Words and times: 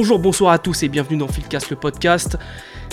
Bonjour, 0.00 0.20
bonsoir 0.20 0.52
à 0.52 0.58
tous 0.60 0.84
et 0.84 0.88
bienvenue 0.88 1.16
dans 1.18 1.26
Philcast 1.26 1.70
le 1.70 1.74
podcast. 1.76 2.38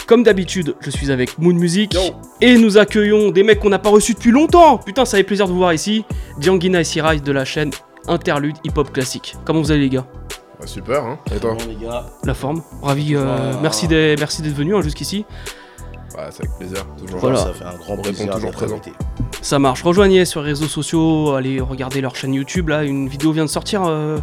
Comme 0.07 0.23
d'habitude, 0.23 0.75
je 0.79 0.89
suis 0.89 1.11
avec 1.11 1.37
Moon 1.37 1.53
Music 1.53 1.95
et 2.41 2.57
nous 2.57 2.79
accueillons 2.79 3.29
des 3.29 3.43
mecs 3.43 3.59
qu'on 3.59 3.69
n'a 3.69 3.77
pas 3.77 3.91
reçus 3.91 4.15
depuis 4.15 4.31
longtemps. 4.31 4.79
Putain, 4.79 5.05
ça 5.05 5.17
fait 5.17 5.23
plaisir 5.23 5.45
de 5.45 5.51
vous 5.51 5.59
voir 5.59 5.71
ici. 5.71 6.03
Djangina 6.39 6.79
et 6.81 6.83
Sirai 6.83 7.19
de 7.19 7.31
la 7.31 7.45
chaîne 7.45 7.69
Interlude 8.07 8.55
Hip 8.63 8.71
Hop 8.77 8.91
Classique. 8.91 9.35
Comment 9.45 9.61
vous 9.61 9.69
allez 9.71 9.81
les 9.81 9.89
gars? 9.89 10.07
Bah, 10.59 10.65
super, 10.65 11.03
hein 11.03 11.19
Et 11.31 11.37
toi? 11.37 11.53
Bon, 11.53 11.63
les 11.69 11.75
gars, 11.75 12.07
La 12.23 12.33
forme 12.33 12.63
Ravi, 12.81 13.13
euh, 13.13 13.51
Ah. 13.53 13.59
merci 13.61 13.87
d'être 13.87 14.17
merci 14.19 14.41
d'être 14.41 14.55
venu 14.55 14.75
hein, 14.75 14.81
jusqu'ici. 14.81 15.25
Bah, 16.15 16.29
c'est 16.31 16.43
avec 16.43 16.57
plaisir, 16.57 16.87
toujours. 16.97 17.19
Voilà. 17.19 17.37
ça 17.37 17.53
fait 17.53 17.65
un 17.65 17.77
grand 17.77 17.97
plaisir 17.97 18.33
toujours 18.33 18.51
présent. 18.51 18.81
Ça 19.43 19.59
marche. 19.59 19.83
Rejoignez 19.83 20.25
sur 20.25 20.41
les 20.41 20.47
réseaux 20.47 20.65
sociaux, 20.65 21.33
allez 21.35 21.61
regarder 21.61 22.01
leur 22.01 22.15
chaîne 22.15 22.33
YouTube. 22.33 22.69
Là, 22.69 22.83
une 22.83 23.07
vidéo 23.07 23.31
vient 23.31 23.45
de 23.45 23.49
sortir 23.49 23.83
euh, 23.85 24.17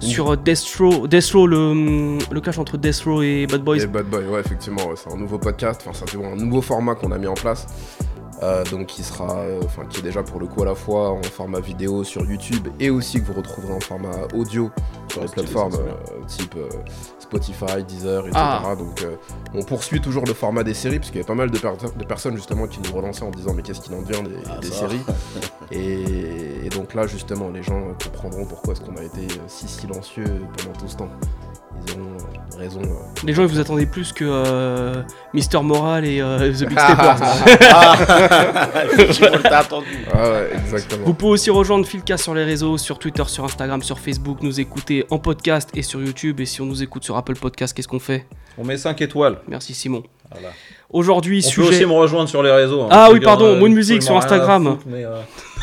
sur 0.00 0.32
euh, 0.32 0.36
Death 0.36 0.76
Row, 0.78 1.06
Death 1.06 1.30
Row, 1.32 1.46
le, 1.46 2.18
le 2.30 2.40
clash 2.40 2.58
entre 2.58 2.76
Death 2.76 3.02
Row 3.04 3.22
et 3.22 3.46
Bad 3.46 3.62
Boys. 3.62 3.78
Et 3.78 3.86
Bad 3.86 4.06
Boy, 4.06 4.24
ouais, 4.26 4.40
effectivement, 4.40 4.86
ouais, 4.86 4.94
c'est 4.96 5.12
un 5.12 5.16
nouveau 5.16 5.38
podcast, 5.38 5.82
enfin, 5.86 6.04
c'est 6.06 6.16
un 6.16 6.36
nouveau 6.36 6.62
format 6.62 6.94
qu'on 6.94 7.12
a 7.12 7.18
mis 7.18 7.26
en 7.26 7.34
place. 7.34 7.66
Euh, 8.42 8.64
donc 8.66 8.86
qui 8.86 9.02
sera, 9.02 9.38
euh, 9.38 9.60
enfin 9.64 9.84
qui 9.88 9.98
est 10.00 10.02
déjà 10.02 10.22
pour 10.22 10.38
le 10.40 10.46
coup 10.46 10.62
à 10.62 10.66
la 10.66 10.74
fois 10.74 11.10
en 11.10 11.22
format 11.22 11.60
vidéo 11.60 12.04
sur 12.04 12.24
YouTube 12.24 12.68
et 12.78 12.90
aussi 12.90 13.20
que 13.20 13.26
vous 13.26 13.32
retrouverez 13.32 13.72
en 13.74 13.80
format 13.80 14.14
audio 14.34 14.70
sur 15.10 15.22
les 15.22 15.28
plateformes 15.28 15.74
euh, 15.74 16.24
type 16.26 16.54
euh, 16.56 16.68
Spotify, 17.18 17.82
Deezer, 17.86 18.20
etc. 18.26 18.32
Ah. 18.36 18.74
Donc 18.78 19.02
euh, 19.02 19.16
on 19.54 19.62
poursuit 19.62 20.00
toujours 20.00 20.24
le 20.24 20.34
format 20.34 20.62
des 20.64 20.74
séries 20.74 20.98
parce 20.98 21.10
qu'il 21.10 21.20
y 21.20 21.24
a 21.24 21.26
pas 21.26 21.34
mal 21.34 21.50
de, 21.50 21.58
per- 21.58 21.72
de 21.96 22.04
personnes 22.04 22.36
justement 22.36 22.66
qui 22.66 22.80
nous 22.80 22.92
relançaient 22.94 23.24
en 23.24 23.30
disant 23.30 23.52
mais 23.54 23.62
qu'est-ce 23.62 23.80
qu'il 23.80 23.94
en 23.94 24.02
devient 24.02 24.22
des, 24.22 24.36
Ah, 24.48 24.58
des 24.58 24.70
séries 24.70 25.00
et, 25.72 26.66
et 26.66 26.68
donc 26.70 26.94
là 26.94 27.06
justement 27.06 27.50
les 27.50 27.62
gens 27.62 27.80
comprendront 28.02 28.44
pourquoi 28.46 28.74
est-ce 28.74 28.80
qu'on 28.82 28.96
a 28.96 29.02
été 29.02 29.26
si 29.46 29.68
silencieux 29.68 30.42
pendant 30.56 30.78
tout 30.78 30.88
ce 30.88 30.96
temps. 30.96 31.08
Ils 31.86 31.92
auront 32.00 32.08
euh, 32.10 32.58
raison. 32.58 32.80
euh, 32.82 32.86
Les 33.24 33.32
gens, 33.34 33.42
ils 33.42 33.48
vous 33.48 33.58
attendaient 33.60 33.86
plus 33.86 34.12
que 34.12 34.24
euh, 34.26 35.02
Mister 35.32 35.60
Moral 35.62 36.04
et 36.04 36.20
euh, 36.20 36.52
The 36.52 36.64
Big 36.68 36.78
Steppers. 36.78 37.16
Ah. 37.70 37.96
Ah 40.12 40.30
ouais, 40.30 40.50
exactement. 40.64 41.04
Vous 41.04 41.14
pouvez 41.14 41.32
aussi 41.32 41.50
rejoindre 41.50 41.86
Philcast 41.86 42.24
sur 42.24 42.34
les 42.34 42.44
réseaux, 42.44 42.78
sur 42.78 42.98
Twitter, 42.98 43.24
sur 43.26 43.44
Instagram, 43.44 43.82
sur 43.82 43.98
Facebook, 43.98 44.42
nous 44.42 44.60
écouter 44.60 45.04
en 45.10 45.18
podcast 45.18 45.70
et 45.74 45.82
sur 45.82 46.00
YouTube. 46.02 46.40
Et 46.40 46.46
si 46.46 46.60
on 46.60 46.66
nous 46.66 46.82
écoute 46.82 47.04
sur 47.04 47.16
Apple 47.16 47.36
Podcast, 47.36 47.74
qu'est-ce 47.76 47.88
qu'on 47.88 48.00
fait? 48.00 48.26
On 48.56 48.64
met 48.64 48.76
5 48.76 49.00
étoiles. 49.02 49.38
Merci 49.48 49.74
Simon. 49.74 50.02
Voilà. 50.30 50.48
Aujourd'hui, 50.90 51.40
On 51.44 51.46
peut 51.46 51.50
sujet. 51.50 51.68
aussi 51.68 51.86
me 51.86 51.92
rejoindre 51.92 52.28
sur 52.30 52.42
les 52.42 52.50
réseaux. 52.50 52.82
hein. 52.82 52.88
Ah 52.90 53.08
oui, 53.12 53.20
pardon, 53.20 53.44
euh, 53.46 53.58
Moon 53.58 53.68
Music 53.68 54.02
sur 54.02 54.16
Instagram. 54.16 54.78
mais, 54.86 55.04
euh, 55.04 55.18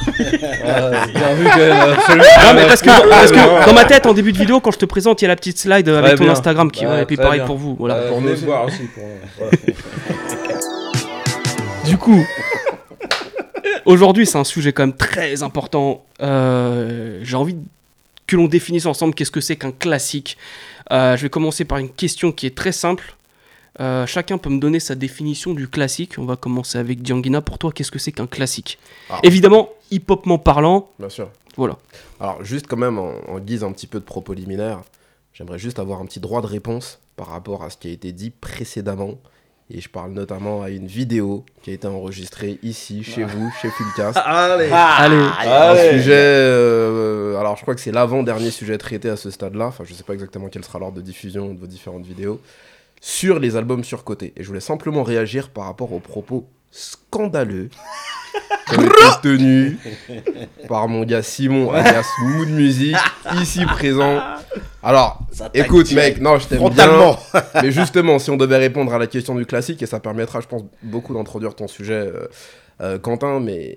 euh, 0.22 1.96
Non, 2.44 2.54
mais 2.54 2.68
parce 2.68 2.82
que, 2.82 3.10
parce 3.10 3.32
que 3.32 3.66
dans 3.66 3.74
ma 3.74 3.86
tête, 3.86 4.06
en 4.06 4.14
début 4.14 4.34
de 4.34 4.38
vidéo, 4.38 4.60
quand 4.60 4.72
je 4.72 4.78
te 4.78 4.86
présente, 4.86 5.22
il 5.22 5.26
y 5.26 5.26
a 5.26 5.30
la 5.30 5.36
petite 5.36 5.58
slide 5.58 5.90
avec 5.90 6.18
ton 6.18 6.26
bien. 6.26 6.34
Instagram 6.34 6.70
qui 6.70 6.86
Ouais. 6.86 7.02
Et 7.02 7.06
puis 7.06 7.18
pareil 7.18 7.40
bien. 7.40 7.48
pour 7.48 7.58
vous. 7.58 7.76
Voilà. 7.80 7.96
Euh, 7.96 8.10
Pour 8.10 8.22
nous 8.22 8.36
voir 8.36 8.66
aussi. 8.66 8.84
Pour... 8.94 9.50
Du 11.86 11.98
coup, 11.98 12.26
aujourd'hui, 13.86 14.26
c'est 14.26 14.38
un 14.40 14.44
sujet 14.44 14.74
quand 14.74 14.84
même 14.84 14.96
très 14.96 15.44
important. 15.44 16.04
Euh, 16.22 17.20
J'ai 17.24 17.36
envie 17.38 17.56
que 18.28 18.36
l'on 18.36 18.48
définisse 18.48 18.86
ensemble 18.88 19.14
qu'est-ce 19.14 19.30
que 19.32 19.42
c'est 19.42 19.56
qu'un 19.56 19.72
classique. 19.72 20.38
Euh, 20.92 21.16
je 21.16 21.22
vais 21.24 21.30
commencer 21.30 21.64
par 21.66 21.78
une 21.78 21.90
question 21.90 22.32
qui 22.32 22.48
est 22.48 22.56
très 22.56 22.72
simple. 22.72 23.16
Euh, 23.82 24.06
chacun 24.06 24.38
peut 24.38 24.50
me 24.50 24.60
donner 24.60 24.80
sa 24.80 24.96
définition 24.96 25.54
du 25.54 25.68
classique. 25.68 26.16
On 26.18 26.26
va 26.26 26.36
commencer 26.36 26.78
avec 26.78 27.06
Djangina. 27.06 27.42
Pour 27.42 27.58
toi, 27.58 27.72
qu'est-ce 27.74 27.92
que 27.92 28.00
c'est 28.00 28.12
qu'un 28.14 28.28
classique 28.28 28.78
Ah. 29.10 29.20
Évidemment, 29.24 29.70
hip-hopment 29.92 30.38
parlant, 30.38 30.90
Bien 31.00 31.10
sûr. 31.10 31.30
voilà. 31.58 31.78
Alors, 32.20 32.44
juste 32.44 32.68
quand 32.68 32.78
même, 32.78 32.98
en, 32.98 33.12
en 33.28 33.40
guise 33.40 33.64
un 33.64 33.72
petit 33.74 33.88
peu 33.88 34.00
de 34.00 34.06
propos 34.06 34.34
liminaire, 34.34 34.82
j'aimerais 35.34 35.60
juste 35.60 35.80
avoir 35.80 36.00
un 36.00 36.06
petit 36.06 36.20
droit 36.22 36.42
de 36.42 36.48
réponse 36.48 37.00
par 37.18 37.28
rapport 37.28 37.64
à 37.64 37.70
ce 37.70 37.78
qui 37.78 37.90
a 37.90 37.92
été 37.92 38.12
dit 38.14 38.30
précédemment. 38.30 39.16
Et 39.72 39.82
je 39.82 39.90
parle 39.90 40.12
notamment 40.12 40.62
à 40.62 40.70
une 40.70 40.86
vidéo 40.86 41.44
qui 41.64 41.72
a 41.72 41.74
été 41.74 41.88
enregistrée 41.88 42.60
ici, 42.62 43.04
chez 43.04 43.24
vous, 43.24 43.52
chez 43.62 43.70
Fulcast. 43.72 44.16
Allez. 44.24 44.70
Allez. 44.72 45.16
Un 45.16 45.28
Allez. 45.50 45.98
sujet. 45.98 46.12
euh, 46.14 47.38
alors, 47.40 47.56
je 47.58 47.64
crois 47.64 47.74
que 47.76 47.82
c'est 47.82 47.92
l'avant-dernier 47.92 48.52
sujet 48.52 48.78
traité 48.78 49.10
à 49.10 49.16
ce 49.18 49.32
stade-là. 49.32 49.66
Enfin, 49.68 49.84
je 49.84 49.94
sais 49.94 50.04
pas 50.04 50.14
exactement 50.14 50.50
quel 50.50 50.64
sera 50.64 50.78
l'ordre 50.80 50.98
de 50.98 51.02
diffusion 51.02 51.54
de 51.54 51.60
vos 51.60 51.68
différentes 51.68 52.06
vidéos. 52.06 52.40
Sur 53.02 53.40
les 53.40 53.56
albums 53.56 53.84
surcotés. 53.84 54.34
Et 54.36 54.44
je 54.44 54.48
voulais 54.48 54.60
simplement 54.60 55.04
réagir 55.04 55.50
par 55.50 55.66
rapport 55.66 55.94
aux 55.94 56.00
propos 56.00 56.48
scandaleux 56.72 57.70
tenus 59.24 59.78
par 60.68 60.88
mon 60.88 61.04
gars 61.04 61.24
Simon, 61.24 61.72
alias 61.72 62.08
Mood 62.22 62.50
Music, 62.50 62.96
ici 63.42 63.66
présent. 63.66 64.22
Alors, 64.84 65.20
écoute, 65.54 65.92
mec, 65.94 66.20
non, 66.20 66.38
je 66.38 66.48
t'aime 66.48 66.70
bien. 66.70 67.18
Mais 67.62 67.72
justement, 67.72 68.20
si 68.20 68.30
on 68.30 68.38
devait 68.38 68.58
répondre 68.58 68.94
à 68.94 68.98
la 68.98 69.08
question 69.08 69.36
du 69.36 69.46
classique, 69.46 69.82
et 69.82 69.86
ça 69.86 70.00
permettra, 70.00 70.42
je 70.42 70.48
pense, 70.48 70.64
beaucoup 70.84 71.14
d'introduire 71.14 71.56
ton 71.56 71.68
sujet, 71.68 71.94
euh, 71.94 72.28
euh, 72.82 73.00
Quentin, 73.00 73.40
mais 73.40 73.74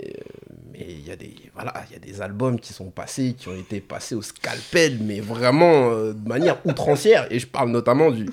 mais 0.72 0.86
il 0.88 1.06
y 1.06 1.12
a 1.12 1.16
des 1.16 1.32
voilà, 1.54 1.72
il 1.88 1.92
y 1.92 1.96
a 1.96 2.00
des 2.00 2.20
albums 2.20 2.58
qui 2.58 2.72
sont 2.72 2.90
passés, 2.90 3.34
qui 3.38 3.48
ont 3.48 3.54
été 3.54 3.80
passés 3.80 4.16
au 4.16 4.22
scalpel, 4.22 4.98
mais 5.00 5.20
vraiment 5.20 5.90
euh, 5.90 6.12
de 6.12 6.28
manière 6.28 6.58
outrancière. 6.66 7.26
Et 7.30 7.38
je 7.38 7.46
parle 7.46 7.70
notamment 7.70 8.10
du 8.10 8.28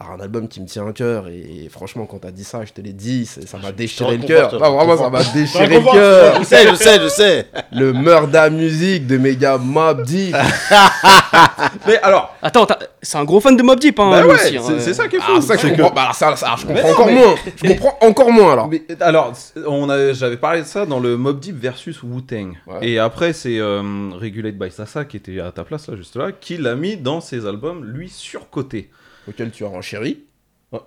alors, 0.00 0.12
un 0.12 0.20
album 0.20 0.46
qui 0.48 0.60
me 0.60 0.66
tient 0.66 0.86
à 0.86 0.92
cœur 0.92 1.26
et, 1.28 1.68
franchement 1.70 2.06
quand 2.06 2.18
t'as 2.18 2.30
dit 2.30 2.44
ça 2.44 2.64
je 2.64 2.72
te 2.72 2.80
l'ai 2.80 2.92
dit 2.92 3.26
ça 3.26 3.58
m'a 3.58 3.72
déchiré 3.72 4.16
le 4.16 4.26
cœur 4.26 4.50
Ah, 4.62 4.70
vraiment 4.70 4.96
ça 4.96 5.10
m'a 5.10 5.24
déchiré 5.24 5.66
le 5.80 5.80
cœur 5.92 6.38
Je 6.40 6.44
sais, 6.44 6.68
je 6.68 6.74
sais, 6.76 7.00
je 7.00 7.08
sais. 7.08 7.46
le 7.72 7.92
Murda 7.92 8.48
Music 8.50 9.06
de 9.06 9.16
Mega 9.18 9.58
Mob 9.58 10.04
Deep 10.04 10.36
Mais 11.86 11.98
alors, 12.02 12.34
Attends, 12.42 12.66
c'est 13.02 13.18
un 13.18 13.24
gros 13.24 13.40
fan 13.40 13.56
de 13.56 13.62
Mob 13.62 13.78
Deep, 13.80 13.98
hein, 13.98 14.10
Bah 14.10 14.26
ouais, 14.26 14.34
aussi. 14.34 14.56
hein, 14.56 14.62
c'est 14.78 14.90
euh. 14.90 14.94
ça 14.94 15.08
qui 15.08 15.16
est 15.16 15.20
fou. 15.20 15.32
ah 15.36 15.40
ça 15.40 15.56
je 15.56 15.66
que- 15.68 15.76
comprends 15.76 15.90
bah, 15.94 16.02
alors, 16.02 16.14
ça, 16.14 16.36
ça, 16.36 16.54
je 16.58 16.66
comprends 16.66 16.82
non, 16.88 16.92
encore 16.92 17.06
mais- 17.06 17.14
moins 17.14 17.34
je 17.56 17.68
comprends 17.68 17.98
encore 18.00 18.30
moins 18.32 18.52
alors 18.52 18.68
Mais, 18.68 18.82
alors, 19.00 19.32
on 19.66 19.88
a, 19.90 20.12
j'avais 20.12 20.36
parlé 20.36 20.60
de 20.62 20.66
ça 20.66 20.86
dans 20.86 21.00
le 21.00 21.16
Mob 21.16 21.40
Deep 21.40 21.56
versus 21.60 22.02
Wu-Tang. 22.02 22.52
Ouais. 22.66 22.78
Et 22.88 22.98
après, 22.98 23.32
c'est 23.32 23.58
euh, 23.58 23.82
Regulate 24.20 24.54
by 24.54 24.70
Sasa 24.70 25.04
qui 25.04 25.16
était 25.16 25.40
à 25.40 25.50
ta 25.52 25.64
place 25.64 25.88
là, 25.88 25.96
juste 25.96 26.16
là, 26.16 26.30
qui 26.32 26.56
l'a 26.56 26.74
mis 26.74 26.96
dans 26.96 27.20
ses 27.20 27.46
albums, 27.46 27.84
lui, 27.84 28.08
surcoté. 28.08 28.90
Auquel 29.28 29.50
tu 29.50 29.64
as 29.64 29.68
renchéri 29.68 30.24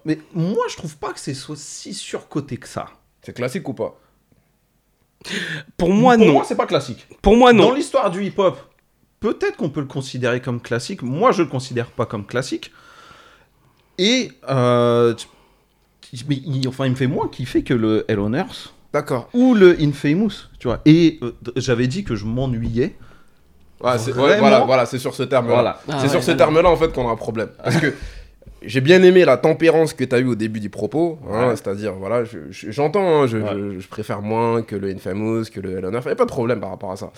Mais 0.05 0.19
moi, 0.33 0.65
je 0.69 0.75
trouve 0.77 0.97
pas 0.97 1.13
que 1.13 1.19
c'est 1.19 1.33
soit 1.33 1.57
si 1.57 1.93
surcoté 1.93 2.57
que 2.57 2.67
ça. 2.67 2.87
c'est 3.21 3.33
classique 3.33 3.67
ou 3.69 3.73
pas? 3.73 3.97
Pour 5.77 5.89
moi, 5.93 6.15
Pour 6.17 6.25
non. 6.25 6.33
moi, 6.33 6.43
c'est 6.47 6.55
pas 6.55 6.65
classique. 6.65 7.07
Pour 7.21 7.35
moi, 7.37 7.53
Dans 7.53 7.69
non. 7.69 7.73
l'histoire 7.73 8.09
du 8.09 8.23
hip-hop, 8.25 8.57
peut-être 9.19 9.57
qu'on 9.57 9.69
peut 9.69 9.81
le 9.81 9.85
considérer 9.87 10.41
comme 10.41 10.59
classique. 10.61 11.03
Moi, 11.03 11.31
je 11.31 11.43
le 11.43 11.47
considère 11.47 11.91
pas 11.91 12.05
comme 12.05 12.25
classique. 12.25 12.71
Et 13.97 14.31
euh, 14.49 15.13
mais 16.27 16.35
il, 16.43 16.67
enfin, 16.67 16.85
il 16.87 16.91
me 16.91 16.95
fait 16.95 17.07
moins 17.07 17.27
kiffer 17.27 17.63
que 17.63 17.73
le 17.73 18.03
Hell 18.07 18.19
on 18.19 18.33
Earth 18.33 18.73
d'accord 18.93 19.29
ou 19.33 19.53
le 19.53 19.79
Infamous, 19.81 20.31
tu 20.59 20.67
vois. 20.67 20.81
Et 20.85 21.19
euh, 21.21 21.31
j'avais 21.55 21.87
dit 21.87 22.03
que 22.03 22.15
je 22.15 22.25
m'ennuyais. 22.25 22.95
Ouais, 23.79 23.97
c'est- 23.99 24.11
ouais, 24.13 24.39
voilà, 24.39 24.61
voilà, 24.61 24.85
c'est 24.85 24.97
sur 24.99 25.13
ce 25.15 25.23
terme-là. 25.23 25.53
Voilà. 25.53 25.81
Ah 25.87 25.97
c'est 25.99 26.03
ouais, 26.05 26.09
sur 26.09 26.23
ce 26.23 26.31
terme-là 26.31 26.69
en 26.69 26.75
fait 26.75 26.91
qu'on 26.91 27.07
a 27.07 27.11
un 27.11 27.15
problème. 27.15 27.49
Parce 27.63 27.77
que 27.77 27.93
j'ai 28.63 28.81
bien 28.81 29.01
aimé 29.03 29.25
la 29.25 29.37
tempérance 29.37 29.93
que 29.93 30.03
tu 30.03 30.15
as 30.15 30.19
eue 30.19 30.25
au 30.27 30.35
début 30.35 30.59
du 30.59 30.69
propos. 30.69 31.19
hein, 31.29 31.47
Ouais. 31.49 31.55
C'est-à-dire, 31.55 31.93
voilà, 31.93 32.23
je- 32.23 32.37
je- 32.51 32.71
j'entends, 32.71 33.23
hein, 33.23 33.27
je, 33.27 33.37
Ouais. 33.37 33.79
je- 33.79 33.87
préfère 33.87 34.21
moins 34.21 34.61
que 34.61 34.75
le 34.75 34.89
Infamous, 34.89 35.45
que 35.51 35.59
le 35.59 35.73
Earth. 35.73 35.85
Il 35.85 35.89
n'y 36.05 36.11
a 36.11 36.15
pas 36.15 36.25
de 36.25 36.29
problème 36.29 36.59
par 36.59 36.69
rapport 36.69 36.91
à 36.91 36.95
ça. 36.97 37.11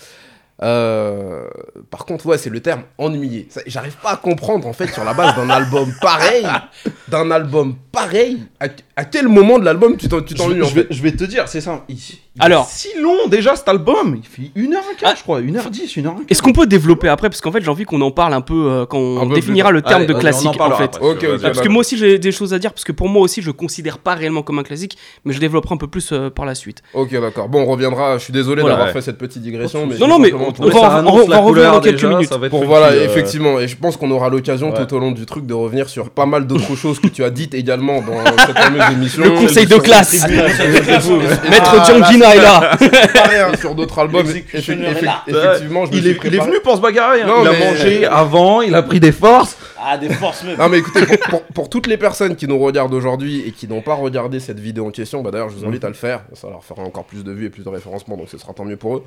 Euh, 0.62 1.48
par 1.90 2.04
contre, 2.06 2.26
ouais, 2.26 2.38
c'est 2.38 2.48
le 2.50 2.60
terme 2.60 2.82
ennuyé. 2.96 3.48
J'arrive 3.66 3.96
pas 3.96 4.12
à 4.12 4.16
comprendre 4.16 4.68
en 4.68 4.72
fait 4.72 4.86
sur 4.86 5.02
la 5.04 5.12
base 5.12 5.34
d'un 5.34 5.50
album 5.50 5.92
pareil, 6.00 6.46
d'un 7.08 7.30
album 7.32 7.74
pareil. 7.90 8.38
À, 8.60 8.66
à 8.96 9.04
quel 9.04 9.26
moment 9.26 9.58
de 9.58 9.64
l'album 9.64 9.96
tu 9.96 10.08
t'ennuies 10.08 10.62
en 10.62 10.66
je 10.66 10.74
vais, 10.74 10.82
fait? 10.82 10.86
je 10.94 11.02
vais 11.02 11.12
te 11.12 11.24
dire, 11.24 11.48
c'est 11.48 11.60
ça. 11.60 11.84
Il, 11.88 11.96
il 11.96 12.00
Alors. 12.40 12.66
si 12.68 12.88
long 13.00 13.28
déjà 13.28 13.54
cet 13.54 13.68
album. 13.68 14.18
Il 14.20 14.26
fait 14.28 14.50
1h15, 14.60 15.04
Ah. 15.04 15.14
je 15.16 15.22
crois. 15.22 15.40
1h10, 15.40 15.86
1h15. 15.96 16.24
Est-ce 16.28 16.42
qu'on 16.42 16.52
peut 16.52 16.66
développer 16.66 17.08
après? 17.08 17.28
Parce 17.30 17.40
qu'en 17.40 17.52
fait, 17.52 17.62
j'ai 17.62 17.68
envie 17.70 17.84
qu'on 17.84 18.00
en 18.00 18.10
parle 18.10 18.34
un 18.34 18.40
peu 18.40 18.70
euh, 18.70 18.86
quand 18.86 18.98
on 18.98 19.28
peu 19.28 19.34
définira 19.36 19.70
le 19.70 19.82
terme 19.82 20.02
Allez, 20.02 20.12
de 20.12 20.18
classique. 20.18 20.60
en 20.60 20.72
En 20.72 20.76
fait. 20.76 20.98
parce 21.40 21.60
que 21.60 21.68
moi 21.68 21.80
aussi 21.80 21.96
j'ai 21.96 22.18
des 22.18 22.32
choses 22.32 22.52
à 22.52 22.58
dire, 22.58 22.72
parce 22.72 22.82
que 22.84 22.90
pour 22.92 23.08
moi 23.08 23.22
aussi 23.22 23.40
je 23.40 23.52
considère 23.52 23.98
pas 23.98 24.14
réellement 24.14 24.42
comme 24.42 24.58
un 24.58 24.64
classique, 24.64 24.98
mais 25.24 25.32
je 25.32 25.38
développerai 25.38 25.74
un 25.74 25.78
peu 25.78 25.86
plus 25.86 26.10
euh, 26.12 26.28
par 26.28 26.44
la 26.44 26.56
suite. 26.56 26.82
Ok, 26.92 27.12
d'accord. 27.20 27.48
Bon, 27.48 27.62
on 27.62 27.66
reviendra. 27.66 28.18
Je 28.18 28.24
suis 28.24 28.32
désolé 28.32 28.62
Voilà. 28.62 28.74
d'avoir 28.76 28.88
Ouais. 28.88 29.00
fait 29.00 29.04
cette 29.04 29.18
petite 29.18 29.40
digression. 29.42 29.86
Mais 29.86 29.96
Non, 29.98 30.08
non, 30.08 30.18
mais 30.18 30.32
on 30.32 30.38
va- 30.68 31.04
on 31.06 31.28
la 31.28 31.38
revenir 31.38 31.70
dans 31.72 31.80
quelques 31.80 31.96
déjà, 32.02 32.08
minutes. 32.08 32.30
Pour 32.50 32.64
voilà, 32.64 32.86
euh, 32.88 33.04
effectivement, 33.04 33.60
et 33.60 33.68
je 33.68 33.76
pense 33.76 33.96
qu'on 33.96 34.10
aura 34.10 34.28
l'occasion 34.28 34.72
tout 34.72 34.92
au 34.94 34.98
long 34.98 35.12
du 35.12 35.24
truc 35.24 35.46
de 35.46 35.54
revenir 35.54 35.88
sur 35.88 36.10
pas 36.10 36.26
mal 36.26 36.48
d'autres 36.48 36.74
choses 36.82 36.98
que 36.98 37.06
tu 37.08 37.22
as 37.22 37.30
dites 37.30 37.54
également 37.54 38.00
dans 38.00 38.24
cette 38.44 38.58
fameuse 38.58 38.82
émission. 38.92 39.22
Le 39.22 39.30
conseil 39.30 39.66
de 39.66 39.76
classe 39.76 40.26
Maître 41.50 41.84
Est 42.32 42.40
là 42.40 42.76
Pareil, 43.14 43.56
sur 43.58 43.74
d'autres 43.74 43.98
albums. 43.98 44.26
Est 44.26 45.02
là. 45.02 45.22
Effectivement, 45.26 45.86
je 45.86 45.90
me 45.92 45.96
il, 45.96 46.00
suis 46.02 46.10
est, 46.10 46.12
il 46.12 46.16
est 46.16 46.18
préparé. 46.30 46.50
venu 46.50 46.60
pour 46.60 46.76
se 46.76 46.80
bagarrer. 46.80 47.22
hein. 47.22 47.26
Non, 47.26 47.42
il 47.42 47.48
a 47.48 47.58
mangé 47.58 48.06
avant, 48.06 48.60
il 48.62 48.74
a 48.74 48.82
pris 48.82 49.00
des 49.00 49.12
forces. 49.12 49.56
Ah, 49.86 49.98
des 49.98 50.08
forces 50.08 50.44
même. 50.44 50.56
Non 50.56 50.68
mais 50.70 50.78
écoutez, 50.78 51.04
pour, 51.18 51.18
pour- 51.28 51.42
pour 51.54 51.68
toutes 51.68 51.86
les 51.86 51.96
personnes 51.98 52.36
qui 52.36 52.48
nous 52.48 52.58
regardent 52.58 52.94
aujourd'hui 52.94 53.42
et 53.46 53.50
qui 53.52 53.68
n'ont 53.68 53.82
pas 53.82 53.94
regardé 53.94 54.40
cette 54.40 54.58
vidéo 54.58 54.86
en 54.86 54.90
question, 54.90 55.20
bah 55.22 55.30
d'ailleurs 55.30 55.50
je 55.50 55.56
vous 55.56 55.66
invite 55.66 55.84
à 55.84 55.88
le 55.88 55.94
faire, 55.94 56.22
ça 56.32 56.48
leur 56.48 56.64
fera 56.64 56.82
encore 56.82 57.04
plus 57.04 57.22
de 57.22 57.30
vues 57.32 57.46
et 57.46 57.50
plus 57.50 57.64
de 57.64 57.68
référencement, 57.68 58.16
donc 58.16 58.28
ce 58.30 58.38
sera 58.38 58.54
tant 58.54 58.64
mieux 58.64 58.76
pour 58.78 58.96
eux. 58.96 59.04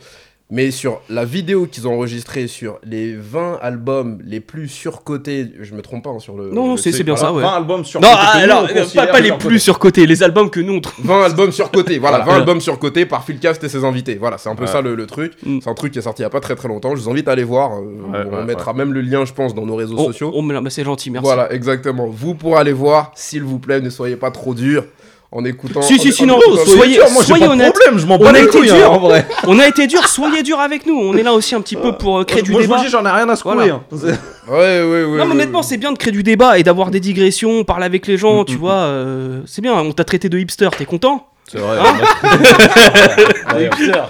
Mais 0.50 0.72
sur 0.72 1.02
la 1.10 1.26
vidéo 1.26 1.66
qu'ils 1.66 1.90
ont 1.90 1.96
enregistrée 1.96 2.48
sur 2.48 2.80
les 2.86 3.14
20 3.14 3.60
albums 3.62 4.20
les 4.26 4.40
plus 4.40 4.70
surcotés, 4.70 5.52
je 5.60 5.76
me 5.76 5.82
trompe 5.82 6.06
pas 6.06 6.10
hein, 6.12 6.20
sur 6.20 6.38
le. 6.38 6.52
Non, 6.52 6.72
le 6.72 6.78
c'est- 6.78 6.92
truc, 6.92 7.04
bien 7.04 7.16
voilà. 7.16 7.28
ça, 7.30 7.34
ouais. 7.34 7.42
20 7.44 7.50
albums 7.50 7.84
sur 7.84 8.00
Non, 8.00 8.08
ah, 8.14 8.32
alors, 8.38 8.64
euh, 8.74 9.06
pas, 9.12 9.20
les 9.20 9.34
plus 9.34 9.60
surcotés, 9.60 10.06
les 10.08 10.24
albums 10.24 10.50
que 10.50 10.62
nous 10.62 10.76
on 10.76 10.80
trouve. 10.80 11.06
20 11.06 11.24
albums 11.26 11.52
surcotés, 11.52 12.00
voilà, 12.00 12.20
20 12.20 12.24
Voilà. 12.24 12.40
albums 12.40 12.62
surcotés 12.62 13.06
par 13.06 13.26
Philcast 13.26 13.62
et 13.66 13.68
ses 13.68 13.84
invités. 13.84 14.16
Voilà, 14.16 14.38
c'est 14.38 14.48
un 14.48 14.56
peu 14.56 14.64
Ouais. 14.64 14.72
ça 14.72 14.82
le, 14.82 14.96
le 14.96 15.06
truc. 15.06 15.34
Mm. 15.46 15.60
C'est 15.62 15.70
un 15.70 15.74
truc 15.74 15.92
qui 15.92 16.00
est 16.00 16.04
sorti 16.04 16.22
il 16.22 16.24
y 16.24 16.28
a 16.28 16.30
pas 16.30 16.40
très 16.40 16.56
très 16.56 16.70
longtemps. 16.70 16.96
Je 16.96 17.02
vous 17.02 17.10
invite 17.10 17.28
à 17.28 17.34
aller 17.34 17.44
voir. 17.44 17.74
euh, 17.74 17.82
Ouais, 17.82 18.20
on 18.32 18.38
ouais, 18.38 18.46
mettra 18.46 18.72
même 18.74 18.94
le 18.94 19.02
lien, 19.02 19.26
je 19.26 19.34
pense, 19.34 19.54
dans 19.54 19.66
nos 19.66 19.76
réseaux 19.76 19.98
On- 19.98 20.06
sociaux. 20.06 20.32
on 20.34 20.44
me 20.44 20.54
l'a- 20.54 20.62
bah, 20.62 20.70
c'est 20.70 20.86
gentil, 20.86 21.12
merci. 21.12 21.26
Voilà, 21.26 21.52
exactement. 21.52 22.08
Vous 22.08 22.36
pourrez 22.36 22.60
aller 22.62 22.72
voir, 22.72 23.12
s'il 23.16 23.44
vous 23.44 23.60
plaît, 23.60 23.82
ne 23.82 23.90
soyez 23.90 24.16
pas 24.16 24.32
trop 24.32 24.54
dur 24.54 24.86
en 25.32 25.44
écoutant. 25.46 25.82
Si, 25.82 26.00
si, 26.00 26.10
en- 26.10 26.12
si, 26.12 26.24
en 26.24 26.28
non, 26.28 26.40
soyez- 26.66 26.96
dur, 26.96 27.06
moi 27.12 27.24
soyez 27.24 27.42
pas 27.42 27.48
de 27.48 27.54
honnête. 27.54 27.74
problème, 27.74 28.00
je 28.00 28.06
m'en 28.06 28.16
On 28.16 28.18
bats 28.20 28.30
a 28.30 28.34
les 28.34 28.44
été 28.44 28.58
couilles, 28.58 28.70
hein, 28.72 28.78
dur. 28.78 28.92
en 28.94 29.00
vrai. 29.00 29.28
On 29.48 29.60
a 29.60 29.68
été 29.68 29.86
dur, 29.88 30.08
soyez 30.08 30.42
dur 30.44 30.60
avec 30.60 30.86
nous. 30.86 30.98
On 30.98 31.16
est 31.18 31.24
là 31.24 31.34
aussi 31.34 31.54
un 31.54 31.62
petit 31.62 31.76
peu 31.76 31.92
pour 31.98 32.20
euh, 32.20 32.24
créer 32.24 32.42
du 32.42 32.52
moi, 32.52 32.62
je 32.62 32.66
débat. 32.68 32.78
vous 32.78 32.84
dis, 32.86 32.90
j'en 32.90 33.06
ai 33.06 33.10
rien 33.12 33.28
à 33.28 33.36
secouer. 33.36 33.54
Voilà. 33.56 33.74
hein. 33.74 33.84
Ouais, 34.50 34.56
ouais, 34.56 34.82
ouais. 34.82 35.04
non, 35.04 35.12
ouais, 35.12 35.26
mais 35.26 35.32
honnêtement, 35.34 35.60
ouais. 35.60 35.66
c'est 35.68 35.76
bien 35.76 35.92
de 35.92 35.98
créer 35.98 36.14
du 36.14 36.24
débat 36.24 36.58
et 36.58 36.64
d'avoir 36.64 36.90
des 36.90 37.02
digressions, 37.02 37.66
parler 37.66 37.86
avec 37.86 38.08
les 38.08 38.18
gens, 38.18 38.44
Mm, 38.44 38.46
tu 38.46 38.56
mm, 38.56 38.60
vois. 38.60 38.72
euh, 38.74 39.42
c'est 39.46 39.62
bien, 39.62 39.74
on 39.74 39.92
t'a 39.92 40.06
traité 40.06 40.30
de 40.30 40.40
hipster, 40.40 40.70
t'es 40.78 40.86
content 40.86 41.28
C'est 41.52 41.58
vrai. 41.60 41.78
Ouais, 43.54 43.70
putain. 43.70 44.06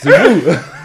C'est 0.00 0.10
vous 0.28 0.42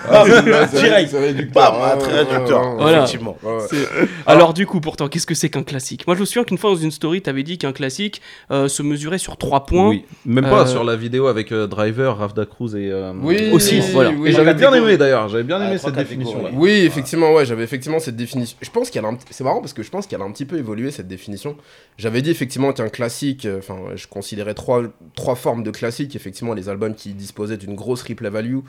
Ah, 0.10 0.24
c'est- 0.26 0.82
Direct. 0.82 1.10
C'est 1.12 1.20
réducteur. 1.20 1.72
Bam, 1.80 2.00
très 2.00 2.24
réducteur. 2.24 2.62
ouais, 2.62 2.68
ouais, 2.70 2.76
Voilà. 2.82 2.98
Effectivement. 3.00 3.38
ouais, 3.44 3.52
ouais. 3.72 4.08
Alors, 4.26 4.54
du 4.54 4.66
coup, 4.66 4.80
pourtant, 4.82 5.08
qu'est-ce 5.08 5.26
que 5.26 5.36
c'est 5.36 5.50
qu'un 5.50 5.64
classique? 5.64 6.06
Moi, 6.08 6.16
je 6.16 6.22
me 6.22 6.26
souviens 6.26 6.44
qu'une 6.44 6.58
fois 6.58 6.72
dans 6.72 6.76
une 6.78 6.92
story, 6.92 7.22
t'avais 7.22 7.44
dit 7.44 7.58
qu'un 7.58 7.72
classique 7.74 8.22
euh, 8.52 8.68
se 8.68 8.84
mesurait 8.84 9.18
sur 9.18 9.38
trois 9.38 9.66
points. 9.66 9.90
Oui, 9.90 10.06
même 10.26 10.44
pas 10.46 10.62
Euh, 10.64 10.66
sur 10.66 10.84
la 10.84 10.96
vidéo 10.96 11.28
avec 11.28 11.52
euh, 11.52 11.68
Driver, 11.68 12.18
Rafda 12.18 12.46
Cruz 12.46 12.76
et. 12.76 12.92
euh, 12.92 13.14
Oui, 13.22 13.50
Aussi, 13.52 13.80
voilà. 13.92 14.12
oui, 14.12 14.30
Et 14.30 14.32
j'avais 14.34 14.54
bien 14.54 14.74
aimé 14.74 14.98
d'ailleurs, 14.98 15.30
j'avais 15.30 15.44
bien 15.44 15.62
aimé 15.66 15.78
cette 15.78 15.96
définition. 15.96 16.44
Oui, 16.54 16.72
effectivement, 16.72 17.34
ouais, 17.34 17.46
j'avais 17.46 17.64
effectivement 17.64 18.00
cette 18.00 18.16
définition. 18.16 18.58
Je 18.62 18.70
pense 18.70 18.90
qu'elle 18.90 19.06
a 19.06 19.10
un... 19.10 19.18
c'est 19.30 19.44
marrant 19.44 19.60
parce 19.62 19.74
que 19.74 19.84
je 19.84 19.90
pense 19.90 20.08
qu'elle 20.08 20.22
a 20.22 20.26
un 20.26 20.32
petit 20.32 20.46
peu 20.46 20.58
évolué 20.58 20.92
cette 20.92 21.08
définition. 21.08 21.56
J'avais 21.98 22.22
dit 22.22 22.32
effectivement 22.32 22.72
qu'un 22.74 22.90
classique, 22.90 23.48
enfin, 23.58 23.78
je 23.96 24.08
considérais 24.08 24.54
trois, 24.54 24.84
trois 25.16 25.36
formes 25.36 25.64
de 25.64 25.72
classiques. 25.72 26.16
Effectivement, 26.16 26.54
les 26.54 26.70
albums 26.70 26.96
qui 26.96 27.14
disposaient 27.14 27.58
d'une 27.58 27.76
grosse 27.76 28.02
replay 28.04 28.30
value, 28.30 28.60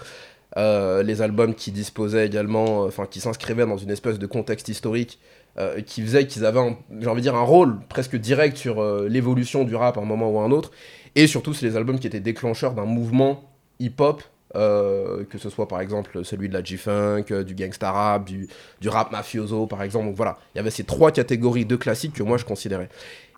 euh, 0.57 1.03
les 1.03 1.23
albums 1.23 1.55
qui 1.55 1.73
disposaient 1.73 2.27
également, 2.27 2.85
euh, 2.85 2.89
enfin, 2.89 3.07
qui 3.07 3.21
s'inscrivaient 3.21 3.67
dans 3.67 3.77
une 3.77 3.91
espèce 3.91 4.19
de 4.19 4.27
contexte 4.27 4.69
historique. 4.69 5.19
euh, 5.59 5.81
qui 5.81 6.03
faisait 6.03 6.27
qu'ils 6.27 6.45
avaient, 6.45 6.61
j'ai 7.01 7.07
envie 7.07 7.21
de 7.21 7.23
dire, 7.23 7.37
un 7.37 7.43
rôle 7.43 7.79
presque 7.89 8.17
direct 8.17 8.57
sur 8.57 8.83
l'évolution 9.05 9.65
du 9.65 9.75
rap 9.77 9.99
à 9.99 10.01
un 10.01 10.05
moment 10.05 10.31
ou 10.31 10.39
à 10.41 10.43
un 10.43 10.51
autre. 10.51 10.71
Et 11.15 11.27
surtout, 11.27 11.55
c'est 11.55 11.67
les 11.67 11.77
albums 11.77 11.99
qui 11.99 12.07
étaient 12.07 12.21
déclencheurs 12.21 12.75
d'un 12.75 12.87
mouvement 12.87 13.45
hip-hop, 13.79 14.23
que 14.53 15.39
ce 15.39 15.51
soit 15.51 15.69
par 15.69 15.81
exemple 15.81 16.25
celui 16.25 16.49
de 16.49 16.55
la 16.55 16.63
G-Funk, 16.63 17.43
du 17.45 17.55
gangsta 17.55 17.91
rap, 17.91 18.25
du, 18.25 18.49
du 18.81 18.89
rap 18.89 19.13
mafioso 19.13 19.67
par 19.67 19.83
exemple. 19.83 20.07
Donc 20.07 20.17
voilà, 20.17 20.39
il 20.55 20.59
y 20.59 20.61
avait 20.61 20.71
ces 20.71 20.85
trois 20.85 21.13
catégories 21.13 21.65
de 21.65 21.77
classiques 21.77 22.15
que 22.15 22.23
moi 22.23 22.37
je 22.37 22.45
considérais. 22.45 22.89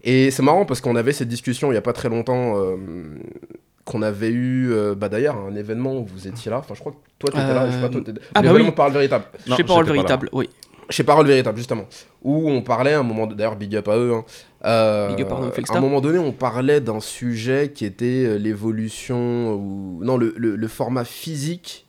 Et 0.03 0.31
c'est 0.31 0.43
marrant 0.43 0.65
parce 0.65 0.81
qu'on 0.81 0.97
avait 0.97 1.13
cette 1.13 1.29
discussion 1.29 1.71
il 1.71 1.75
y 1.75 1.79
a 1.79 1.83
pas 1.83 1.93
très 1.93 2.09
longtemps, 2.09 2.57
qu'on 3.87 4.03
avait 4.03 4.29
eu, 4.31 4.71
euh, 4.73 4.95
bah 4.95 5.09
d'ailleurs, 5.09 5.37
un 5.37 5.55
événement 5.55 5.95
où 5.97 6.05
vous 6.05 6.27
étiez 6.29 6.51
là. 6.51 6.59
Enfin, 6.59 6.75
je 6.75 6.81
crois 6.81 6.93
que 6.93 6.99
toi 7.19 7.31
tu 7.33 7.39
étais 7.39 7.55
là, 7.55 7.67
je 7.71 7.73
sais 7.77 7.81
pas, 7.81 7.89
toi 7.89 8.01
t'étais. 8.05 8.21
ah 8.35 8.43
bah 8.43 8.53
oui. 8.53 8.71
Parole 8.73 8.93
véritable. 8.93 9.25
Non, 9.47 9.57
Chez 9.57 9.65
Parole. 9.65 9.87
Véritable, 9.87 10.29
oui. 10.33 10.51
Chez 10.91 11.03
Parole 11.03 11.27
Véritable, 11.27 11.57
justement. 11.57 11.87
Où 12.23 12.49
on 12.51 12.63
parlait 12.63 12.93
à 12.93 13.01
un 13.01 13.03
moment, 13.03 13.27
de- 13.27 13.35
d'ailleurs, 13.35 13.57
big 13.57 13.75
up 13.77 13.89
à 13.89 13.97
eux. 13.97 14.13
hein, 14.13 14.25
euh, 14.65 15.09
Big 15.15 15.23
up 15.25 15.33
à 15.33 15.77
un 15.77 15.81
moment 15.81 16.01
donné, 16.01 16.19
on 16.19 16.31
parlait 16.33 16.81
d'un 16.81 17.01
sujet 17.01 17.73
qui 17.75 17.85
était 17.85 18.25
euh, 18.27 18.37
l'évolution, 18.39 19.55
ou 19.55 19.99
non, 20.03 20.17
le, 20.17 20.35
le- 20.37 20.55
le 20.57 20.69
format 20.69 21.05
physique 21.05 21.87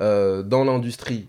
euh, 0.00 0.42
dans 0.42 0.64
l'industrie. 0.64 1.26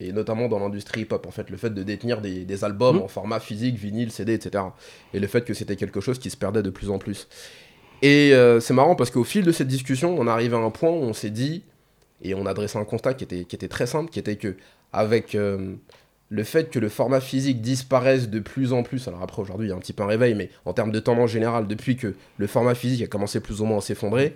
Et 0.00 0.12
notamment 0.12 0.48
dans 0.48 0.58
l'industrie 0.58 1.02
hip-hop, 1.02 1.24
en 1.26 1.30
fait, 1.30 1.48
le 1.50 1.56
fait 1.56 1.70
de 1.70 1.82
détenir 1.82 2.20
des, 2.20 2.44
des 2.44 2.64
albums 2.64 2.96
Mhm. 2.96 3.02
en 3.02 3.08
format 3.08 3.40
physique, 3.40 3.76
vinyle, 3.76 4.10
CD, 4.10 4.34
etc. 4.34 4.64
Et 5.14 5.20
le 5.20 5.26
fait 5.26 5.42
que 5.44 5.54
c'était 5.54 5.76
quelque 5.76 6.00
chose 6.00 6.18
qui 6.18 6.30
se 6.30 6.36
perdait 6.36 6.62
de 6.62 6.70
plus 6.70 6.90
en 6.90 6.98
plus. 6.98 7.28
Et 8.04 8.34
euh, 8.34 8.60
c'est 8.60 8.74
marrant 8.74 8.96
parce 8.96 9.10
qu'au 9.10 9.24
fil 9.24 9.44
de 9.44 9.50
cette 9.50 9.66
discussion, 9.66 10.14
on 10.18 10.26
arrive 10.26 10.52
à 10.52 10.58
un 10.58 10.68
point 10.68 10.90
où 10.90 11.02
on 11.04 11.14
s'est 11.14 11.30
dit, 11.30 11.62
et 12.22 12.34
on 12.34 12.44
a 12.44 12.52
dressé 12.52 12.76
un 12.76 12.84
constat 12.84 13.14
qui 13.14 13.24
était, 13.24 13.44
qui 13.44 13.56
était 13.56 13.66
très 13.66 13.86
simple, 13.86 14.10
qui 14.10 14.18
était 14.18 14.36
que 14.36 14.56
avec 14.92 15.34
euh, 15.34 15.72
le 16.28 16.44
fait 16.44 16.68
que 16.68 16.78
le 16.78 16.90
format 16.90 17.22
physique 17.22 17.62
disparaisse 17.62 18.28
de 18.28 18.40
plus 18.40 18.74
en 18.74 18.82
plus, 18.82 19.08
alors 19.08 19.22
après 19.22 19.40
aujourd'hui 19.40 19.68
il 19.68 19.70
y 19.70 19.72
a 19.72 19.76
un 19.76 19.78
petit 19.78 19.94
peu 19.94 20.02
un 20.02 20.06
réveil, 20.06 20.34
mais 20.34 20.50
en 20.66 20.74
termes 20.74 20.92
de 20.92 21.00
tendance 21.00 21.30
générale, 21.30 21.66
depuis 21.66 21.96
que 21.96 22.14
le 22.36 22.46
format 22.46 22.74
physique 22.74 23.00
a 23.00 23.06
commencé 23.06 23.40
plus 23.40 23.62
ou 23.62 23.64
moins 23.64 23.78
à 23.78 23.80
s'effondrer, 23.80 24.34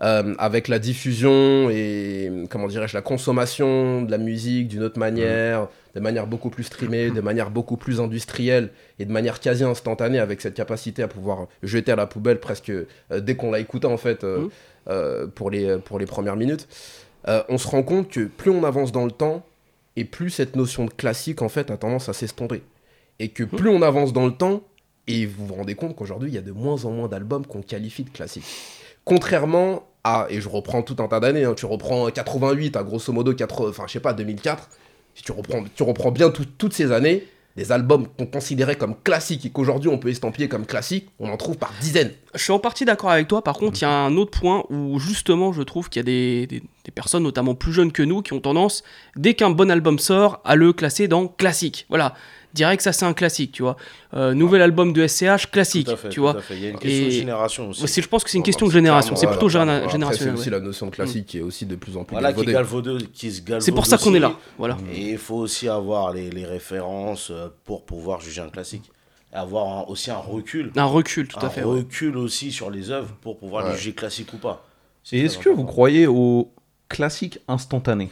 euh, 0.00 0.34
avec 0.38 0.68
la 0.68 0.78
diffusion 0.78 1.68
et 1.68 2.32
comment 2.48 2.66
dirais-je 2.66 2.94
la 2.94 3.02
consommation 3.02 4.00
de 4.00 4.10
la 4.10 4.16
musique 4.16 4.68
d'une 4.68 4.84
autre 4.84 4.98
manière, 4.98 5.68
de 5.94 6.00
manière 6.00 6.26
beaucoup 6.26 6.48
plus 6.50 6.64
streamée, 6.64 7.10
de 7.10 7.20
manière 7.20 7.50
beaucoup 7.50 7.76
plus 7.76 8.00
industrielle 8.00 8.70
et 8.98 9.04
de 9.04 9.12
manière 9.12 9.40
quasi 9.40 9.62
instantanée 9.64 10.18
avec 10.18 10.40
cette 10.40 10.54
capacité 10.54 11.02
à 11.02 11.08
pouvoir 11.08 11.48
jeter 11.62 11.92
à 11.92 11.96
la 11.96 12.06
poubelle 12.06 12.40
presque 12.40 12.70
euh, 12.70 12.86
dès 13.20 13.36
qu'on 13.36 13.50
l'a 13.50 13.58
écouté 13.60 13.86
en 13.86 13.96
fait 13.98 14.24
euh, 14.24 14.38
Mhm. 14.38 14.50
euh, 14.88 15.26
pour, 15.26 15.50
les, 15.50 15.76
pour 15.78 15.98
les 15.98 16.06
premières 16.06 16.36
minutes, 16.36 16.66
on 17.48 17.58
se 17.58 17.68
rend 17.68 17.82
compte 17.82 18.08
que 18.10 18.24
plus 18.24 18.50
on 18.50 18.64
avance 18.64 18.90
dans 18.90 19.04
le 19.04 19.12
temps 19.12 19.44
et 19.96 20.04
plus 20.04 20.30
cette 20.30 20.56
notion 20.56 20.86
de 20.86 20.90
classique 20.90 21.42
en 21.42 21.48
fait 21.48 21.70
a 21.70 21.76
tendance 21.76 22.08
à 22.08 22.12
s'estomper. 22.14 22.62
Et 23.20 23.28
que 23.28 23.44
plus 23.44 23.68
on 23.68 23.82
avance 23.82 24.12
dans 24.12 24.26
le 24.26 24.32
temps, 24.32 24.62
et 25.06 25.26
vous 25.26 25.46
vous 25.46 25.54
rendez 25.54 25.74
compte 25.74 25.94
qu'aujourd'hui 25.94 26.30
il 26.30 26.34
y 26.34 26.38
a 26.38 26.42
de 26.42 26.50
moins 26.52 26.84
en 26.84 26.90
moins 26.90 27.08
d'albums 27.08 27.46
qu'on 27.46 27.60
qualifie 27.62 28.02
de 28.04 28.10
classiques. 28.10 28.44
Contrairement 29.04 29.86
à, 30.04 30.26
et 30.30 30.40
je 30.40 30.48
reprends 30.48 30.82
tout 30.82 30.96
un 31.00 31.06
tas 31.08 31.20
d'années, 31.20 31.44
hein, 31.44 31.54
tu 31.54 31.66
reprends 31.66 32.10
88 32.10 32.76
à 32.76 32.82
grosso 32.82 33.12
modo, 33.12 33.34
80, 33.34 33.68
enfin 33.68 33.84
je 33.86 33.92
sais 33.92 34.00
pas, 34.00 34.12
2004, 34.14 34.68
si 35.14 35.22
tu 35.22 35.32
reprends, 35.32 35.64
tu 35.74 35.82
reprends 35.82 36.10
bien 36.10 36.30
tout- 36.30 36.46
toutes 36.58 36.72
ces 36.72 36.92
années, 36.92 37.26
des 37.54 37.70
albums 37.70 38.06
qu'on 38.16 38.24
considérait 38.24 38.76
comme 38.76 38.94
classiques 39.04 39.44
et 39.44 39.50
qu'aujourd'hui 39.50 39.90
on 39.90 39.98
peut 39.98 40.08
estampiller 40.08 40.48
comme 40.48 40.64
classiques, 40.64 41.10
on 41.18 41.28
en 41.28 41.36
trouve 41.36 41.58
par 41.58 41.70
dizaines. 41.82 42.12
Je 42.34 42.42
suis 42.42 42.52
en 42.52 42.58
partie 42.58 42.86
d'accord 42.86 43.10
avec 43.10 43.28
toi. 43.28 43.44
Par 43.44 43.58
contre, 43.58 43.78
il 43.78 43.82
y 43.82 43.84
a 43.84 43.90
un 43.90 44.16
autre 44.16 44.40
point 44.40 44.64
où 44.70 44.98
justement, 44.98 45.52
je 45.52 45.60
trouve 45.62 45.90
qu'il 45.90 46.00
y 46.00 46.02
a 46.02 46.46
des 46.46 46.62
personnes, 46.94 47.24
notamment 47.24 47.54
plus 47.54 47.74
jeunes 47.74 47.92
que 47.92 48.02
nous, 48.02 48.22
qui 48.22 48.32
ont 48.32 48.40
tendance, 48.40 48.82
dès 49.16 49.34
qu'un 49.34 49.50
bon 49.50 49.70
album 49.70 49.98
sort, 49.98 50.40
à 50.46 50.56
le 50.56 50.72
classer 50.72 51.08
dans 51.08 51.28
classique. 51.28 51.84
Voilà. 51.90 52.14
Direct, 52.54 52.82
ça 52.82 52.92
c'est 52.92 53.04
un 53.06 53.14
classique, 53.14 53.52
tu 53.52 53.62
vois. 53.62 53.76
Euh, 54.14 54.34
nouvel 54.34 54.60
album 54.62 54.92
de 54.92 55.06
SCH, 55.06 55.50
classique, 55.50 55.86
Tout 55.86 55.92
à 55.92 55.96
fait, 55.96 56.08
tu 56.10 56.16
tout 56.16 56.20
vois. 56.22 56.36
à 56.36 56.40
fait. 56.40 56.54
Il 56.54 56.62
y 56.62 56.66
a 56.66 56.70
une 56.70 56.78
question 56.78 57.04
de 57.06 57.10
génération 57.10 57.68
aussi. 57.70 57.88
C'est- 57.88 58.02
Je 58.02 58.08
pense 58.08 58.24
que 58.24 58.30
c'est 58.30 58.36
une 58.38 58.44
question 58.44 58.66
de 58.66 58.72
génération. 58.72 59.16
C'est 59.16 59.26
plutôt 59.26 59.48
générationnel. 59.48 60.08
C'est 60.18 60.30
aussi 60.30 60.44
ouais. 60.44 60.50
la 60.50 60.60
notion 60.60 60.86
de 60.86 60.90
classique 60.90 61.26
qui 61.26 61.38
est 61.38 61.42
aussi 61.42 61.64
de 61.66 61.76
plus 61.76 61.96
en 61.96 62.04
plus 62.04 62.14
Voilà, 62.14 62.32
qui 62.32 62.40
qui 62.40 62.46
se 62.46 62.52
galvaude 63.42 63.60
C'est 63.62 63.72
pour 63.72 63.86
ça 63.86 63.96
qu'on 63.98 64.14
est 64.14 64.18
là. 64.18 64.32
Voilà. 64.58 64.76
Et 64.94 65.10
il 65.10 65.18
faut 65.18 65.36
aussi 65.36 65.68
avoir 65.68 66.12
les, 66.12 66.30
les 66.30 66.44
références 66.44 67.30
euh, 67.30 67.48
pour 67.64 67.84
pouvoir 67.84 68.20
juger 68.20 68.40
un 68.42 68.48
classique. 68.50 68.90
Et 69.32 69.36
avoir 69.36 69.78
un- 69.78 69.84
aussi 69.88 70.10
un 70.10 70.16
recul. 70.18 70.70
Un 70.76 70.84
recul, 70.84 71.26
tout 71.28 71.38
un 71.40 71.46
à 71.46 71.50
fait. 71.50 71.62
ouais. 71.64 71.78
recul 71.78 72.16
aussi 72.18 72.52
sur 72.52 72.70
les 72.70 72.90
œuvres 72.90 73.14
pour 73.22 73.38
pouvoir 73.38 73.64
Ouais. 73.64 73.72
les 73.72 73.78
juger 73.78 73.92
classiques 73.94 74.32
ou 74.34 74.36
pas. 74.36 74.66
Et 75.10 75.16
très 75.18 75.18
est-ce 75.26 75.38
que 75.38 75.48
vous 75.48 75.64
croyez 75.64 76.06
au 76.06 76.52
classique 76.88 77.38
instantané? 77.48 78.10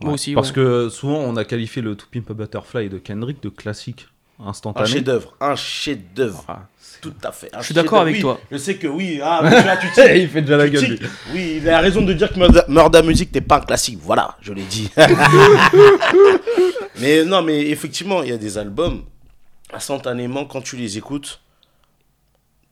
Moi 0.00 0.14
aussi. 0.14 0.32
Parce 0.34 0.48
ouais. 0.48 0.54
que 0.54 0.88
souvent 0.88 1.18
on 1.18 1.36
a 1.36 1.44
qualifié 1.44 1.82
le 1.82 1.94
To 1.96 2.06
Pimp 2.12 2.30
a 2.30 2.34
Butterfly 2.34 2.88
de 2.88 2.98
Kendrick 2.98 3.42
de 3.42 3.48
classique 3.48 4.06
Un 4.40 4.48
instantané. 4.48 4.86
chef-d'œuvre. 4.88 5.34
Un 5.40 5.56
chef-d'œuvre. 5.56 6.44
Ah, 6.48 6.66
c'est- 6.80 7.00
Tout 7.00 7.14
à 7.24 7.32
fait. 7.32 7.48
Un 7.54 7.60
Je 7.60 7.64
suis 7.66 7.74
d'accord 7.74 8.04
chef-d'œuvre. 8.06 8.08
avec 8.08 8.14
Oui, 8.16 8.20
toi. 8.20 8.40
Je 8.52 8.56
sais 8.56 8.76
que 8.76 8.86
oui. 8.86 9.20
Ah, 9.22 9.40
mais 9.42 9.78
tu 9.80 9.90
tiques. 9.92 10.04
il 10.16 10.28
fait 10.28 10.42
déjà 10.42 10.56
la 10.56 10.68
gueule. 10.68 10.98
Oui, 11.32 11.58
il 11.62 11.68
a 11.68 11.80
raison 11.80 12.02
de 12.02 12.12
dire 12.12 12.32
que 12.32 12.38
Murda, 12.38 12.64
Murda 12.68 13.02
Music 13.02 13.34
n'est 13.34 13.40
pas 13.40 13.56
un 13.56 13.60
classique. 13.60 13.98
Voilà, 14.02 14.36
je 14.40 14.52
l'ai 14.52 14.62
dit. 14.64 14.88
mais 17.00 17.24
non, 17.24 17.42
mais 17.42 17.68
effectivement, 17.68 18.22
il 18.22 18.30
y 18.30 18.32
a 18.32 18.38
des 18.38 18.58
albums, 18.58 19.04
instantanément, 19.72 20.44
quand 20.44 20.60
tu 20.62 20.76
les 20.76 20.98
écoutes, 20.98 21.40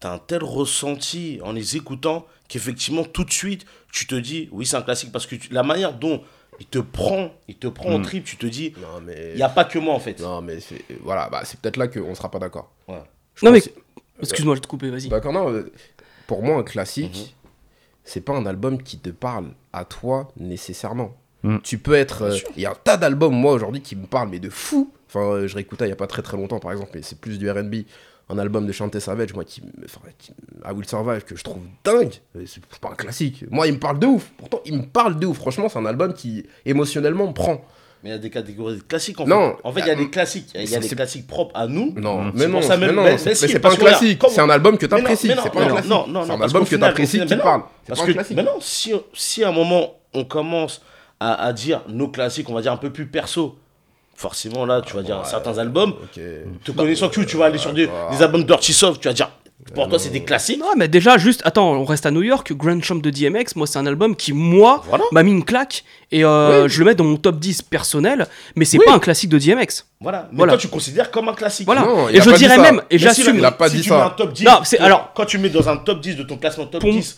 t'as 0.01 0.13
un 0.15 0.19
tel 0.19 0.43
ressenti 0.43 1.41
en 1.43 1.53
les 1.53 1.77
écoutant 1.77 2.27
qu'effectivement, 2.49 3.05
tout 3.05 3.25
de 3.25 3.33
suite, 3.33 3.67
tu 3.93 4.07
te 4.07 4.15
dis, 4.15 4.49
oui, 4.53 4.67
c'est 4.67 4.77
un 4.77 4.83
classique. 4.83 5.13
Parce 5.13 5.27
que 5.27 5.37
tu- 5.37 5.53
la 5.53 5.63
manière 5.63 5.93
dont 5.95 6.23
il 6.61 6.67
te 6.67 6.79
prend, 6.79 7.31
il 7.49 7.57
te 7.57 7.67
prend 7.67 7.91
en 7.91 7.99
Mm. 7.99 8.03
trip, 8.03 8.25
tu 8.25 8.37
te 8.37 8.47
dis, 8.47 8.73
Non, 8.81 9.01
mais. 9.05 9.31
il 9.33 9.37
n'y 9.37 9.43
a 9.43 9.49
pas 9.49 9.65
que 9.65 9.79
moi, 9.79 9.95
en 9.95 10.01
fait. 10.01 10.21
Non, 10.21 10.41
mais 10.43 10.61
c'est- 10.61 10.85
voilà, 11.03 11.29
bah, 11.29 11.43
c'est 11.45 11.61
peut-être 11.61 11.77
là 11.77 11.89
qu'on 11.89 12.15
sera 12.15 12.31
pas 12.31 12.39
d'accord. 12.39 12.73
Ouais. 12.89 13.03
Non, 13.43 13.51
mais- 13.53 13.63
Excuse-moi, 14.21 14.55
je 14.57 14.61
te 14.63 14.67
couper, 14.67 14.89
vas-y. 14.91 15.09
D'accord, 15.09 15.33
non, 15.35 15.51
euh, 15.53 15.71
pour 16.27 16.43
moi, 16.43 16.57
un 16.59 16.63
classique, 16.63 17.35
Mhm. 17.35 17.51
c'est 18.05 18.23
pas 18.23 18.33
un 18.35 18.47
album 18.47 18.83
qui 18.83 18.99
te 18.99 19.11
parle 19.11 19.51
à 19.75 19.85
toi 19.85 20.29
nécessairement. 20.39 21.15
Mm. 21.43 21.59
Tu 21.63 21.77
peux 21.79 21.93
être. 21.95 22.25
Bien 22.25 22.27
euh, 22.29 22.37
sûr. 22.37 22.49
Il 22.57 22.63
y 22.63 22.67
a 22.67 22.71
un 22.71 22.75
tas 22.83 22.97
d'albums, 22.97 23.35
moi, 23.35 23.53
aujourd'hui, 23.53 23.83
qui 23.83 23.95
me 23.95 24.07
parlent, 24.07 24.31
mais 24.31 24.39
de 24.39 24.49
fou. 24.51 24.91
Enfin, 25.09 25.21
euh, 25.21 25.47
je 25.49 25.55
réécoutais 25.55 25.85
il 25.87 25.91
y 25.91 25.93
a 25.93 25.97
pas 25.97 26.07
très 26.07 26.23
très 26.23 26.37
longtemps, 26.37 26.59
par 26.59 26.73
exemple, 26.73 26.91
mais 26.95 27.03
c'est 27.03 27.21
plus 27.21 27.39
du 27.39 27.51
RB. 27.51 27.85
Un 28.29 28.39
album 28.39 28.67
de 28.67 28.73
Chanté 28.73 28.99
Savage, 28.99 29.33
moi, 29.35 29.45
qui. 29.45 29.61
I 29.61 30.73
Will 30.75 30.87
Survive, 30.89 31.23
que 31.25 31.37
je 31.37 31.45
trouve 31.45 31.63
dingue. 31.85 32.13
C'est 32.35 32.47
c'est 32.47 32.79
pas 32.81 32.91
un 32.91 32.95
classique. 32.97 33.45
Moi, 33.51 33.69
il 33.69 33.75
me 33.75 33.79
parle 33.79 34.01
de 34.01 34.07
ouf. 34.07 34.31
Pourtant, 34.37 34.61
il 34.65 34.77
me 34.79 34.83
parle 34.83 35.19
de 35.21 35.27
ouf. 35.27 35.37
Franchement, 35.39 35.69
c'est 35.69 35.79
un 35.79 35.87
album 35.87 36.13
qui, 36.13 36.45
émotionnellement, 36.65 37.29
me 37.29 37.33
prend. 37.33 37.65
Mais 38.03 38.11
il 38.11 38.13
y 38.13 38.17
a 38.17 38.19
des 38.19 38.31
catégories 38.31 38.77
de 38.79 38.83
classiques, 38.83 39.21
en 39.21 39.27
Non. 39.27 39.53
fait. 39.53 39.61
En 39.65 39.73
fait, 39.73 39.81
il 39.81 39.87
y 39.87 39.91
a 39.91 39.95
des 39.95 40.11
classiques. 40.11 40.51
Il 40.55 40.61
y 40.61 40.65
a 40.65 40.67
C'est- 40.67 40.79
des 40.81 40.89
c'est- 40.89 40.97
classiques 40.97 41.27
propres 41.29 41.57
à 41.57 41.67
nous. 41.69 41.95
Non, 41.97 42.25
mais 42.35 42.41
C'est 42.41 42.49
non, 42.49 42.63
ça 42.63 42.77
même- 42.77 42.97
mais- 42.97 43.17
c'est- 43.17 43.25
mais 43.27 43.37
mais 43.43 43.49
c'est 43.53 43.61
pas 43.61 43.73
un 43.73 43.77
classique. 43.77 44.23
C'est 44.29 44.41
un 44.41 44.51
album 44.51 44.77
que 44.77 44.87
t'apprécies. 44.87 45.29
C'est 45.29 45.35
pas 45.53 45.61
un 45.61 45.69
non, 45.69 45.73
classique. 45.75 45.91
non, 45.91 46.07
non, 46.09 46.23
C'est 46.23 46.29
non, 46.29 46.35
un 46.35 46.39
parce 46.39 46.53
album 46.53 46.69
que 46.69 46.77
t'apprécies 46.77 47.21
qui 47.27 47.37
parle. 47.37 47.63
C'est 47.85 47.89
Parce 47.95 48.01
un 48.03 48.07
que, 48.13 48.35
mais 48.35 48.43
non, 48.43 48.59
si, 48.61 49.45
à 49.45 49.49
un 49.49 49.53
moment, 49.53 49.95
on 50.15 50.25
commence 50.25 50.83
à, 51.21 51.35
à 51.47 51.53
dire 51.53 51.83
nos 51.89 52.09
classiques, 52.09 52.51
on 52.51 52.55
va 52.55 52.61
dire 52.61 52.73
un 52.73 52.77
peu 52.77 52.93
plus 52.93 53.07
perso, 53.07 53.57
forcément 54.17 54.65
là, 54.67 54.81
tu 54.85 54.95
vas 54.95 55.03
dire 55.03 55.25
certains 55.27 55.59
albums. 55.59 55.91
Ok. 56.03 56.21
Te 56.65 56.71
connaissant 56.73 57.09
que 57.09 57.21
tu 57.23 57.37
vas 57.37 57.47
aller 57.47 57.59
sur 57.59 57.73
des, 57.73 57.89
des 58.11 58.23
albums 58.23 58.45
Dirty 58.45 58.73
Soft, 58.73 59.01
tu 59.01 59.09
vas 59.09 59.15
dire, 59.15 59.31
pour 59.75 59.89
toi, 59.89 59.99
c'est 59.99 60.11
des 60.11 60.23
classiques. 60.23 60.61
Non, 60.61 60.73
mais 60.77 60.87
déjà, 60.87 61.19
juste, 61.19 61.41
attends, 61.45 61.73
on 61.73 61.85
reste 61.85 62.07
à 62.07 62.11
New 62.13 62.23
York. 62.23 62.53
Grand 62.53 62.81
Champ 62.83 62.95
de 62.95 63.11
DMX, 63.11 63.57
moi, 63.57 63.67
c'est 63.67 63.79
un 63.79 63.87
album 63.87 64.15
qui, 64.15 64.33
moi, 64.33 64.83
Voilà. 64.89 65.05
m'a 65.13 65.23
mis 65.25 65.33
une 65.33 65.45
claque. 65.45 65.83
Et 66.13 66.25
euh, 66.25 66.63
Oui. 66.65 66.69
je 66.71 66.79
le 66.79 66.85
mets 66.85 66.95
dans 66.95 67.03
mon 67.05 67.17
top 67.17 67.39
10 67.41 67.63
personnel. 67.63 68.29
Mais 68.55 68.65
c'est 68.65 68.79
Oui. 68.79 68.85
pas 68.87 68.93
un 68.95 69.01
classique 69.01 69.29
de 69.31 69.39
DMX. 69.39 69.85
Voilà. 70.01 70.29
Mais 70.31 70.37
Voilà. 70.39 70.53
toi, 70.53 70.61
tu 70.61 70.69
considères 70.69 71.11
comme 71.11 71.29
un 71.29 71.35
classique. 71.35 71.67
Voilà. 71.67 71.81
Non, 71.83 72.09
et 72.09 72.21
a 72.21 72.23
je 72.23 72.31
dirais 72.31 72.59
même, 72.59 72.81
et 72.91 72.99
si, 72.99 73.05
j'assume. 73.05 73.39
il 73.39 73.45
a 73.45 73.51
pas 73.51 73.69
si 73.69 73.77
dit 73.77 73.83
tu 73.83 73.89
ça. 73.89 73.97
mets 73.97 74.03
un 74.03 74.11
top 74.11 74.33
10, 74.33 74.45
Non, 74.45 74.61
c'est- 74.63 74.81
euh, 74.81 74.85
alors- 74.85 75.11
quand 75.17 75.25
tu 75.25 75.39
mets 75.39 75.49
dans 75.49 75.69
un 75.69 75.79
top 75.79 76.01
10 76.01 76.15
de 76.17 76.23
ton 76.23 76.37
classement 76.37 76.67
top 76.67 76.81
Pour- 76.83 76.93
10, 76.93 77.17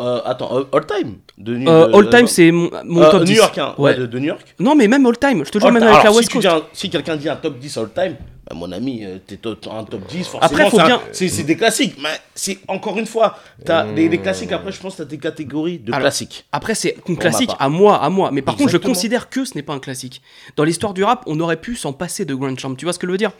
euh, 0.00 0.20
attends, 0.24 0.56
euh, 0.58 0.64
all 0.72 0.86
time 0.86 1.14
de, 1.38 1.56
New- 1.56 1.68
Euh, 1.68 1.92
all 1.92 2.06
de- 2.06 2.10
time, 2.10 2.26
c'est 2.26 2.50
mon, 2.50 2.70
mon 2.84 3.02
euh, 3.02 3.10
top 3.10 3.20
New 3.20 3.26
10. 3.26 3.34
York, 3.36 3.58
hein, 3.58 3.74
Ouais. 3.78 3.94
de, 3.96 4.06
de 4.06 4.18
New 4.18 4.26
York. 4.26 4.54
Non, 4.58 4.74
mais 4.74 4.88
même 4.88 5.04
all 5.06 5.18
time. 5.18 5.44
Je 5.44 5.50
te 5.50 5.58
jure, 5.58 5.70
même 5.70 5.82
time. 5.82 5.88
avec 5.88 6.00
Alors, 6.00 6.04
la 6.04 6.10
si, 6.12 6.16
West 6.18 6.28
tu 6.30 6.36
Coast. 6.38 6.46
un- 6.48 6.62
si 6.72 6.90
quelqu'un 6.90 7.16
dit 7.16 7.28
un 7.28 7.36
top 7.36 7.58
10 7.58 7.76
all 7.76 7.90
time, 7.94 8.16
bah, 8.48 8.56
mon 8.56 8.72
ami, 8.72 9.04
t'es 9.26 9.36
to- 9.36 9.56
un 9.70 9.84
top 9.84 10.06
10, 10.08 10.24
forcément, 10.26 10.40
Après, 10.42 10.70
faut 10.70 10.76
c'est 10.78 10.82
un- 10.82 10.86
bien- 10.86 11.00
c'est 11.12 11.28
c'est 11.28 11.42
des 11.44 11.56
classiques. 11.56 11.96
Mais 12.02 12.08
c'est 12.34 12.58
encore 12.68 12.98
une 12.98 13.06
fois, 13.06 13.38
t'as 13.64 13.84
les, 13.84 14.08
les 14.08 14.18
classiques, 14.18 14.52
après, 14.52 14.72
je 14.72 14.80
pense 14.80 14.94
que 14.94 15.02
t'as 15.02 15.08
des 15.08 15.18
catégories 15.18 15.78
de 15.78 15.92
Alors, 15.92 16.00
classiques. 16.02 16.44
Après, 16.52 16.74
c'est 16.74 16.96
ma 17.08 17.16
classique 17.16 17.50
à 17.58 17.68
moi, 17.68 18.02
à 18.02 18.08
moi. 18.10 18.30
Mais 18.32 18.42
par 18.42 18.56
contre, 18.56 18.70
je 18.70 18.76
considère 18.78 19.28
que 19.30 19.44
ce 19.44 19.54
n'est 19.54 19.62
pas 19.62 19.74
un 19.74 19.78
classique. 19.80 20.22
Dans 20.56 20.64
l'histoire 20.64 20.94
du 20.94 21.04
rap, 21.04 21.22
on 21.26 21.38
aurait 21.40 21.56
pu 21.60 21.76
s'en 21.76 21.92
passer 21.92 22.24
de 22.24 22.34
Grand 22.34 22.58
Champ. 22.58 22.74
Tu 22.74 22.84
vois 22.86 22.92
ce 22.92 22.98
que 22.98 23.06
je 23.06 23.12
veux 23.12 23.18
dire? 23.18 23.32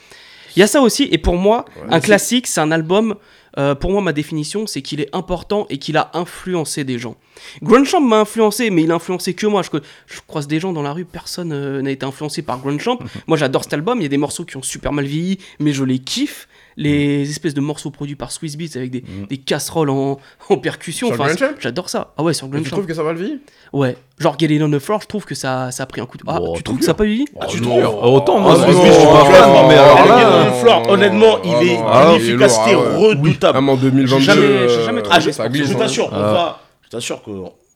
Il 0.57 0.61
y 0.61 0.63
a 0.63 0.67
ça 0.67 0.81
aussi. 0.81 1.09
Et 1.11 1.19
pour 1.19 1.37
moi, 1.37 1.65
un 1.89 2.01
classique, 2.01 2.47
c'est 2.47 2.61
un 2.61 2.71
album. 2.71 3.17
euh, 3.59 3.75
pour 3.75 3.91
moi, 3.91 4.01
ma 4.01 4.13
définition, 4.13 4.67
c'est 4.67 4.81
qu'il 4.83 5.01
est 5.01 5.15
important 5.15 5.67
et 5.71 5.79
qu'il 5.79 5.97
a 5.97 6.11
influencé 6.15 6.85
des 6.85 6.99
gens. 6.99 7.17
Grand 7.63 7.85
Champ 7.85 8.01
m'a 8.01 8.21
influencé, 8.21 8.71
mais 8.71 8.83
il 8.83 8.93
a 8.93 8.95
influencé 8.95 9.35
que 9.35 9.47
moi. 9.47 9.63
Je, 9.63 9.71
je 10.07 10.21
croise 10.27 10.47
des 10.47 10.61
gens 10.61 10.73
dans 10.73 10.83
la 10.83 10.93
rue, 10.93 11.05
personne 11.05 11.53
euh, 11.53 11.83
n'a 11.83 11.91
été 11.91 12.07
influencé 12.07 12.43
par 12.43 12.59
Grand 12.61 12.79
Champ. 12.79 12.99
moi, 13.27 13.37
j'adore 13.37 13.65
cet 13.65 13.73
album. 13.73 13.99
Il 13.99 14.03
y 14.03 14.07
a 14.07 14.09
des 14.09 14.19
morceaux 14.19 14.45
qui 14.45 14.57
ont 14.57 14.63
super 14.63 14.93
mal 14.93 15.05
vieilli, 15.07 15.39
mais 15.59 15.73
je 15.73 15.83
les 15.85 15.99
kiffe. 15.99 16.49
Les 16.77 17.29
espèces 17.29 17.55
de 17.55 17.61
morceaux 17.61 17.91
produits 17.91 18.15
par 18.17 18.31
Swiss 18.33 18.57
Beats 18.57 18.77
avec 18.77 18.91
des, 18.91 19.03
des 19.29 19.37
casseroles 19.39 19.91
en, 19.91 20.19
en 20.49 20.57
percussion. 20.59 21.09
Sur 21.09 21.21
Enfin, 21.21 21.35
j'adore 21.59 21.89
ça. 21.89 22.15
Ah 22.17 22.23
ouais, 22.23 22.33
sur 22.33 22.47
Et 22.47 22.51
Grand 22.51 22.63
tu 22.63 22.71
trouves 22.71 22.87
que 22.87 22.95
ça 22.95 23.03
va 23.03 23.13
le 23.13 23.19
vivre 23.19 23.39
Ouais, 23.73 23.97
genre 24.19 24.37
Get 24.39 24.47
It 24.47 24.63
on 24.63 24.71
the 24.71 24.79
Floor, 24.79 25.01
je 25.03 25.07
trouve 25.07 25.25
que 25.25 25.35
ça, 25.35 25.71
ça 25.71 25.83
a 25.83 25.87
pris 25.87 26.01
un 26.01 26.07
coup 26.07 26.17
de. 26.19 26.23
Ah, 26.27 26.39
Oh, 26.41 26.55
tu 26.57 26.63
trouves 26.63 26.79
que 26.79 26.85
ça 26.85 26.93
a 26.93 26.95
pas 26.95 27.05
vieilli 27.05 27.27
Ah, 27.41 27.47
tu 27.47 27.61
non. 27.61 27.81
trouves 27.81 27.99
Ah, 28.03 28.07
Autant, 28.09 28.39
moi, 28.41 28.55
Ah, 28.59 28.65
Swiss 28.65 28.77
Beats, 28.77 28.87
je 28.87 28.93
suis 28.93 29.07
pas 29.07 29.25
fan, 29.25 29.51
non, 29.53 29.69
mais 29.69 29.75
alors 29.75 29.97
Get 29.99 30.09
là, 30.09 30.21
It 30.21 30.27
on 30.27 30.51
the 30.51 30.61
Floor, 30.61 30.89
honnêtement, 30.91 31.37
non, 31.39 31.41
il 31.45 31.69
est 31.69 31.79
ah, 31.85 32.13
d'une 32.15 32.15
il 32.25 32.27
est 32.27 32.29
efficacité 32.31 32.71
ah 32.75 32.97
redoutable. 32.99 33.59
Même 33.59 33.69
en 33.69 33.77
2022. 33.77 34.19
J'ai 34.19 34.25
jamais- 34.25 34.47
euh, 34.47 34.85
jamais 34.87 35.01
Ah, 35.05 35.09
trouvé 35.09 35.21
je, 35.21 35.31
ça 35.33 35.45
je 35.45 35.51
glisse, 35.51 35.77
t'assure, 35.77 36.07
on 36.13 36.15
Ah. 36.17 36.33
va. 36.33 36.61
Je 36.83 36.89
t'assure 36.91 37.23
que 37.23 37.31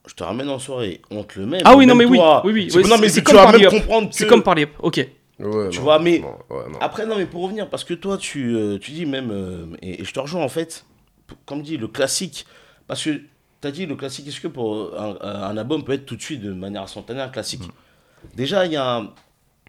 je 0.07 0.13
te 0.13 0.23
ramène 0.23 0.49
en 0.49 0.59
soirée, 0.59 1.01
on 1.11 1.23
te 1.23 1.39
le 1.39 1.45
met. 1.45 1.59
Ah 1.65 1.75
oui, 1.75 1.85
non, 1.85 1.95
mais 1.95 2.05
oui, 2.05 2.17
toi, 2.17 2.41
oui, 2.45 2.69
oui, 2.73 2.83
non, 2.89 2.97
mais 2.99 3.09
c'est 3.09 3.21
comme 3.23 3.35
par 3.35 3.51
que. 3.53 3.59
C'est 4.11 4.27
comme 4.27 4.43
parler. 4.43 4.67
Ok. 4.79 5.05
Ouais, 5.39 5.69
Tu 5.69 5.77
non, 5.79 5.83
vois, 5.83 5.99
mais- 5.99 6.19
non, 6.19 6.37
ouais, 6.49 6.69
non. 6.71 6.79
Après, 6.79 7.05
non, 7.05 7.17
mais 7.17 7.25
pour 7.25 7.43
revenir, 7.43 7.69
parce 7.69 7.83
que 7.83 7.93
toi, 7.93 8.17
tu, 8.17 8.55
euh, 8.55 8.77
tu 8.79 8.91
dis 8.91 9.05
même, 9.05 9.31
euh, 9.31 9.65
et, 9.81 10.01
et 10.01 10.05
je 10.05 10.13
te 10.13 10.19
rejoins 10.19 10.43
en 10.43 10.47
fait, 10.49 10.85
comme 11.45 11.61
dit, 11.61 11.77
le 11.77 11.87
classique, 11.89 12.45
parce 12.87 13.03
que 13.03 13.09
tu 13.61 13.67
as 13.67 13.71
dit 13.71 13.85
le 13.85 13.95
classique, 13.95 14.27
est-ce 14.27 14.39
que 14.39 14.47
pour 14.47 14.97
un, 14.99 15.17
un 15.21 15.57
album 15.57 15.83
peut 15.83 15.91
être 15.93 16.05
tout 16.05 16.15
de 16.15 16.21
suite 16.21 16.41
de 16.41 16.53
manière 16.53 16.83
instantanée 16.83 17.19
un 17.21 17.27
classique? 17.29 17.63
Déjà, 18.35 18.65
il 18.65 18.71
y, 18.71 18.75
a 18.77 18.97
un- 18.97 19.13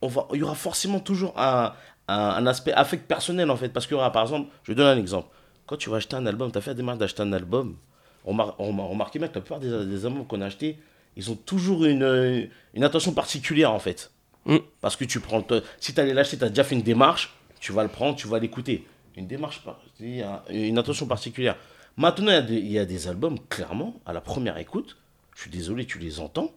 on 0.02 0.08
va, 0.08 0.28
il 0.32 0.38
y 0.38 0.42
aura 0.44 0.54
forcément 0.54 1.00
toujours 1.00 1.32
un, 1.38 1.72
un, 2.06 2.14
un 2.16 2.46
aspect 2.46 2.72
affect 2.72 3.06
personnel 3.08 3.50
en 3.50 3.56
fait, 3.56 3.70
parce 3.70 3.86
que 3.88 3.94
regarde, 3.96 4.12
par 4.12 4.22
exemple, 4.22 4.48
je 4.62 4.70
vais 4.72 4.76
donner 4.76 4.90
un 4.90 4.98
exemple. 4.98 5.28
Quand 5.66 5.76
tu 5.76 5.90
vas 5.90 5.96
acheter 5.96 6.14
un 6.14 6.26
album, 6.26 6.52
tu 6.52 6.58
as 6.58 6.60
fait 6.60 6.70
la 6.70 6.74
démarche 6.74 6.98
d'acheter 6.98 7.22
un 7.22 7.32
album, 7.32 7.76
on 8.24 8.32
m'a 8.34 8.44
remarqué 8.58 9.18
bien 9.18 9.26
que 9.28 9.34
la 9.34 9.40
plupart 9.40 9.58
des, 9.60 9.84
des 9.86 10.06
albums 10.06 10.24
qu'on 10.26 10.40
a 10.42 10.46
achetés, 10.46 10.78
ils 11.16 11.28
ont 11.30 11.34
toujours 11.36 11.84
une, 11.86 12.48
une 12.74 12.84
attention 12.84 13.12
particulière 13.12 13.72
en 13.72 13.78
fait. 13.80 14.12
Mm. 14.46 14.56
Parce 14.80 14.96
que 14.96 15.04
tu 15.04 15.20
prends. 15.20 15.42
te- 15.42 15.62
Si 15.80 15.92
tu 15.92 16.00
allais 16.00 16.14
l'acheter, 16.14 16.38
tu 16.38 16.44
as 16.44 16.48
déjà 16.48 16.64
fait 16.64 16.74
une 16.74 16.82
démarche, 16.82 17.34
tu 17.60 17.72
vas 17.72 17.82
le 17.82 17.88
prendre, 17.88 18.16
tu 18.16 18.28
vas 18.28 18.38
l'écouter. 18.38 18.86
Une 19.16 19.26
démarche, 19.26 19.62
une 20.00 20.78
attention 20.78 21.06
particulière. 21.06 21.56
Maintenant, 21.96 22.28
il 22.30 22.34
y 22.34 22.36
a 22.36 22.42
des- 22.42 22.54
il 22.56 22.72
y, 22.72 22.78
a 22.78 22.84
des 22.84 23.08
albums, 23.08 23.38
clairement, 23.48 23.94
à 24.04 24.12
la 24.12 24.20
première 24.20 24.58
écoute, 24.58 24.96
je 25.34 25.42
suis 25.42 25.50
désolé, 25.50 25.86
tu 25.86 25.98
les 25.98 26.20
entends. 26.20 26.52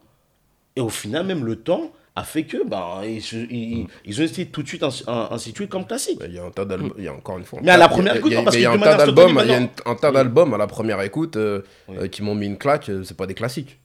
Et 0.75 0.81
au 0.81 0.89
final, 0.89 1.25
même 1.25 1.45
le 1.45 1.55
temps 1.55 1.91
a 2.15 2.23
fait 2.23 2.43
que 2.43 2.63
ben, 2.67 3.01
ils, 3.03 4.21
ont 4.21 4.25
été 4.25 4.45
tout 4.47 4.61
de 4.61 4.67
suite 4.67 4.83
ins- 4.83 4.89
ins- 5.07 5.29
institués 5.31 5.67
comme 5.67 5.85
classiques. 5.87 6.19
Il 6.25 6.33
y 6.33 6.39
a 6.39 6.43
un 6.43 6.51
tas 6.51 6.65
d'albums, 6.65 6.93
il 6.97 7.05
y 7.05 7.07
a 7.07 7.13
encore 7.13 7.37
une 7.37 7.45
fois. 7.45 7.59
Mais 7.63 7.71
à 7.71 7.77
la 7.77 7.87
première 7.87 8.15
écoute, 8.17 8.33
parce 8.43 8.53
mais 8.55 8.59
il 8.61 8.63
y 8.63 8.65
a 8.65 8.71
un 8.71 8.77
tas 8.79 8.97
d'albums, 8.97 9.29
spontanée, 9.29 9.47
il 9.47 9.51
y 9.51 9.55
a 9.55 9.59
une- 9.61 9.69
un 9.85 9.95
tas 9.95 10.09
Oui. 10.09 10.13
d'albums 10.15 10.53
à 10.53 10.57
la 10.57 10.67
première 10.67 11.01
écoute 11.01 11.37
euh, 11.37 11.61
euh, 11.89 12.07
qui 12.07 12.21
m'ont 12.21 12.35
mis 12.35 12.45
une 12.47 12.57
claque, 12.57 12.89
euh, 12.89 13.03
c'est 13.05 13.15
pas 13.15 13.25
des 13.27 13.33
classiques. 13.35 13.79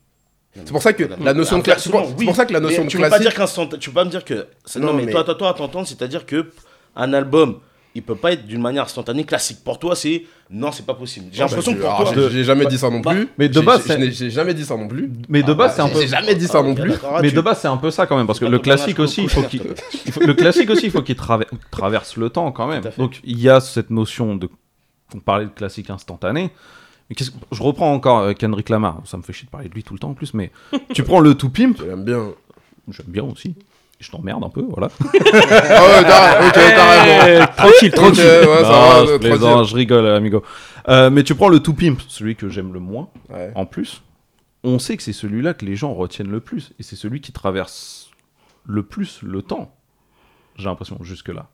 C'est 0.55 0.71
pour 0.71 0.81
ça 0.81 0.93
que 0.93 1.03
la 1.21 1.33
notion 1.33 1.57
de 1.57 1.63
classique, 1.63 1.91
c'est 1.93 2.25
pour, 2.25 2.35
ça 2.35 2.45
que 2.45 2.53
la 2.53 2.59
notion 2.59 2.83
de 2.85 2.89
tu 2.89 2.97
peux 2.97 3.09
pas 3.09 3.19
dire 3.19 3.33
tu 3.79 3.89
peux 3.89 3.93
pas 3.95 4.05
me 4.05 4.09
dire 4.09 4.23
que 4.23 4.47
non, 4.79 4.93
mais, 4.93 5.05
toi 5.07 5.23
toi 5.23 5.35
toi 5.35 5.49
à 5.49 5.53
t'entendre 5.53 5.87
c'est-à-dire 5.87 6.25
que 6.25 6.49
un 6.95 7.13
album 7.13 7.59
il 7.97 8.03
peut 8.03 8.15
pas 8.15 8.33
être 8.33 8.45
d'une 8.45 8.61
manière 8.61 8.83
instantanée 8.83 9.23
classique 9.23 9.59
pour 9.63 9.79
toi 9.79 9.95
c'est 9.95 10.23
non 10.49 10.71
c'est 10.71 10.85
pas 10.85 10.93
possible 10.93 11.27
j'ai 11.31 11.41
Ah, 11.41 11.45
l'impression 11.45 11.71
bah, 11.73 11.77
que 11.77 11.83
je- 11.83 11.87
pour 12.03 12.13
toi 12.13 12.29
j'ai- 12.29 12.43
jamais 12.43 12.65
dit 12.65 12.77
ça 12.77 12.89
non 12.89 13.01
plus. 13.01 13.27
mais 13.37 13.47
de 13.49 13.53
J'ai- 13.53 13.61
base, 13.61 13.97
j'ai- 14.11 14.29
jamais 14.29 14.53
dit 14.53 14.65
ça 14.65 14.75
non 14.77 14.87
plus. 14.87 15.09
Mais 15.29 15.43
de 15.43 15.53
base, 15.53 15.75
c'est 15.75 15.81
un 15.81 15.87
J'ai 15.87 15.93
peu. 15.93 16.01
j'ai 16.01 16.07
jamais 16.07 16.35
dit 16.35 16.47
ça 16.47 16.61
non 16.61 16.71
Ok, 16.71 16.81
plus. 16.81 16.93
ah, 17.05 17.19
Mais 17.21 17.31
de 17.31 17.41
base, 17.41 17.59
c'est 17.61 17.67
un 17.67 17.77
peu 17.77 17.91
ça 17.91 18.05
quand 18.05 18.17
même, 18.17 18.27
parce 18.27 18.39
que 18.39 18.45
le 18.45 18.59
classique 18.59 18.99
aussi, 18.99 19.23
il 19.23 19.29
faut 19.29 19.43
qu'il, 19.43 19.61
le 20.21 20.33
classique 20.33 20.69
aussi, 20.69 20.85
il 20.87 20.91
faut 20.91 21.01
qu'il 21.01 21.15
traver- 21.15 21.47
traverse 21.71 22.15
le 22.17 22.29
temps 22.29 22.51
quand 22.51 22.67
même. 22.67 22.83
Donc 22.97 23.19
il 23.23 23.39
y 23.41 23.49
a 23.49 23.59
cette 23.59 23.89
notion 23.89 24.35
de, 24.35 24.49
on 25.13 25.19
parlait 25.19 25.45
de 25.45 25.51
classique 25.51 25.89
instantané. 25.89 26.51
Mais 27.09 27.15
je 27.51 27.61
reprends 27.63 27.93
encore 27.93 28.19
euh, 28.19 28.33
Kendrick 28.33 28.69
Lamar. 28.69 29.01
Ça 29.05 29.17
me 29.17 29.21
fait 29.23 29.33
chier 29.33 29.45
de 29.45 29.51
parler 29.51 29.69
de 29.69 29.73
lui 29.73 29.83
tout 29.83 29.93
le 29.93 29.99
temps 29.99 30.09
en 30.09 30.13
plus, 30.15 30.33
mais 30.33 30.51
tu 30.93 31.03
prends 31.03 31.19
le 31.19 31.35
tout 31.35 31.49
pimp, 31.49 31.77
J'aime 31.79 32.03
bien. 32.03 32.31
j'aime 32.89 33.05
bien 33.07 33.23
aussi. 33.23 33.55
Je 33.99 34.11
t'emmerde 34.11 34.43
un 34.43 34.49
peu, 34.49 34.65
voilà. 34.67 34.89
Ah 35.03 35.85
ouais, 35.85 36.03
t'as- 36.03 36.47
ok, 36.47 36.53
carrément. 36.53 37.25
Eh, 37.27 37.55
tranquille, 37.55 37.89
Ok, 37.89 37.95
tranquille. 37.95 38.23
ouais, 38.23 38.63
ça 38.63 38.69
Non, 38.69 38.89
va, 38.89 39.05
je 39.05 39.29
tranquille. 39.29 39.75
rigole, 39.77 40.07
amigo. 40.07 40.43
Euh, 40.89 41.09
mais 41.09 41.23
tu 41.23 41.33
prends 41.35 41.47
le 41.49 41.59
tout 41.59 41.73
pimp, 41.73 41.99
celui 42.09 42.35
que 42.35 42.49
j'aime 42.49 42.73
le 42.73 42.79
moins, 42.79 43.07
Ouais. 43.29 43.51
en 43.55 43.65
plus. 43.65 44.01
On 44.63 44.79
sait 44.79 44.97
que 44.97 45.03
c'est 45.03 45.13
celui-là 45.13 45.53
que 45.53 45.63
les 45.65 45.75
gens 45.75 45.93
retiennent 45.93 46.29
le 46.31 46.39
plus, 46.41 46.73
et 46.79 46.83
c'est 46.83 46.95
celui 46.95 47.21
qui 47.21 47.31
traverse 47.31 48.09
le 48.65 48.83
plus 48.83 49.19
le 49.21 49.41
temps. 49.43 49.73
J'ai 50.57 50.65
l'impression 50.65 50.97
jusque-là. 51.01 51.47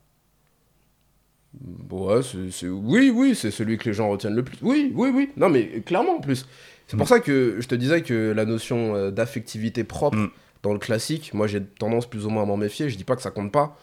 Ouais, 1.90 2.22
c'est, 2.52 2.68
oui, 2.70 3.12
oui, 3.14 3.36
c'est 3.36 3.52
celui 3.52 3.78
que 3.78 3.86
les 3.90 3.94
gens 3.94 4.10
retiennent 4.10 4.36
le 4.36 4.44
plus. 4.44 4.58
Oui, 4.62 4.92
oui, 4.96 5.12
oui. 5.14 5.30
Non, 5.36 5.50
mais 5.50 5.82
clairement 5.82 6.18
en 6.18 6.22
plus. 6.22 6.46
C'est 6.88 6.98
pour 6.98 7.08
ça 7.08 7.20
que 7.20 7.58
je 7.60 7.68
te 7.68 7.76
disais 7.76 8.02
que 8.02 8.32
la 8.36 8.46
notion 8.46 8.96
euh, 8.96 9.12
d'affectivité 9.12 9.84
propre 9.84 10.18
Mm. 10.18 10.30
dans 10.64 10.74
le 10.74 10.80
classique, 10.80 11.34
moi 11.34 11.48
j'ai 11.48 11.62
tendance 11.64 12.10
plus 12.10 12.26
ou 12.26 12.30
moins 12.30 12.44
à 12.44 12.46
m'en 12.46 12.58
méfier. 12.58 12.90
Je 12.90 12.98
dis 12.98 13.04
pas 13.04 13.16
que 13.16 13.22
ça 13.22 13.32
compte 13.32 13.52
pas. 13.52 13.78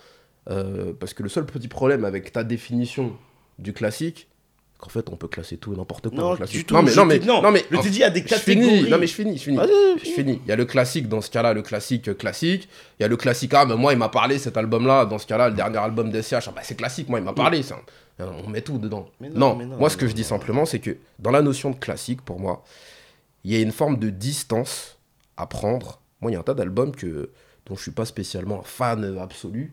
euh, 0.51 0.93
parce 0.99 1.13
que 1.13 1.23
le 1.23 1.29
seul 1.29 1.45
petit 1.45 1.69
problème 1.69 2.05
avec 2.07 2.33
ta 2.33 2.43
définition 2.43 3.15
du 3.59 3.73
classique, 3.75 4.29
qu'en 4.79 4.89
fait 4.89 5.09
on 5.11 5.17
peut 5.17 5.29
classer 5.29 5.57
tout 5.57 5.75
et 5.75 5.77
n'importe 5.77 6.09
quoi 6.09 6.19
non 6.19 6.31
le 6.31 6.37
du 6.37 6.39
classique. 6.39 6.67
tout 6.69 6.75
non, 6.75 6.83
mais, 6.83 6.95
non, 6.95 7.43
non 7.43 7.51
non, 7.51 7.83
il 7.85 7.97
y 7.99 8.03
a 8.05 8.11
des 8.11 8.23
finis, 8.23 8.31
catégories 8.31 8.91
non 8.91 8.99
mais 8.99 9.07
je 9.07 9.15
finis, 9.15 9.37
je 9.37 9.43
finis. 9.43 9.59
Je 9.99 10.11
finis. 10.11 10.41
Il 10.45 10.49
y 10.49 10.53
a 10.53 10.57
le 10.57 10.65
classique, 10.65 11.09
dans 11.09 11.21
ce 11.21 11.31
cas-là, 11.31 11.53
le 11.53 11.63
classique 11.63 12.09
euh, 12.09 12.15
classique. 12.15 12.69
Il 12.99 13.03
y 13.03 13.05
a 13.05 13.09
le 13.09 13.17
classique, 13.17 13.53
ah, 13.55 13.65
mais 13.67 13.77
moi, 13.77 13.93
il 13.93 13.99
m'a 13.99 14.09
parlé 14.09 14.39
cet 14.39 14.57
album-là. 14.57 15.05
Dans 15.05 15.19
ce 15.19 15.27
cas-là, 15.27 15.49
le 15.49 15.55
dernier 15.55 15.79
album 15.79 16.11
d'SCH, 16.11 16.49
ah, 16.49 16.53
bah, 16.55 16.63
c'est 16.63 16.77
classique, 16.77 17.09
moi, 17.09 17.19
il 17.19 17.25
m'a 17.25 17.33
parlé. 17.33 17.63
ça. 17.63 17.79
Euh, 18.21 18.31
On 18.45 18.49
met 18.49 18.63
tout 18.63 18.79
dedans. 18.79 19.09
Mais 19.21 19.31
non, 19.31 19.57
mais 19.57 19.67
moi, 19.67 19.91
ce 19.91 19.97
que 19.97 20.07
je 20.07 20.13
dis 20.13 20.25
simplement, 20.25 20.65
c'est 20.67 20.81
que 20.81 20.97
dans 21.19 21.31
la 21.31 21.43
notion 21.43 21.71
de 21.71 21.77
classique, 21.77 22.23
pour 22.23 22.41
moi, 22.41 22.65
il 23.45 23.53
y 23.53 23.57
a 23.57 23.61
une 23.61 23.73
forme 23.73 23.99
de 23.99 24.11
distance 24.11 24.99
à 25.37 25.47
prendre. 25.47 26.01
Moi, 26.21 26.31
il 26.31 26.35
y 26.35 26.37
a 26.37 26.41
un 26.41 26.45
tas 26.45 26.55
d'albums 26.55 26.95
que, 26.95 27.31
dont 27.67 27.77
je 27.77 27.83
suis 27.83 27.91
pas 27.91 28.05
spécialement 28.05 28.61
un 28.61 28.65
fan 28.65 29.19
absolu. 29.19 29.73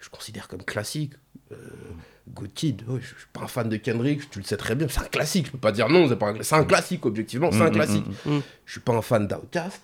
Je 0.00 0.08
considère 0.10 0.48
comme 0.48 0.62
classique. 0.62 1.12
Euh, 1.52 1.56
Good 2.34 2.52
Kid, 2.54 2.82
ouais, 2.88 2.98
je 3.00 3.06
je 3.06 3.20
suis 3.20 3.28
pas 3.32 3.42
un 3.42 3.46
fan 3.46 3.68
de 3.68 3.76
Kendrick, 3.76 4.28
tu 4.30 4.40
le 4.40 4.44
sais 4.44 4.56
très 4.56 4.74
bien, 4.74 4.86
c'est 4.90 5.00
un 5.00 5.04
classique, 5.04 5.46
je 5.46 5.52
peux 5.52 5.58
pas 5.58 5.72
dire 5.72 5.88
non, 5.88 6.08
c'est 6.08 6.16
pas 6.16 6.30
un, 6.30 6.34
c'est 6.42 6.54
un 6.56 6.64
classique 6.64 7.06
objectivement, 7.06 7.50
c'est 7.52 7.60
un 7.60 7.66
Mm, 7.66 7.68
mm, 7.68 7.72
classique. 7.72 8.04
mm. 8.26 8.38
Je 8.64 8.72
suis 8.72 8.80
pas 8.80 8.92
un 8.94 9.02
fan 9.02 9.26
d'Outkast. 9.28 9.82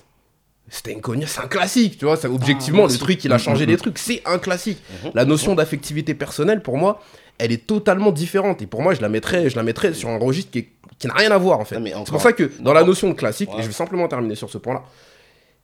Stenkonia, 0.69 1.27
c'est 1.27 1.41
un 1.41 1.49
classique, 1.49 1.99
tu 1.99 2.05
vois, 2.05 2.17
c'est 2.17 2.29
objectivement 2.29 2.83
le 2.83 2.89
merci. 2.89 2.99
truc, 2.99 3.25
il 3.25 3.33
a 3.33 3.39
changé 3.39 3.67
des 3.67 3.77
trucs, 3.77 3.99
c'est 3.99 4.23
un 4.25 4.39
classique. 4.39 4.79
La 5.15 5.25
notion 5.25 5.55
d'affectivité 5.55 6.15
personnelle, 6.15 6.63
pour 6.63 6.79
moi, 6.79 7.03
elle 7.39 7.53
est 7.53 7.67
totalement 7.67 8.11
différente. 8.13 8.63
Et 8.63 8.67
pour 8.67 8.81
moi, 8.81 8.95
je 8.95 9.01
la 9.03 9.09
mettrais, 9.09 9.51
je 9.51 9.57
la 9.57 9.65
mettrais 9.65 9.93
sur 9.93 10.09
un 10.09 10.19
registre 10.19 10.51
qui, 10.53 10.59
est- 10.61 10.73
qui 10.99 11.09
n'a 11.09 11.15
rien 11.15 11.31
à 11.31 11.37
voir, 11.39 11.59
en 11.59 11.65
fait. 11.65 11.77
C'est 11.85 12.11
pour 12.13 12.23
ça 12.23 12.33
que 12.33 12.51
dans 12.61 12.73
la 12.73 12.85
notion 12.85 13.09
de 13.09 13.15
classique, 13.15 13.51
Ouais. 13.53 13.59
et 13.59 13.63
je 13.63 13.67
vais 13.67 13.73
simplement 13.73 14.07
terminer 14.09 14.35
sur 14.37 14.49
ce 14.51 14.59
point-là, 14.59 14.83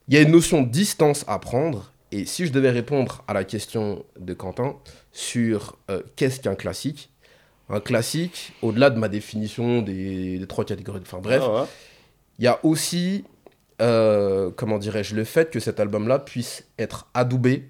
il 0.09 0.15
y 0.15 0.17
a 0.19 0.21
une 0.21 0.33
notion 0.33 0.63
de 0.63 0.69
distance 0.69 1.25
à 1.29 1.39
prendre. 1.39 1.93
Et 2.13 2.25
si 2.25 2.47
je 2.47 2.53
devais 2.53 2.71
répondre 2.71 3.23
à 3.29 3.35
la 3.35 3.45
question 3.45 4.05
de 4.19 4.33
Quentin 4.35 4.77
sur 5.13 5.77
euh, 5.91 6.03
qu'est-ce 6.17 6.41
qu'un 6.41 6.55
classique, 6.55 7.11
un 7.69 7.81
classique, 7.81 8.53
au-delà 8.63 8.89
de 8.91 8.99
ma 8.99 9.09
définition 9.09 9.83
des, 9.83 10.39
des 10.39 10.47
trois 10.47 10.65
catégories, 10.65 11.01
enfin 11.03 11.19
bref, 11.23 11.43
Ah 11.45 11.61
ouais. 11.63 11.67
il 12.39 12.45
y 12.47 12.49
a 12.49 12.59
aussi, 12.65 13.25
euh, 13.83 14.51
comment 14.57 14.79
dirais-je, 14.79 15.15
le 15.15 15.25
fait 15.25 15.51
que 15.51 15.61
cet 15.61 15.81
album-là 15.81 16.19
puisse 16.19 16.65
être 16.79 17.09
adoubé 17.13 17.69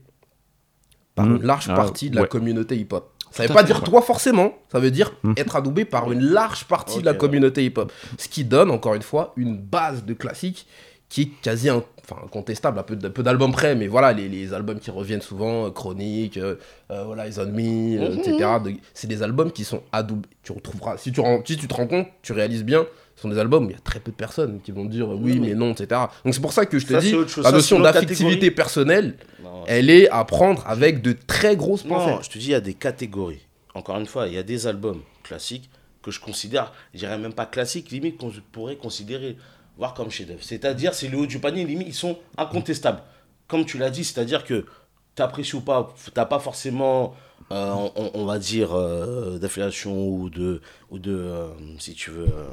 par 1.16 1.26
Mhm. 1.26 1.36
une 1.36 1.42
large 1.42 1.66
Ah, 1.68 1.74
partie 1.74 2.10
de 2.10 2.16
la 2.16 2.26
communauté 2.28 2.76
hip-hop. 2.76 3.12
Ça 3.32 3.42
veut 3.42 3.48
Tout 3.48 3.52
à 3.52 3.56
pas 3.56 3.62
dire 3.64 3.82
toi 3.82 4.00
forcément, 4.02 4.54
ça 4.70 4.78
veut 4.78 4.92
dire 4.92 5.12
Mhm. 5.24 5.34
être 5.36 5.56
adoubé 5.56 5.84
par 5.84 6.12
une 6.12 6.22
large 6.22 6.64
partie 6.66 7.00
de 7.00 7.04
la 7.04 7.12
communauté 7.14 7.64
hip-hop. 7.64 7.92
Ce 8.18 8.28
qui 8.28 8.44
donne, 8.44 8.70
encore 8.70 8.94
une 8.94 9.02
fois, 9.02 9.32
une 9.36 9.58
base 9.58 10.04
de 10.04 10.14
classique 10.14 10.66
qui 11.08 11.22
est 11.22 11.30
quasi 11.42 11.68
un- 11.68 11.82
enfin, 12.10 12.22
incontestable, 12.24 12.78
un 12.78 12.82
peu, 12.82 12.96
d'albums 12.96 13.52
près, 13.52 13.74
mais 13.74 13.86
voilà, 13.86 14.12
les, 14.12 14.28
les 14.28 14.54
albums 14.54 14.78
qui 14.80 14.90
reviennent 14.90 15.20
souvent, 15.20 15.66
euh, 15.66 15.70
Chronique, 15.70 16.36
euh, 16.38 16.56
euh, 16.90 17.04
voilà, 17.04 17.26
Eyes 17.26 17.38
on 17.38 17.46
Me, 17.46 18.00
euh, 18.00 18.10
Mhm. 18.12 18.18
etc. 18.18 18.36
de- 18.64 18.72
c'est 18.94 19.06
des 19.08 19.22
albums 19.22 19.52
qui 19.52 19.64
sont 19.64 19.82
à 19.92 20.02
double. 20.02 20.26
Tu 20.42 20.52
retrouveras, 20.52 20.96
si 20.96 21.12
tu, 21.12 21.20
si 21.44 21.56
tu 21.56 21.68
te 21.68 21.74
rends 21.74 21.86
compte, 21.86 22.06
tu 22.22 22.32
réalises 22.32 22.64
bien, 22.64 22.86
ce 23.16 23.22
sont 23.22 23.28
des 23.28 23.38
albums 23.38 23.66
où 23.66 23.70
il 23.70 23.72
y 23.74 23.76
a 23.76 23.80
très 23.80 24.00
peu 24.00 24.10
de 24.12 24.16
personnes 24.16 24.60
qui 24.62 24.70
vont 24.72 24.84
dire 24.84 25.08
oui, 25.10 25.38
mais 25.40 25.48
mais- 25.48 25.54
non, 25.54 25.72
etc. 25.72 26.00
Donc 26.24 26.34
c'est 26.34 26.40
pour 26.40 26.52
ça 26.52 26.64
que 26.66 26.78
je 26.78 26.86
te 26.86 26.92
Ça, 26.92 27.00
dis, 27.00 27.12
la 27.42 27.52
notion 27.52 27.80
d'affectivité 27.80 28.50
personnelle, 28.50 29.16
Non, 29.42 29.64
elle 29.66 29.90
est 29.90 30.08
à 30.10 30.24
prendre 30.24 30.62
avec 30.66 31.02
de 31.02 31.14
très 31.26 31.56
grosses 31.56 31.84
Non, 31.84 31.96
pincettes. 31.96 32.24
je 32.24 32.30
te 32.30 32.38
dis, 32.38 32.46
il 32.46 32.52
y 32.52 32.54
a 32.54 32.60
des 32.60 32.74
catégories. 32.74 33.40
Encore 33.74 33.98
une 33.98 34.06
fois, 34.06 34.28
il 34.28 34.34
y 34.34 34.38
a 34.38 34.42
des 34.42 34.66
albums 34.66 35.00
classiques 35.24 35.68
que 36.00 36.10
je 36.12 36.20
considère, 36.20 36.72
je 36.94 37.00
dirais 37.00 37.18
même 37.18 37.32
pas 37.34 37.44
classiques, 37.44 37.90
limite 37.90 38.16
qu'on 38.18 38.32
pourrait 38.52 38.76
considérer, 38.76 39.36
voir 39.78 39.94
comme 39.94 40.10
chef-d'œuvre. 40.10 40.42
C'est-à-dire, 40.42 40.92
c'est 40.92 41.08
le 41.08 41.16
haut 41.18 41.26
du 41.26 41.38
panier, 41.38 41.64
limite, 41.64 41.88
ils 41.88 41.94
sont 41.94 42.18
incontestables. 42.36 43.00
Comme 43.46 43.64
tu 43.64 43.78
l'as 43.78 43.90
dit, 43.90 44.04
c'est-à-dire 44.04 44.44
que 44.44 44.66
tu 45.14 45.22
apprécies 45.22 45.56
ou 45.56 45.60
pas, 45.62 45.94
t'as 46.12 46.26
pas 46.26 46.38
forcément, 46.40 47.14
euh, 47.52 47.72
on, 47.96 48.10
on 48.14 48.24
va 48.26 48.38
dire, 48.38 48.74
euh, 48.76 49.38
d'affiliation 49.38 50.06
ou 50.08 50.28
de, 50.28 50.60
ou 50.90 50.98
de 50.98 51.14
euh, 51.16 51.48
si 51.78 51.94
tu 51.94 52.10
veux, 52.10 52.26
euh, 52.26 52.48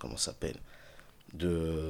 comment 0.00 0.16
ça 0.16 0.32
s'appelle 0.32 0.56
de 1.32 1.80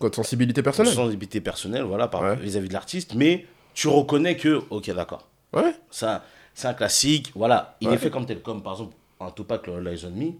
Quoi 0.00 0.10
de 0.10 0.14
sensibilité 0.14 0.62
personnelle 0.62 0.94
sensibilité 0.94 1.40
personnelle, 1.40 1.82
voilà, 1.82 2.10
Ouais. 2.20 2.36
vis-à-vis 2.36 2.68
de 2.68 2.72
l'artiste, 2.72 3.14
mais 3.14 3.46
tu 3.74 3.88
reconnais 3.88 4.36
que, 4.36 4.62
ok, 4.70 4.90
d'accord, 4.94 5.28
Ouais. 5.52 5.74
ça, 5.90 6.24
c'est 6.54 6.68
un 6.68 6.74
classique, 6.74 7.30
voilà, 7.34 7.76
il 7.80 7.88
Ouais. 7.88 7.94
est 7.94 7.98
fait 7.98 8.10
comme 8.10 8.26
tel, 8.26 8.40
comme 8.40 8.62
par 8.62 8.72
exemple 8.74 8.94
un 9.20 9.30
Tupac, 9.30 9.66
le 9.66 9.80
Lies 9.80 10.04
on 10.06 10.10
Me, 10.10 10.32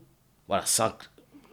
voilà, 0.48 0.64
c'est 0.66 0.82
un- 0.82 0.94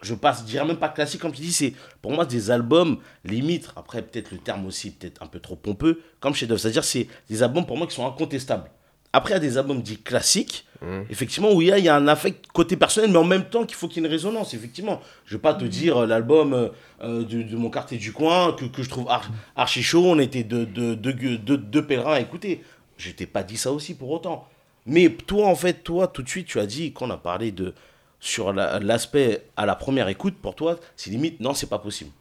je 0.02 0.14
passe, 0.14 0.40
je 0.40 0.44
dirais 0.46 0.64
même 0.66 0.76
pas 0.78 0.88
classique, 0.88 1.20
comme 1.20 1.32
tu 1.32 1.40
dis, 1.42 1.52
c'est 1.52 1.74
pour 2.00 2.12
moi 2.12 2.26
des 2.26 2.50
albums 2.50 2.98
limite, 3.24 3.70
après 3.76 4.02
peut-être 4.02 4.30
le 4.32 4.38
terme 4.38 4.66
aussi, 4.66 4.90
peut-être 4.90 5.22
un 5.22 5.26
peu 5.26 5.40
trop 5.40 5.56
pompeux, 5.56 6.00
comme 6.20 6.34
chef 6.34 6.48
d'œuvre, 6.48 6.60
c'est-à-dire 6.60 6.84
c'est 6.84 7.06
des 7.30 7.42
albums 7.42 7.64
pour 7.66 7.76
moi 7.78 7.86
qui 7.86 7.94
sont 7.94 8.06
incontestables. 8.06 8.70
Après, 9.14 9.32
il 9.32 9.34
y 9.34 9.36
a 9.36 9.40
des 9.40 9.58
albums 9.58 9.82
dits 9.82 9.98
classiques, 9.98 10.66
Mhm. 10.80 11.04
effectivement, 11.10 11.52
où 11.52 11.60
il 11.62 11.68
y 11.68 11.72
a, 11.72 11.78
il 11.78 11.84
y 11.84 11.88
a 11.90 11.94
un 11.94 12.08
affect 12.08 12.46
côté 12.52 12.76
personnel, 12.78 13.10
mais 13.10 13.18
en 13.18 13.24
même 13.24 13.44
temps 13.44 13.64
qu'il 13.66 13.76
faut 13.76 13.86
qu'il 13.86 14.02
y 14.02 14.04
ait 14.04 14.08
une 14.08 14.12
résonance, 14.12 14.54
effectivement. 14.54 15.00
Je 15.26 15.36
vais 15.36 15.40
pas 15.42 15.52
te 15.54 15.64
dire 15.66 15.98
euh, 15.98 16.06
l'album 16.06 16.54
euh, 16.54 16.68
euh, 17.02 17.22
de, 17.22 17.42
de 17.42 17.56
mon 17.56 17.68
quartier 17.70 17.98
du 17.98 18.12
coin, 18.12 18.52
que, 18.54 18.64
que 18.64 18.82
je 18.82 18.88
trouve 18.88 19.08
ar- 19.10 19.30
archi 19.54 19.82
chaud, 19.82 20.02
on 20.06 20.18
était 20.18 20.42
deux, 20.44 20.64
gueux- 20.64 20.96
deux- 21.38 21.58
deux 21.58 21.86
pèlerins 21.86 22.14
à 22.14 22.20
écouter. 22.20 22.64
Je 22.96 23.10
t'ai 23.10 23.26
pas 23.26 23.42
dit 23.42 23.58
ça 23.58 23.70
aussi 23.70 23.94
pour 23.94 24.10
autant. 24.10 24.48
Mais 24.86 25.08
toi, 25.10 25.46
en 25.46 25.54
fait, 25.54 25.84
toi, 25.84 26.08
tout 26.08 26.22
de 26.22 26.28
suite, 26.28 26.46
tu 26.48 26.58
as 26.58 26.66
dit, 26.66 26.92
quand 26.92 27.06
on 27.06 27.10
a 27.10 27.16
parlé 27.18 27.52
de 27.52 27.74
sur 28.22 28.52
la- 28.52 28.78
l'aspect 28.78 29.42
à 29.56 29.66
la 29.66 29.74
première 29.74 30.06
écoute, 30.06 30.36
pour 30.40 30.54
toi, 30.54 30.78
c'est 30.94 31.10
limite, 31.10 31.40
non, 31.40 31.54
c'est 31.54 31.68
pas 31.68 31.80
possible. 31.80 32.12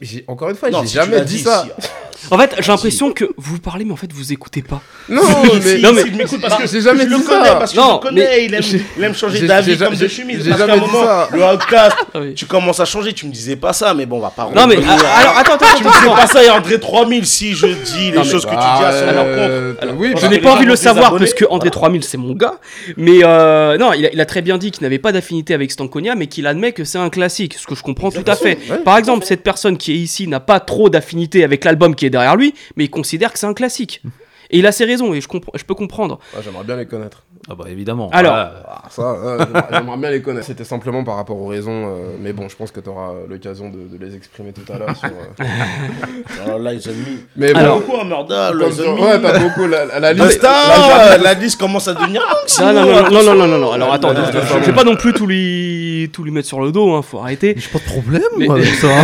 J'ai- 0.00 0.24
encore 0.26 0.50
une 0.50 0.56
fois, 0.56 0.70
j'ai 0.72 0.86
si 0.88 0.94
jamais 0.94 1.20
dit 1.20 1.38
ça. 1.38 1.64
si. 1.78 1.88
En 2.32 2.36
fait, 2.38 2.52
j'ai 2.58 2.66
l'impression 2.72 3.12
que 3.12 3.26
vous 3.36 3.60
parlez, 3.60 3.84
mais 3.84 3.92
en 3.92 3.96
fait, 3.96 4.12
vous 4.12 4.32
écoutez 4.32 4.60
pas. 4.60 4.82
Non, 5.08 5.22
mais 5.54 5.76
si, 5.76 5.80
non, 5.82 5.92
mais- 5.92 6.02
parce 6.42 6.56
que 6.56 6.66
j'ai 6.66 6.80
jamais 6.80 7.04
je 7.04 7.10
le 7.10 7.16
dit 7.18 7.22
connais, 7.22 7.44
ça. 7.46 7.54
parce 7.54 7.72
que 7.72 7.76
Non, 7.76 7.86
je 7.90 7.92
le 7.92 7.98
connais, 8.00 8.20
mais 8.28 8.44
il 8.46 8.54
aime, 8.54 8.62
il 8.98 9.04
aime 9.04 9.14
changer 9.14 9.46
d'avis 9.46 9.78
comme 9.78 9.94
de 9.94 10.08
chemise. 10.08 10.42
j'ai 10.44 10.50
jamais 10.50 10.72
un 10.72 10.78
dit 10.78 10.80
moment, 10.80 11.04
ça. 11.04 11.28
le 11.32 11.44
outcast, 11.44 11.96
Ah 12.12 12.18
oui. 12.18 12.34
tu 12.34 12.46
commences 12.46 12.80
à 12.80 12.84
changer, 12.86 13.12
tu 13.12 13.24
me 13.26 13.30
disais 13.32 13.54
pas 13.54 13.72
ça, 13.72 13.94
mais 13.94 14.04
bon, 14.04 14.16
on 14.16 14.20
va 14.20 14.30
pas 14.30 14.50
Non, 14.52 14.66
mais 14.66 14.78
alors, 14.78 15.38
attends, 15.38 15.54
attends, 15.54 15.66
tu 15.76 15.84
me 15.84 15.92
disais 15.92 16.08
pas 16.12 16.26
ça 16.26 16.42
et 16.42 16.50
André 16.50 16.80
3000 16.80 17.24
si 17.24 17.54
je 17.54 17.68
dis 17.68 18.10
les 18.10 18.24
choses 18.24 18.44
que 18.46 18.50
tu 18.50 18.56
dis 18.56 18.62
Bah, 18.62 18.88
à 18.88 18.92
son 18.92 19.08
encontre. 19.10 19.22
euh, 19.28 19.74
oui, 19.96 20.12
Je 20.16 20.22
bah, 20.22 20.28
n'ai 20.28 20.40
pas 20.40 20.54
envie 20.54 20.64
de 20.64 20.70
le 20.70 20.76
savoir 20.76 21.16
parce 21.16 21.34
que 21.34 21.44
André 21.50 21.70
3000 21.70 22.02
c'est 22.02 22.18
mon 22.18 22.32
gars. 22.34 22.54
Mais 22.96 23.20
euh, 23.22 23.78
non, 23.78 23.92
il 23.92 24.04
a, 24.06 24.12
il 24.12 24.20
a 24.20 24.26
très 24.26 24.42
bien 24.42 24.58
dit 24.58 24.72
qu'il 24.72 24.82
n'avait 24.82 24.98
pas 24.98 25.12
d'affinité 25.12 25.54
avec 25.54 25.70
Stankonia, 25.70 26.16
mais 26.16 26.26
qu'il 26.26 26.48
admet 26.48 26.72
que 26.72 26.82
c'est 26.82 26.98
un 26.98 27.10
classique, 27.10 27.54
ce 27.60 27.66
que 27.68 27.76
je 27.76 27.82
comprends 27.84 28.10
tout 28.10 28.24
à 28.26 28.34
fait. 28.34 28.56
Par 28.84 28.98
exemple, 28.98 29.24
cette 29.24 29.44
personne 29.44 29.67
qui 29.76 29.92
est 29.92 29.96
ici 29.96 30.26
n'a 30.28 30.40
pas 30.40 30.60
trop 30.60 30.88
d'affinité 30.88 31.44
avec 31.44 31.64
l'album 31.64 31.94
qui 31.94 32.06
est 32.06 32.10
derrière 32.10 32.36
lui, 32.36 32.54
mais 32.76 32.84
il 32.84 32.90
considère 32.90 33.32
que 33.32 33.38
c'est 33.38 33.46
un 33.46 33.54
classique. 33.54 34.02
Et 34.50 34.60
il 34.60 34.66
a 34.66 34.72
ses 34.72 34.86
raisons, 34.86 35.12
et 35.12 35.20
je, 35.20 35.28
peux 35.66 35.74
comprendre. 35.74 36.18
ah, 36.34 36.40
j'aimerais 36.42 36.64
bien 36.64 36.76
les 36.76 36.86
connaître. 36.86 37.22
Ah 37.50 37.54
bah 37.54 37.64
évidemment. 37.70 38.10
Alors- 38.12 38.32
Voilà. 38.32 38.52
Ah, 38.68 38.82
ça, 38.90 39.02
euh, 39.02 39.38
j'aimerais- 39.72 39.96
bien 39.96 40.10
les 40.10 40.20
connaître. 40.22 40.46
C'était 40.46 40.64
simplement 40.64 41.02
par 41.04 41.16
rapport 41.16 41.36
aux 41.40 41.46
raisons, 41.46 41.86
euh, 41.86 42.16
mais 42.20 42.32
bon, 42.34 42.48
je 42.48 42.56
pense 42.56 42.70
que 42.70 42.80
tu 42.80 42.88
auras 42.90 43.12
l'occasion 43.28 43.70
de, 43.70 43.96
de 43.96 44.04
les 44.04 44.14
exprimer 44.14 44.52
tout 44.52 44.70
à 44.72 44.78
l'heure. 44.78 44.94
sur, 44.96 45.08
euh, 45.08 45.44
Alors 46.44 46.58
là, 46.58 46.74
ils 46.74 46.88
ont 46.88 46.92
mis. 46.92 47.18
Mais 47.36 47.52
bon, 47.52 47.58
Alors- 47.58 47.80
beaucoup 47.80 48.00
un 48.00 48.04
Murda, 48.04 48.52
ouais, 48.54 49.20
t'as 49.22 49.38
beaucoup 49.38 49.66
la, 49.66 49.84
la, 49.86 50.00
la 50.00 50.12
liste. 50.12 50.42
La- 50.42 51.18
la 51.18 51.34
liste 51.34 51.58
commence 51.58 51.88
à 51.88 51.94
devenir 51.94 52.20
longue, 52.22 52.74
Non, 52.74 52.84
non, 52.84 52.86
non, 52.86 53.10
non, 53.10 53.22
non, 53.22 53.34
non, 53.34 53.46
non, 53.46 53.58
non. 53.58 53.72
Alors 53.72 53.92
attends, 53.92 54.12
je, 54.14 54.66
vais 54.66 54.72
pas 54.72 54.84
non 54.84 54.96
plus 54.96 55.12
tout 55.12 55.26
lui, 55.26 56.10
tout 56.12 56.24
lui 56.24 56.30
mettre 56.30 56.48
sur 56.48 56.60
le 56.60 56.70
dos, 56.72 56.92
hein, 56.94 57.02
faut 57.02 57.18
arrêter. 57.18 57.54
J'ai 57.56 57.68
pas 57.70 57.78
de 57.78 57.84
problème 57.84 58.22
Mais- 58.36 58.46
moi, 58.46 58.56
avec 58.56 58.66
ça. 58.74 58.88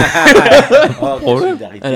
Ah, 1.02 1.16
problème. 1.20 1.48
solidarité. 1.58 1.88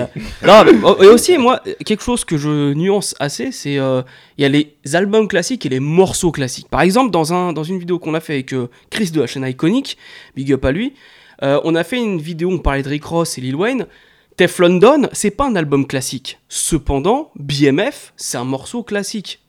Voilà. 0.42 0.64
Non, 0.64 0.72
mais, 0.72 0.78
oh, 0.84 1.02
et 1.02 1.06
aussi, 1.08 1.38
moi, 1.38 1.60
quelque 1.84 2.02
chose 2.02 2.24
que 2.24 2.36
je 2.36 2.72
nuance 2.74 3.14
assez, 3.20 3.52
c'est 3.52 3.78
euh, 3.78 4.02
il 4.38 4.42
y 4.42 4.44
a 4.44 4.48
les 4.48 4.76
albums 4.94 5.26
classiques 5.26 5.66
et 5.66 5.68
les 5.68 5.80
morceaux 5.80 6.30
classiques. 6.30 6.68
Par 6.68 6.82
exemple, 6.82 7.10
dans, 7.10 7.34
un, 7.34 7.52
dans 7.52 7.64
une 7.64 7.78
vidéo 7.78 7.98
qu'on 7.98 8.14
a 8.14 8.20
fait 8.20 8.34
avec 8.34 8.54
euh, 8.54 8.70
Chris 8.88 9.10
de 9.10 9.20
la 9.20 9.26
chaîne 9.26 9.44
Iconic, 9.44 9.98
big 10.36 10.52
up 10.52 10.64
à 10.64 10.70
lui, 10.70 10.94
euh, 11.42 11.60
on 11.64 11.74
a 11.74 11.82
fait 11.82 11.98
une 11.98 12.20
vidéo, 12.20 12.50
on 12.50 12.58
parlait 12.58 12.82
de 12.82 12.88
Rick 12.88 13.04
Ross 13.04 13.36
et 13.36 13.40
Lil 13.40 13.56
Wayne. 13.56 13.86
Tef 14.36 14.60
London, 14.60 15.08
c'est 15.12 15.32
pas 15.32 15.48
un 15.48 15.56
album 15.56 15.86
classique. 15.86 16.38
Cependant, 16.48 17.32
BMF, 17.34 18.12
c'est 18.16 18.38
un 18.38 18.44
morceau 18.44 18.84
classique. 18.84 19.40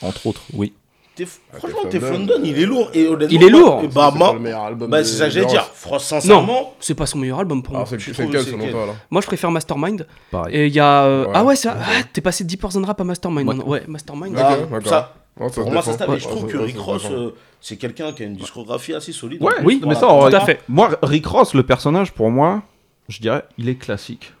Entre 0.00 0.26
autres, 0.26 0.42
oui. 0.54 0.72
T'es- 1.18 1.58
Franchement, 1.58 1.78
Tef 1.82 1.90
Tef 1.90 2.02
London. 2.10 2.18
London, 2.34 2.40
il 2.44 2.58
est 2.60 2.66
lourd. 2.66 2.90
Et 2.94 3.06
honnêtement, 3.08 3.26
Il 3.30 3.42
est 3.42 3.50
moi- 3.50 3.60
lourd. 3.60 3.80
et 3.82 3.88
Bah, 3.88 4.10
c'est 4.12 4.18
moi- 4.18 4.28
pas 4.28 4.34
le 4.34 4.40
meilleur 4.40 4.62
album 4.62 4.90
bah, 4.90 4.98
de- 4.98 5.02
c'est 5.04 5.16
ça 5.16 5.24
que 5.26 5.30
j'allais 5.32 5.46
de 5.46 5.50
dire. 5.50 5.68
Sincèrement, 5.98 6.74
C'est 6.80 6.94
pas 6.94 7.06
son 7.06 7.18
meilleur 7.18 7.40
album 7.40 7.62
pour 7.62 7.72
moi. 7.74 7.80
Alors, 7.80 7.88
c'est 7.88 7.96
lequel 7.96 8.44
selon 8.44 8.68
toi 8.70 8.86
là 8.86 8.92
Moi, 9.10 9.20
je 9.20 9.26
préfère 9.26 9.50
Mastermind. 9.50 10.06
Pareil. 10.30 10.54
Et 10.56 10.66
il 10.66 10.72
y 10.72 10.80
a. 10.80 11.02
euh, 11.04 11.24
Ouais. 11.26 11.32
Ah 11.34 11.44
ouais, 11.44 11.56
ça. 11.56 11.76
ah, 11.80 12.02
T'es 12.12 12.20
passé 12.20 12.44
de 12.44 12.48
10% 12.48 12.84
rap 12.84 13.00
à 13.00 13.04
Mastermind 13.04 13.62
Ouais. 13.66 13.82
Mastermind. 13.88 14.36
ça, 14.84 15.14
pour 15.36 15.70
moi, 15.70 15.82
ça 15.82 15.98
se 15.98 16.04
Ouais, 16.04 16.18
je 16.18 16.28
trouve 16.28 16.44
ouais, 16.44 16.52
que 16.52 16.58
Rick 16.58 16.78
Ross, 16.78 17.04
euh, 17.10 17.30
c'est 17.60 17.76
quelqu'un 17.76 18.12
qui 18.12 18.22
a 18.22 18.26
une 18.26 18.34
discographie 18.36 18.94
assez 18.94 19.12
solide. 19.12 19.42
Ouais, 19.42 19.52
Oui, 19.64 19.80
mais 19.84 19.94
Voilà. 19.94 20.00
ça, 20.00 20.30
tout 20.30 20.36
à 20.36 20.40
fait. 20.46 20.60
Moi, 20.68 20.90
Rick 21.02 21.26
Ross, 21.26 21.54
le 21.54 21.62
personnage, 21.64 22.12
pour 22.12 22.30
moi, 22.30 22.62
je 23.08 23.20
dirais, 23.20 23.42
il 23.58 23.68
est 23.68 23.74
classique. 23.76 24.32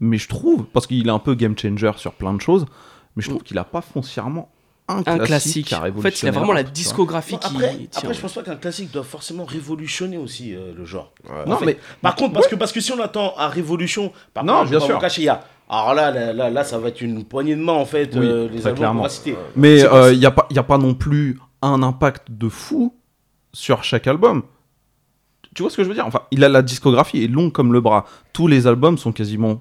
Mais 0.00 0.18
je 0.18 0.28
trouve, 0.28 0.64
parce 0.72 0.86
qu'il 0.86 1.06
est 1.06 1.10
un 1.10 1.18
peu 1.18 1.34
game 1.34 1.56
changer 1.56 1.90
sur 1.96 2.12
plein 2.12 2.34
de 2.34 2.40
choses, 2.40 2.66
mais 3.14 3.22
je 3.22 3.30
trouve 3.30 3.42
qu'il 3.42 3.56
a 3.58 3.64
pas 3.64 3.80
foncièrement 3.80 4.50
un, 4.88 4.98
Un 4.98 5.02
classique. 5.02 5.26
classique. 5.26 5.66
qui 5.66 5.74
a 5.74 5.80
En 5.82 6.00
fait, 6.00 6.22
il 6.22 6.28
a 6.28 6.30
vraiment 6.32 6.52
la 6.52 6.62
discographie 6.62 7.32
Non, 7.34 7.38
qui 7.40 7.46
après, 7.56 7.74
tient. 7.76 7.88
après, 8.02 8.14
je 8.14 8.20
pense 8.20 8.32
pas 8.34 8.42
qu'un 8.42 8.56
classique 8.56 8.92
doit 8.92 9.02
forcément 9.02 9.44
révolutionner 9.44 10.16
aussi 10.16 10.54
euh, 10.54 10.72
le 10.76 10.84
genre. 10.84 11.12
Ouais. 11.28 11.44
Non, 11.46 11.54
En 11.54 11.58
fait, 11.58 11.66
mais 11.66 11.78
Par 12.02 12.14
contre, 12.14 12.34
parce 12.34 12.46
que, 12.46 12.54
parce 12.54 12.72
que 12.72 12.80
si 12.80 12.92
on 12.92 13.00
attend 13.00 13.34
à 13.36 13.48
révolution, 13.48 14.12
par 14.32 14.44
Non, 14.44 14.58
contre, 14.60 14.70
bien 14.70 14.80
sûr. 14.80 14.98
cacher, 14.98 15.22
il 15.22 15.24
y 15.24 15.28
a. 15.28 15.42
Alors 15.68 15.94
là, 15.94 16.12
là, 16.12 16.32
là, 16.32 16.48
là, 16.50 16.62
ça 16.62 16.78
va 16.78 16.88
être 16.88 17.00
une 17.00 17.24
poignée 17.24 17.56
de 17.56 17.60
main 17.60 17.72
en 17.72 17.84
fait, 17.86 18.10
Oui, 18.14 18.24
euh, 18.24 18.48
les 18.48 18.58
albums 18.58 18.70
qu'on 18.74 18.76
clairement. 18.76 19.02
va 19.02 19.08
citer. 19.08 19.36
Mais 19.56 19.80
C'est 19.80 20.12
il 20.12 20.18
n'y 20.20 20.26
a, 20.26 20.30
pas- 20.30 20.46
y 20.50 20.58
a 20.58 20.62
pas 20.62 20.78
non 20.78 20.94
plus 20.94 21.40
un 21.62 21.82
impact 21.82 22.28
de 22.30 22.48
fou 22.48 22.94
sur 23.52 23.82
chaque 23.82 24.06
album. 24.06 24.44
Tu 25.56 25.62
vois 25.62 25.70
ce 25.70 25.76
que 25.76 25.82
je 25.82 25.88
veux 25.88 25.94
dire? 25.94 26.06
Enfin, 26.06 26.20
il 26.30 26.44
a 26.44 26.48
la 26.48 26.62
discographie 26.62 27.24
est 27.24 27.28
longue 27.28 27.50
comme 27.50 27.72
le 27.72 27.80
bras. 27.80 28.04
Tous 28.32 28.46
les 28.46 28.66
albums 28.68 28.98
sont 28.98 29.10
quasiment 29.10 29.60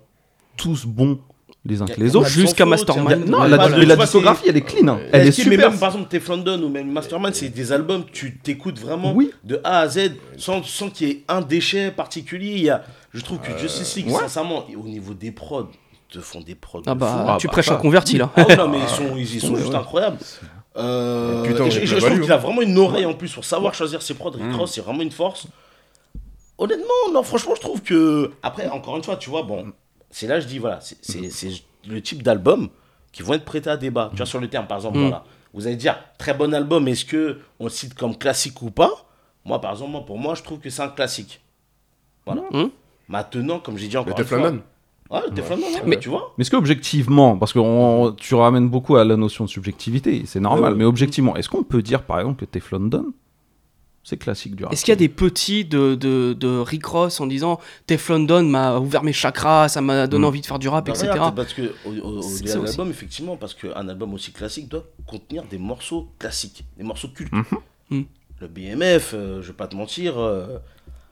tous 0.58 0.86
bons 0.86 1.20
les 1.66 1.82
uns 1.82 1.86
que 1.86 2.00
les 2.00 2.16
autres. 2.16 2.28
Jusqu'à 2.30 2.66
Mastermind. 2.66 3.28
Non, 3.28 3.44
la, 3.44 3.70
tu 3.70 3.86
discographie, 3.86 4.46
elle 4.50 4.58
est 4.58 4.62
clean. 4.62 4.88
hein. 4.88 5.00
Elle 5.12 5.28
est 5.28 5.32
super. 5.32 5.70
même, 5.72 5.80
par 5.80 5.90
exemple, 5.90 6.10
Tef 6.10 6.28
London 6.28 6.62
ou 6.64 6.70
même 6.70 6.92
Mastermind, 6.92 7.34
c'est 7.34 7.50
des 7.50 7.72
albums, 7.72 8.04
tu 8.12 8.38
t'écoutes 8.38 8.80
vraiment 8.80 9.14
Oui. 9.14 9.32
de 9.44 9.60
A 9.64 9.80
à 9.80 9.88
Z 9.88 10.12
sans, 10.38 10.64
sans 10.64 10.90
qu'il 10.90 11.08
y 11.08 11.12
ait 11.12 11.24
un 11.28 11.42
déchet 11.42 11.92
particulier. 11.92 12.54
Il 12.56 12.64
y 12.64 12.70
a, 12.70 12.84
je 13.14 13.22
trouve 13.22 13.40
que 13.40 13.58
Justice 13.58 13.96
League, 13.96 14.08
ouais. 14.10 14.20
sincèrement, 14.20 14.66
au 14.76 14.88
niveau 14.88 15.14
des 15.14 15.32
prods, 15.32 15.70
te 16.10 16.20
font 16.20 16.42
des 16.42 16.56
prods. 16.56 16.84
Ah 16.86 16.96
bah, 16.96 17.08
fou. 17.08 17.26
Ah 17.30 17.38
tu 17.40 17.48
bah, 17.48 17.54
prêches 17.54 17.72
un 17.72 17.78
converti 17.78 18.18
là. 18.18 18.32
Ah 18.36 18.46
ouais, 18.46 18.56
non, 18.56 18.68
mais 18.70 18.78
ils 18.80 19.28
sont, 19.42 19.56
juste 19.56 19.70
ouais. 19.70 19.76
incroyables. 19.76 20.18
Euh, 20.78 21.44
Putain, 21.44 21.70
je, 21.70 21.96
trouve 21.96 22.22
qu'il 22.22 22.32
a 22.32 22.38
vraiment 22.38 22.62
une 22.62 22.78
oreille 22.78 23.06
en 23.06 23.14
plus 23.14 23.34
pour 23.34 23.46
savoir 23.46 23.74
choisir 23.74 24.02
ses 24.02 24.14
prods. 24.14 24.32
Mm. 24.38 24.50
Rick 24.50 24.58
Ross, 24.58 24.72
c'est 24.74 24.82
vraiment 24.82 25.02
une 25.02 25.12
force. 25.12 25.48
Honnêtement, 26.58 27.12
non, 27.14 27.24
franchement, 27.24 27.54
je 27.56 27.62
trouve 27.62 27.82
que. 27.82 28.32
Après, 28.44 28.68
encore 28.70 28.98
une 28.98 29.04
fois, 29.04 29.16
tu 29.16 29.30
vois, 29.30 29.44
bon, 29.44 29.72
c'est 30.18 30.28
là, 30.28 30.40
je 30.40 30.48
dis, 30.48 30.60
voilà, 30.60 30.80
c'est- 30.80 30.98
c'est 31.30 31.52
le 31.90 32.02
type 32.02 32.24
d'album 32.24 32.70
qui 33.12 33.22
vont 33.22 33.34
être 33.34 33.44
prêtés 33.44 33.70
à 33.70 33.76
débat. 33.76 34.08
Tu 34.12 34.18
vois, 34.18 34.26
sur 34.26 34.40
le 34.40 34.48
terme, 34.48 34.66
par 34.66 34.78
exemple, 34.78 34.98
voilà. 34.98 35.26
Vous 35.54 35.68
allez 35.68 35.76
dire, 35.76 35.98
très 36.18 36.34
bon 36.34 36.54
album, 36.54 36.88
est-ce 36.88 37.04
que 37.04 37.40
on 37.60 37.66
le 37.66 37.70
cite 37.70 37.94
comme 37.96 38.18
classique 38.18 38.62
ou 38.62 38.72
pas? 38.72 38.92
Moi, 39.44 39.60
par 39.60 39.72
exemple, 39.74 39.92
moi, 39.92 40.06
pour 40.06 40.18
moi, 40.18 40.34
je 40.36 40.42
trouve 40.42 40.60
que 40.60 40.70
c'est 40.70 40.82
un 40.82 40.88
classique. 40.88 41.42
Voilà. 42.26 42.44
Mm. 42.52 42.70
Maintenant, 43.10 43.60
comme 43.60 43.78
j'ai 43.78 43.90
dit 43.90 43.98
encore 43.98 44.18
Le 44.18 44.24
une 44.24 44.62
Ouais, 45.12 45.20
London, 45.30 45.68
ouais, 45.68 45.82
Mais- 45.86 46.00
tu 46.00 46.10
vois. 46.10 46.34
Mais 46.38 46.42
est-ce 46.44 46.50
que 46.50 46.56
objectivement, 46.56 47.38
parce 47.38 47.52
que 47.54 47.60
on- 47.60 48.12
tu 48.14 48.34
ramènes 48.36 48.70
beaucoup 48.70 48.96
à 48.96 49.04
la 49.04 49.18
notion 49.18 49.44
de 49.44 49.50
subjectivité, 49.50 50.24
c'est 50.26 50.40
normal, 50.40 50.72
Ouais. 50.72 50.80
mais 50.80 50.86
objectivement, 50.86 51.36
est-ce 51.36 51.48
qu'on 51.50 51.64
peut 51.64 51.82
dire 51.84 52.04
par 52.04 52.20
exemple 52.20 52.40
que 52.40 52.46
Tef 52.46 52.72
London, 52.72 53.06
c'est 54.08 54.18
classique 54.18 54.56
du 54.56 54.64
rap 54.64 54.72
Est-ce 54.72 54.86
qu'il 54.86 54.92
y 54.92 54.94
a 54.94 54.98
des 54.98 55.10
petits 55.10 55.66
de, 55.66 55.96
de, 55.96 56.34
de 56.40 56.48
Rick 56.60 56.86
Ross 56.86 57.20
en 57.20 57.26
disant 57.26 57.60
Tef 57.88 58.08
London 58.10 58.44
m'a 58.44 58.78
ouvert 58.78 59.02
mes 59.04 59.12
chakras, 59.14 59.68
ça 59.68 59.82
m'a 59.82 60.06
donné 60.06 60.22
Mm. 60.24 60.28
envie 60.28 60.42
de 60.42 60.46
faire 60.46 60.60
du 60.60 60.68
rap, 60.70 60.86
Bah, 60.86 60.92
etc. 60.94 61.10
regarde, 61.12 61.36
parce 61.36 61.54
que 61.54 61.74
au, 61.86 61.90
au- 61.92 62.18
au- 62.20 62.22
C'est 62.22 62.44
delà 62.44 62.54
ça 62.54 62.60
de 62.60 62.66
l'album, 62.66 62.90
effectivement, 62.92 63.36
parce 63.36 63.56
qu'un 63.56 63.90
album 63.90 64.14
aussi 64.14 64.32
classique 64.32 64.70
doit 64.70 64.86
contenir 65.08 65.44
des 65.46 65.58
morceaux 65.58 66.08
classiques, 66.20 66.64
des 66.78 66.84
morceaux 66.84 67.08
cultes. 67.10 67.34
Mhm. 67.90 68.06
Le 68.42 68.48
BMF, 68.48 69.12
euh, 69.16 69.42
je 69.42 69.48
vais 69.48 69.54
pas 69.54 69.68
te 69.68 69.76
mentir, 69.76 70.18
euh, 70.20 70.60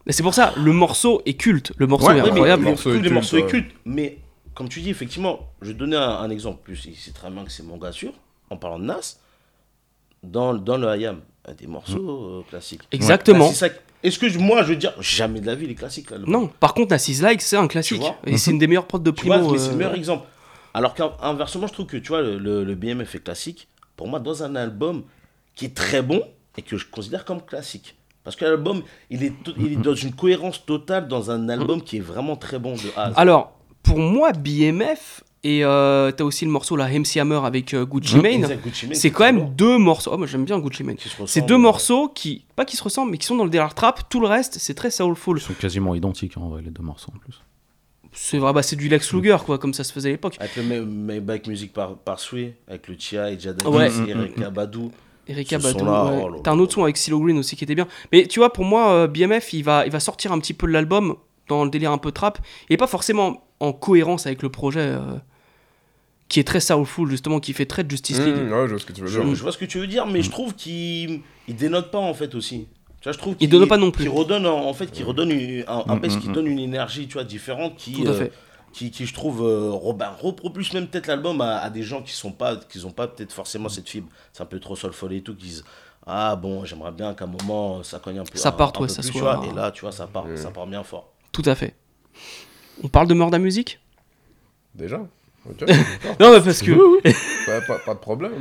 Mais 0.06 0.12
c'est 0.12 0.22
pour 0.24 0.34
ça, 0.36 0.54
le 0.58 0.72
morceau 0.72 1.22
est 1.26 1.34
culte. 1.34 1.72
Le 1.78 1.88
morceau 1.88 2.08
Ouais, 2.10 2.14
est 2.18 2.22
ouais, 2.22 2.24
mais 2.26 2.32
incroyable. 2.32 2.64
le 2.66 2.70
morceau 2.72 2.90
tous 2.92 2.96
est 2.96 2.98
les 2.98 3.02
culte, 3.04 3.14
morceaux 3.14 3.38
ouais. 3.38 3.44
est 3.44 3.48
culte. 3.48 3.72
Mais 3.86 4.20
comme 4.54 4.70
tu 4.70 4.82
dis, 4.82 4.92
effectivement, 4.92 5.40
je 5.64 5.70
vais 5.70 5.74
donner 5.74 5.96
un, 5.96 6.02
un 6.02 6.30
exemple. 6.30 6.60
Plus, 6.64 6.86
il 6.86 6.96
sait 6.96 7.12
très 7.12 7.32
bien 7.32 7.44
que 7.44 7.52
c'est 7.52 7.64
mon 7.64 7.78
gars 7.78 7.92
sûr. 7.92 8.12
En 8.52 8.58
parlant 8.58 8.78
de 8.78 8.84
Nas, 8.86 9.18
dans, 10.22 10.54
dans 10.54 10.78
le 10.78 10.96
IAM, 11.00 11.22
a 11.46 11.54
des 11.54 11.68
morceaux 11.68 11.98
euh, 12.40 12.44
classiques. 12.50 12.82
Exactement. 12.92 13.52
Ça- 13.52 13.68
Est-ce 14.04 14.20
que 14.20 14.28
je- 14.30 14.38
moi, 14.40 14.64
je 14.64 14.70
veux 14.70 14.76
dire, 14.76 14.94
jamais 15.00 15.40
de 15.42 15.46
la 15.46 15.56
vie 15.56 15.66
les 15.68 15.76
classiques 15.76 16.10
là, 16.12 16.18
le- 16.18 16.26
Non, 16.26 16.48
par 16.48 16.74
contre, 16.74 16.92
Nassis 16.92 17.22
Like, 17.22 17.42
c'est 17.42 17.58
un 17.58 17.68
classique. 17.68 18.04
Et 18.26 18.38
c'est 18.38 18.52
une 18.52 18.60
des 18.60 18.68
meilleures 18.68 18.88
prods 18.88 19.00
de 19.00 19.12
Primo. 19.12 19.58
c'est 19.58 19.68
euh, 19.68 19.72
le 19.72 19.78
meilleur 19.78 19.96
exemple. 19.96 20.26
Alors 20.74 20.94
qu'inversement, 20.96 21.68
je 21.68 21.74
trouve 21.74 21.86
que 21.86 21.98
tu 21.98 22.10
vois, 22.10 22.22
le, 22.22 22.38
le- 22.38 22.64
le 22.64 22.76
BMF 22.76 23.16
est 23.16 23.20
classique. 23.24 23.68
Pour 23.96 24.08
moi, 24.08 24.20
dans 24.20 24.44
un 24.44 24.56
album 24.56 25.04
qui 25.56 25.66
est 25.66 25.76
très 25.76 26.02
bon 26.02 26.22
et 26.58 26.62
que 26.64 26.78
je 26.78 26.86
considère 26.88 27.26
comme 27.26 27.42
classique. 27.42 27.96
Parce 28.24 28.36
que 28.36 28.46
l'album, 28.46 28.82
il 29.10 29.24
est, 29.24 29.34
il 29.58 29.74
est 29.74 29.76
dans 29.76 29.94
une 29.96 30.14
cohérence 30.14 30.66
totale 30.66 31.08
dans 31.08 31.30
un 31.30 31.50
album 31.50 31.82
qui 31.82 31.98
est 31.98 32.02
vraiment 32.02 32.36
très 32.38 32.58
bon 32.58 32.74
de 32.74 32.90
A. 32.98 33.12
Alors, 33.18 33.52
pour 33.84 34.00
moi, 34.00 34.32
BMF, 34.32 35.24
et 35.44 35.64
euh, 35.66 36.12
t'as 36.12 36.24
aussi 36.24 36.46
le 36.46 36.52
morceau 36.52 36.76
la 36.76 36.88
MC 36.88 37.18
Hammer 37.18 37.42
avec 37.44 37.74
euh, 37.74 37.86
Gucci 37.86 38.16
Mane, 38.18 38.26
Exact, 38.44 38.64
Gucci 38.64 38.86
Mane, 38.88 38.96
c'est 38.96 39.12
quand 39.12 39.24
même 39.26 39.40
bon, 39.40 39.50
deux 39.50 39.78
morceaux. 39.78 40.12
Oh, 40.14 40.18
moi 40.18 40.28
j'aime 40.28 40.46
bien 40.46 40.60
Gucci 40.60 40.84
Mane. 40.84 40.98
C'est 41.26 41.46
deux 41.46 41.58
morceaux 41.58 42.08
qui, 42.10 42.46
pas 42.56 42.66
qui 42.66 42.78
se 42.78 42.84
ressemblent, 42.84 43.12
mais 43.12 43.18
qui 43.18 43.26
sont 43.26 43.36
dans 43.36 43.44
le 43.44 43.50
délire 43.50 43.74
trap. 43.74 44.10
Tout 44.10 44.20
le 44.20 44.28
reste, 44.28 44.58
c'est 44.60 44.74
très 44.74 44.90
soulful. 44.92 45.38
Ils 45.38 45.42
sont 45.42 45.54
quasiment 45.54 45.96
identiques 45.96 46.38
en 46.38 46.50
vrai, 46.50 46.62
les 46.62 46.70
deux 46.72 46.84
morceaux 46.84 47.12
en 47.16 47.20
plus. 47.20 47.42
C'est 48.16 48.38
vrai, 48.38 48.54
bah, 48.54 48.62
c'est 48.62 48.76
du 48.76 48.90
Lex 48.90 49.12
Luger, 49.14 49.38
quoi, 49.44 49.58
comme 49.58 49.74
ça 49.74 49.84
se 49.84 49.92
faisait 49.92 50.10
à 50.10 50.12
l'époque. 50.12 50.36
Avec 50.40 50.56
le 50.56 50.62
May- 50.64 50.82
Maybach 50.82 51.48
Music 51.48 51.74
par, 51.74 51.96
par 51.96 52.20
Sway, 52.20 52.56
avec 52.68 52.88
le 52.88 52.96
Tia 52.96 53.32
et 53.32 53.40
Jada 53.40 53.68
Ouais. 53.68 53.88
Kiss, 53.90 54.02
Eric 54.08 54.40
Abadou. 54.42 54.92
Erika 55.28 55.58
Ce 55.60 55.64
Badu. 55.64 55.80
son-là, 55.80 56.06
ouais. 56.06 56.22
oh 56.26 56.30
là 56.30 56.38
T'as 56.44 56.52
un 56.52 56.60
autre 56.60 56.74
son 56.74 56.84
avec 56.84 56.98
Silo 56.98 57.20
Green 57.22 57.38
aussi 57.40 57.56
qui 57.56 57.64
était 57.64 57.74
bien. 57.76 57.88
Mais 58.12 58.28
tu 58.28 58.40
vois, 58.40 58.54
pour 58.54 58.66
moi, 58.66 58.92
euh, 58.92 59.08
BMF, 59.08 59.54
il 59.54 59.64
va, 59.64 59.86
il 59.86 59.92
va 59.92 60.00
sortir 60.00 60.32
un 60.32 60.40
petit 60.40 60.54
peu 60.54 60.68
de 60.68 60.74
l'album 60.74 61.16
dans 61.48 61.64
le 61.64 61.70
délire 61.72 61.92
un 61.92 61.98
peu 61.98 62.12
trap. 62.12 62.40
Et 62.70 62.78
pas 62.78 62.88
forcément 62.88 63.48
en 63.60 63.74
cohérence 63.74 64.28
avec 64.28 64.44
le 64.44 64.50
projet 64.50 64.82
euh, 64.82 65.00
qui 66.30 66.40
est 66.40 66.44
très 66.44 66.60
soulful, 66.60 67.10
justement, 67.10 67.40
qui 67.40 67.54
fait 67.54 67.66
très 67.66 67.86
Justice 67.88 68.20
League. 68.20 68.36
Mmh, 68.36 68.52
ouais, 68.54 68.66
je 68.66 68.72
vois 68.72 68.80
ce 68.80 68.86
que 68.86 68.94
tu 68.94 69.02
veux 69.02 69.10
dire. 69.10 69.36
je 69.36 69.42
vois 69.44 69.52
ce 69.52 69.58
que 69.58 69.66
tu 69.66 69.80
veux 69.80 69.88
dire, 69.88 70.06
mais 70.08 70.22
je 70.22 70.32
trouve 70.32 70.56
qu'il 70.56 71.22
il 71.48 71.56
dénote 71.56 71.92
pas 71.92 72.00
en 72.00 72.14
fait 72.14 72.34
aussi. 72.36 72.68
Tu 73.02 73.10
vois, 73.10 73.12
je 73.14 73.18
trouve 73.18 73.34
Il 73.34 73.38
qu'il 73.38 73.50
dénote 73.50 73.70
pas 73.70 73.78
non 73.78 73.92
plus. 73.92 74.04
qu'il 74.06 74.14
redonne 74.14 74.46
en, 74.46 74.74
fait, 74.74 74.88
qui 74.88 75.04
redonne 75.04 75.30
une- 75.32 75.64
un, 75.68 75.84
un 75.88 75.96
Mm, 75.96 76.00
bass 76.00 76.16
mm, 76.16 76.20
qui 76.22 76.28
donne 76.30 76.48
une 76.48 76.60
énergie, 76.60 77.06
tu 77.08 77.14
vois, 77.14 77.26
différente, 77.26 77.76
qui, 77.76 77.94
Tout 77.94 78.08
à 78.08 78.12
euh, 78.12 78.14
fait. 78.18 78.32
qui, 78.72 78.90
qui 78.92 79.06
je 79.06 79.14
trouve 79.14 79.44
euh, 79.46 79.94
ben, 79.94 80.10
repropulse 80.20 80.72
même 80.74 80.88
peut-être 80.88 81.08
l'album 81.08 81.40
à, 81.42 81.58
à 81.58 81.70
des 81.70 81.84
gens 81.84 82.02
qui 82.02 82.14
sont 82.14 82.32
pas, 82.32 82.56
qui 82.56 82.84
ont 82.86 82.92
pas 82.92 83.08
peut-être 83.08 83.34
forcément 83.34 83.68
cette 83.70 83.90
fibre. 83.90 84.08
C'est 84.32 84.42
un 84.42 84.46
peu 84.48 84.60
trop 84.60 84.76
soulful 84.78 85.12
et 85.14 85.22
tout, 85.22 85.36
qui 85.36 85.44
disent 85.48 85.66
ah 86.08 86.36
bon, 86.38 86.64
j'aimerais 86.66 86.92
bien 86.94 87.14
qu'à 87.14 87.26
un 87.26 87.28
moment 87.28 87.84
ça 87.84 88.00
cogne 88.00 88.20
un 88.20 88.24
peu. 88.24 88.38
Ça 88.38 88.50
un- 88.50 88.52
parte, 88.54 88.78
un 88.78 88.82
ouais, 88.82 88.88
peu 88.88 88.94
ça 88.94 89.02
plus, 89.02 89.12
soit- 89.20 89.46
Et 89.52 89.54
là, 89.54 89.70
tu 89.72 89.82
vois, 89.82 89.92
ça 89.92 90.08
part, 90.08 90.26
ça 90.36 90.50
part 90.52 90.66
bien 90.68 90.84
fort. 90.84 91.12
Tout 91.34 91.44
à 91.46 91.56
fait. 91.56 91.76
On 92.84 92.88
parle 92.88 93.08
de 93.08 93.14
Murda 93.14 93.38
Music? 93.38 93.80
Déjà 94.74 95.02
Non, 96.20 96.32
mais 96.34 96.42
parce 96.42 96.62
que. 96.62 96.72
pas, 97.46 97.62
pas- 97.62 97.80
pas 97.86 97.94
de 97.94 98.00
problème. 98.00 98.32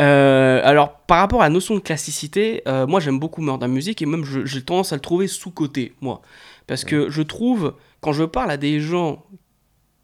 Euh, 0.00 0.60
alors, 0.64 0.98
par 1.00 1.18
rapport 1.20 1.42
à 1.42 1.44
la 1.44 1.50
notion 1.50 1.74
de 1.74 1.80
classicité, 1.80 2.62
euh, 2.66 2.86
moi 2.86 3.00
j'aime 3.00 3.18
beaucoup 3.18 3.40
Murda 3.42 3.68
Music 3.68 4.02
et 4.02 4.06
même 4.06 4.24
j'ai 4.24 4.62
tendance 4.62 4.92
à 4.92 4.96
le 4.96 5.00
trouver 5.00 5.26
sous-côté, 5.28 5.92
moi. 6.00 6.22
Parce 6.66 6.84
que 6.84 7.08
je 7.08 7.22
trouve, 7.22 7.74
quand 8.00 8.12
je 8.12 8.24
parle 8.24 8.50
à 8.50 8.56
des 8.56 8.80
gens 8.80 9.24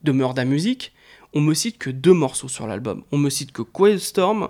de 0.02 0.12
Murda 0.12 0.44
Music, 0.44 0.92
on 1.34 1.40
me 1.40 1.52
cite 1.54 1.78
que 1.78 1.90
deux 1.90 2.12
morceaux 2.12 2.48
sur 2.48 2.66
l'album. 2.66 3.02
On 3.12 3.18
me 3.18 3.28
cite 3.28 3.50
que 3.52 3.62
Storm 3.98 4.48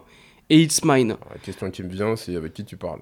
et 0.50 0.60
It's 0.62 0.84
Mine. 0.84 1.12
Alors, 1.12 1.28
La 1.32 1.38
question 1.38 1.70
qui 1.70 1.82
me 1.82 1.88
vient, 1.88 2.14
c'est 2.16 2.36
avec 2.36 2.52
qui 2.52 2.64
tu 2.64 2.76
parles? 2.76 3.00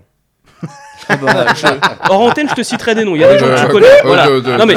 Ah 1.08 1.16
bah, 1.16 1.46
je- 1.56 2.10
Hors 2.10 2.20
antenne, 2.20 2.48
je 2.48 2.54
te 2.54 2.62
citerai 2.62 2.94
des 2.94 3.04
noms. 3.04 3.16
Il 3.16 3.22
y 3.22 3.24
a 3.24 3.32
des 3.32 3.38
gens 3.38 3.46
que 3.46 3.60
tu 3.60 3.66
connais. 3.68 3.86
Voilà. 4.04 4.28
Non 4.58 4.66
mais, 4.66 4.76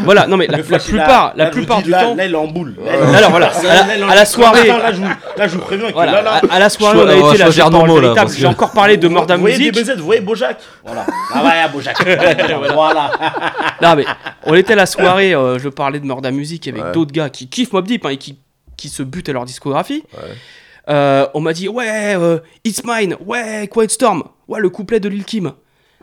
voilà, 0.00 0.26
non 0.26 0.36
mais 0.36 0.48
la, 0.48 0.58
la 0.68 0.78
plupart, 0.80 1.32
la 1.36 1.44
vous 1.46 1.50
plupart 1.52 1.80
du 1.82 1.92
temps. 1.92 2.14
Là, 2.16 2.24
il 2.24 2.32
est 2.32 2.36
en 2.36 2.48
boule. 2.48 2.74
Alors 3.14 3.30
voilà, 3.30 3.52
là, 3.62 3.84
à 3.84 3.96
la- 3.96 4.14
la 4.16 4.24
soirée- 4.24 4.66
Là, 4.66 4.90
je 5.46 5.52
vous, 5.52 5.58
vous 5.58 5.64
préviens 5.64 5.88
que 5.88 5.92
Voilà, 5.92 6.40
à, 6.50 6.58
la 6.58 6.68
soirée, 6.68 6.98
on 6.98 7.06
a 7.08 7.14
été 7.14 7.38
là, 7.38 7.50
j'ai 7.50 7.60
parlé 7.60 8.00
là, 8.14 8.26
j'ai 8.36 8.46
encore 8.46 8.72
parlé 8.72 8.96
de 8.96 9.06
Vous 9.06 9.14
Murda 9.14 9.36
voyez 9.36 9.58
Music. 9.58 9.72
DBZ, 9.74 9.98
vous 9.98 10.04
voyez 10.06 10.20
Bojack 10.20 10.58
Voilà. 10.84 11.06
Ah 11.34 11.44
ouais, 11.44 11.72
Bojack. 11.72 11.96
voilà. 12.74 13.10
Non 13.80 13.94
mais 13.94 14.04
on 14.44 14.54
était 14.54 14.72
à 14.72 14.76
la 14.76 14.86
soirée, 14.86 15.34
euh, 15.34 15.58
je 15.60 15.68
parlais 15.68 16.00
de 16.00 16.04
Murda 16.06 16.32
Music 16.32 16.66
avec 16.66 16.90
d'autres 16.92 17.12
gars 17.12 17.28
qui 17.30 17.48
kiffent 17.48 17.72
Mob 17.72 17.86
Deep 17.86 18.04
hein, 18.06 18.10
et 18.10 18.16
qui, 18.16 18.38
qui 18.76 18.88
se 18.88 19.02
butent 19.04 19.28
à 19.28 19.32
leur 19.32 19.44
discographie. 19.44 20.02
Ouais. 20.14 20.34
Euh, 20.88 21.26
on 21.34 21.40
m'a 21.40 21.52
dit 21.52 21.68
ouais, 21.68 22.14
euh, 22.16 22.38
It's 22.64 22.82
Mine, 22.84 23.16
ouais, 23.26 23.68
Quiet 23.70 23.88
Storm, 23.88 24.22
ouais, 24.48 24.60
le 24.60 24.70
couplet 24.70 25.00
de 25.00 25.08
Lil 25.08 25.24
Kim. 25.24 25.52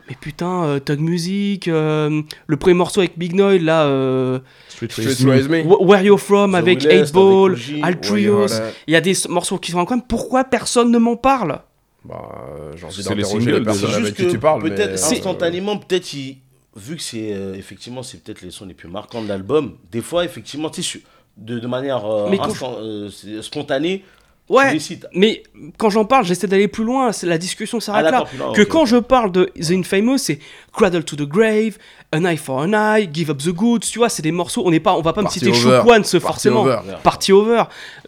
Mais 0.08 0.14
putain, 0.20 0.62
euh, 0.64 0.78
Tug 0.78 1.00
Music, 1.00 1.66
euh, 1.66 2.22
le 2.46 2.56
premier 2.56 2.74
morceau 2.74 3.00
avec 3.00 3.18
Big 3.18 3.34
Noise 3.34 3.60
là, 3.62 3.86
euh, 3.86 4.38
Street 4.68 4.86
Me. 4.96 5.64
Where 5.84 6.02
You 6.02 6.16
From 6.16 6.52
The 6.52 6.54
avec 6.54 6.82
Realest, 6.84 7.06
8 7.08 7.12
Ball, 7.12 7.50
avec 7.52 7.58
Uji. 7.64 7.80
Al 7.82 8.00
Trios. 8.00 8.40
Ouais, 8.42 8.46
voilà. 8.46 8.70
Il 8.86 8.92
y 8.92 8.96
a 8.96 9.00
des 9.00 9.14
morceaux 9.28 9.58
qui 9.58 9.72
sont 9.72 9.80
incroyables. 9.80 10.06
Pourquoi 10.08 10.44
personne 10.44 10.92
ne 10.92 10.98
m'en 10.98 11.16
parle? 11.16 11.58
Bah, 12.04 12.14
euh, 12.56 12.72
j'ai 12.76 12.84
envie 12.86 13.02
C'est 13.02 13.08
les 13.16 13.22
d'interroger 13.22 13.44
singles, 13.46 13.58
la 13.58 13.64
personne 13.64 13.80
C'est 13.80 13.86
déjà. 13.86 13.96
avec 13.96 14.06
juste 14.06 14.16
qui 14.16 14.26
que 14.26 14.30
tu 14.30 14.38
parles. 14.38 14.62
peut-être 14.62 14.90
mais, 14.92 15.14
instantanément, 15.16 15.76
peut-être 15.76 16.12
il- 16.14 16.36
vu 16.76 16.94
que 16.94 17.02
c'est 17.02 17.32
euh, 17.32 17.54
effectivement 17.54 18.04
c'est 18.04 18.22
peut-être 18.22 18.42
les 18.42 18.52
sons 18.52 18.66
les 18.66 18.74
plus 18.74 18.88
marquants 18.88 19.22
de 19.22 19.28
l'album. 19.28 19.72
Des 19.90 20.02
fois, 20.02 20.24
effectivement, 20.24 20.70
tu 20.70 20.82
de, 21.36 21.58
de 21.58 21.66
manière 21.66 22.06
euh, 22.06 22.30
quand 22.36 22.44
instant- 22.44 22.76
euh, 22.80 23.10
spontanée, 23.42 24.04
Ouais, 24.48 24.78
mais 25.12 25.42
quand 25.76 25.90
j'en 25.90 26.04
parle, 26.04 26.24
j'essaie 26.24 26.46
d'aller 26.46 26.68
plus 26.68 26.84
loin. 26.84 27.10
c'est- 27.10 27.26
La 27.26 27.36
discussion 27.36 27.80
s'arrête 27.80 28.06
Ah, 28.06 28.10
là. 28.12 28.24
loin, 28.38 28.52
que 28.52 28.62
quand 28.62 28.84
je 28.86 28.96
parle 28.96 29.32
de 29.32 29.50
The 29.60 29.72
Infamous, 29.72 30.18
c'est 30.18 30.38
Cradle 30.72 31.02
to 31.02 31.16
the 31.16 31.22
Grave, 31.28 31.78
An 32.14 32.24
Eye 32.24 32.36
for 32.36 32.58
an 32.58 32.72
Eye, 32.72 33.08
Give 33.12 33.30
Up 33.30 33.38
the 33.38 33.48
Goods. 33.48 33.80
Tu 33.90 33.98
vois, 33.98 34.08
c'est 34.08 34.22
des 34.22 34.30
morceaux. 34.30 34.62
On 34.64 34.70
n'est 34.70 34.78
pas, 34.78 34.94
on 34.96 35.02
va 35.02 35.12
pas 35.12 35.22
me 35.22 35.28
citer. 35.28 35.52
Shook 35.52 36.20
forcément. 36.20 36.62
Over. 36.62 36.78
Party 37.02 37.32
Over. 37.32 37.64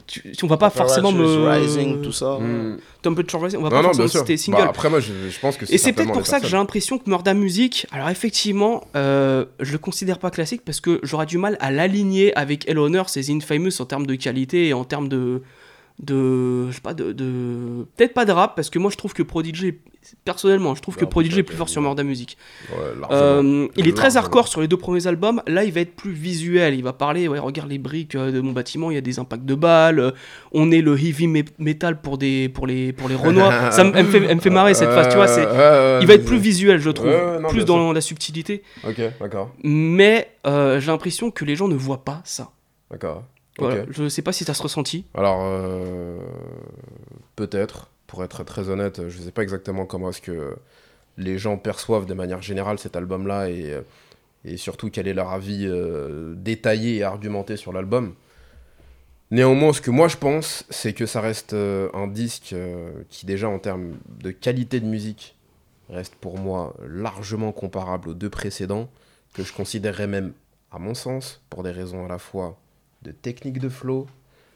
Tu- 0.06 0.32
on 0.44 0.46
va 0.46 0.56
pas 0.56 0.70
forcément 0.70 1.10
me. 1.10 1.48
Rising, 1.48 2.02
tout 2.02 2.12
ça. 2.12 2.38
Hmm. 2.38 2.76
Temperature 3.02 3.42
Rising. 3.42 3.58
On 3.58 3.64
va 3.64 3.70
Non, 3.70 3.76
pas 3.76 3.82
non, 3.82 3.92
forcément 3.94 4.08
citer 4.24 4.36
single. 4.36 4.58
Bah, 4.58 4.66
après, 4.70 4.88
moi, 4.90 5.00
je, 5.00 5.12
je 5.28 5.40
pense 5.40 5.56
que 5.56 5.64
Et 5.68 5.76
c'est 5.76 5.92
peut-être 5.92 6.12
pour 6.12 6.26
ça 6.26 6.38
que 6.40 6.46
j'ai 6.46 6.56
l'impression 6.56 6.98
que 6.98 7.10
Murda 7.10 7.34
Music, 7.34 7.86
alors 7.90 8.10
effectivement, 8.10 8.84
euh, 8.94 9.44
je 9.58 9.72
le 9.72 9.78
considère 9.78 10.18
pas 10.20 10.30
classique 10.30 10.62
parce 10.64 10.80
que 10.80 11.00
j'aurais 11.02 11.26
du 11.26 11.36
mal 11.36 11.56
à 11.60 11.72
l'aligner 11.72 12.32
avec 12.38 12.68
Hell 12.68 12.78
Honor, 12.78 13.08
c'est 13.10 13.28
Infamous 13.30 13.80
en 13.80 13.86
termes 13.86 14.06
de 14.06 14.14
qualité 14.14 14.68
et 14.68 14.72
en 14.72 14.84
termes 14.84 15.08
de. 15.08 15.42
De 16.00 16.68
je 16.70 16.74
sais 16.74 16.80
pas, 16.80 16.94
de. 16.94 17.12
de- 17.12 17.84
Peut-être 17.96 18.14
pas 18.14 18.24
de 18.24 18.32
rap 18.32 18.54
parce 18.54 18.70
que 18.70 18.78
moi 18.78 18.90
je 18.90 18.96
trouve 18.96 19.12
que 19.14 19.22
Prodigy, 19.24 19.74
personnellement, 20.24 20.74
je 20.76 20.80
trouve 20.82 20.96
que 20.96 21.04
Prodigy 21.04 21.40
est 21.40 21.42
plus 21.42 21.56
fort 21.56 21.68
sur 21.68 21.82
Murda 21.82 22.04
Music. 22.04 22.36
Ouais. 22.70 22.76
Euh, 23.10 23.66
il 23.76 23.88
est 23.88 23.96
très 23.96 24.16
hardcore 24.16 24.46
sur 24.48 24.60
les 24.60 24.68
deux 24.68 24.76
premiers 24.76 25.06
albums. 25.08 25.42
Là, 25.48 25.64
il 25.64 25.72
va 25.72 25.80
être 25.80 25.96
plus 25.96 26.12
visuel. 26.12 26.74
Il 26.74 26.84
va 26.84 26.92
parler, 26.92 27.26
ouais, 27.26 27.38
regarde 27.40 27.68
les 27.68 27.78
briques 27.78 28.14
euh, 28.14 28.30
de 28.30 28.40
mon 28.40 28.52
bâtiment, 28.52 28.90
il 28.90 28.94
y 28.94 28.98
a 28.98 29.00
des 29.00 29.18
impacts 29.18 29.44
de 29.44 29.54
balles. 29.56 29.98
euh, 29.98 30.10
on 30.52 30.70
est 30.70 30.80
le 30.82 30.92
heavy 30.96 31.26
me- 31.26 31.42
metal 31.58 32.00
pour, 32.00 32.16
des, 32.16 32.48
pour, 32.48 32.66
les, 32.68 32.92
pour 32.92 33.08
les 33.08 33.14
Renois. 33.26 33.72
Ça 33.72 33.82
me 33.82 33.92
fait, 34.04 34.34
me 34.34 34.40
fait 34.40 34.50
marrer 34.50 34.74
cette 34.74 34.90
phase, 34.90 35.08
tu 35.08 35.16
vois. 35.16 35.26
c'est 35.28 35.42
il 36.00 36.06
va 36.06 36.14
être 36.14 36.24
plus 36.24 36.38
visuel, 36.38 36.80
je 36.80 36.90
trouve. 36.90 37.08
Non, 37.40 37.48
plus 37.48 37.64
dans 37.64 37.92
la 37.92 38.00
subtilité. 38.00 38.62
Ok, 38.86 39.00
d'accord. 39.20 39.52
Mais 39.64 40.30
euh, 40.46 40.78
j'ai 40.80 40.92
l'impression 40.92 41.30
que 41.32 41.44
les 41.44 41.56
gens 41.56 41.66
ne 41.66 41.74
voient 41.74 42.04
pas 42.04 42.20
ça. 42.24 42.50
D'accord. 42.90 43.24
Voilà. 43.58 43.82
Ok. 43.82 43.88
Je 43.90 44.08
sais 44.08 44.22
pas 44.22 44.32
si 44.32 44.44
ça 44.44 44.54
se 44.54 44.62
ressenti. 44.62 45.04
Alors, 45.14 45.40
euh, 45.42 46.18
peut-être, 47.36 47.88
pour 48.06 48.24
être 48.24 48.44
très 48.44 48.68
honnête, 48.68 49.08
je 49.08 49.18
sais 49.18 49.32
pas 49.32 49.42
exactement 49.42 49.86
comment 49.86 50.10
est-ce 50.10 50.22
que 50.22 50.56
les 51.18 51.36
gens 51.36 51.58
perçoivent 51.58 52.06
de 52.06 52.14
manière 52.14 52.40
générale 52.40 52.78
cet 52.78 52.96
album-là 52.96 53.50
et, 53.50 53.72
euh, 53.72 53.82
et 54.44 54.56
surtout 54.56 54.88
quel 54.88 55.08
est 55.08 55.14
leur 55.14 55.30
avis 55.30 55.66
euh, 55.66 56.34
détaillé 56.36 56.96
et 56.96 57.02
argumenté 57.02 57.56
sur 57.56 57.72
l'album. 57.72 58.14
Néanmoins, 59.30 59.74
ce 59.74 59.82
que 59.82 59.90
moi 59.90 60.08
je 60.08 60.16
pense, 60.16 60.64
c'est 60.70 60.94
que 60.94 61.04
ça 61.04 61.20
reste 61.20 61.52
euh, 61.52 61.90
un 61.92 62.06
disque 62.06 62.54
qui 63.10 63.26
déjà 63.26 63.48
en 63.48 63.58
termes 63.58 63.96
de 64.22 64.30
qualité 64.30 64.80
de 64.80 64.86
musique 64.86 65.36
reste 65.90 66.14
pour 66.14 66.38
moi 66.38 66.74
largement 66.86 67.52
comparable 67.52 68.10
aux 68.10 68.14
deux 68.14 68.30
précédents, 68.30 68.88
que 69.34 69.42
je 69.42 69.52
considérerais 69.52 70.06
même, 70.06 70.32
à 70.70 70.78
mon 70.78 70.94
sens, 70.94 71.42
pour 71.50 71.62
des 71.62 71.70
raisons 71.70 72.04
à 72.04 72.08
la 72.08 72.18
fois 72.18 72.58
de 73.02 73.12
technique 73.12 73.58
de 73.60 73.68
flow, 73.68 74.06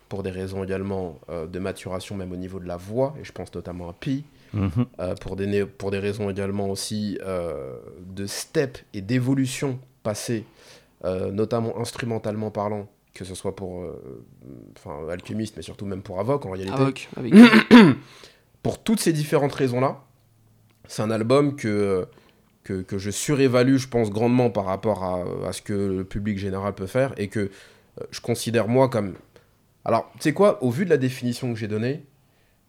pour 0.09 0.23
des 0.23 0.31
raisons 0.31 0.63
également 0.63 1.19
euh, 1.31 1.47
de 1.47 1.59
maturation 1.59 2.17
même 2.17 2.33
au 2.33 2.37
niveau 2.37 2.59
de 2.61 2.67
la 2.67 2.77
voix, 2.77 3.15
et 3.21 3.25
je 3.25 3.33
pense 3.33 3.55
notamment 3.55 3.89
à 3.89 3.93
Pi, 3.93 4.25
Mhm. 4.55 4.85
euh, 5.01 5.15
pour, 5.15 5.35
des, 5.37 5.65
pour 5.65 5.91
des 5.91 5.99
raisons 5.99 6.29
également 6.29 6.69
aussi 6.69 7.19
euh, 7.23 7.79
de 8.01 8.27
step 8.27 8.77
et 8.93 9.01
d'évolution 9.01 9.79
passée, 10.03 10.45
notamment 11.33 11.79
instrumentalement 11.79 12.51
parlant, 12.51 12.87
que 13.15 13.25
ce 13.25 13.35
soit 13.35 13.57
pour 13.57 13.85
enfin, 14.77 15.09
Alchemist, 15.09 15.57
mais 15.57 15.63
surtout 15.63 15.87
même 15.87 16.03
pour 16.03 16.21
Avoc 16.21 16.45
en 16.45 16.51
réalité. 16.51 16.75
Avoc, 16.75 17.09
avec... 17.17 17.33
Pour 18.63 18.83
toutes 18.83 19.01
ces 19.01 19.13
différentes 19.13 19.55
raisons-là, 19.55 20.01
c'est 20.87 21.03
un 21.03 21.11
album 21.11 21.57
que, 21.57 22.07
que, 22.63 22.83
que 22.83 22.99
je 22.99 23.11
surévalue, 23.11 23.77
je 23.77 23.89
pense, 23.89 24.11
grandement 24.11 24.51
par 24.51 24.67
rapport 24.67 25.03
à, 25.03 25.25
à 25.49 25.53
ce 25.53 25.63
que 25.63 25.73
le 25.73 26.05
public 26.05 26.39
général 26.39 26.75
peut 26.75 26.87
faire, 26.87 27.13
et 27.17 27.29
que 27.29 27.51
je 28.11 28.21
considère 28.21 28.69
moi 28.69 28.89
comme... 28.89 29.15
Alors, 29.85 30.11
tu 30.15 30.21
sais 30.23 30.33
quoi, 30.33 30.63
au 30.63 30.71
vu 30.71 30.85
de 30.85 30.91
la 30.91 30.97
définition 30.97 31.53
que 31.53 31.59
j'ai 31.59 31.69
donnée, 31.69 32.05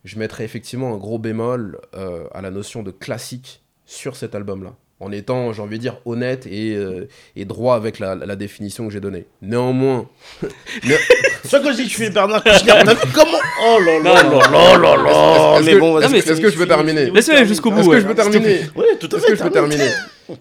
je 0.04 0.18
mettrais 0.18 0.44
effectivement 0.44 0.94
un 0.94 0.98
gros 0.98 1.20
bémol 1.20 1.80
euh, 1.96 2.26
à 2.34 2.42
la 2.42 2.50
notion 2.52 2.84
de 2.84 2.92
classique 2.92 3.62
sur 3.86 4.16
cet 4.16 4.34
album-là. 4.36 4.74
en 5.00 5.12
étant, 5.12 5.54
j'ai 5.54 5.62
envie 5.62 5.78
de 5.78 5.82
dire, 5.82 5.98
honnête 6.06 6.46
et, 6.48 6.76
euh, 6.76 7.08
et 7.36 7.46
droit 7.46 7.76
avec 7.76 8.00
la, 8.00 8.16
la 8.16 8.36
définition 8.36 8.88
que 8.88 8.94
j'ai 8.94 9.00
donnée. 9.02 9.26
Néanmoins, 9.42 10.08
né- 10.86 10.96
C'est 11.44 11.50
ça 11.50 11.60
que 11.60 11.72
je 11.72 11.76
dis, 11.78 11.88
tu 11.88 11.96
fais 11.98 12.10
Bernard 12.10 12.44
Kouchner. 12.44 12.72
T'as 12.86 12.94
vu 12.94 13.12
comment 13.14 13.38
Oh 13.66 13.80
là 13.80 14.00
là 14.00 14.24
là 14.24 14.50
là 14.50 14.78
là 14.78 14.96
là 15.04 15.60
est-ce 15.60 15.70
que- 15.70 15.80
bon, 15.80 16.00
est-ce 16.00 16.08
vas-y, 16.10 16.22
que- 16.24 16.30
est-ce 16.32 16.42
que 16.42 16.50
je 16.50 16.58
peux 16.58 16.68
terminer 16.68 17.12
finis. 17.22 17.46
jusqu'au 17.46 17.72
bout. 17.72 17.80
est-ce 17.82 17.90
que 17.90 18.00
je 18.02 18.08
peux 18.08 18.16
terminer 18.16 18.60
Oui, 18.76 18.86
tout 19.00 19.10
à 19.12 19.18
Est-ce 19.18 19.26
fait. 19.26 19.32
que 19.34 19.38
je 19.38 19.44
peux 19.44 19.52
termine. 19.52 19.78
terminer 19.78 19.94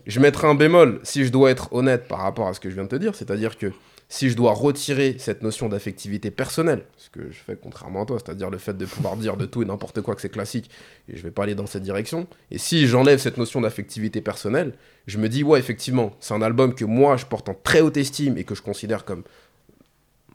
Je 0.07 0.21
mettrai 0.21 0.47
un 0.49 0.55
bémol 0.55 1.01
si 1.03 1.25
je 1.25 1.31
dois 1.31 1.51
être 1.51 1.73
honnête 1.73 2.07
par 2.09 2.21
rapport 2.21 2.47
à 2.49 2.55
ce 2.55 2.61
que 2.61 2.71
je 2.71 2.75
viens 2.75 2.85
de 2.85 2.89
te 2.89 2.97
dire, 2.97 3.15
c'est-à-dire 3.15 3.59
que 3.59 3.73
si 4.13 4.29
je 4.29 4.37
dois 4.37 4.53
retirer 4.53 5.17
cette 5.19 5.43
notion 5.43 5.71
d'affectivité 5.71 6.31
personnelle, 6.31 6.83
ce 6.99 7.09
que 7.09 7.31
je 7.31 7.39
fais 7.39 7.57
contrairement 7.57 8.03
à 8.03 8.05
toi, 8.05 8.19
c'est-à-dire 8.23 8.51
le 8.51 8.59
fait 8.59 8.77
de 8.77 8.85
pouvoir 8.85 9.17
dire 9.17 9.39
de 9.39 9.47
tout 9.47 9.63
et 9.63 9.65
n'importe 9.65 10.03
quoi 10.03 10.15
que 10.15 10.21
c'est 10.21 10.29
classique, 10.29 10.69
et 11.09 11.17
je 11.17 11.23
vais 11.23 11.31
pas 11.31 11.45
aller 11.45 11.55
dans 11.55 11.65
cette 11.65 11.83
direction, 11.83 12.27
et 12.51 12.59
si 12.59 12.87
j'enlève 12.87 13.19
cette 13.19 13.39
notion 13.39 13.63
d'affectivité 13.63 14.21
personnelle, 14.21 14.75
je 15.07 15.17
me 15.17 15.31
dis, 15.31 15.43
ouais, 15.43 15.59
effectivement, 15.59 16.13
c'est 16.21 16.35
un 16.35 16.43
album 16.43 16.75
que 16.75 16.85
moi 16.85 17.17
je 17.17 17.25
porte 17.25 17.49
en 17.49 17.55
très 17.55 17.81
haute 17.81 17.97
estime 17.97 18.37
et 18.37 18.45
que 18.45 18.55
je 18.55 18.61
considère 18.61 19.07
comme 19.07 19.23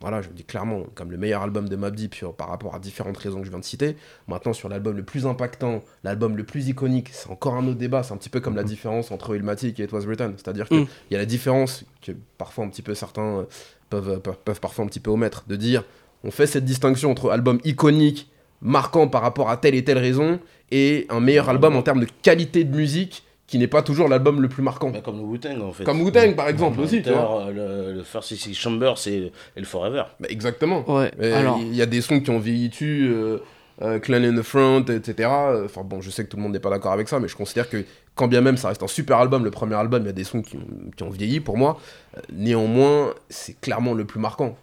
voilà, 0.01 0.21
je 0.21 0.27
le 0.29 0.33
dis 0.35 0.43
clairement, 0.43 0.83
comme 0.95 1.09
le 1.11 1.17
meilleur 1.17 1.41
album 1.41 1.67
de 1.67 1.75
Mobb 1.75 1.95
Deep 1.95 2.13
sur- 2.15 2.33
par 2.33 2.49
rapport 2.49 2.75
à 2.75 2.79
différentes 2.79 3.17
raisons 3.17 3.39
que 3.39 3.45
je 3.45 3.49
viens 3.49 3.59
de 3.59 3.63
citer. 3.65 3.95
Maintenant, 4.27 4.53
sur 4.53 4.69
l'album 4.69 4.95
le 4.95 5.03
plus 5.03 5.25
impactant, 5.25 5.83
l'album 6.03 6.37
le 6.37 6.43
plus 6.43 6.67
iconique, 6.67 7.09
c'est 7.11 7.29
encore 7.29 7.55
un 7.55 7.65
autre 7.67 7.79
débat. 7.79 8.03
C'est 8.03 8.13
un 8.13 8.17
petit 8.17 8.29
peu 8.29 8.39
comme 8.39 8.55
la 8.55 8.63
différence 8.63 9.09
entre 9.11 9.35
Illmatic 9.35 9.79
et 9.79 9.83
It 9.85 9.91
Was 9.93 10.01
Written. 10.01 10.33
C'est-à-dire 10.37 10.67
qu'il 10.67 10.81
Mm. 10.81 10.87
y 11.11 11.15
a 11.15 11.17
la 11.17 11.25
différence 11.25 11.83
que 12.01 12.11
parfois 12.37 12.63
un 12.65 12.69
petit 12.69 12.81
peu 12.83 12.93
certains 12.93 13.39
euh, 13.39 13.43
peuvent, 13.89 14.19
peuvent, 14.21 14.37
peuvent 14.43 14.59
parfois 14.59 14.85
un 14.85 14.87
petit 14.87 14.99
peu 14.99 15.09
omettre, 15.11 15.43
de 15.47 15.55
dire 15.55 15.83
on 16.23 16.31
fait 16.31 16.47
cette 16.47 16.65
distinction 16.65 17.11
entre 17.11 17.29
album 17.31 17.59
iconique, 17.63 18.29
marquant 18.61 19.07
par 19.07 19.21
rapport 19.21 19.49
à 19.49 19.57
telle 19.57 19.75
et 19.75 19.83
telle 19.83 19.99
raison, 19.99 20.39
et 20.71 21.05
un 21.09 21.19
meilleur 21.19 21.47
album 21.49 21.75
en 21.75 21.81
termes 21.83 21.99
de 22.01 22.07
qualité 22.23 22.63
de 22.63 22.75
musique 22.75 23.23
qui 23.47 23.57
n'est 23.57 23.67
pas 23.67 23.81
toujours 23.81 24.09
l'album 24.09 24.41
le 24.41 24.49
plus 24.49 24.61
marquant. 24.61 24.91
Comme 25.03 25.17
le 25.17 25.23
Wu-Tang 25.23 25.61
en 25.61 25.71
fait. 25.71 25.83
Comme 25.85 26.01
Wu-Tang, 26.01 26.35
par 26.35 26.49
exemple, 26.49 26.79
aussi, 26.81 27.01
tu 27.01 27.09
Hunter, 27.09 27.17
vois. 27.19 27.45
euh, 27.47 27.87
Le, 27.91 27.93
le 27.97 28.03
First 28.03 28.35
Six 28.35 28.53
Chamber 28.53 28.93
c'est- 28.97 29.31
et 29.55 29.59
le 29.59 29.65
Forever. 29.65 30.03
Bah, 30.19 30.27
exactement. 30.29 30.83
Ouais, 30.91 31.11
alors. 31.33 31.57
Il 31.61 31.73
y 31.75 31.81
a 31.81 31.85
des 31.85 32.01
sons 32.01 32.19
qui 32.19 32.29
ont 32.29 32.39
vieilli 32.39 32.67
dessus, 32.69 33.09
euh, 33.09 33.37
euh, 33.81 33.99
Clan 33.99 34.21
in 34.23 34.35
the 34.35 34.41
Front, 34.41 34.85
etc. 34.89 35.29
Enfin 35.65 35.81
bon, 35.85 36.01
je 36.01 36.09
sais 36.09 36.23
que 36.25 36.29
tout 36.29 36.37
le 36.37 36.43
monde 36.43 36.51
n'est 36.53 36.59
pas 36.59 36.69
d'accord 36.71 36.91
avec 36.91 37.07
ça, 37.07 37.19
mais 37.19 37.27
je 37.29 37.35
considère 37.37 37.69
que 37.69 37.85
quand 38.15 38.27
bien 38.27 38.41
même 38.41 38.57
ça 38.57 38.67
reste 38.69 38.83
un 38.83 38.87
super 38.87 39.17
album, 39.17 39.45
le 39.45 39.51
premier 39.51 39.75
album, 39.75 40.01
il 40.03 40.07
y 40.07 40.09
a 40.09 40.13
des 40.13 40.23
sons 40.23 40.41
qui 40.41 40.57
ont, 40.57 40.91
qui 40.95 41.03
ont 41.03 41.09
vieilli 41.09 41.39
pour 41.39 41.55
moi. 41.57 41.79
Euh, 42.17 42.21
néanmoins, 42.33 43.13
c'est 43.29 43.59
clairement 43.61 43.93
le 43.93 44.03
plus 44.05 44.19
marquant. 44.19 44.57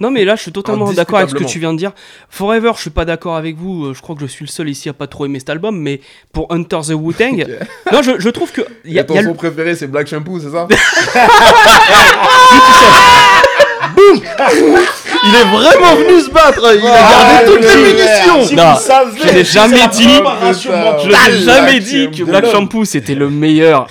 Non, 0.00 0.10
mais 0.10 0.24
là, 0.24 0.34
je 0.34 0.42
suis 0.42 0.50
totalement 0.52 0.90
d'accord 0.92 1.18
avec 1.18 1.30
ce 1.30 1.34
que 1.34 1.44
tu 1.44 1.58
viens 1.58 1.72
de 1.74 1.78
dire. 1.78 1.92
Forever, 2.30 2.72
je 2.76 2.80
suis 2.80 2.90
pas 2.90 3.04
d'accord 3.04 3.36
avec 3.36 3.56
vous. 3.56 3.86
euh, 3.86 3.94
Je 3.94 4.00
crois 4.00 4.14
que 4.16 4.22
je 4.22 4.26
suis 4.26 4.44
le 4.46 4.50
seul 4.50 4.68
ici 4.68 4.88
à 4.88 4.92
pas 4.94 5.06
trop 5.06 5.26
aimer 5.26 5.38
cet 5.38 5.50
album. 5.50 5.78
Mais 5.78 6.00
pour 6.32 6.50
Hunter 6.52 6.78
the 6.88 6.92
Wu-Tang, 6.94 7.46
non, 7.92 8.02
je, 8.02 8.12
je 8.18 8.28
trouve 8.30 8.50
que. 8.50 8.62
Y 8.84 8.98
a, 8.98 9.04
ton 9.04 9.14
il 9.14 9.16
y 9.16 9.20
a 9.20 9.22
son 9.24 9.28
le- 9.30 9.34
préféré, 9.34 9.74
c'est 9.74 9.86
Black 9.86 10.06
Shampoo, 10.06 10.40
c'est 10.40 10.50
ça? 10.50 10.66
Il 15.22 15.34
est 15.34 15.44
vraiment 15.44 15.94
venu 15.96 16.20
se 16.20 16.30
battre. 16.30 16.60
Il 16.74 16.86
a 16.86 16.90
gardé 16.90 17.44
toutes 17.46 17.60
les 17.74 17.92
munitions. 17.92 18.44
Si 18.46 18.54
Non, 18.54 18.74
savez, 18.76 19.10
je 19.18 19.24
n'ai 19.26 19.32
c'est 19.32 19.52
jamais 19.52 19.86
dit- 19.88 20.20
Je 20.62 21.08
n'ai 21.30 21.38
jamais 21.44 21.80
dit 21.80 22.10
que. 22.10 22.24
Black 22.24 22.46
Shampoo 22.50 22.84
c'était 22.84 23.14
le 23.14 23.28
meilleur 23.28 23.86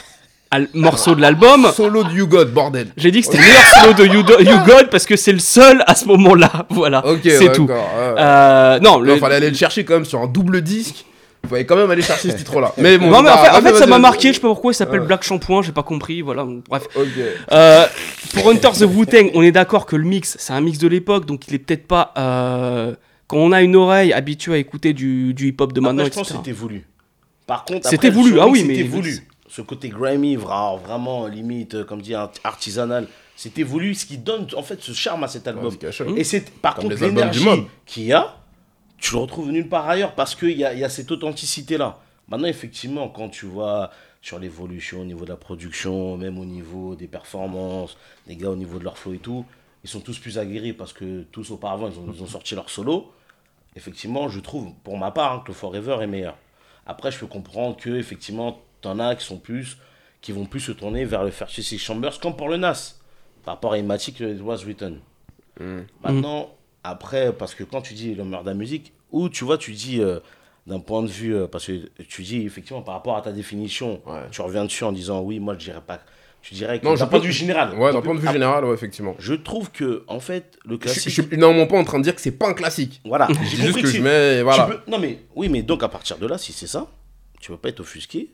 morceau 0.74 1.16
de 1.16 1.22
l'album. 1.22 1.68
Solo 1.76 2.04
de 2.04 2.12
You 2.12 2.28
God, 2.28 2.52
bordel. 2.54 2.88
J'ai 2.98 3.12
dit 3.12 3.20
que 3.22 3.26
c'était 3.28 3.38
le 3.38 3.44
meilleur 3.44 3.64
solo 3.82 3.94
de 3.94 4.06
You, 4.06 4.24
Do- 4.24 4.40
You 4.40 4.58
God 4.66 4.90
parce 4.90 5.06
que 5.06 5.16
c'est 5.16 5.32
le 5.34 5.40
seul 5.40 5.84
à 5.86 5.96
ce 5.96 6.06
moment-là. 6.06 6.66
Voilà, 6.70 7.06
Ok, 7.06 7.22
c'est 7.24 7.52
tout. 7.52 7.68
Euh, 7.70 8.80
non, 8.80 9.00
Il 9.04 9.08
le- 9.08 9.18
fallait 9.18 9.36
aller 9.36 9.50
le 9.50 9.56
chercher 9.56 9.84
quand 9.86 9.94
même 9.96 10.06
sur 10.06 10.20
un 10.22 10.28
double 10.28 10.62
disque. 10.62 11.06
Il 11.44 11.50
fallait 11.50 11.66
quand 11.66 11.76
même 11.78 11.90
aller 11.90 12.02
chercher 12.02 12.32
ce 12.32 12.36
titre-là. 12.38 12.74
Mais 12.78 12.98
bon, 12.98 13.06
non, 13.12 13.22
mais 13.22 13.30
en 13.30 13.36
bah, 13.36 13.38
fait, 13.38 13.50
en 13.58 13.62
vas-y, 13.62 13.74
fait, 13.74 13.80
ça 13.80 13.86
m'a 13.88 14.00
marqué. 14.00 14.30
Je 14.30 14.34
sais 14.34 14.40
pas 14.42 14.48
pourquoi 14.50 14.72
il 14.72 14.76
s'appelle 14.76 15.02
Ouais. 15.02 15.08
Black 15.08 15.24
Shampoing. 15.24 15.62
J'ai 15.62 15.72
pas 15.72 15.84
compris. 15.84 16.22
Voilà. 16.22 16.46
Bref. 16.68 16.84
Ok. 16.96 17.06
Euh, 17.52 17.86
pour 18.34 18.50
Hunter 18.50 18.70
the 18.78 18.82
Wu-Tang, 18.86 19.32
on 19.36 19.42
est 19.42 19.52
d'accord 19.52 19.86
que 19.86 19.96
le 19.96 20.04
mix, 20.04 20.36
c'est 20.40 20.52
un 20.54 20.62
mix 20.62 20.78
de 20.80 20.88
l'époque, 20.88 21.26
donc 21.26 21.48
il 21.48 21.54
est 21.56 21.60
peut-être 21.60 21.88
pas. 21.88 22.12
euh, 22.18 22.94
quand 23.28 23.38
on 23.38 23.52
a 23.52 23.62
une 23.62 23.76
oreille 23.76 24.12
habituée 24.12 24.56
à 24.56 24.58
écouter 24.58 24.94
du, 24.94 25.34
du 25.36 25.50
hip-hop 25.50 25.72
de 25.72 25.80
maintenant, 25.80 26.00
Après, 26.02 26.12
je 26.12 26.16
pense 26.18 26.30
que 26.32 26.38
c'était 26.38 26.52
voulu. 26.52 26.86
Par 27.46 27.64
contre, 27.64 27.88
C'était 27.88 28.10
voulu, 28.10 28.40
ah 28.40 28.48
oui, 28.48 28.62
c'était 28.62 28.74
mais- 28.82 28.84
voulu. 28.84 29.20
Ce 29.60 29.64
côté 29.66 29.90
grimy, 29.90 30.38
vra- 30.38 30.80
vraiment 30.80 31.28
limite, 31.28 31.76
euh, 31.76 31.84
comme 31.84 32.02
dit, 32.02 32.14
art- 32.16 32.32
artisanal, 32.46 33.08
c'était 33.36 33.64
voulu, 33.64 33.94
ce 33.94 34.06
qui 34.06 34.18
donne 34.18 34.48
en 34.56 34.64
fait 34.64 34.82
ce 34.82 34.94
charme 34.94 35.26
à 35.26 35.28
cet 35.28 35.50
album. 35.50 35.66
Et 36.18 36.24
c'est 36.24 36.50
par 36.62 36.76
Comme 36.76 36.86
contre 36.86 36.96
les 36.96 37.08
l'énergie 37.10 37.44
qu'il 37.86 38.04
y 38.04 38.14
a, 38.14 38.38
tu 39.00 39.16
le 39.16 39.20
retrouves 39.20 39.52
nulle 39.52 39.68
part 39.68 39.90
ailleurs 39.90 40.16
parce 40.16 40.34
qu'il 40.34 40.58
y 40.58 40.64
a, 40.64 40.74
y 40.74 40.84
a 40.86 40.88
cette 40.88 41.12
authenticité 41.12 41.78
là. 41.78 42.00
Maintenant, 42.30 42.48
effectivement, 42.48 43.10
quand 43.10 43.28
tu 43.28 43.48
vois 43.48 43.90
sur 44.22 44.40
l'évolution 44.40 45.02
au 45.02 45.04
niveau 45.04 45.26
de 45.26 45.30
la 45.30 45.36
production, 45.36 46.16
même 46.16 46.38
au 46.40 46.46
niveau 46.46 46.96
des 46.96 47.08
performances, 47.08 47.98
des 48.28 48.38
gars 48.38 48.52
au 48.52 48.56
niveau 48.56 48.80
de 48.80 48.86
leur 48.86 48.98
flow 48.98 49.14
et 49.14 49.18
tout, 49.18 49.46
ils 49.84 49.90
sont 49.90 50.00
tous 50.00 50.20
plus 50.20 50.38
aguerris 50.38 50.72
parce 50.72 50.94
que 50.94 51.24
tous 51.34 51.52
auparavant 51.52 51.90
ils 51.90 52.00
ont, 52.00 52.14
ils 52.16 52.24
ont 52.24 52.28
sorti 52.28 52.56
leur 52.56 52.70
solo. 52.70 53.12
Effectivement, 53.76 54.30
je 54.30 54.40
trouve 54.40 54.72
pour 54.86 54.98
ma 54.98 55.12
part 55.12 55.34
hein, 55.34 55.42
que 55.44 55.50
le 55.50 55.54
Forever 55.54 55.98
est 56.02 56.08
meilleur. 56.08 56.38
Après, 56.86 57.12
je 57.12 57.20
peux 57.20 57.28
comprendre 57.28 57.76
que 57.76 57.90
effectivement, 57.98 58.62
t'en 58.82 59.00
as 59.00 59.16
qui 59.16 59.26
sont 59.26 59.38
plus, 59.38 59.78
qui 60.22 60.32
vont 60.32 60.46
plus 60.46 60.60
se 60.60 60.72
tourner 60.72 61.06
vers 61.06 61.24
le 61.24 61.32
Six 61.48 61.78
Chambers, 61.80 62.20
comme 62.20 62.36
pour 62.36 62.50
le 62.50 62.58
Nas, 62.58 62.96
par 63.46 63.56
rapport 63.56 63.74
à 63.74 63.78
Imatic, 63.78 64.20
It 64.20 64.42
Was 64.42 64.58
Written. 64.66 65.00
Mm. 65.60 65.80
Maintenant, 66.04 66.50
après, 66.84 67.34
parce 67.34 67.56
que 67.56 67.64
quand 67.64 67.82
tu 67.82 67.94
dis 67.94 68.16
le 68.16 68.24
meilleur 68.24 68.44
de 68.44 68.50
la 68.50 68.56
musique, 68.56 68.94
ou 69.12 69.30
tu 69.30 69.44
vois, 69.44 69.58
tu 69.58 69.72
dis 69.74 70.00
euh, 70.02 70.20
d'un 70.68 70.80
point 70.80 71.02
de 71.02 71.08
vue, 71.08 71.36
euh, 71.36 71.48
parce 71.48 71.66
que 71.68 71.90
tu 72.08 72.24
dis 72.24 72.42
effectivement 72.46 72.82
par 72.82 72.94
rapport 72.96 73.18
à 73.18 73.22
ta 73.22 73.32
définition, 73.32 74.02
Ouais. 74.06 74.22
tu 74.32 74.42
reviens 74.42 74.64
dessus 74.66 74.84
en 74.84 74.92
disant 74.92 75.22
oui, 75.22 75.40
moi 75.40 75.56
je 75.58 75.66
dirais 75.66 75.82
pas. 75.86 76.00
Tu 76.42 76.54
dirais 76.54 76.80
que 76.80 76.86
Non, 76.86 76.92
d'un 76.94 76.96
je 77.04 77.04
point 77.10 77.20
de 77.20 77.26
vue 77.26 77.34
général. 77.34 77.78
Ouais, 77.78 77.92
d'un 77.92 78.02
point 78.02 78.16
de 78.16 78.20
vue 78.22 78.32
général, 78.32 78.64
ouais, 78.64 78.74
effectivement. 78.74 79.14
Je 79.20 79.34
trouve 79.34 79.72
que, 79.72 80.06
en 80.08 80.22
fait, 80.22 80.58
le 80.64 80.76
Je, 80.76 80.80
classique. 80.80 81.12
je 81.12 81.22
suis 81.22 81.38
néanmoins 81.38 81.66
pas 81.66 81.78
en 81.78 81.84
train 81.84 81.98
de 81.98 82.04
dire 82.04 82.16
que 82.16 82.22
c'est 82.22 82.32
pas 82.32 82.48
un 82.48 82.54
classique. 82.54 83.02
Voilà, 83.04 83.28
j'ai 83.44 83.58
juste 83.58 83.76
que 83.76 83.82
que 83.82 83.88
je 83.88 84.02
mets. 84.02 84.38
tu 84.38 84.44
Voilà. 84.44 84.66
peux- 84.68 84.80
Non, 84.90 85.00
mais 85.00 85.20
oui, 85.36 85.50
mais 85.50 85.64
donc 85.64 85.84
à 85.84 85.90
partir 85.90 86.18
de 86.18 86.26
là, 86.26 86.38
si 86.38 86.54
c'est 86.54 86.66
ça, 86.68 86.88
tu 87.42 87.52
peux 87.52 87.58
pas 87.58 87.68
être 87.68 87.82
offusqué 87.82 88.30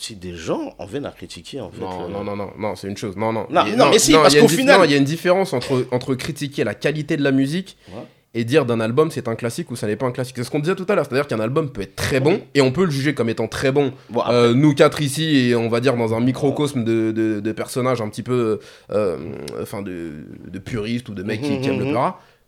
si 0.00 0.16
des 0.16 0.34
gens 0.34 0.74
en 0.78 0.86
viennent 0.86 1.06
à 1.06 1.10
critiquer 1.10 1.60
en 1.60 1.70
fait. 1.70 1.80
Non, 1.80 2.06
le- 2.08 2.12
non, 2.12 2.24
non, 2.24 2.36
non, 2.36 2.50
non, 2.58 2.76
c'est 2.76 2.88
une 2.88 2.96
chose. 2.96 3.16
Non, 3.16 3.32
non. 3.32 3.46
Non, 3.50 3.64
Il 3.66 3.76
mais 3.90 3.98
si, 3.98 4.12
parce 4.12 4.34
qu'au 4.34 4.48
final- 4.48 4.80
il 4.84 4.90
y 4.90 4.94
a 4.94 4.98
une 4.98 5.04
différence 5.04 5.52
entre, 5.52 5.86
entre 5.90 6.14
critiquer 6.14 6.64
la 6.64 6.74
qualité 6.74 7.16
de 7.16 7.22
la 7.22 7.32
musique 7.32 7.76
Ouais. 7.88 8.02
et 8.34 8.44
dire 8.44 8.64
d'un 8.64 8.80
album 8.80 9.10
c'est 9.10 9.26
un 9.28 9.34
classique 9.34 9.70
ou 9.70 9.76
ça 9.76 9.86
n'est 9.86 9.96
pas 9.96 10.06
un 10.06 10.12
classique. 10.12 10.36
C'est 10.36 10.44
ce 10.44 10.50
qu'on 10.50 10.60
disait 10.60 10.74
tout 10.74 10.86
à 10.88 10.94
l'heure. 10.94 11.04
C'est-à-dire 11.06 11.26
qu'un 11.26 11.40
album 11.40 11.70
peut 11.70 11.82
être 11.82 11.96
très 11.96 12.20
bon 12.20 12.40
et 12.54 12.60
on 12.60 12.70
peut 12.72 12.84
le 12.84 12.90
juger 12.90 13.12
comme 13.14 13.28
étant 13.28 13.48
très 13.48 13.72
bon. 13.72 13.92
Bon, 14.10 14.20
après, 14.20 14.34
Euh, 14.34 14.54
nous 14.54 14.74
quatre 14.74 15.02
ici 15.02 15.48
et 15.48 15.54
on 15.56 15.68
va 15.68 15.80
dire 15.80 15.96
dans 15.96 16.14
un 16.14 16.20
microcosme 16.20 16.84
de, 16.84 17.10
de, 17.12 17.40
de 17.40 17.52
personnages 17.52 18.00
un 18.00 18.08
petit 18.08 18.22
peu. 18.22 18.60
euh, 18.92 19.16
enfin, 19.60 19.82
de, 19.82 20.12
de 20.48 20.58
puristes 20.58 21.08
ou 21.08 21.14
de 21.14 21.22
mecs 21.22 21.42
qui, 21.42 21.60
qui 21.60 21.68
aiment 21.68 21.78
le 21.80 21.84
Mhm. 21.86 21.92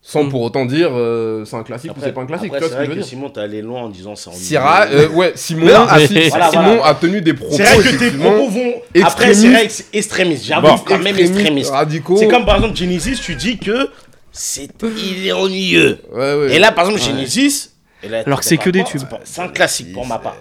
Sans 0.05 0.25
Mhm. 0.25 0.31
pour 0.31 0.43
autant 0.43 0.65
dire 0.67 0.91
euh, 0.93 1.45
c'est 1.45 1.55
un 1.55 1.63
classique 1.63 1.91
ou 1.91 1.93
après- 1.93 2.07
c'est 2.07 2.13
pas 2.13 2.23
un 2.23 2.27
classique. 2.27 2.47
après, 2.49 2.59
tu 2.59 2.65
vois 2.65 2.69
c'est 2.71 2.75
ce 2.75 2.79
que 2.79 2.83
je 2.83 2.87
vrai 2.89 2.95
veux 2.97 3.01
que 3.03 3.07
dire 3.07 3.09
Simon, 3.09 3.31
t'es 3.31 3.41
allé 3.41 3.63
loin 3.63 3.83
en 3.83 3.89
disant 3.89 4.17
ça. 4.17 4.33
Syrah, 4.33 4.87
euh, 4.91 5.09
ouais, 5.11 5.33
Simon, 5.37 5.67
non, 5.67 5.75
a, 5.89 5.97
mais- 5.99 6.07
si- 6.09 6.29
Voilà, 6.29 6.51
Simon 6.51 6.63
voilà. 6.65 6.87
a 6.87 6.95
tenu 6.97 7.21
des 7.21 7.35
propos 7.35 7.55
C'est 7.57 7.63
vrai 7.63 7.77
que 7.93 7.97
tes 7.99 8.11
propos 8.11 8.49
vont. 8.49 8.73
Après, 9.05 9.33
c'est 9.33 9.49
vrai 9.49 9.67
que 9.69 9.73
c'est 9.73 9.87
extrémiste. 9.93 10.45
J'avoue 10.45 10.67
bon, 10.67 10.79
quand 10.79 10.99
même 10.99 11.17
extrémiste. 11.17 11.71
radicaux. 11.71 12.17
C'est 12.17 12.27
comme 12.27 12.45
par 12.45 12.57
exemple 12.57 12.77
Genesis, 12.77 13.21
tu 13.21 13.37
dis 13.37 13.59
que 13.59 13.91
c'est 14.33 14.69
il 14.83 15.27
est 15.29 15.33
ennuyeux. 15.33 15.99
Ouais, 16.13 16.35
ouais. 16.35 16.55
Et 16.55 16.59
là, 16.59 16.73
par 16.73 16.87
exemple, 16.87 17.01
Genesis. 17.05 17.71
et 18.03 18.09
là, 18.09 18.23
Alors 18.27 18.41
que 18.41 18.45
c'est 18.45 18.57
que 18.57 18.71
des 18.71 18.83
tubes. 18.83 19.03
c'est 19.23 19.41
un 19.43 19.49
classique 19.49 19.93
pour 19.93 20.05
ma 20.05 20.19
part. 20.19 20.35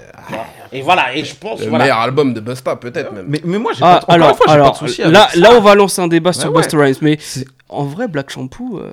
Et 0.74 0.82
voilà, 0.82 1.13
et 1.15 1.24
je 1.24 1.36
pense. 1.36 1.60
le 1.60 1.67
voilà. 1.67 1.84
meilleur 1.84 2.00
album 2.00 2.34
de 2.34 2.39
Busta, 2.39 2.76
peut-être 2.78 3.12
même. 3.13 3.26
Mais, 3.28 3.41
mais 3.43 3.60
moi, 3.60 3.74
j'ai 3.74 3.82
Ah, 3.84 3.97
pas, 4.08 4.13
encore 4.13 4.15
alors, 4.15 4.38
fois, 4.38 4.50
alors 4.54 4.71
pas 4.80 4.86
de 4.86 4.89
souci 4.89 5.04
avec 5.04 5.13
là, 5.13 5.28
ça. 5.32 5.39
là, 5.39 5.50
on 5.56 5.62
va 5.62 5.76
lancer 5.76 6.02
un 6.02 6.08
débat 6.08 6.34
sur 6.34 6.50
Ouais, 6.50 6.56
ouais. 6.58 6.62
Busta 6.63 6.78
Rhymes, 6.80 6.95
mais 7.02 7.19
en 7.69 7.84
vrai, 7.86 8.08
Black 8.08 8.30
Shampoo. 8.32 8.80
euh, 8.80 8.91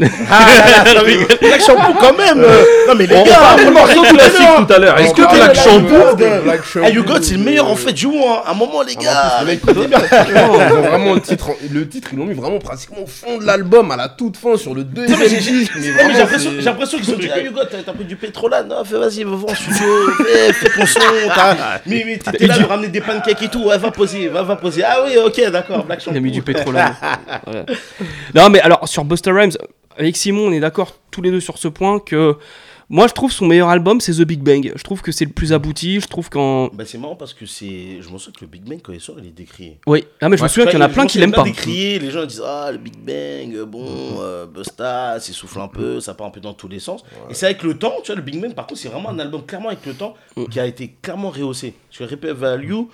Ah, 0.00 0.84
là, 0.84 0.94
là, 0.94 1.00
Black 1.40 1.60
Shampoo 1.60 1.94
quand 2.00 2.16
même. 2.16 2.38
euh, 2.40 2.62
Non, 2.88 2.94
mais 2.94 3.06
les 3.06 3.16
On 3.16 3.24
gars. 3.24 3.56
on 3.66 3.70
morceau 3.72 4.02
classique 4.02 4.36
tout 4.36 4.42
à 4.42 4.44
l'heure. 4.44 4.66
tout 4.66 4.72
à 4.72 4.78
l'heure. 4.78 4.98
Est-ce 5.00 5.14
que 5.14 5.34
Black 5.36 5.54
Shampoo 5.56 6.16
de- 6.16 6.42
Black 6.42 6.64
Shampoo, 6.64 6.86
Eh, 6.88 6.94
You 6.94 7.02
God, 7.04 7.24
c'est 7.24 7.34
le 7.34 7.40
meilleur 7.44 7.68
en 7.68 7.74
fait 7.76 7.92
du 7.92 8.06
monde. 8.06 8.24
hein. 8.28 8.42
À 8.46 8.50
un 8.52 8.54
moment, 8.54 8.82
les 8.82 8.94
Ah, 8.98 9.02
gars. 9.02 9.32
il 9.42 9.58
vraiment 10.88 11.14
le 11.14 11.20
titre, 11.20 11.50
le 11.70 11.88
titre, 11.88 12.08
ils 12.12 12.18
l'ont 12.18 12.26
mis 12.26 12.34
vraiment 12.34 12.58
pratiquement 12.58 12.98
au 13.02 13.06
fond 13.06 13.38
de 13.38 13.44
l'album, 13.44 13.90
à 13.90 13.96
la 13.96 14.08
toute 14.08 14.36
fin, 14.36 14.56
sur 14.56 14.74
le 14.74 14.84
deuxième 14.84 15.18
Non, 15.18 15.24
mais 15.24 15.28
j'ai- 15.40 15.40
l'impression- 16.64 16.98
qu'ils 16.98 17.14
ont 17.14 17.18
dit 17.18 17.28
Ah, 17.34 17.40
Hugo, 17.40 17.60
t'as 17.70 17.78
t'as 17.84 17.92
pris 17.92 18.04
du 18.04 18.16
pétrole 18.16 18.50
là 18.50 18.62
Non, 18.62 18.84
fais, 18.84 18.96
vas-y, 18.98 19.24
va 19.24 19.36
voir 19.36 19.52
en 19.52 19.54
studio, 19.54 20.10
fais, 20.18 20.68
ton 20.78 20.86
son. 20.86 21.00
t'as- 21.34 21.56
Mais, 21.86 22.04
mais 22.06 22.18
t'étais 22.18 22.46
là 22.46 22.58
de 22.58 22.64
ramener 22.64 22.88
des 22.88 23.00
pancakes 23.00 23.42
et 23.42 23.48
tout. 23.48 23.64
Ouais, 23.64 23.78
va 23.78 23.90
poser, 23.90 24.28
va, 24.28 24.42
va 24.42 24.56
poser. 24.56 24.82
Ah 24.84 24.98
oui, 25.04 25.16
ok, 25.24 25.50
d'accord, 25.50 25.84
Black 25.84 26.00
Il 26.00 26.04
Shampoo. 26.04 26.16
a 26.16 26.20
mis 26.20 26.30
du 26.30 26.42
pétrole 26.48 26.74
là. 26.74 26.92
Voilà. 27.46 27.64
Non, 28.34 28.50
mais 28.50 28.60
alors, 28.60 28.86
sur 28.88 29.04
Busta 29.04 29.32
Rhymes, 29.32 29.52
avec 29.98 30.16
Simon, 30.16 30.46
on 30.48 30.52
est 30.52 30.60
d'accord 30.60 30.94
tous 31.10 31.22
les 31.22 31.30
deux 31.30 31.40
sur 31.40 31.58
ce 31.58 31.68
point 31.68 31.98
que 31.98 32.36
moi, 32.90 33.06
je 33.06 33.12
trouve 33.12 33.30
son 33.30 33.44
meilleur 33.46 33.68
album, 33.68 34.00
c'est 34.00 34.12
The 34.12 34.22
Big 34.22 34.40
Bang. 34.40 34.72
Je 34.74 34.82
trouve 34.82 35.02
que 35.02 35.12
c'est 35.12 35.26
le 35.26 35.32
plus 35.32 35.52
abouti. 35.52 36.00
Je 36.00 36.06
trouve 36.06 36.30
qu'en. 36.30 36.68
Bah, 36.68 36.84
c'est 36.86 36.96
marrant 36.96 37.16
parce 37.16 37.34
que 37.34 37.44
c'est. 37.44 38.00
Je 38.00 38.08
m'en 38.08 38.16
souviens 38.16 38.32
que 38.38 38.44
le 38.46 38.50
Big 38.50 38.62
Bang, 38.62 38.80
quand 38.82 38.94
il 38.94 39.00
sort, 39.00 39.16
il 39.18 39.26
est 39.26 39.30
décrié. 39.30 39.78
Oui, 39.86 40.04
ah, 40.22 40.30
mais 40.30 40.38
je 40.38 40.42
me 40.42 40.48
souviens 40.48 40.64
qu'il 40.70 40.78
y 40.78 40.82
en 40.82 40.86
a 40.86 40.88
plein 40.88 41.06
qui 41.06 41.18
l'aiment 41.18 41.32
pas. 41.32 41.42
décrié, 41.42 41.98
les 41.98 42.10
gens 42.10 42.24
disent 42.24 42.42
Ah, 42.42 42.70
le 42.72 42.78
Big 42.78 42.96
Bang, 42.96 43.54
euh, 43.54 43.66
bon, 43.66 43.84
euh, 44.20 44.46
Busta, 44.46 45.20
ça 45.20 45.32
souffle 45.34 45.60
un 45.60 45.68
peu, 45.68 46.00
ça 46.00 46.14
part 46.14 46.28
un 46.28 46.30
peu 46.30 46.40
dans 46.40 46.54
tous 46.54 46.68
les 46.68 46.80
sens. 46.80 47.04
Et 47.28 47.34
c'est 47.34 47.44
avec 47.44 47.62
le 47.62 47.76
temps, 47.76 47.92
tu 48.02 48.06
vois, 48.06 48.16
le 48.16 48.22
Big 48.22 48.40
Bang, 48.40 48.54
par 48.54 48.66
contre, 48.66 48.80
c'est 48.80 48.88
vraiment 48.88 49.10
un 49.10 49.18
album 49.18 49.44
clairement 49.44 49.68
avec 49.68 49.84
le 49.84 49.92
temps 49.92 50.14
Mm. 50.38 50.46
qui 50.46 50.60
a 50.60 50.66
été 50.66 50.94
clairement 51.02 51.30
rehaussé. 51.30 51.74
Sur 51.90 52.08
Repair 52.08 52.34
Value, 52.34 52.84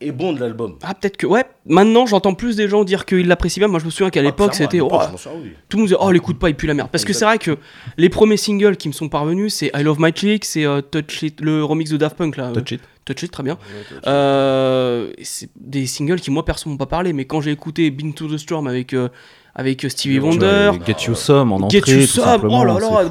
est 0.00 0.12
bon 0.12 0.32
de 0.32 0.40
l'album. 0.40 0.76
Ah, 0.82 0.94
peut-être 0.94 1.16
que. 1.16 1.26
Ouais, 1.26 1.44
maintenant 1.66 2.06
j'entends 2.06 2.34
plus 2.34 2.56
des 2.56 2.68
gens 2.68 2.84
dire 2.84 3.06
qu'ils 3.06 3.26
l'apprécient 3.26 3.60
bien. 3.60 3.68
Moi 3.68 3.80
je 3.80 3.86
me 3.86 3.90
souviens 3.90 4.10
qu'à 4.10 4.22
l'époque 4.22 4.50
Ah, 4.52 4.56
clairement, 4.56 4.70
c'était. 4.70 4.82
l'époque, 4.82 5.00
oh, 5.00 5.04
je 5.06 5.12
m'en 5.12 5.16
souviens, 5.16 5.38
oui. 5.42 5.52
tout 5.68 5.76
le 5.76 5.80
monde 5.82 5.88
disait 5.88 5.98
Oh, 6.00 6.10
l'écoute 6.10 6.38
pas, 6.38 6.48
il 6.48 6.54
pue 6.56 6.66
la 6.66 6.74
merde. 6.74 6.88
Parce 6.90 7.04
que 7.04 7.12
c'est 7.12 7.24
vrai 7.24 7.38
que 7.38 7.56
les 7.96 8.08
premiers 8.08 8.36
singles 8.36 8.76
qui 8.76 8.88
me 8.88 8.92
sont 8.92 9.08
parvenus, 9.08 9.54
c'est 9.54 9.70
I 9.74 9.82
Love 9.82 9.98
My 10.00 10.10
Chick, 10.14 10.44
c'est 10.44 10.64
euh, 10.64 10.80
Touch 10.80 11.22
It, 11.22 11.40
le 11.40 11.64
remix 11.64 11.90
de 11.90 11.96
Daft 11.96 12.16
Punk 12.16 12.36
là. 12.36 12.50
Touch 12.52 12.72
it. 12.72 12.80
Touch 13.04 13.22
It, 13.22 13.30
très 13.30 13.42
bien. 13.42 13.58
Euh, 14.06 15.12
c'est 15.22 15.50
des 15.56 15.86
singles 15.86 16.20
qui, 16.20 16.30
moi, 16.30 16.44
perso, 16.44 16.70
m'ont 16.70 16.76
pas 16.76 16.86
parlé. 16.86 17.12
Mais 17.12 17.26
quand 17.26 17.40
j'ai 17.40 17.50
écouté 17.50 17.90
Been 17.90 18.14
to 18.14 18.28
the 18.28 18.38
Storm 18.38 18.66
avec, 18.66 18.94
euh, 18.94 19.08
avec 19.54 19.86
Stevie 19.88 20.18
Wonder, 20.18 20.72
Get 20.84 21.04
You 21.06 21.14
Some 21.14 21.52
en 21.52 21.56
entrée. 21.56 21.80
Get 21.80 21.92
You 21.92 22.06
Some, 22.06 22.24
simplement, 22.24 22.60
oh 22.60 22.64
là 22.64 22.78
là, 22.80 23.08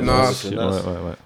Nas. 0.00 0.32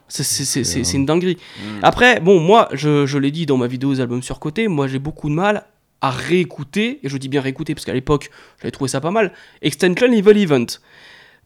c'est 0.09 0.94
une 0.94 1.07
dinguerie. 1.07 1.38
Après, 1.83 2.20
bon, 2.20 2.40
moi, 2.40 2.68
je, 2.72 3.07
je 3.07 3.18
l'ai 3.18 3.31
dit 3.31 3.46
dans 3.46 3.57
ma 3.57 3.66
vidéo 3.68 3.90
aux 3.90 4.00
albums 4.00 4.22
surcotés, 4.22 4.68
moi 4.68 4.88
j'ai 4.88 4.98
beaucoup 4.98 5.29
de 5.29 5.35
mal 5.35 5.64
à 6.00 6.11
réécouter, 6.11 7.00
et 7.03 7.09
je 7.09 7.16
dis 7.16 7.29
bien 7.29 7.40
réécouter 7.40 7.74
parce 7.74 7.87
qu'à 7.87 7.94
l'époque 7.94 8.31
j'avais 8.61 8.72
trouvé 8.72 8.88
ça 8.88 9.00
pas 9.00 9.11
mal, 9.11 9.33
Extension 9.62 10.12
Evil 10.12 10.38
Event. 10.38 10.66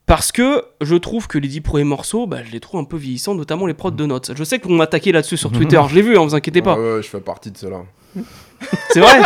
Parce 0.07 0.33
que 0.33 0.65
je 0.81 0.97
trouve 0.97 1.29
que 1.29 1.37
les 1.37 1.49
10 1.49 1.61
premiers 1.61 1.85
morceaux, 1.85 2.27
bah, 2.27 2.39
je 2.43 2.51
les 2.51 2.61
trouve 2.61 2.81
un 2.81 2.85
peu 2.85 2.97
vieillissants, 2.97 3.35
notamment 3.35 3.67
les 3.67 3.75
prods 3.75 3.91
de 3.91 4.07
notes. 4.07 4.33
Je 4.35 4.43
sais 4.43 4.59
qu'on 4.59 4.73
m'a 4.75 4.85
attaqué 4.85 5.13
là-dessus 5.13 5.37
sur 5.37 5.53
Twitter, 5.53 5.79
je 5.91 5.95
l'ai 5.95 6.01
vu, 6.01 6.17
hein, 6.17 6.23
vous 6.25 6.35
inquiétez 6.35 6.63
pas. 6.63 6.79
Ouais, 6.79 6.95
ouais, 6.95 7.03
je 7.03 7.09
fais 7.09 7.21
partie 7.21 7.51
de 7.51 7.59
cela. 7.59 7.83
C'est 8.91 9.01
vrai 9.01 9.19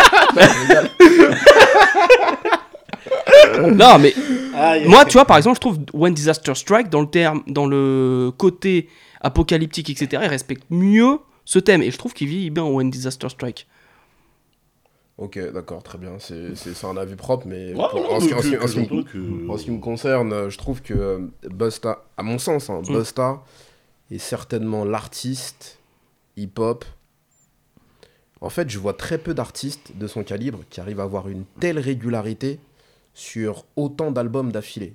Non, 3.74 3.98
mais 3.98 4.14
Aïe, 4.54 4.86
moi, 4.88 5.04
tu 5.04 5.12
vois, 5.14 5.24
par 5.24 5.36
exemple, 5.36 5.56
je 5.56 5.60
trouve 5.60 5.78
When 5.92 6.14
Disaster 6.14 6.54
Strike, 6.54 6.88
dans 6.88 7.00
le 7.00 7.06
terme, 7.08 7.42
dans 7.46 7.66
le 7.66 8.30
côté 8.36 8.88
apocalyptique, 9.20 9.90
etc., 9.90 10.22
il 10.24 10.28
respecte 10.28 10.64
mieux 10.70 11.18
ce 11.44 11.58
thème. 11.58 11.82
Et 11.82 11.90
je 11.90 11.98
trouve 11.98 12.12
qu'il 12.12 12.28
vit 12.28 12.50
bien 12.50 12.64
When 12.64 12.90
Disaster 12.90 13.28
Strike. 13.28 13.66
Ok, 15.18 15.38
d'accord, 15.52 15.82
très 15.82 15.98
bien. 15.98 16.12
C'est 16.18 16.84
un 16.84 16.96
avis 16.96 17.16
propre, 17.16 17.46
mais 17.46 17.74
Ouais, 17.74 17.84
pour- 17.90 18.00
non, 18.00 18.12
en, 18.16 18.20
ce 18.20 18.26
qui- 18.28 18.34
en 18.34 18.42
ce 18.42 18.56
en 18.56 18.66
ce 18.66 18.78
me- 18.80 18.84
que 18.86 18.94
j'entends 18.96 19.02
que- 19.10 19.50
en 19.50 19.58
ce 19.58 19.64
qui 19.64 19.70
me 19.70 19.78
concerne, 19.80 20.48
je 20.48 20.58
trouve 20.58 20.82
que 20.82 20.94
euh, 20.94 21.18
Busta, 21.50 22.02
à 22.16 22.22
mon 22.22 22.38
sens, 22.38 22.70
hein, 22.70 22.82
Mm. 22.88 22.96
Busta 22.96 23.42
est 24.10 24.18
certainement 24.18 24.84
l'artiste 24.84 25.78
hip-hop. 26.36 26.84
En 28.42 28.50
fait, 28.50 28.68
je 28.68 28.78
vois 28.78 28.94
très 28.94 29.18
peu 29.18 29.34
d'artistes 29.34 29.92
de 29.94 30.06
son 30.08 30.24
calibre 30.24 30.60
qui 30.68 30.80
arrivent 30.80 31.00
à 31.00 31.04
avoir 31.04 31.28
une 31.28 31.44
telle 31.60 31.78
régularité 31.78 32.58
sur 33.14 33.64
autant 33.76 34.10
d'albums 34.10 34.50
d'affilée. 34.50 34.94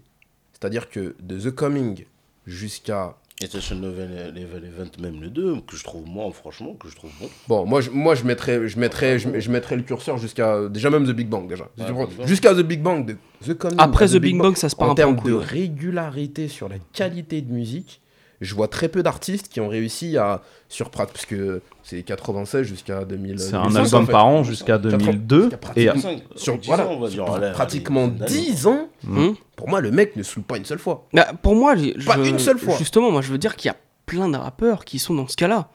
C'est-à-dire 0.51 0.89
que 0.89 1.15
de 1.21 1.39
The 1.39 1.55
Coming 1.55 2.05
jusqu'à 2.45 3.15
Et 3.41 3.45
Level, 3.45 4.33
Level 4.35 4.65
Event, 4.65 4.91
même 4.99 5.21
le 5.21 5.29
2, 5.29 5.61
que 5.61 5.77
je 5.77 5.83
trouve, 5.83 6.05
moi, 6.05 6.29
franchement, 6.33 6.73
que 6.73 6.89
je 6.89 6.95
trouve 6.95 7.11
bon. 7.21 7.29
Bon, 7.47 7.65
moi 7.65 7.79
je, 7.79 7.89
moi, 7.89 8.15
je, 8.15 8.25
mettrais, 8.25 8.67
je, 8.67 8.77
mettrais, 8.77 9.17
je, 9.17 9.39
je 9.39 9.51
mettrais 9.51 9.77
le 9.77 9.83
curseur 9.83 10.17
jusqu'à. 10.17 10.67
Déjà, 10.67 10.89
même 10.89 11.05
The 11.05 11.11
Big 11.11 11.29
Bang, 11.29 11.47
déjà. 11.47 11.69
Ouais. 11.77 12.07
Jusqu'à 12.25 12.53
The 12.53 12.63
Big 12.63 12.81
Bang. 12.81 13.05
de 13.05 13.17
The 13.45 13.53
Coming 13.53 13.77
Après 13.79 14.07
The 14.07 14.17
Big 14.17 14.37
Bang, 14.37 14.57
ça 14.57 14.67
se 14.67 14.75
part 14.75 14.89
En 14.89 14.91
un 14.91 14.95
peu 14.95 15.03
en 15.03 15.13
termes 15.13 15.25
de 15.25 15.33
régularité 15.33 16.49
sur 16.49 16.67
la 16.67 16.79
qualité 16.91 17.41
de 17.41 17.53
musique, 17.53 18.01
je 18.41 18.53
vois 18.55 18.67
très 18.67 18.87
peu 18.87 19.01
d'artistes 19.03 19.47
qui 19.49 19.59
ont 19.59 19.67
réussi 19.67 20.17
à 20.17 20.41
surprendre. 20.69 21.09
Parce 21.11 21.25
que 21.25 21.61
c'est 21.83 22.03
96 22.03 22.63
jusqu'à 22.67 23.03
2000. 23.05 23.39
C'est 23.39 23.55
un 23.55 23.63
2005, 23.67 23.79
album 23.83 24.01
en 24.01 24.05
fait. 24.05 24.11
par 24.11 24.25
an 24.27 24.43
jusqu'à 24.43 24.77
2002. 24.77 25.41
jusqu'à 25.49 25.57
Et 25.75 25.89
Sur, 26.35 26.57
10 26.57 26.67
voilà, 26.67 26.85
ans, 26.87 26.91
on 26.91 26.99
va 26.99 27.09
sur 27.09 27.25
dire, 27.25 27.33
allez, 27.33 27.51
pratiquement 27.53 28.03
allez, 28.05 28.21
allez. 28.21 28.31
10 28.31 28.67
ans, 28.67 28.87
Hmm 29.03 29.29
pour 29.55 29.69
moi, 29.69 29.81
le 29.81 29.89
mec 29.89 30.15
ne 30.15 30.21
saoule 30.21 30.43
pas 30.43 30.57
une 30.57 30.65
seule 30.65 30.77
fois. 30.77 31.07
Bah, 31.13 31.25
pour 31.41 31.55
moi, 31.55 31.73
Pas 31.73 31.79
je- 32.23 32.29
une 32.29 32.37
seule 32.37 32.59
fois. 32.59 32.75
Justement, 32.77 33.09
moi, 33.09 33.21
je 33.23 33.31
veux 33.31 33.39
dire 33.39 33.55
qu'il 33.55 33.69
y 33.69 33.71
a 33.71 33.75
plein 34.05 34.29
de 34.29 34.37
rappeurs 34.37 34.85
qui 34.85 34.99
sont 34.99 35.15
dans 35.15 35.27
ce 35.27 35.35
cas-là. 35.35 35.69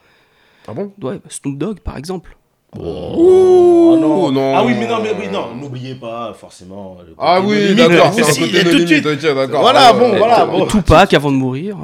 Ah 0.69 0.73
bon? 0.73 0.93
Ouais, 1.01 1.19
Snoop 1.27 1.57
Dogg, 1.57 1.79
par 1.81 1.97
exemple. 1.97 2.37
Oh, 2.79 3.97
non. 3.99 4.31
non. 4.31 4.55
Ah 4.55 4.63
oui, 4.65 4.73
mais 4.79 4.87
non, 4.87 4.99
mais 5.03 5.13
oui, 5.19 5.27
non, 5.31 5.53
n'oubliez 5.55 5.95
pas 5.95 6.33
forcément. 6.33 6.97
le 6.99 7.13
côté 7.13 7.15
Ah 7.19 7.41
oui, 7.41 7.75
d'accord, 7.75 8.13
c'est 8.13 8.21
un 8.21 8.45
côté 8.45 8.63
de 8.63 8.69
limite, 8.69 8.87
suite. 8.87 9.05
ok, 9.05 9.35
d'accord. 9.35 9.61
Voilà, 9.61 9.93
bon, 9.93 10.17
voilà, 10.17 10.45
bon. 10.45 10.65
Tupac 10.65 11.13
avant 11.13 11.31
de 11.31 11.37
mourir. 11.37 11.77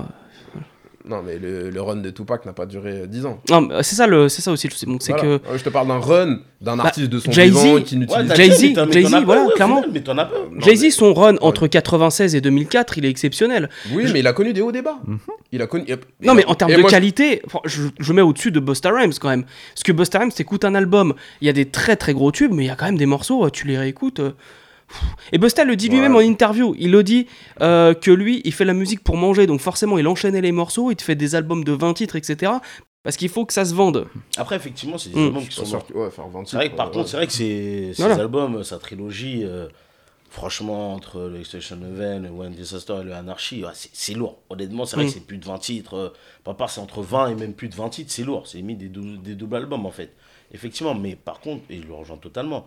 Non, 1.10 1.24
mais 1.26 1.40
le, 1.40 1.72
le 1.72 1.82
run 1.82 1.96
de 1.98 2.10
Tupac 2.12 2.46
n'a 2.46 2.54
pas 2.54 2.68
duré 2.68 3.08
10 3.08 3.26
ans. 3.26 3.42
Non, 3.50 3.62
mais 3.62 3.82
c'est 3.82 3.96
ça, 3.96 4.06
le, 4.06 4.30
c'est 4.30 4.44
ça 4.44 4.52
aussi. 4.52 4.70
C'est 4.76 4.86
bon, 4.86 4.98
c'est 5.02 5.12
Voilà. 5.14 5.38
que 5.40 5.50
Ouais, 5.52 5.58
Je 5.58 5.64
te 5.64 5.70
parle 5.70 5.88
d'un 5.88 5.98
run 5.98 6.38
d'un 6.62 6.78
Bah, 6.78 6.84
artiste 6.86 7.10
de 7.10 7.20
son 7.20 7.32
Jay-Z- 7.32 7.46
vivant 7.48 7.82
qui 7.82 7.96
n'utilise 7.98 8.34
Jay-Z, 8.36 8.92
Jay-Z, 8.92 9.16
voilà, 9.26 9.46
ouais, 9.46 9.54
clairement. 9.56 9.78
final, 9.78 9.90
Mais 9.94 10.02
t'en 10.02 10.18
as 10.20 10.26
pas. 10.26 10.36
Non, 10.54 10.62
Jay-Z, 10.62 10.82
mais- 10.84 10.90
son 10.92 11.14
run 11.14 11.36
entre 11.42 11.66
96 11.68 12.36
et 12.36 12.42
2004, 12.42 12.98
il 13.00 13.06
est 13.06 13.10
exceptionnel. 13.10 13.70
Oui, 13.94 14.06
mais 14.14 14.20
il 14.20 14.28
a 14.28 14.34
connu 14.34 14.54
des 14.54 14.62
hauts 14.62 14.72
débats. 14.72 15.00
Il 15.52 15.62
a 15.62 15.68
connu. 15.68 15.86
Non, 16.22 16.36
mais 16.36 16.46
en 16.46 16.54
termes 16.56 16.72
Et 16.72 16.76
de 16.76 16.82
moi, 16.82 16.90
qualité, 16.92 17.42
je, 17.66 17.84
je 18.00 18.14
mets 18.14 18.22
au-dessus 18.22 18.52
de 18.52 18.60
Busta 18.60 18.92
Rhymes 18.92 19.14
quand 19.20 19.30
même. 19.30 19.46
Parce 19.74 19.84
que 19.84 19.92
Busta 19.92 20.20
Rhymes, 20.20 20.32
t'écoutes 20.32 20.64
un 20.66 20.76
album, 20.76 21.14
il 21.42 21.48
y 21.48 21.50
a 21.50 21.54
des 21.54 21.66
très 21.66 21.96
très 21.96 22.14
gros 22.14 22.32
tubes, 22.32 22.52
mais 22.54 22.66
il 22.66 22.68
y 22.68 22.72
a 22.72 22.76
quand 22.76 22.86
même 22.86 22.98
des 22.98 23.06
morceaux, 23.08 23.46
euh, 23.46 23.50
tu 23.50 23.66
les 23.66 23.78
réécoutes. 23.78 24.20
euh. 24.20 24.32
Et 25.32 25.38
Busta 25.38 25.64
le 25.66 25.76
dit 25.76 25.90
lui-même 25.90 26.16
en 26.16 26.20
interview. 26.20 26.76
Il 26.80 26.92
le 26.92 27.04
dit 27.04 27.28
euh, 27.62 27.94
que 27.94 28.12
lui, 28.12 28.42
il 28.46 28.54
fait 28.54 28.66
la 28.66 28.74
musique 28.74 29.04
pour 29.04 29.18
manger, 29.18 29.46
donc 29.48 29.60
forcément, 29.62 29.98
il 29.98 30.08
enchaînait 30.08 30.42
les 30.42 30.52
morceaux, 30.52 30.92
il 30.92 30.96
te 30.96 31.04
fait 31.04 31.16
des 31.16 31.36
albums 31.36 31.64
de 31.64 31.72
20 31.72 31.94
titres, 31.94 32.16
etc. 32.16 32.52
Parce 33.04 33.16
qu'il 33.16 33.30
faut 33.30 33.46
que 33.46 33.54
ça 33.54 33.64
se 33.66 33.74
vende. 33.74 34.08
Après, 34.38 34.56
effectivement, 34.56 34.98
c'est 34.98 35.10
des 35.10 35.16
Hmm. 35.20 35.26
albums 35.28 35.46
qui 35.48 35.56
sont 35.56 35.64
ouais, 35.96 36.10
20 36.18 36.46
C'est 36.46 36.58
vrai 36.58 36.70
que 36.70 36.76
par 36.76 36.88
ouais, 36.88 36.94
contre, 36.94 37.06
ouais. 37.06 37.08
c'est 37.10 37.18
vrai 37.18 37.28
que 37.28 37.98
Voilà. 38.02 38.16
albums, 38.16 38.64
sa 38.64 38.78
trilogie, 38.78 39.44
euh, 39.46 39.68
franchement, 40.30 40.94
entre 40.96 41.22
le 41.22 41.40
Extinction 41.40 41.78
Event, 41.78 42.20
le 42.20 42.30
One 42.30 42.52
Disaster 42.54 42.98
et 43.02 43.04
le 43.04 43.14
Anarchy, 43.14 43.64
ouais, 43.64 43.72
c'est- 43.74 44.14
lourd. 44.14 44.40
Honnêtement, 44.50 44.86
c'est 44.86 44.96
vrai 44.98 45.06
Mm. 45.06 45.08
que 45.08 45.14
c'est 45.14 45.26
plus 45.26 45.38
de 45.38 45.46
20 45.46 45.60
titres. 45.60 45.94
euh, 45.96 46.10
Papa, 46.44 46.68
c'est 46.68 46.82
entre 46.82 47.02
20 47.02 47.30
et 47.30 47.36
même 47.36 47.54
plus 47.54 47.70
de 47.70 47.76
20 47.76 47.90
titres, 47.90 48.12
c'est 48.12 48.24
lourd. 48.24 48.48
C'est 48.48 48.62
mis 48.62 48.76
des, 48.76 48.90
dou- 48.90 49.18
des 49.18 49.36
doubles 49.36 49.56
albums, 49.56 49.86
en 49.86 49.92
fait. 49.92 50.14
Effectivement, 50.52 50.94
mais 50.94 51.16
par 51.16 51.40
contre, 51.40 51.64
et 51.70 51.82
je 51.82 51.88
le 51.88 51.94
rejoins 51.94 52.18
totalement, 52.18 52.66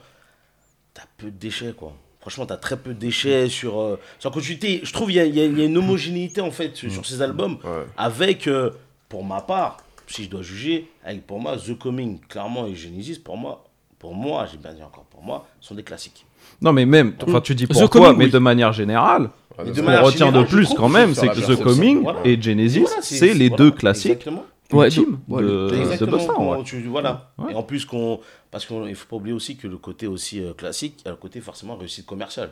t'as 0.94 1.02
peu 1.18 1.26
de 1.30 1.36
déchets, 1.38 1.72
quoi. 1.76 1.94
Franchement, 2.22 2.46
t'as 2.46 2.56
très 2.56 2.76
peu 2.76 2.94
de 2.94 2.98
déchets 2.98 3.48
sur. 3.48 3.78
Euh, 3.80 3.98
sur 4.18 4.30
la 4.30 4.34
continuité. 4.34 4.80
Je 4.84 4.92
trouve 4.92 5.08
qu'il 5.08 5.16
y, 5.16 5.20
a- 5.20 5.24
y 5.26 5.38
y 5.40 5.64
une 5.66 5.76
homogénéité, 5.76 6.40
en 6.40 6.50
fait, 6.50 6.74
sur, 6.76 6.90
sur 6.90 7.04
ces 7.04 7.20
albums, 7.20 7.58
Ouais. 7.64 7.84
avec, 7.96 8.46
euh, 8.46 8.70
pour 9.08 9.24
ma 9.24 9.40
part, 9.42 9.76
si 10.06 10.24
je 10.24 10.30
dois 10.30 10.42
juger, 10.42 10.88
avec 11.04 11.26
pour 11.26 11.40
moi, 11.40 11.56
The 11.56 11.76
Coming, 11.78 12.20
clairement, 12.28 12.66
et 12.66 12.74
Genesis, 12.74 13.18
pour 13.18 13.36
moi, 13.36 13.64
pour 13.98 14.14
moi, 14.14 14.46
j'ai 14.50 14.56
bien 14.58 14.72
dit 14.72 14.82
encore 14.82 15.04
pour 15.04 15.22
moi, 15.22 15.46
sont 15.60 15.74
des 15.74 15.82
classiques. 15.82 16.24
Non, 16.60 16.72
mais 16.72 16.86
même, 16.86 17.14
enfin, 17.26 17.40
tu 17.40 17.54
dis 17.54 17.66
The 17.66 17.72
pour 17.72 17.90
toi, 17.90 18.00
Coming, 18.06 18.18
mais 18.18 18.24
oui. 18.26 18.30
de 18.30 18.38
manière 18.38 18.72
générale, 18.72 19.30
Mais 19.58 19.74
ce 19.74 19.80
qu'on 19.80 20.02
retient 20.04 20.32
de 20.32 20.42
plus 20.44 20.72
quand 20.74 20.88
même, 20.88 21.14
c'est 21.14 21.28
que 21.28 21.40
The 21.54 21.60
Coming 21.62 22.02
Voilà. 22.04 22.20
et 22.24 22.40
Genesis, 22.40 22.80
Voilà, 22.80 23.02
c'est 23.02 23.34
les 23.34 23.48
voilà, 23.48 23.64
deux 23.64 23.70
classiques 23.72 24.12
Exactement. 24.12 24.44
Ouais, 24.76 24.86
ultimes 24.86 25.18
ouais, 25.28 25.42
de, 25.42 25.96
de 25.98 26.06
comment 26.34 26.50
ouais. 26.58 26.62
tu- 26.64 26.82
voilà. 26.88 27.30
Ouais. 27.38 27.52
Et 27.52 27.54
en 27.54 27.62
plus, 27.62 27.84
qu'on, 27.84 28.20
parce 28.50 28.66
qu'il 28.66 28.80
ne 28.80 28.94
faut 28.94 29.06
pas 29.08 29.16
oublier 29.16 29.34
aussi 29.34 29.56
que 29.56 29.66
le 29.68 29.76
côté 29.78 30.06
aussi 30.06 30.42
euh, 30.42 30.52
classique, 30.54 30.96
il 31.00 31.04
y 31.06 31.08
a 31.08 31.10
le 31.12 31.16
côté 31.16 31.40
forcément 31.40 31.76
réussite 31.76 32.06
commerciale. 32.06 32.50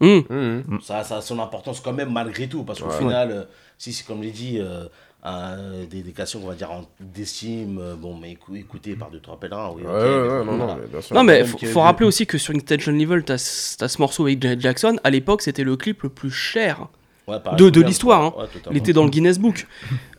Mhm. 0.00 0.78
Ça, 0.82 1.02
ça 1.04 1.16
a 1.18 1.20
son 1.22 1.38
importance 1.38 1.80
quand 1.80 1.92
même 1.94 2.12
malgré 2.12 2.48
tout, 2.48 2.64
parce 2.64 2.80
qu'au 2.80 2.88
Ouais. 2.90 2.98
final, 2.98 3.30
euh, 3.30 3.44
si 3.78 3.92
c'est 3.94 4.06
comme 4.06 4.22
j'ai 4.22 4.30
dit, 4.30 4.58
euh, 4.60 5.84
des, 5.90 6.02
des 6.02 6.12
questions 6.12 6.38
qu'on 6.40 6.48
va 6.48 6.54
dire 6.54 6.70
en- 6.70 6.84
d'estime, 7.00 7.78
euh, 7.80 7.94
bon, 7.96 8.14
mais 8.16 8.32
écou- 8.34 8.54
écoutez 8.56 8.94
par 8.94 9.10
deux, 9.10 9.20
trois 9.20 9.40
pèlerins, 9.40 9.72
oui, 9.74 9.82
Ouais, 9.82 9.88
ouais, 9.90 10.44
non, 10.44 10.56
voilà. 10.56 10.74
non. 10.76 11.00
Non, 11.12 11.24
mais 11.24 11.44
faut, 11.44 11.58
faut 11.58 11.80
rappeler 11.80 12.06
aussi 12.06 12.26
que 12.26 12.36
sur 12.38 12.54
Intention 12.54 12.92
Level, 12.92 13.24
t'as 13.24 13.38
ce 13.38 13.76
t'as 13.78 13.88
ce 13.88 13.98
morceau 14.00 14.24
avec 14.26 14.40
Janet 14.42 14.60
Jackson. 14.60 14.98
À 15.02 15.10
l'époque, 15.10 15.40
c'était 15.42 15.64
le 15.64 15.76
clip 15.76 16.02
le 16.02 16.10
plus 16.10 16.30
cher 16.30 16.88
Ouais, 17.28 17.36
de, 17.58 17.70
de 17.70 17.80
l'histoire. 17.82 18.22
hein. 18.22 18.34
ouais. 18.38 18.44
Il 18.70 18.76
était 18.76 18.92
dans 18.92 19.04
le 19.04 19.10
Guinness 19.10 19.38
Book. 19.38 19.66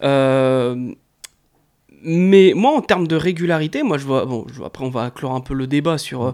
Euh, 0.04 0.91
mais 2.04 2.54
moi, 2.56 2.72
en 2.76 2.82
termes 2.82 3.08
de 3.08 3.15
régularité, 3.15 3.84
moi, 3.84 3.98
je 3.98 4.06
vois. 4.06 4.26
Bon, 4.26 4.46
je 4.52 4.58
vois- 4.58 4.67
après, 4.67 4.86
on 4.86 4.89
va 4.89 5.10
clore 5.10 5.34
un 5.34 5.41
peu 5.41 5.54
le 5.54 5.67
débat 5.67 5.98
sur 5.98 6.24
euh, 6.26 6.32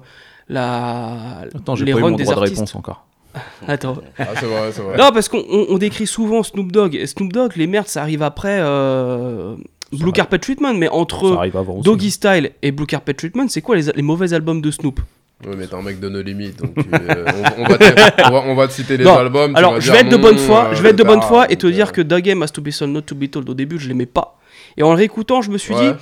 la. 0.49 1.45
Attends, 1.55 1.75
j'ai 1.75 1.85
les 1.85 1.93
pas 1.93 1.99
eu 1.99 2.01
mon 2.01 2.11
droit 2.11 2.25
de 2.35 2.39
artistes. 2.39 2.57
réponse 2.57 2.75
encore. 2.75 3.05
Attends. 3.67 3.97
Ah, 4.19 4.25
c'est 4.39 4.45
vrai, 4.45 4.71
c'est 4.71 4.81
vrai. 4.81 4.97
Non, 4.97 5.09
parce 5.11 5.27
qu'on 5.29 5.43
on- 5.49 5.65
on 5.69 5.77
décrit 5.77 6.05
souvent 6.07 6.43
Snoop 6.43 6.71
Dogg. 6.71 6.95
Et 6.95 7.07
Snoop 7.07 7.31
Dogg, 7.33 7.55
les 7.55 7.67
merdes, 7.67 7.87
ça 7.87 8.01
arrive 8.01 8.21
après 8.21 8.59
euh, 8.61 9.55
Blue. 9.91 10.11
Carpet 10.11 10.37
Treatment. 10.39 10.73
Mais 10.73 10.89
entre. 10.89 11.39
Doggy 11.83 12.11
Style 12.11 12.51
et 12.61 12.71
Blue 12.71 12.85
Carpet 12.85 13.13
Treatment, 13.13 13.47
c'est 13.47 13.61
quoi 13.61 13.75
les, 13.75 13.91
les 13.91 14.01
mauvais 14.01 14.33
albums 14.33 14.61
de 14.61 14.69
Snoop? 14.71 14.99
Ouais, 15.47 15.55
mais 15.57 15.67
t'es 15.67 15.75
un 15.75 15.81
mec 15.81 15.99
de 15.99 16.09
nos 16.09 16.21
limites, 16.21 16.59
donc 16.61 16.73
euh, 16.77 17.25
on, 17.57 17.63
on 17.63 17.65
va 17.65 17.77
te, 17.77 18.21
on, 18.27 18.31
va, 18.31 18.43
on 18.47 18.55
va 18.55 18.67
te 18.67 18.73
citer 18.73 18.97
les 18.97 19.03
Non, 19.03 19.17
albums. 19.17 19.55
Alors, 19.55 19.79
je 19.79 19.91
vais 19.91 19.99
être 19.99 20.09
de 20.09 20.17
bonne 20.17 20.37
foi, 20.37 20.71
je 20.73 20.81
vais 20.81 20.89
être 20.89 20.97
de 20.97 21.03
bonne 21.03 21.21
foi 21.21 21.51
et 21.51 21.55
te 21.55 21.67
dire 21.67 21.91
que 21.91 22.01
The 22.01 22.21
Game 22.21 22.41
Has 22.43 22.49
to 22.49 22.61
Be 22.61 22.69
Sold, 22.69 22.91
Not 22.91 23.01
to 23.01 23.15
Be 23.15 23.29
Told, 23.29 23.49
au 23.49 23.53
début, 23.53 23.79
je 23.79 23.87
l'aimais 23.87 24.05
pas. 24.05 24.39
Et 24.77 24.83
en 24.83 24.91
le 24.91 24.97
réécoutant, 24.97 25.41
je 25.41 25.51
me 25.51 25.57
suis 25.57 25.73
ouais. 25.73 25.91
dit, 25.91 25.97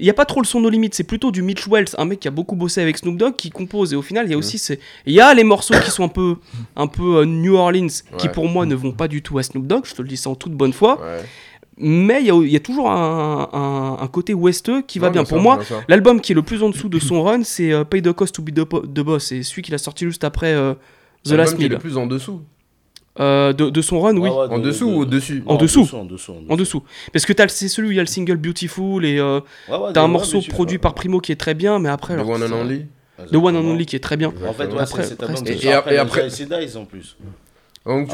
il 0.00 0.04
n'y 0.04 0.10
a 0.10 0.14
pas 0.14 0.24
trop 0.24 0.40
le 0.40 0.46
son 0.46 0.60
No 0.60 0.70
Limit, 0.70 0.90
c'est 0.92 1.04
plutôt 1.04 1.30
du 1.30 1.42
Mitch 1.42 1.66
Wells, 1.66 1.88
un 1.98 2.04
mec 2.04 2.20
qui 2.20 2.28
a 2.28 2.30
beaucoup 2.30 2.54
bossé 2.54 2.80
avec 2.80 2.98
Snoop 2.98 3.16
Dogg, 3.16 3.34
qui 3.36 3.50
compose. 3.50 3.92
Et 3.92 3.96
au 3.96 4.02
final, 4.02 4.26
il 4.26 4.30
y 4.30 4.34
a 4.34 4.38
aussi 4.38 4.58
ces... 4.58 4.78
Il 5.06 5.12
y 5.12 5.20
a 5.20 5.34
les 5.34 5.44
morceaux 5.44 5.74
qui 5.82 5.90
sont 5.90 6.04
un 6.04 6.08
peu, 6.08 6.36
un 6.76 6.86
peu 6.86 7.18
euh, 7.18 7.24
New 7.24 7.56
Orleans, 7.56 7.88
qui 8.16 8.28
pour 8.28 8.48
moi 8.48 8.64
ne 8.64 8.74
vont 8.74 8.92
pas 8.92 9.08
du 9.08 9.22
tout 9.22 9.38
à 9.38 9.42
Snoop 9.42 9.66
Dogg, 9.66 9.84
je 9.84 9.94
te 9.94 10.02
le 10.02 10.08
dis 10.08 10.16
ça 10.16 10.30
en 10.30 10.34
toute 10.34 10.52
bonne 10.52 10.72
foi. 10.72 11.00
Ouais. 11.00 11.24
Mais 11.80 12.20
il 12.20 12.26
y 12.26 12.30
a, 12.30 12.34
il 12.34 12.50
y 12.50 12.56
a 12.56 12.60
toujours 12.60 12.90
un, 12.90 13.48
un- 13.52 14.02
un 14.02 14.06
côté 14.08 14.34
westeux 14.34 14.82
qui 14.82 14.98
va 14.98 15.06
Non, 15.08 15.12
bien. 15.12 15.22
bien 15.22 15.28
Pour 15.28 15.40
moi, 15.40 15.58
l'album 15.88 16.20
qui 16.20 16.32
est 16.32 16.34
le 16.34 16.42
plus 16.42 16.62
en 16.62 16.70
dessous 16.70 16.88
de 16.88 16.98
son 16.98 17.22
run, 17.22 17.42
c'est 17.44 17.72
euh, 17.72 17.84
Pay 17.84 18.02
the 18.02 18.12
Cost 18.12 18.34
to 18.34 18.42
Be 18.42 18.50
the, 18.52 19.00
Boss. 19.00 19.26
C'est 19.26 19.42
celui 19.42 19.62
qu'il 19.62 19.74
a 19.74 19.78
sorti 19.78 20.04
juste 20.04 20.24
après 20.24 20.52
euh, 20.52 20.74
The 21.24 21.32
Last 21.32 21.56
qui 21.56 21.62
est 21.62 21.68
Meal. 21.68 21.72
le 21.72 21.78
plus 21.78 21.96
en 21.96 22.06
dessous. 22.06 22.40
Euh, 23.20 23.52
de, 23.52 23.68
de 23.70 23.82
son 23.82 24.00
run, 24.00 24.16
oui. 24.16 24.28
Ouais, 24.28 24.36
ouais, 24.36 24.46
En 24.48 24.58
de- 24.58 24.64
dessous 24.64 24.88
de- 24.88 24.94
ou 24.94 25.00
au-dessus 25.00 25.42
En 25.46 25.56
dessous. 25.56 25.88
En 25.92 26.04
dessous, 26.04 26.32
en 26.48 26.52
En 26.52 26.56
dessous. 26.56 26.82
Parce 27.12 27.26
que 27.26 27.32
t'as- 27.32 27.48
c'est 27.48 27.66
celui 27.68 27.88
où 27.88 27.90
il 27.92 27.96
y 27.96 28.00
a 28.00 28.02
le 28.02 28.06
single 28.06 28.36
Beautiful 28.36 29.04
et 29.04 29.18
euh, 29.18 29.40
Ouais, 29.68 29.76
ouais, 29.76 29.92
t'as 29.92 30.02
un 30.02 30.04
ouais, 30.04 30.10
morceau 30.10 30.40
produit 30.48 30.78
par 30.78 30.94
Primo 30.94 31.20
qui 31.20 31.32
est 31.32 31.36
très 31.36 31.54
bien, 31.54 31.78
mais 31.80 31.88
après. 31.88 32.14
The 32.14 32.20
alors, 32.20 32.30
One 32.30 32.42
and 32.44 32.52
Only 32.60 32.86
The 33.32 33.34
One 33.34 33.56
and 33.56 33.64
Only 33.68 33.86
qui 33.86 33.96
est 33.96 34.00
très 34.00 34.16
bien. 34.16 34.28
En 34.48 34.52
fait, 34.52 34.66
ouais, 34.66 34.78
Après- 34.80 35.02
c'est 35.02 35.20
album 35.20 35.36
après, 35.36 35.52
et- 35.52 35.66
et 35.94 35.98
après 35.98 36.76
en 36.76 36.84
plus. 36.84 37.16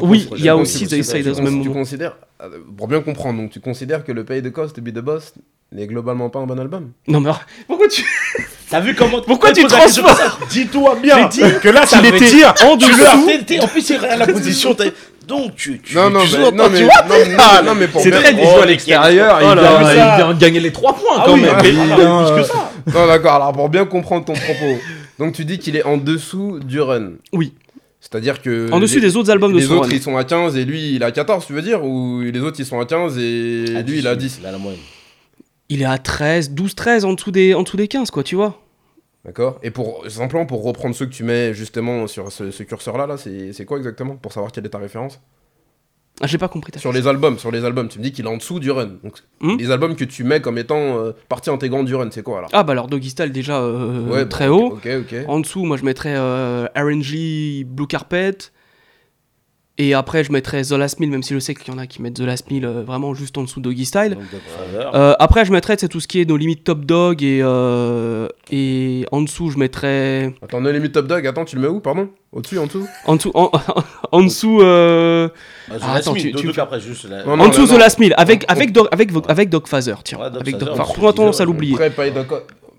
Oui, 0.01 0.27
il 0.37 0.43
y 0.43 0.49
a 0.49 0.55
aussi 0.57 0.85
The 0.87 1.01
Siders 1.03 1.33
considères- 1.33 1.39
au 1.39 1.41
même 1.43 1.61
tu 1.61 1.69
considères, 1.69 2.17
pour 2.77 2.87
bien 2.87 3.01
comprendre, 3.01 3.41
donc 3.41 3.51
tu 3.51 3.59
considères 3.59 4.03
que 4.03 4.11
le 4.11 4.23
Pay 4.23 4.41
the 4.41 4.51
Cost 4.51 4.79
be 4.79 4.89
the 4.89 4.99
Boss 4.99 5.33
n'est 5.71 5.87
globalement 5.87 6.29
pas 6.29 6.39
un 6.39 6.45
bon 6.45 6.59
album 6.59 6.91
Non, 7.07 7.19
mais 7.21 7.31
pourquoi 7.67 7.87
tu. 7.87 8.03
T'as 8.69 8.79
vu 8.79 8.95
comment 8.95 9.21
Pourquoi 9.25 9.51
tu 9.51 9.67
ça 9.69 9.77
Dis-toi 10.49 10.97
bien 11.01 11.27
dit 11.27 11.41
que 11.61 11.69
là, 11.69 11.85
ça 11.85 12.01
veut 12.01 12.11
dire 12.17 12.53
en 12.63 12.77
tu 12.77 12.89
dessous. 12.89 13.61
En 13.61 13.67
plus, 13.67 13.81
c'est 13.81 13.99
la 13.99 14.25
position. 14.31 14.75
Donc, 15.27 15.55
tu. 15.55 15.81
tu 15.81 15.95
Non, 15.95 16.09
non, 16.09 16.19
tu 16.25 16.37
mais, 16.37 16.51
non, 16.51 16.69
mais, 16.69 16.83
vois, 16.83 16.93
non, 17.07 17.15
non, 17.31 17.63
non, 17.69 17.75
mais 17.75 17.87
pour 17.87 18.01
C'est 18.01 18.11
très 18.11 18.33
Oh, 18.43 18.61
à 18.61 18.65
l'extérieur, 18.65 19.39
il, 19.41 19.47
Oh 19.47 20.25
vient- 20.27 20.33
gagner 20.35 20.59
les 20.59 20.71
3 20.71 20.93
points 20.93 21.15
Ah 21.17 21.23
quand 21.25 21.33
oui, 21.33 21.41
même. 21.41 21.55
mais 21.61 21.69
Il 21.69 21.77
non, 21.77 21.85
vient, 21.85 21.95
mais 21.97 22.25
plus 22.25 22.31
euh, 22.33 22.37
que 22.37 22.43
ça. 22.43 22.71
Non, 22.93 23.07
d'accord, 23.07 23.33
alors 23.33 23.53
pour 23.53 23.69
bien 23.69 23.85
comprendre 23.85 24.25
ton 24.25 24.33
propos, 24.33 24.79
donc 25.17 25.33
tu 25.33 25.43
dis 25.45 25.57
qu'il 25.57 25.75
est 25.75 25.83
en 25.83 25.97
dessous 25.97 26.59
du 26.63 26.79
run. 26.79 27.13
Oui. 27.33 27.53
C'est-à-dire 27.99 28.41
que. 28.41 28.71
En 28.71 28.79
dessus 28.79 28.99
les, 28.99 29.07
des 29.07 29.17
autres 29.17 29.31
albums 29.31 29.51
de 29.53 29.57
les 29.57 29.71
autres 29.71 29.91
ils 29.91 30.01
sont 30.01 30.15
à 30.17 30.23
15 30.23 30.55
et 30.57 30.65
lui 30.65 30.95
il 30.95 31.01
est 31.01 31.05
à 31.05 31.11
14, 31.11 31.45
tu 31.45 31.53
veux 31.53 31.61
dire 31.61 31.83
Ou 31.83 32.21
les 32.21 32.39
autres 32.39 32.59
ils 32.59 32.65
sont 32.65 32.79
à 32.79 32.85
15 32.85 33.17
et 33.17 33.65
lui 33.85 33.99
il 33.99 34.05
est 34.05 34.09
à 34.09 34.15
10 34.15 34.37
Il 34.41 34.45
a 34.45 34.51
la 34.51 34.57
moyenne. 34.57 34.81
Il 35.69 35.81
est 35.81 35.85
à 35.85 35.97
13, 35.97 36.51
12, 36.51 36.75
13 36.75 37.05
en 37.05 37.13
dessous 37.13 37.31
des, 37.31 37.55
en 37.55 37.63
dessous 37.63 37.77
des 37.77 37.87
15, 37.87 38.11
quoi, 38.11 38.23
tu 38.23 38.35
vois. 38.35 38.61
D'accord 39.25 39.59
Et 39.63 39.71
pour 39.71 40.03
simplement 40.07 40.45
pour 40.45 40.63
reprendre 40.63 40.93
ceux 40.93 41.07
que 41.07 41.11
tu 41.11 41.23
mets 41.23 41.53
justement 41.55 42.05
sur 42.05 42.31
ce, 42.31 42.51
ce 42.51 42.61
curseur-là, 42.61 43.07
là, 43.07 43.17
c'est 43.17 43.53
c'est 43.53 43.65
quoi 43.65 43.77
exactement 43.77 44.15
Pour 44.15 44.31
savoir 44.31 44.51
quelle 44.51 44.65
est 44.67 44.69
ta 44.69 44.77
référence? 44.77 45.19
Ah, 46.21 46.27
j'ai 46.27 46.37
pas 46.37 46.47
compris 46.47 46.71
Sur 46.79 46.93
les 46.93 47.07
albums, 47.07 47.37
sur 47.37 47.51
les 47.51 47.65
albums, 47.65 47.89
tu 47.89 47.99
me 47.99 48.03
dis 48.03 48.11
qu'il 48.13 48.25
est 48.25 48.29
en 48.29 48.37
dessous 48.37 48.59
du 48.59 48.71
run. 48.71 48.91
Donc, 49.03 49.17
Hmm 49.41 49.57
les 49.57 49.71
albums 49.71 49.95
que 49.95 50.05
tu 50.05 50.23
mets 50.23 50.39
comme 50.41 50.57
étant 50.57 50.97
euh, 50.99 51.11
partie 51.27 51.49
intégrante 51.49 51.85
du 51.85 51.95
run, 51.95 52.07
c'est 52.11 52.23
quoi 52.23 52.37
alors? 52.37 52.49
Ah, 52.53 52.63
bah 52.63 52.71
alors 52.71 52.87
Doggy 52.87 53.09
Style 53.09 53.31
déjà 53.31 53.59
euh, 53.59 54.07
Ouais, 54.07 54.25
très 54.25 54.47
bon, 54.47 54.69
haut. 54.69 54.79
En 55.27 55.39
dessous, 55.39 55.65
moi 55.65 55.75
je 55.77 55.83
mettrais 55.83 56.15
euh, 56.15 56.67
RNG 56.75 57.65
Blue 57.65 57.87
Carpet. 57.87 58.37
Et 59.77 59.93
après, 59.93 60.23
je 60.23 60.31
mettrais 60.31 60.61
The 60.63 60.71
Last 60.71 61.01
Meal, 61.01 61.09
même 61.09 61.21
si 61.21 61.33
je 61.33 61.39
sais 61.39 61.53
qu'il 61.53 61.73
y 61.73 61.75
en 61.75 61.77
a 61.77 61.85
qui 61.85 62.01
mettent 62.01 62.13
The 62.15 62.21
Last 62.21 62.49
Meal 62.49 62.63
euh, 62.63 62.81
vraiment 62.83 63.13
juste 63.13 63.37
en 63.37 63.43
dessous 63.43 63.59
de 63.59 63.65
Doggy 63.65 63.83
Style. 63.83 64.17
Euh, 64.93 65.13
après, 65.19 65.43
je 65.43 65.51
mettrais 65.51 65.75
tout 65.75 65.99
ce 65.99 66.07
qui 66.07 66.21
est 66.21 66.25
nos 66.25 66.37
limites 66.37 66.63
Top 66.63 66.85
Dog. 66.85 67.21
Et, 67.21 67.41
euh, 67.43 68.29
et 68.51 69.05
en 69.11 69.21
dessous, 69.21 69.49
je 69.51 69.57
mettrais. 69.57 70.33
Attends, 70.41 70.61
No 70.61 70.71
Limit 70.71 70.91
Top 70.93 71.07
Dog, 71.07 71.27
attends, 71.27 71.43
tu 71.43 71.57
le 71.57 71.61
mets 71.63 71.67
où, 71.67 71.81
pardon? 71.81 72.07
Au-dessus, 72.31 72.57
en 72.57 72.67
dessous? 72.67 72.87
En 73.05 73.17
dessous. 73.17 73.31
En, 73.33 73.51
en 74.13 74.23
dessous. 74.23 74.61
euh, 74.61 75.27
Ah, 75.69 75.73
ah, 75.81 75.93
attends, 75.95 76.13
tu- 76.13 76.31
tu- 76.33 76.57
après, 76.59 76.79
juste 76.79 77.09
la- 77.09 77.25
Non, 77.25 77.35
non, 77.35 77.43
en 77.45 77.47
dessous 77.49 77.67
The. 77.67 77.77
Last 77.77 77.99
Meal. 77.99 78.13
Avec, 78.15 78.45
avec, 78.47 78.71
Dog, 78.71 78.87
avec, 78.93 79.09
avec 79.27 79.49
Dog 79.49 79.67
Father, 79.67 79.95
tiens. 80.05 80.19
Ouais, 80.19 80.29
Dog 80.31 80.41
avec 80.41 80.57
Dog 80.57 80.69
Father, 80.69 80.77
Father. 80.85 80.91
on 80.97 81.01
Pour 81.01 81.13
tendance 81.13 81.31
disait, 81.31 81.41
à 81.43 81.45
l'oublier. 81.45 81.75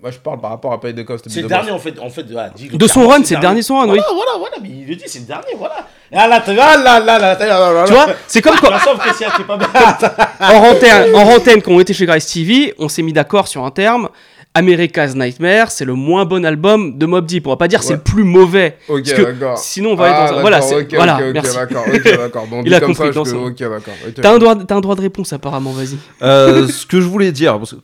Moi, 0.01 0.11
je 0.11 0.17
parle 0.19 0.39
par 0.39 0.51
rapport 0.51 0.71
à 0.73 0.79
Pay 0.79 0.93
the 0.93 1.03
Cost. 1.03 1.25
C'est 1.27 1.41
le 1.41 1.47
dernier 1.47 1.71
en 1.71 1.79
fait, 1.79 1.97
en 1.99 2.09
fait 2.09 2.23
voilà, 2.31 2.49
dis-le 2.49 2.77
De 2.77 2.87
son 2.87 3.07
run, 3.07 3.23
c'est 3.23 3.33
le 3.35 3.41
dernier 3.41 3.61
son 3.63 3.75
run, 3.79 3.89
oui. 3.89 3.97
Voilà, 3.97 4.05
voilà, 4.13 4.31
voilà, 4.37 4.55
mais 4.61 4.69
il 4.69 4.87
le 4.87 4.95
dit, 4.95 5.03
c'est 5.07 5.19
le 5.19 5.25
dernier, 5.25 5.55
voilà. 5.57 5.87
Ah 6.13 6.27
là, 6.27 6.39
t'as- 6.39 6.53
là, 6.53 6.77
là, 6.77 6.99
là, 6.99 7.35
t'as- 7.35 7.45
là, 7.47 7.71
là, 7.73 7.83
Tu 7.87 7.93
vois, 7.93 8.05
c'est 8.27 8.41
comme 8.41 8.55
quand. 8.61 8.69
là. 8.69 8.79
Sauf 8.79 8.97
que 8.99 9.13
si 9.13 9.23
t'es 9.37 9.43
pas 9.43 9.57
bien. 9.57 9.67
en 10.39 10.69
antenne, 10.69 11.15
en 11.15 11.21
antenne, 11.35 11.61
quand 11.61 11.71
on 11.71 11.79
était 11.79 11.93
chez 11.93 12.05
Grace 12.05 12.27
TV, 12.31 12.73
on 12.77 12.87
s'est 12.89 13.01
mis 13.01 13.11
d'accord 13.11 13.47
sur 13.47 13.65
un 13.65 13.71
terme. 13.71 14.07
America's 14.53 15.13
Nightmare, 15.15 15.69
c'est 15.69 15.85
le 15.85 15.93
moins 15.93 16.25
bon 16.25 16.43
album 16.45 16.97
de 16.97 17.05
Mob 17.05 17.25
Deep. 17.27 17.45
On 17.45 17.51
va 17.51 17.57
pas 17.57 17.67
dire 17.67 17.83
c'est 17.83 17.93
le 17.93 17.99
plus 17.99 18.23
mauvais. 18.23 18.77
Ok, 18.87 19.03
Parce 19.03 19.13
que 19.13 19.21
d'accord. 19.21 19.57
sinon, 19.57 19.91
on 19.91 19.95
va 19.95 20.05
Ah, 20.05 20.23
être 20.25 20.31
dans 20.31 20.37
un. 20.37 20.41
Voilà, 20.41 20.61
c'est- 20.61 20.75
ok, 20.75 20.93
voilà 20.95 21.15
ok, 21.17 21.21
ok, 21.27 21.33
merci. 21.33 21.55
d'accord, 21.55 21.83
ok, 21.87 22.03
d'accord. 22.17 22.47
Bon, 22.49 22.63
Il 22.65 22.73
a 22.73 22.79
comme 22.79 22.89
compris 22.95 23.07
ça, 23.09 23.13
dans 23.13 23.23
peux- 23.23 23.29
son- 23.29 23.45
Ok, 23.45 23.57
d'accord. 23.59 23.93
T'as 24.19 24.31
un, 24.33 24.37
droit, 24.39 24.55
t'as 24.55 24.75
un 24.75 24.81
droit 24.81 24.95
de 24.95 25.01
réponse 25.01 25.31
apparemment, 25.33 25.71
vas-y. 25.71 25.97
Euh, 26.23 26.67
ce 26.67 26.85
que 26.87 26.99
je 27.01 27.05
voulais 27.07 27.31
dire, 27.31 27.57
parce 27.59 27.71
que 27.73 27.79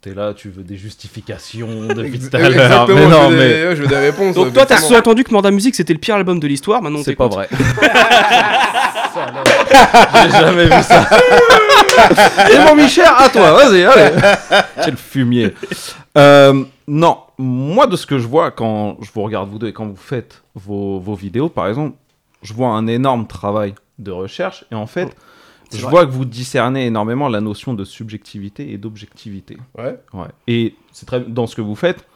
t'es 0.00 0.14
là, 0.14 0.32
tu 0.34 0.48
veux 0.50 0.62
des 0.62 0.76
justifications 0.76 1.68
depuis 1.94 2.18
tout 2.18 2.34
à 2.34 2.48
l'heure. 2.48 2.88
Mais 2.88 3.06
non, 3.06 3.28
je 3.28 3.34
veux 3.34 3.36
mais 3.36 3.48
des- 3.48 3.76
je 3.76 3.82
veux 3.82 3.88
des 3.88 3.96
réponses. 3.96 4.34
Donc 4.34 4.52
toi, 4.52 4.66
t'as 4.66 4.78
sous-entendu 4.78 5.24
que 5.24 5.32
Morda 5.32 5.50
Music 5.50 5.74
c'était 5.74 5.92
le 5.92 5.98
pire 5.98 6.14
album 6.16 6.40
de 6.40 6.46
l'histoire. 6.46 6.82
Maintenant, 6.82 7.02
c'est 7.04 7.16
pas 7.16 7.28
vrai. 7.28 7.48
J'ai 10.22 10.30
jamais 10.30 10.64
vu 10.66 10.82
ça. 10.82 11.06
Et 12.50 12.58
mon 12.66 12.74
Michel, 12.76 13.04
à 13.16 13.28
toi, 13.28 13.52
vas-y, 13.52 13.84
allez. 13.84 14.12
Quel 14.84 14.96
fumier. 14.96 15.52
Euh, 16.16 16.64
non, 16.86 17.18
moi 17.38 17.86
de 17.86 17.96
ce 17.96 18.06
que 18.06 18.18
je 18.18 18.26
vois 18.26 18.50
quand 18.50 18.96
je 19.02 19.10
vous 19.12 19.22
regarde 19.22 19.48
vous 19.48 19.58
deux 19.58 19.68
et 19.68 19.72
quand 19.72 19.86
vous 19.86 19.96
faites 19.96 20.42
vos, 20.54 20.98
vos 21.00 21.14
vidéos, 21.14 21.48
par 21.48 21.68
exemple, 21.68 21.96
je 22.42 22.52
vois 22.52 22.68
un 22.68 22.86
énorme 22.86 23.26
travail 23.26 23.74
de 23.98 24.10
recherche 24.10 24.64
et 24.72 24.74
en 24.74 24.86
fait, 24.86 25.08
C'est 25.08 25.14
je 25.72 25.82
vrai. 25.82 25.90
vois 25.90 26.06
que 26.06 26.10
vous 26.10 26.24
discernez 26.24 26.86
énormément 26.86 27.28
la 27.28 27.40
notion 27.40 27.74
de 27.74 27.84
subjectivité 27.84 28.72
et 28.72 28.78
d'objectivité. 28.78 29.56
Ouais. 29.78 29.98
Ouais. 30.12 30.28
Et 30.46 30.74
c'est 30.92 31.06
très 31.06 31.20
dans 31.20 31.46
ce 31.46 31.54
que 31.54 31.62
vous 31.62 31.74
faites, 31.74 32.06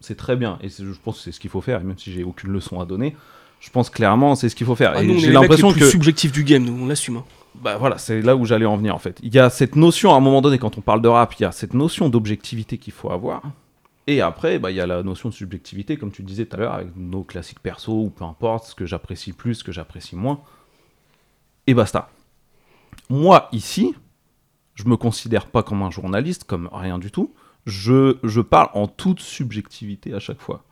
c'est 0.00 0.16
très 0.16 0.36
bien. 0.36 0.58
Et 0.62 0.68
je 0.68 0.84
pense 1.02 1.18
que 1.18 1.22
c'est 1.24 1.32
ce 1.32 1.40
qu'il 1.40 1.50
faut 1.50 1.60
faire. 1.60 1.80
Et 1.80 1.84
même 1.84 1.98
si 1.98 2.12
j'ai 2.12 2.24
aucune 2.24 2.50
leçon 2.50 2.80
à 2.80 2.84
donner, 2.86 3.16
je 3.60 3.70
pense 3.70 3.90
clairement 3.90 4.34
c'est 4.34 4.48
ce 4.48 4.56
qu'il 4.56 4.66
faut 4.66 4.74
faire. 4.76 4.92
Ah, 4.96 5.02
et 5.02 5.06
nous, 5.06 5.14
on 5.14 5.16
est 5.16 5.20
j'ai 5.20 5.32
l'impression 5.32 5.70
plus 5.72 5.80
que 5.80 5.90
subjectifs 5.90 6.32
du 6.32 6.44
game, 6.44 6.64
nous, 6.64 6.84
on 6.84 6.86
l'assume. 6.86 7.18
hein. 7.18 7.24
bah 7.54 7.76
voilà, 7.78 7.98
c'est 7.98 8.20
là 8.22 8.36
où 8.36 8.44
j'allais 8.44 8.66
en 8.66 8.76
venir 8.76 8.94
en 8.94 8.98
fait. 8.98 9.18
Il 9.22 9.34
y 9.34 9.38
a 9.38 9.50
cette 9.50 9.76
notion 9.76 10.12
à 10.12 10.16
un 10.16 10.20
moment 10.20 10.42
donné 10.42 10.58
quand 10.58 10.76
on 10.78 10.80
parle 10.82 11.02
de 11.02 11.08
rap, 11.08 11.34
il 11.38 11.42
y 11.42 11.46
a 11.46 11.52
cette 11.52 11.74
notion 11.74 12.08
d'objectivité 12.08 12.78
qu'il 12.78 12.92
faut 12.92 13.10
avoir. 13.10 13.42
Et 14.08 14.20
après, 14.20 14.60
bah, 14.60 14.70
il 14.70 14.76
y 14.76 14.80
a 14.80 14.86
la 14.86 15.02
notion 15.02 15.30
de 15.30 15.34
subjectivité, 15.34 15.96
comme 15.96 16.12
tu 16.12 16.22
disais 16.22 16.46
tout 16.46 16.54
à 16.56 16.60
l'heure, 16.60 16.74
avec 16.74 16.94
nos 16.94 17.24
classiques 17.24 17.58
perso 17.58 17.92
ou 17.92 18.10
peu 18.10 18.24
importe, 18.24 18.66
ce 18.66 18.74
que 18.76 18.86
j'apprécie 18.86 19.32
plus, 19.32 19.56
ce 19.56 19.64
que 19.64 19.72
j'apprécie 19.72 20.14
moins. 20.14 20.40
Et 21.66 21.74
basta. 21.74 22.08
Moi, 23.08 23.48
ici, 23.52 23.94
je 24.74 24.84
me 24.84 24.96
considère 24.96 25.46
pas 25.46 25.62
comme 25.62 25.82
un 25.82 25.90
journaliste, 25.90 26.44
comme 26.44 26.68
rien 26.72 26.98
du 26.98 27.10
tout. 27.10 27.32
Je, 27.66 28.16
je 28.22 28.40
parle 28.40 28.68
en 28.74 28.86
toute 28.86 29.20
subjectivité 29.20 30.12
à 30.14 30.18
chaque 30.20 30.40
fois. 30.40 30.62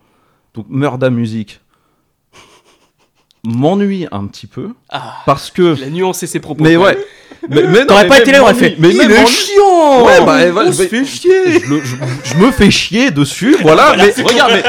Donc, 0.54 0.66
Murda 0.68 1.10
Music 1.10 1.60
m'ennuie 3.46 4.06
un 4.10 4.26
petit 4.26 4.46
peu, 4.46 4.70
Ah, 4.88 5.16
parce 5.26 5.50
que... 5.50 5.76
il 5.76 5.84
a 5.84 5.90
nuancé 5.90 6.26
ses 6.26 6.40
propos. 6.40 6.62
Mais 6.64 6.76
ouais. 6.76 6.96
Mais, 7.50 7.62
mais 7.66 7.80
non, 7.80 7.86
T'aurais 7.88 8.04
mais 8.04 8.08
pas 8.08 8.14
même 8.14 8.22
été 8.22 8.32
là, 8.32 8.42
aurait 8.42 8.54
fait. 8.54 8.76
Mais 8.78 8.88
il 8.94 9.00
est 9.02 9.26
chiant 9.26 10.06
Ouais, 10.06 10.24
bah, 10.24 10.38
ouais, 10.50 10.52
On 10.68 10.72
se 10.72 10.80
mais- 10.82 10.88
fait 10.88 11.04
chier 11.04 11.60
je, 11.60 11.68
le- 11.68 11.82
je- 11.84 11.96
je 12.24 12.36
me 12.36 12.50
fais 12.50 12.70
chier 12.70 13.10
dessus, 13.10 13.54
voilà. 13.60 13.94
mais 13.98 14.12
regarde, 14.22 14.52
mais, 14.54 14.62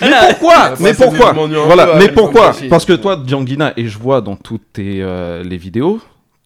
mais 0.00 0.16
pourquoi? 0.30 0.74
Mais 0.80 0.94
pourquoi? 0.94 1.32
Voilà, 1.66 1.94
mais 1.98 2.08
pourquoi? 2.08 2.52
Parce 2.68 2.84
que 2.84 2.94
toi, 2.94 3.22
Djanguina, 3.24 3.74
et 3.76 3.86
je 3.86 3.96
vois 3.96 4.20
dans 4.22 4.34
toutes 4.34 4.72
tes 4.72 5.00
euh, 5.02 5.44
les 5.44 5.56
vidéos, 5.56 6.00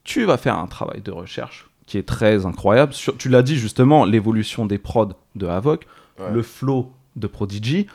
tu 0.04 0.24
vas 0.24 0.36
faire 0.36 0.58
un 0.58 0.66
travail 0.66 1.00
de 1.02 1.10
recherche 1.10 1.68
qui 1.86 1.98
est 1.98 2.02
très 2.06 2.46
incroyable. 2.46 2.92
Sur- 2.94 3.16
tu 3.16 3.28
l'as 3.28 3.42
dit 3.42 3.56
justement, 3.56 4.04
l'évolution 4.04 4.66
des 4.66 4.78
prods 4.78 5.12
de 5.34 5.46
Havoc, 5.46 5.86
Ouais. 6.18 6.30
le 6.32 6.42
flow 6.42 6.92
de 7.16 7.26
Prodigy. 7.26 7.86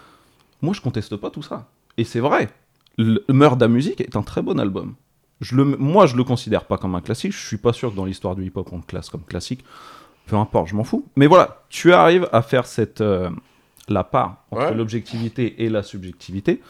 Moi, 0.62 0.74
je 0.74 0.82
conteste 0.82 1.16
pas 1.16 1.30
tout 1.30 1.42
ça. 1.42 1.68
Et 1.98 2.04
c'est 2.04 2.20
vrai. 2.20 2.50
Le 2.98 3.24
Murda 3.30 3.68
Music 3.68 4.02
est 4.02 4.16
un 4.16 4.22
très 4.24 4.42
bon 4.42 4.60
album. 4.60 4.96
Je 5.42 5.56
le, 5.56 5.64
moi, 5.64 6.06
je 6.06 6.18
le 6.18 6.24
considère 6.26 6.66
pas 6.66 6.78
comme 6.78 6.96
un 6.96 7.02
classique. 7.02 7.32
Je 7.32 7.38
suis 7.48 7.58
pas 7.58 7.72
sûr 7.72 7.92
que 7.92 7.96
dans 7.96 8.04
l'histoire 8.06 8.36
du 8.36 8.44
hip-hop, 8.46 8.68
on 8.74 8.78
le 8.78 8.82
classe 8.84 9.10
comme 9.10 9.24
classique. 9.24 9.64
Peu 10.26 10.36
importe, 10.36 10.68
je 10.68 10.76
m'en 10.76 10.84
fous. 10.84 11.06
Mais 11.16 11.28
voilà, 11.28 11.64
tu 11.70 11.94
arrives 11.94 12.28
à 12.34 12.42
faire 12.42 12.66
cette 12.66 13.00
euh, 13.02 13.30
la 13.88 14.04
part 14.04 14.44
entre 14.52 14.64
Ouais. 14.66 14.74
l'objectivité 14.76 15.64
et 15.64 15.70
la 15.70 15.82
subjectivité 15.82 16.62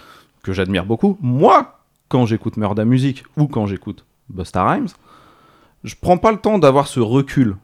que 0.44 0.54
j'admire 0.54 0.86
beaucoup. 0.86 1.18
Moi, 1.20 1.80
quand 2.10 2.26
j'écoute 2.28 2.58
Murda 2.58 2.86
Music 2.86 3.24
ou 3.38 3.48
quand 3.48 3.66
j'écoute 3.66 4.06
Busta 4.30 4.64
Rhymes, 4.70 4.88
je 5.84 5.96
prends 6.00 6.18
pas 6.18 6.32
le 6.32 6.38
temps 6.40 6.60
d'avoir 6.60 6.88
ce 6.88 7.00
recul 7.00 7.56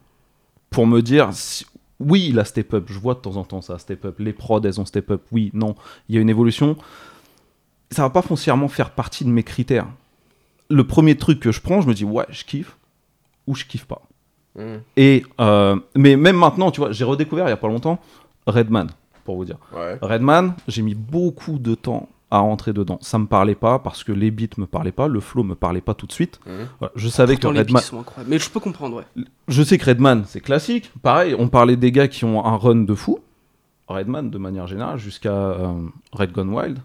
pour 0.70 0.88
me 0.88 1.01
dire 1.01 1.30
si- 1.34 1.66
oui, 1.99 2.28
il 2.30 2.39
a 2.39 2.45
step 2.45 2.74
up. 2.74 2.86
Je 2.89 2.99
vois 2.99 3.13
de 3.13 3.20
temps 3.20 3.38
en 3.38 3.43
temps 3.45 3.61
ça 3.61 3.78
step 3.80 4.03
up. 4.05 4.16
Les 4.20 4.34
prods, 4.34 4.61
elles 4.63 4.82
ont 4.82 4.86
step 4.86 5.11
up. 5.11 5.22
Oui, 5.32 5.49
non, 5.53 5.76
il 6.09 6.16
y 6.16 6.18
a 6.18 6.22
une 6.22 6.30
évolution. 6.30 6.76
Ça 7.91 8.01
va 8.01 8.09
pas 8.09 8.22
foncièrement 8.22 8.68
faire 8.68 8.91
partie 8.91 9.24
de 9.24 9.30
mes 9.30 9.43
critères. 9.43 9.88
Le 10.70 10.86
premier 10.86 11.16
truc 11.16 11.39
que 11.39 11.51
je 11.51 11.61
prends, 11.61 11.82
je 11.82 11.88
me 11.88 11.93
dis 11.93 12.03
ouais, 12.03 12.26
je 12.30 12.43
kiffe 12.43 12.78
ou 13.47 13.55
je 13.55 13.63
kiffe 13.66 13.86
pas. 13.86 14.01
Mmh. 14.55 14.63
Et 14.97 15.24
euh, 15.39 15.78
mais 15.95 16.16
même 16.16 16.38
maintenant, 16.38 16.72
tu 16.72 16.82
vois, 16.82 16.91
j'ai 16.91 17.03
redécouvert 17.05 17.45
il 17.47 17.49
y 17.49 17.53
a 17.53 17.57
pas 17.57 17.68
longtemps 17.68 17.99
Redman, 18.47 18.88
pour 19.24 19.36
vous 19.38 19.45
dire. 19.45 19.57
Ouais. 19.74 19.97
Redman, 20.01 20.53
j'ai 20.68 20.82
mis 20.82 20.95
beaucoup 20.95 21.59
de 21.59 21.76
temps 21.76 22.09
à 22.36 22.39
rentrer 22.39 22.73
dedans. 22.73 22.97
Ça 23.01 23.17
me 23.17 23.25
parlait 23.27 23.55
pas 23.55 23.79
parce 23.79 24.03
que 24.03 24.11
les 24.11 24.31
beats 24.31 24.55
me 24.57 24.65
parlaient 24.65 24.91
pas, 24.91 25.07
le 25.07 25.19
flow 25.19 25.43
me 25.43 25.55
parlait 25.55 25.81
pas 25.81 25.93
tout 25.93 26.05
de 26.07 26.11
suite. 26.11 26.39
Mmh. 26.45 26.51
Voilà, 26.79 26.91
je 26.95 27.07
savais 27.09 27.33
Pourtant, 27.33 27.49
que 27.49 27.53
les 27.55 27.59
Redman, 27.61 27.73
beats 27.75 27.81
sont 27.86 27.99
incroyables. 27.99 28.29
Mais 28.29 28.39
je 28.39 28.49
peux 28.49 28.59
comprendre, 28.59 28.97
ouais. 28.97 29.23
je 29.47 29.63
sais 29.63 29.77
que 29.77 29.86
Redman 29.86 30.23
c'est 30.27 30.41
classique. 30.41 30.91
Pareil, 31.01 31.36
on 31.38 31.47
parlait 31.49 31.75
des 31.75 31.91
gars 31.91 32.07
qui 32.07 32.25
ont 32.25 32.45
un 32.45 32.57
run 32.57 32.75
de 32.83 32.95
fou. 32.95 33.19
Redman 33.88 34.29
de 34.31 34.38
manière 34.39 34.65
générale 34.67 34.97
jusqu'à 34.97 35.31
euh, 35.33 35.73
Red 36.13 36.31
Gone 36.31 36.49
Wild, 36.53 36.79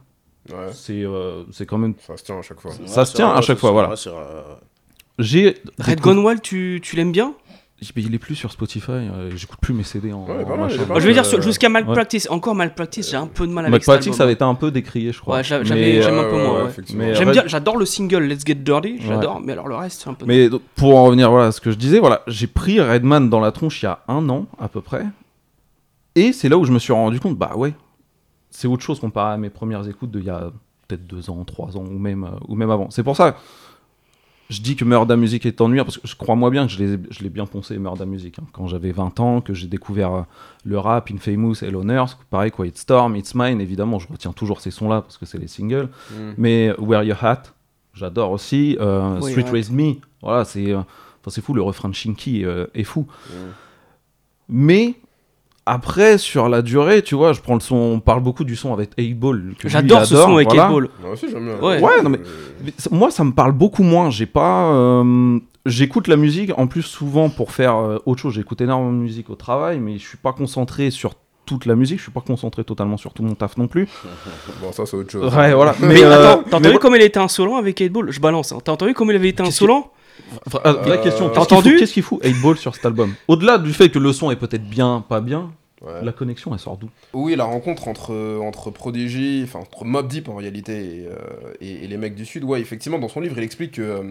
Ouais. 0.51 0.69
c'est 0.73 1.05
euh, 1.05 1.45
c'est 1.53 1.65
quand 1.67 1.79
même. 1.79 1.95
Ça 2.07 2.17
se 2.17 2.25
tient 2.25 2.39
à 2.39 2.43
chaque 2.43 2.61
fois. 2.61 2.73
Ça 2.87 3.05
se 3.05 3.15
tient 3.15 3.31
à 3.31 3.41
chaque 3.41 3.59
fois, 3.59 3.71
voilà. 3.71 3.95
euh, 4.07 4.43
J'ai 5.19 5.57
Red 5.79 6.01
Gone 6.01 6.19
Wild, 6.19 6.41
tu, 6.43 6.81
tu 6.83 6.97
l'aimes 6.97 7.13
bien? 7.13 7.35
Il 7.97 8.15
est 8.15 8.19
plus 8.19 8.35
sur 8.35 8.53
Spotify, 8.53 8.91
euh, 8.93 9.31
j'écoute 9.35 9.59
plus 9.61 9.73
mes 9.73 9.83
CD 9.83 10.13
en, 10.13 10.25
Ouais, 10.27 10.45
en 10.45 10.57
machin. 10.57 10.83
Moi, 10.87 11.01
je 11.01 11.07
veux 11.07 11.13
dire, 11.13 11.25
Euh, 11.25 11.41
jusqu'à 11.41 11.67
ouais. 11.69 11.73
Malpractice, 11.73 12.29
encore 12.31 12.55
Malpractice, 12.55 13.11
j'ai 13.11 13.17
un 13.17 13.27
peu 13.27 13.47
de 13.47 13.53
mal 13.53 13.65
avec 13.65 13.73
Malpractice, 13.73 14.13
cet 14.13 14.19
ça 14.19 14.25
avait 14.25 14.35
été 14.35 14.45
un 14.45 14.55
peu 14.55 14.71
décrié, 14.71 15.13
je 15.13 15.21
crois. 15.21 15.37
Ouais, 15.37 15.45
j'aime 15.45 15.63
un 15.63 15.65
peu 15.65 15.73
ouais, 15.75 16.45
moins, 16.47 16.65
ouais, 16.65 16.97
ouais. 16.97 17.15
J'aime 17.15 17.33
j'adore 17.47 17.77
le 17.77 17.87
single 17.87 18.25
Let's 18.25 18.45
Get 18.45 18.57
Dirty, 18.57 18.93
Ouais. 18.93 18.99
j'adore, 19.01 19.41
mais 19.41 19.53
alors 19.53 19.69
le 19.69 19.77
reste, 19.77 20.03
c'est 20.03 20.11
un 20.11 20.15
peu. 20.15 20.27
Mais 20.27 20.49
donc, 20.51 20.63
pour 20.75 20.97
en 20.97 21.05
revenir 21.05 21.31
voilà, 21.31 21.47
à 21.47 21.53
ce 21.53 21.61
que 21.61 21.71
je 21.71 21.77
disais, 21.77 21.99
voilà, 22.01 22.23
j'ai 22.27 22.47
pris 22.47 22.81
Redman 22.81 23.31
dans 23.31 23.41
la 23.41 23.53
tronche 23.53 23.83
il 23.83 23.87
y 23.87 23.89
a 23.89 24.01
un 24.09 24.29
an 24.29 24.47
à 24.59 24.69
peu 24.69 24.81
près. 24.81 25.05
Et 26.15 26.33
c'est 26.33 26.49
là 26.49 26.59
où 26.59 26.65
je 26.65 26.73
me 26.73 26.79
suis 26.79 26.93
rendu 26.93 27.19
compte, 27.21 27.37
bah 27.39 27.53
ouais, 27.57 27.73
c'est 28.51 28.69
autre 28.69 28.83
chose 28.83 29.01
comparé 29.01 29.35
à 29.35 29.37
mes 29.37 29.49
premières 29.51 29.89
écoutes 29.89 30.11
d'il 30.11 30.25
y 30.25 30.31
a 30.31 30.51
peut-être 30.89 31.07
deux 31.07 31.31
ans, 31.31 31.45
trois 31.45 31.77
ans 31.77 31.85
ou 31.85 31.99
même, 31.99 32.25
euh, 32.25 32.37
ou 32.49 32.57
même 32.57 32.71
avant. 32.71 32.91
C'est 32.91 33.05
pour 33.05 33.17
ça 33.17 33.37
je 34.51 34.61
dis 34.61 34.75
que 34.75 34.85
Murda 34.85 35.17
Music 35.17 35.47
est 35.47 35.61
ennuyant 35.61 35.85
parce 35.85 35.97
que 35.97 36.09
je 36.09 36.17
crois 36.17 36.35
moi 36.35 36.51
bien 36.51 36.67
que 36.67 36.73
je 36.73 37.23
l'ai 37.23 37.31
bien 37.31 37.47
poncé 37.47 37.79
Murda 37.79 38.05
Music 38.05 38.39
hein. 38.41 38.45
quand 38.53 38.67
j'avais 38.67 38.91
20 38.91 39.21
ans, 39.21 39.41
que 39.41 39.55
j'ai 39.55 39.69
découvert 39.69 40.13
euh, 40.13 40.23
le 40.65 40.79
rap, 40.79 41.11
Infamous 41.13 41.63
et 41.63 41.71
Loners, 41.71 42.17
pareil 42.31 42.51
Quiet 42.51 42.73
Storm, 42.75 43.15
It's 43.15 43.35
Mine, 43.37 43.61
évidemment 43.61 44.01
je 44.01 44.09
retiens 44.09 44.33
toujours 44.33 44.61
ces 44.61 44.73
sons-là 44.73 45.03
parce 45.03 45.19
que 45.19 45.25
c'est 45.25 45.39
les 45.39 45.47
singles. 45.47 45.89
Mm. 46.11 46.33
Mais 46.37 46.75
Wear 46.79 47.05
Your 47.05 47.25
Hat, 47.25 47.43
j'adore 47.95 48.33
aussi. 48.33 48.77
Euh, 48.81 49.21
Oui, 49.21 49.31
Street 49.31 49.45
ouais. 49.45 49.51
Raise 49.51 49.71
Me, 49.71 49.95
voilà, 50.21 50.45
c'est 50.45 50.73
euh, 50.73 50.81
c'est 51.29 51.43
fou, 51.43 51.55
le 51.55 51.63
refrain 51.63 51.89
de 51.89 51.95
Shinky 51.95 52.45
euh, 52.45 52.67
est 52.75 52.85
fou. 52.85 53.07
Mm. 53.29 53.35
Mais 54.49 54.95
après, 55.73 56.19
sur 56.19 56.49
la 56.49 56.63
durée, 56.63 57.03
tu 57.03 57.15
vois, 57.15 57.33
je 57.33 57.41
prends 57.41 57.55
le 57.55 57.61
son, 57.61 57.77
on 57.77 58.01
parle 58.01 58.23
beaucoup 58.23 58.45
du 58.45 58.57
son 58.57 58.73
avec 58.73 58.91
8 58.99 59.15
Ball. 59.15 59.55
J'adore 59.65 60.05
ce 60.05 60.15
adore, 60.15 60.27
son 60.29 60.35
avec 60.37 60.49
voilà. 60.49 60.67
8 60.69 60.73
Ball. 60.73 60.89
Moi 61.03 61.11
aussi, 61.13 61.27
j'aime 61.31 61.45
bien. 61.47 61.57
Ouais. 61.69 61.81
Ouais, 61.81 62.03
non, 62.03 62.11
mais- 62.11 62.21
Mais 62.65 62.73
ça- 62.77 62.91
moi, 62.93 63.11
ça 63.11 63.25
me 63.25 63.33
parle 63.33 63.53
beaucoup 63.53 63.83
moins. 63.83 64.11
J'ai 64.11 64.27
pas. 64.27 64.73
euh, 64.73 65.39
J'écoute 65.67 66.09
la 66.09 66.17
musique 66.17 66.53
en 66.59 66.67
plus 66.67 66.81
souvent 66.83 67.29
pour 67.29 67.53
faire 67.53 67.77
euh, 67.77 67.99
autre 68.07 68.21
chose. 68.23 68.33
J'écoute 68.35 68.61
énormément 68.63 68.93
de 68.93 68.97
musique 69.03 69.29
au 69.29 69.35
travail, 69.35 69.79
mais 69.79 69.99
je 69.99 70.09
suis 70.09 70.17
pas 70.17 70.33
concentré 70.33 70.91
sur 70.91 71.13
toute 71.45 71.67
la 71.67 71.75
musique. 71.77 71.99
Je 71.99 72.05
suis 72.05 72.13
pas 72.13 72.23
concentré 72.23 72.65
totalement 72.65 72.97
sur 72.97 73.13
tout 73.13 73.23
mon 73.23 73.35
taf 73.35 73.59
non 73.59 73.69
plus. 73.69 73.87
Bon, 74.63 74.73
ça, 74.73 74.87
c'est 74.87 74.97
autre 74.97 75.11
chose. 75.11 75.35
Ouais, 75.35 75.53
voilà. 75.53 75.75
Mais, 75.81 76.03
euh, 76.03 76.31
attends, 76.33 76.43
t'as 76.51 76.59
mais 76.61 76.67
entendu 76.69 76.79
comme 76.79 76.97
il 76.97 77.03
était 77.03 77.21
insolent 77.21 77.57
avec 77.57 77.79
8 77.79 77.91
Ball? 77.91 78.11
Je 78.11 78.21
balance. 78.21 78.53
hein. 78.53 78.59
T'as 78.65 78.73
entendu 78.73 78.95
comme 78.95 79.11
il 79.11 79.17
avait 79.17 79.29
été 79.29 79.43
insolent? 79.43 79.91
Enfin, 80.47 80.61
euh, 80.67 80.75
la 80.87 80.97
question, 80.99 81.29
T'as 81.29 81.35
qu'est-ce 81.41 81.47
qu'il 81.49 81.57
entendu? 81.57 81.71
fout- 81.73 81.79
Qu'est-ce 81.81 81.93
qu'il 81.93 82.03
fout 82.03 82.21
8 82.25 82.41
Ball 82.43 82.57
sur 82.57 82.75
cet 82.75 82.87
album? 82.87 83.13
Au-delà 83.29 83.59
du 83.59 83.73
fait 83.75 83.91
que 83.91 83.99
le 83.99 84.13
son 84.15 84.31
est 84.31 84.37
peut-être 84.37 84.65
bien, 84.69 85.05
pas 85.07 85.21
bien, 85.21 85.51
Ouais. 85.83 86.05
la 86.05 86.13
connexion 86.13 86.53
elle 86.53 86.59
sort 86.59 86.77
d'où? 86.77 86.91
Oui, 87.15 87.35
la 87.37 87.45
rencontre 87.45 87.89
entre, 87.89 88.39
entre 88.43 88.71
Prodigy, 88.71 89.41
enfin 89.45 89.61
entre 89.61 89.85
Mob 89.87 90.09
Deep 90.09 90.29
en 90.29 90.35
réalité 90.37 90.73
et, 91.03 91.07
euh, 91.07 91.55
et- 91.63 91.85
et 91.85 91.87
les 91.89 91.97
mecs 91.97 92.15
du 92.15 92.27
Sud, 92.27 92.45
ouais, 92.45 92.61
effectivement, 92.61 92.99
dans 92.99 93.09
son 93.09 93.21
livre, 93.21 93.37
il 93.39 93.43
explique 93.45 93.73
que, 93.73 93.83
euh, 93.83 94.03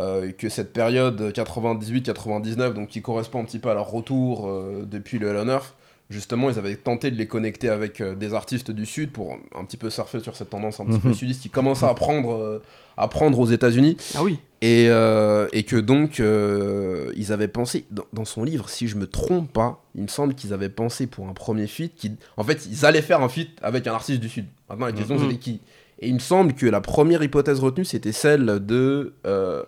euh, 0.00 0.32
que 0.32 0.48
cette 0.48 0.72
période 0.72 1.32
98-99, 1.32 2.74
donc 2.74 2.88
qui 2.88 3.02
correspond 3.02 3.40
un 3.40 3.44
petit 3.44 3.58
peu 3.60 3.70
à 3.70 3.74
leur 3.74 3.88
retour 3.90 4.48
euh, 4.48 4.84
depuis 4.84 5.18
le 5.18 5.28
Hell 5.28 5.36
on 5.44 5.48
Earth, 5.48 5.74
justement, 6.10 6.50
ils 6.50 6.58
avaient 6.58 6.76
tenté 6.76 7.10
de 7.10 7.16
les 7.16 7.26
connecter 7.26 7.68
avec 7.68 8.00
euh, 8.00 8.14
des 8.14 8.34
artistes 8.34 8.70
du 8.70 8.86
Sud 8.86 9.10
pour 9.10 9.36
un 9.54 9.64
petit 9.64 9.76
peu 9.76 9.90
surfer 9.90 10.20
sur 10.20 10.36
cette 10.36 10.50
tendance 10.50 10.80
un 10.80 10.86
petit 10.86 10.98
peu 10.98 11.08
Mhm. 11.08 11.14
sudiste 11.14 11.42
qui 11.42 11.50
commençait 11.50 11.86
à 11.86 11.94
prendre, 11.94 12.34
euh, 12.34 12.62
à 12.96 13.08
prendre 13.08 13.38
aux 13.38 13.46
États-Unis. 13.46 13.96
Ah 14.14 14.22
oui. 14.22 14.38
Et, 14.62 14.86
euh, 14.88 15.46
et 15.52 15.64
que 15.64 15.76
donc, 15.76 16.20
euh, 16.20 17.12
ils 17.16 17.32
avaient 17.32 17.48
pensé, 17.48 17.84
dans, 17.90 18.04
dans 18.12 18.24
son 18.24 18.44
livre, 18.44 18.68
si 18.70 18.88
je 18.88 18.96
me 18.96 19.06
trompe 19.06 19.52
pas, 19.52 19.82
il 19.94 20.02
me 20.02 20.08
semble 20.08 20.34
qu'ils 20.34 20.52
avaient 20.54 20.68
pensé 20.70 21.06
pour 21.06 21.28
un 21.28 21.32
premier 21.34 21.66
feat, 21.66 21.94
qui, 21.94 22.12
en 22.36 22.44
fait, 22.44 22.66
ils 22.70 22.86
allaient 22.86 23.02
faire 23.02 23.20
un 23.20 23.28
feat 23.28 23.50
avec 23.62 23.86
un 23.86 23.92
artiste 23.94 24.20
du 24.20 24.28
Sud. 24.28 24.46
Maintenant, 24.70 24.86
la 24.86 24.92
question, 24.92 25.16
Mhm. 25.16 25.22
c'était 25.22 25.36
qui? 25.38 25.60
Et 26.00 26.08
il 26.08 26.14
me 26.14 26.18
semble 26.18 26.54
que 26.54 26.66
la 26.66 26.80
première 26.80 27.22
hypothèse 27.22 27.60
retenue, 27.60 27.84
c'était 27.84 28.12
celle 28.12 28.46
de 28.64 29.14
euh, 29.26 29.62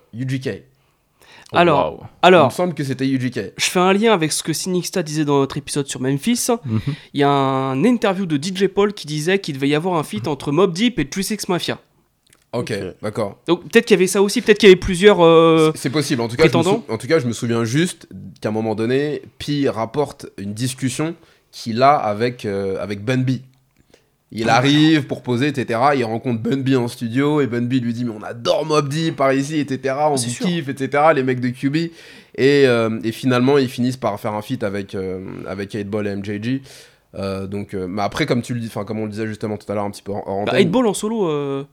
UGK. 1.53 1.59
Alors. 1.59 2.07
Il 2.24 2.30
me 2.44 2.51
semble 2.51 2.74
que 2.74 2.82
c'était 2.84 3.07
UGK. 3.07 3.53
je 3.57 3.64
fais 3.66 3.78
un 3.80 3.92
lien 3.92 4.12
avec 4.12 4.32
ce 4.32 4.42
que 4.42 4.53
Sinixta 4.53 5.03
disait 5.03 5.24
dans 5.24 5.38
notre 5.38 5.57
épisode 5.57 5.86
sur 5.86 6.01
Memphis. 6.01 6.49
Mhm. 6.64 6.80
Il 7.14 7.20
y 7.20 7.22
a 7.22 7.28
un 7.30 7.84
interview 7.84 8.26
de 8.26 8.36
DJ 8.36 8.66
Paul 8.68 8.92
qui 8.92 9.07
disait 9.07 9.38
qu'il 9.38 9.55
devait 9.55 9.68
y 9.68 9.74
avoir 9.74 9.97
un 9.99 10.03
feat 10.03 10.26
entre 10.28 10.51
Mob 10.53 10.72
Deep 10.72 10.99
et 10.99 11.09
36 11.09 11.49
Mafia. 11.49 11.78
Ok, 12.53 12.72
Ok. 12.72 12.94
d'accord. 13.03 13.36
Donc 13.47 13.62
peut-être 13.68 13.84
qu'il 13.86 13.94
y 13.97 13.99
avait 13.99 14.07
ça 14.07 14.22
aussi, 14.22 14.40
peut-être 14.40 14.59
qu'il 14.59 14.68
y 14.68 14.72
avait 14.72 14.80
plusieurs. 14.80 15.20
euh, 15.20 15.72
C'est 15.74 15.90
possible. 15.90 16.22
En 16.22 16.28
tout, 16.28 16.36
cas, 16.36 16.49
en 16.55 16.97
tout 16.99 17.07
cas, 17.07 17.18
je 17.18 17.26
me 17.26 17.32
souviens 17.32 17.64
juste 17.64 18.09
qu'à 18.40 18.49
un 18.49 18.53
moment 18.53 18.74
donné, 18.74 19.22
Pi 19.38 19.68
rapporte 19.68 20.26
une 20.38 20.55
discussion 20.55 21.14
qu'il 21.53 21.82
a 21.82 21.94
avec, 21.97 22.44
euh, 22.44 22.82
avec 22.82 23.05
Bun 23.05 23.18
B. 23.18 23.30
Il 24.32 24.48
arrive 24.48 25.06
pour 25.06 25.22
poser, 25.22 25.46
etc. 25.48 25.80
Il 25.96 26.04
rencontre 26.04 26.42
Bun 26.42 26.56
B 26.58 26.74
en 26.76 26.88
studio 26.88 27.40
et 27.40 27.46
Bun 27.46 27.62
B 27.62 27.74
lui 27.74 27.92
dit 27.92 28.04
Mais 28.04 28.10
on 28.10 28.22
adore 28.22 28.66
Mob 28.66 28.88
Deep 28.88 29.16
par 29.16 29.32
ici, 29.32 29.58
etc. 29.60 29.94
On 30.10 30.16
sûr. 30.16 30.44
kiffe, 30.46 30.68
etc. 30.68 31.04
Les 31.14 31.22
mecs 31.22 31.40
de 31.40 31.48
QB. 31.48 31.76
Et, 31.76 31.92
euh, 32.66 32.98
et 33.04 33.12
finalement, 33.12 33.56
ils 33.56 33.68
finissent 33.68 33.96
par 33.96 34.18
faire 34.18 34.34
un 34.34 34.42
feat 34.42 34.62
avec, 34.64 34.94
euh, 34.94 35.20
avec 35.46 35.72
8ball 35.74 36.06
et 36.08 36.16
MJG. 36.16 36.60
Euh, 37.14 37.46
donc, 37.46 37.72
mais 37.74 38.02
après, 38.02 38.26
comme 38.26 38.42
tu 38.42 38.52
le 38.52 38.60
dis, 38.60 38.66
enfin 38.66 38.84
comme 38.84 38.98
on 38.98 39.04
le 39.04 39.10
disait 39.10 39.26
justement 39.28 39.56
tout 39.56 39.70
à 39.70 39.74
l'heure 39.74 39.84
un 39.84 39.90
petit 39.90 40.02
peu 40.02 40.12
en, 40.12 40.18
bah, 40.44 40.50
antenne, 40.52 40.58
8 40.58 40.66
Ball 40.70 40.86
en 40.88 40.94
solo. 40.94 41.64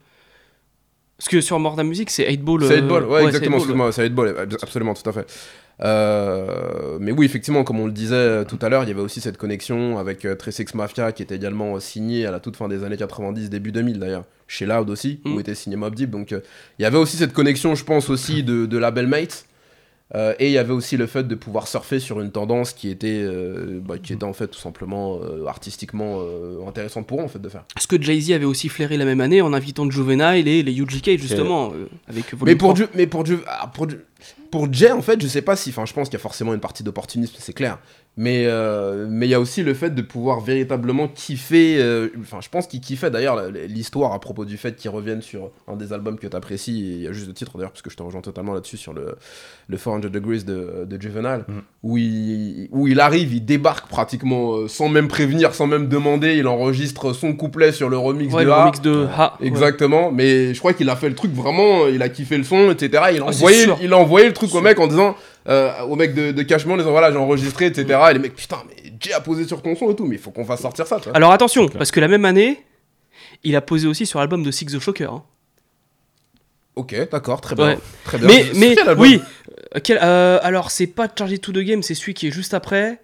Parce 1.18 1.28
que 1.28 1.40
sur 1.40 1.58
Morda 1.60 1.84
Music, 1.84 2.10
c'est 2.10 2.28
8 2.30 2.42
Ball. 2.42 2.64
C'est 2.64 2.72
euh, 2.78 2.80
8 2.82 2.88
ball, 2.88 3.04
ouais, 3.04 3.10
ouais, 3.14 3.24
exactement, 3.26 3.58
c'est 3.58 3.66
8 3.66 3.72
ball. 3.74 3.88
excuse-moi, 3.88 3.92
c'est 3.92 4.02
8 4.04 4.10
ball, 4.14 4.28
ab- 4.38 4.56
absolument, 4.62 4.94
tout 4.94 5.08
à 5.08 5.12
fait. 5.12 5.26
Euh, 5.82 6.98
mais 7.00 7.12
oui, 7.12 7.26
effectivement, 7.26 7.64
comme 7.64 7.80
on 7.80 7.86
le 7.86 7.92
disait 7.92 8.14
euh, 8.14 8.44
tout 8.44 8.58
à 8.62 8.68
l'heure, 8.68 8.84
il 8.84 8.88
y 8.88 8.92
avait 8.92 9.00
aussi 9.00 9.20
cette 9.20 9.36
connexion 9.36 9.98
avec 9.98 10.24
euh, 10.24 10.34
36 10.34 10.74
Mafia 10.74 11.12
qui 11.12 11.22
était 11.22 11.36
également 11.36 11.76
euh, 11.76 11.80
signé 11.80 12.26
à 12.26 12.30
la 12.30 12.40
toute 12.40 12.56
fin 12.56 12.68
des 12.68 12.84
années 12.84 12.96
90, 12.96 13.50
début 13.50 13.72
2000 13.72 13.98
d'ailleurs, 13.98 14.24
chez 14.46 14.66
Loud 14.66 14.88
aussi, 14.90 15.20
Mm. 15.24 15.34
où 15.34 15.40
était 15.40 15.54
signé 15.54 15.76
Mob 15.76 15.94
Deep. 15.94 16.10
Donc 16.10 16.32
euh, 16.32 16.40
il 16.78 16.82
y 16.82 16.86
avait 16.86 16.98
aussi 16.98 17.16
cette 17.16 17.32
connexion, 17.32 17.74
je 17.74 17.84
pense, 17.84 18.08
aussi 18.10 18.42
de, 18.42 18.66
de 18.66 18.78
label 18.78 19.06
mates. 19.06 19.46
Euh, 20.14 20.34
et 20.38 20.46
il 20.48 20.52
y 20.52 20.58
avait 20.58 20.72
aussi 20.74 20.98
le 20.98 21.06
fait 21.06 21.26
de 21.26 21.34
pouvoir 21.34 21.66
surfer 21.66 21.98
sur 21.98 22.20
une 22.20 22.30
tendance 22.30 22.72
qui 22.74 22.90
était, 22.90 23.26
bah, 23.80 23.96
qui 23.98 24.12
était 24.12 24.22
en 24.24 24.34
fait 24.34 24.48
tout 24.48 24.58
simplement 24.60 25.18
artistiquement 25.48 26.20
intéressante 26.68 27.06
pour 27.06 27.20
eux 27.20 27.24
en 27.24 27.28
fait 27.28 27.40
de 27.40 27.48
faire. 27.48 27.64
Ce 27.80 27.86
que 27.86 28.00
Jay-Z 28.00 28.32
avait 28.32 28.44
aussi 28.44 28.68
flairé 28.68 28.98
la 28.98 29.06
même 29.06 29.22
année 29.22 29.40
en 29.40 29.54
invitant 29.54 29.90
Juvenile 29.90 30.46
et 30.46 30.62
les 30.62 30.78
UGK 30.78 31.18
justement. 31.18 31.72
avec 32.06 32.32
Volume 32.34 32.44
Mais 32.44 32.54
pour, 32.54 32.74
3. 32.74 32.84
Ju- 32.84 32.90
mais 32.94 33.06
pour, 33.06 33.24
Ju- 33.24 33.38
ah, 33.48 33.66
pour, 33.74 33.88
Ju- 33.88 34.04
pour 34.54 34.72
Jay, 34.72 34.92
en 34.92 35.02
fait, 35.02 35.20
je 35.20 35.26
sais 35.26 35.42
pas 35.42 35.56
si. 35.56 35.70
Enfin, 35.70 35.84
je 35.84 35.92
pense 35.92 36.08
qu'il 36.08 36.16
y 36.16 36.20
a 36.20 36.22
forcément 36.22 36.54
une 36.54 36.60
partie 36.60 36.84
d'opportunisme, 36.84 37.34
c'est 37.40 37.52
clair. 37.52 37.80
Mais 38.16 38.44
euh, 38.46 39.06
mais 39.10 39.26
il 39.26 39.30
y 39.30 39.34
a 39.34 39.40
aussi 39.40 39.64
le 39.64 39.74
fait 39.74 39.90
de 39.90 40.00
pouvoir 40.00 40.38
véritablement 40.40 41.08
kiffer. 41.08 41.78
euh, 41.80 42.08
Enfin, 42.20 42.38
je 42.40 42.48
pense 42.48 42.68
qu'il 42.68 42.80
kiffait 42.80 43.10
d'ailleurs 43.10 43.34
la- 43.34 43.48
l'histoire 43.66 44.12
à 44.12 44.20
propos 44.20 44.44
du 44.44 44.56
fait 44.56 44.76
qu'il 44.76 44.90
revienne 44.90 45.20
sur 45.20 45.50
un 45.66 45.74
des 45.74 45.92
albums 45.92 46.16
que 46.16 46.28
tu 46.28 46.36
apprécies. 46.36 46.78
Et 46.92 46.94
il 46.94 47.02
y 47.02 47.08
a 47.08 47.12
juste 47.12 47.26
le 47.26 47.32
titre 47.34 47.56
d'ailleurs, 47.58 47.72
parce 47.72 47.82
que 47.82 47.90
je 47.90 47.96
te 47.96 48.02
rejoins 48.04 48.20
totalement 48.20 48.54
là-dessus 48.54 48.76
sur 48.76 48.92
le, 48.92 49.16
le 49.66 49.76
400 49.76 49.98
Degrees 50.10 50.44
de, 50.44 50.84
de 50.88 51.02
Juvenile, 51.02 51.44
Mm. 51.48 51.52
où, 51.82 51.98
il, 51.98 52.68
où 52.70 52.86
il 52.86 53.00
arrive, 53.00 53.34
il 53.34 53.44
débarque 53.44 53.88
pratiquement 53.88 54.58
euh, 54.58 54.68
sans 54.68 54.88
même 54.88 55.08
prévenir, 55.08 55.52
sans 55.52 55.66
même 55.66 55.88
demander. 55.88 56.36
Il 56.36 56.46
enregistre 56.46 57.14
son 57.14 57.32
couplet 57.34 57.72
sur 57.72 57.88
le 57.88 57.98
remix 57.98 58.32
Ouais, 58.32 58.42
de 58.42 58.46
le 58.46 58.52
A. 58.52 58.60
remix 58.62 58.80
de 58.80 59.06
Ha. 59.18 59.36
ouais. 59.40 59.46
Exactement, 59.48 60.12
mais 60.12 60.54
je 60.54 60.58
crois 60.60 60.72
qu'il 60.72 60.88
a 60.88 60.94
fait 60.94 61.08
le 61.08 61.16
truc 61.16 61.32
vraiment, 61.32 61.88
il 61.88 62.00
a 62.00 62.08
kiffé 62.08 62.38
le 62.38 62.44
son, 62.44 62.70
etc. 62.70 62.86
Il 62.92 63.22
a, 63.22 63.24
Ah, 63.26 63.32
c'est 63.32 63.38
envoyé, 63.38 63.62
sûr. 63.64 63.76
il 63.82 63.92
a 63.92 63.98
envoyé 63.98 64.28
le 64.28 64.32
truc 64.34 64.54
au 64.54 64.60
mec 64.60 64.78
en 64.78 64.86
disant, 64.86 65.16
euh, 65.48 65.82
au 65.82 65.96
mec 65.96 66.14
de, 66.14 66.32
de 66.32 66.42
Cashman, 66.42 66.74
en 66.74 66.78
disant 66.78 66.90
voilà, 66.90 67.10
j'ai 67.12 67.18
enregistré, 67.18 67.66
etc. 67.66 67.98
Et 68.10 68.12
les 68.14 68.18
mecs, 68.18 68.34
putain, 68.34 68.58
mais 68.68 68.92
Jay 69.00 69.12
a 69.12 69.20
posé 69.20 69.46
sur 69.46 69.60
ton 69.62 69.74
son 69.76 69.90
et 69.90 69.96
tout, 69.96 70.06
mais 70.06 70.16
il 70.16 70.20
faut 70.20 70.30
qu'on 70.30 70.44
fasse 70.44 70.62
sortir 70.62 70.86
ça, 70.86 70.96
tu 70.98 71.04
vois. 71.08 71.16
Alors 71.16 71.32
attention, 71.32 71.68
parce 71.68 71.90
que 71.90 72.00
la 72.00 72.08
même 72.08 72.24
année, 72.24 72.62
il 73.42 73.54
a 73.56 73.60
posé 73.60 73.86
aussi 73.86 74.06
sur 74.06 74.18
l'album 74.20 74.42
de 74.42 74.50
Six 74.50 74.66
the 74.66 74.78
Shocker. 74.78 75.10
hein. 75.12 75.22
Ok, 76.76 76.94
d'accord, 77.12 77.40
très 77.40 77.54
bien. 77.54 77.66
Ouais. 77.66 77.78
Très 78.04 78.18
bien. 78.18 78.26
Mais, 78.26 78.46
mais 78.56 78.74
quel 78.74 78.88
album? 78.88 79.02
oui, 79.02 79.20
euh, 79.76 79.80
quel- 79.84 80.00
euh, 80.02 80.40
alors 80.42 80.70
c'est 80.72 80.88
pas 80.88 81.06
Charged 81.16 81.40
to 81.40 81.52
the 81.52 81.58
Game, 81.58 81.82
c'est 81.84 81.94
celui 81.94 82.14
qui 82.14 82.26
est 82.26 82.30
juste 82.32 82.52
après. 82.52 82.98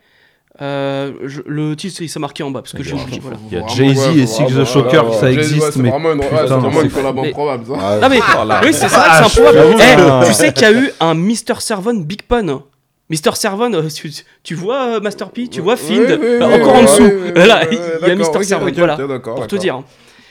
Euh, 0.63 1.13
je- 1.25 1.41
le 1.47 1.75
titre, 1.75 2.03
il 2.03 2.09
s'est 2.11 2.19
marqué 2.21 2.43
en 2.43 2.51
bas 2.51 2.61
parce 2.61 2.73
que 2.75 2.83
j'ai 2.83 2.95
oublié. 2.95 3.19
Voilà. 3.21 3.39
Il 3.51 3.59
y 3.59 3.61
a 3.63 3.67
Jay-Z 3.67 4.17
et 4.19 4.27
Six 4.27 4.45
the 4.45 4.65
Shocker, 4.65 5.15
ça 5.15 5.33
existe, 5.33 5.63
ouais, 5.65 5.71
c'est 5.73 5.79
mais 5.81 5.89
vraiment 5.91 6.13
une, 6.13 6.21
putain, 6.21 6.37
c'est 6.47 6.47
vraiment 6.55 6.83
une 6.83 6.91
collab 6.91 7.15
mais- 7.17 7.29
improbable, 7.31 7.65
ça. 7.67 7.73
Ah, 7.81 7.99
Non 8.03 8.09
mais 8.11 8.19
Oh 8.21 8.45
la 8.47 8.61
oui, 8.63 8.73
c'est 8.73 8.89
ça, 8.89 9.05
c'est 9.29 9.41
improbable. 9.41 9.77
j'avoue. 9.79 10.23
Eh, 10.23 10.27
tu 10.27 10.35
sais 10.35 10.53
qu'il 10.53 10.63
y 10.63 10.67
a 10.67 10.73
eu 10.73 10.91
un 11.01 11.15
Mr. 11.15 11.61
Servon 11.61 11.95
Big 11.95 12.23
Pun. 12.23 12.63
Mr. 13.09 13.35
Servon, 13.35 13.73
euh, 13.73 13.89
tu, 13.89 14.11
tu 14.45 14.55
vois 14.55 14.97
euh, 14.97 15.01
Master 15.01 15.31
P, 15.31 15.49
tu 15.49 15.61
vois 15.63 15.77
Find, 15.77 15.99
Oui, 15.99 16.19
oui, 16.21 16.29
oui, 16.39 16.43
encore 16.45 16.75
oui, 16.75 16.79
en 16.81 16.83
dessous. 16.83 17.03
oui, 17.03 17.11
oui, 17.25 17.33
Voilà, 17.35 17.63
oui, 17.69 17.79
il 18.03 18.09
y 18.09 18.11
a 18.11 18.15
Mr. 18.15 18.43
Servon, 18.45 18.71
voilà, 18.73 18.97
pour 19.19 19.47
te 19.49 19.57
dire. 19.57 19.83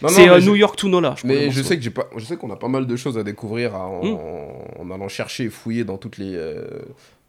Non, 0.01 0.07
C'est 0.07 0.27
mais 0.27 0.29
euh, 0.29 0.39
New 0.39 0.55
York 0.55 0.77
to 0.77 0.87
Nola. 0.87 1.13
je 1.21 1.27
Mais 1.27 1.49
je 1.51 1.61
sais 1.61 1.75
que 1.75 1.83
j'ai 1.83 1.89
pas, 1.89 2.05
je 2.15 2.23
sais 2.23 2.37
qu'on 2.37 2.49
a 2.51 2.55
pas 2.55 2.69
mal 2.69 2.85
de 2.87 2.95
choses 2.95 3.17
à 3.17 3.23
découvrir 3.23 3.75
à- 3.75 3.85
en, 3.87 4.05
Mm. 4.05 4.17
en 4.79 4.91
allant 4.95 5.09
chercher 5.09 5.45
et 5.45 5.49
fouiller 5.49 5.83
dans 5.83 5.97
toutes 5.97 6.17
les, 6.17 6.35
euh, 6.35 6.61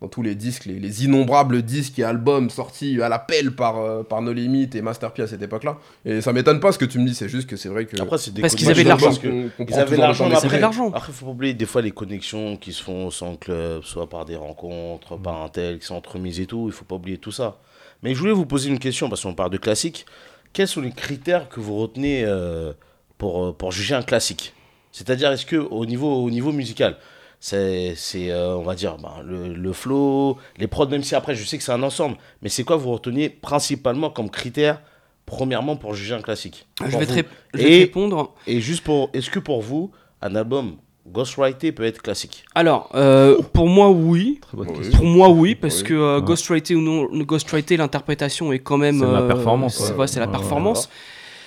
dans 0.01 0.09
tous 0.09 0.23
les 0.23 0.35
disques, 0.35 0.65
les, 0.65 0.79
les 0.79 1.05
innombrables 1.05 1.63
disques 1.63 1.99
et 1.99 2.05
albums 2.05 2.49
sortis 2.49 3.03
à 3.03 3.09
la 3.09 3.19
pelle 3.19 3.55
par 3.55 3.79
euh, 3.79 4.03
par 4.03 4.23
No 4.23 4.33
Limit 4.33 4.71
et 4.75 4.81
Master 4.81 5.13
P 5.13 5.23
à 5.23 5.27
cette 5.27 5.43
époque-là. 5.43 5.79
Et 6.05 6.21
ça 6.23 6.33
m'étonne 6.33 6.59
pas 6.59 6.73
ce 6.73 6.79
que 6.79 6.87
tu 6.87 6.99
me 6.99 7.07
dis, 7.07 7.15
c'est 7.15 7.29
juste 7.29 7.49
que 7.49 7.57
c'est 7.57 7.69
vrai 7.69 7.85
que 7.85 8.01
Après, 8.01 8.17
c'est 8.17 8.33
des 8.33 8.41
Parce 8.41 8.55
qu'ils 8.55 8.71
avaient 8.71 8.83
de 8.83 8.89
l'argent. 8.89 9.13
Ils 9.23 9.75
avaient 9.75 9.97
l'argent, 9.97 10.29
de 10.29 10.57
l'argent. 10.57 10.89
Après, 10.95 11.13
il 11.13 11.15
faut 11.15 11.27
pas 11.27 11.33
oublier 11.33 11.55
des 11.55 11.67
fois 11.67 11.83
les 11.83 11.91
connexions 11.91 12.57
qui 12.57 12.73
se 12.73 12.83
font 12.83 13.11
sans 13.11 13.37
club, 13.37 13.83
soit 13.85 14.09
par 14.09 14.25
des 14.25 14.37
rencontres, 14.37 15.17
par 15.19 15.43
un 15.43 15.49
tel 15.49 15.79
qui 15.79 15.87
sont 15.87 15.97
entremises 15.97 16.41
et 16.41 16.47
tout. 16.47 16.65
Il 16.67 16.73
faut 16.73 16.87
pas 16.87 16.97
oublier 16.97 17.19
tout 17.19 17.33
ça. 17.33 17.59
Mais 18.03 18.15
je 18.15 18.21
voulais 18.21 18.33
vous 18.33 18.47
poser 18.47 18.71
une 18.71 18.79
question 18.79 19.11
parce 19.11 19.23
qu'on 19.23 19.35
parle 19.35 19.51
de 19.51 19.59
classique. 19.59 20.07
Quels 20.53 20.69
sont 20.69 20.81
les 20.81 20.93
critères 20.93 21.49
que 21.49 21.61
vous 21.61 21.77
retenez 21.77 22.25
euh, 22.25 22.73
pour, 23.19 23.45
euh, 23.45 23.53
pour 23.53 23.71
juger 23.71 23.95
un 23.95 24.03
classique? 24.03 24.55
C'est-à-dire, 24.93 25.31
est-ce 25.31 25.47
que 25.47 25.57
au 25.57 25.87
niveau, 25.87 26.25
au 26.25 26.31
niveau 26.31 26.51
musical, 26.51 26.97
c'est, 27.41 27.95
c'est 27.97 28.30
euh, 28.30 28.55
on 28.57 28.62
va 28.62 28.74
dire, 28.74 28.97
ben, 28.99 29.22
le, 29.24 29.55
le 29.55 29.72
flow, 29.72 30.36
les 30.59 30.66
prods, 30.66 30.86
même 30.88 31.03
si 31.03 31.14
après, 31.14 31.34
je 31.34 31.45
sais 31.45 31.57
que 31.59 31.64
c'est 31.64 31.72
un 31.72 31.82
ensemble. 31.82 32.16
Mais 32.43 32.49
c'est 32.51 32.64
quoi 32.64 32.76
vous 32.76 32.93
retenez 32.93 33.30
principalement 33.30 34.11
comme 34.11 34.28
critère, 34.30 34.82
premièrement, 35.26 35.76
pour 35.76 35.95
juger 35.95 36.14
un 36.14 36.20
classique? 36.20 36.66
Je 36.84 36.97
vais, 36.99 37.07
te 37.07 37.12
je 37.55 37.59
vais 37.62 37.78
répondre. 37.80 38.34
Et 38.47 38.61
juste 38.61 38.84
pour, 38.84 39.11
est-ce 39.14 39.30
que 39.30 39.38
pour 39.38 39.62
vous, 39.62 39.91
un 40.20 40.34
album 40.34 40.76
Ghostwriter 41.09 41.72
peut 41.72 41.84
être 41.84 42.03
classique? 42.03 42.45
Alors, 42.55 42.91
euh, 42.95 43.41
pour 43.55 43.68
moi, 43.68 43.88
oui. 43.91 44.38
Très 44.43 44.57
bonne 44.59 44.68
Oui. 44.68 44.76
question. 44.76 44.99
Pour 44.99 45.07
moi, 45.07 45.30
oui, 45.30 45.55
parce 45.55 45.78
Oui. 45.80 45.88
que 45.88 45.95
euh, 45.95 46.18
Ouais. 46.20 46.26
Ghostwriter 46.26 46.74
ou 46.74 46.80
non, 46.82 47.09
Ghostwriter, 47.24 47.78
l'interprétation 47.78 48.53
est 48.53 48.59
quand 48.59 48.76
même. 48.76 48.99
C'est 49.01 49.07
la 49.11 49.22
euh, 49.22 49.26
performance, 49.28 49.76
C'est 49.78 49.93
ouais. 49.95 49.99
ouais, 50.01 50.07
c'est 50.07 50.20
la 50.20 50.28
performance. 50.28 50.91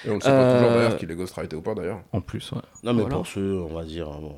Et 0.06 0.10
on 0.10 0.16
ne 0.16 0.20
sait 0.20 0.28
pas 0.28 0.54
toujours 0.56 0.70
Euh, 0.72 0.76
d'ailleurs 0.76 0.98
qu'il 0.98 1.10
est 1.12 1.16
ghostwriter 1.16 1.56
ou 1.56 1.62
pas 1.62 1.76
d'ailleurs. 1.76 2.02
En 2.12 2.20
plus, 2.20 2.52
ouais. 2.52 2.58
Non, 2.84 2.94
mais 2.94 3.02
Voilà. 3.04 3.18
pour 3.18 3.28
ceux, 3.28 3.62
on 3.62 3.74
va 3.74 3.84
dire. 3.86 4.08
Bon. 4.10 4.36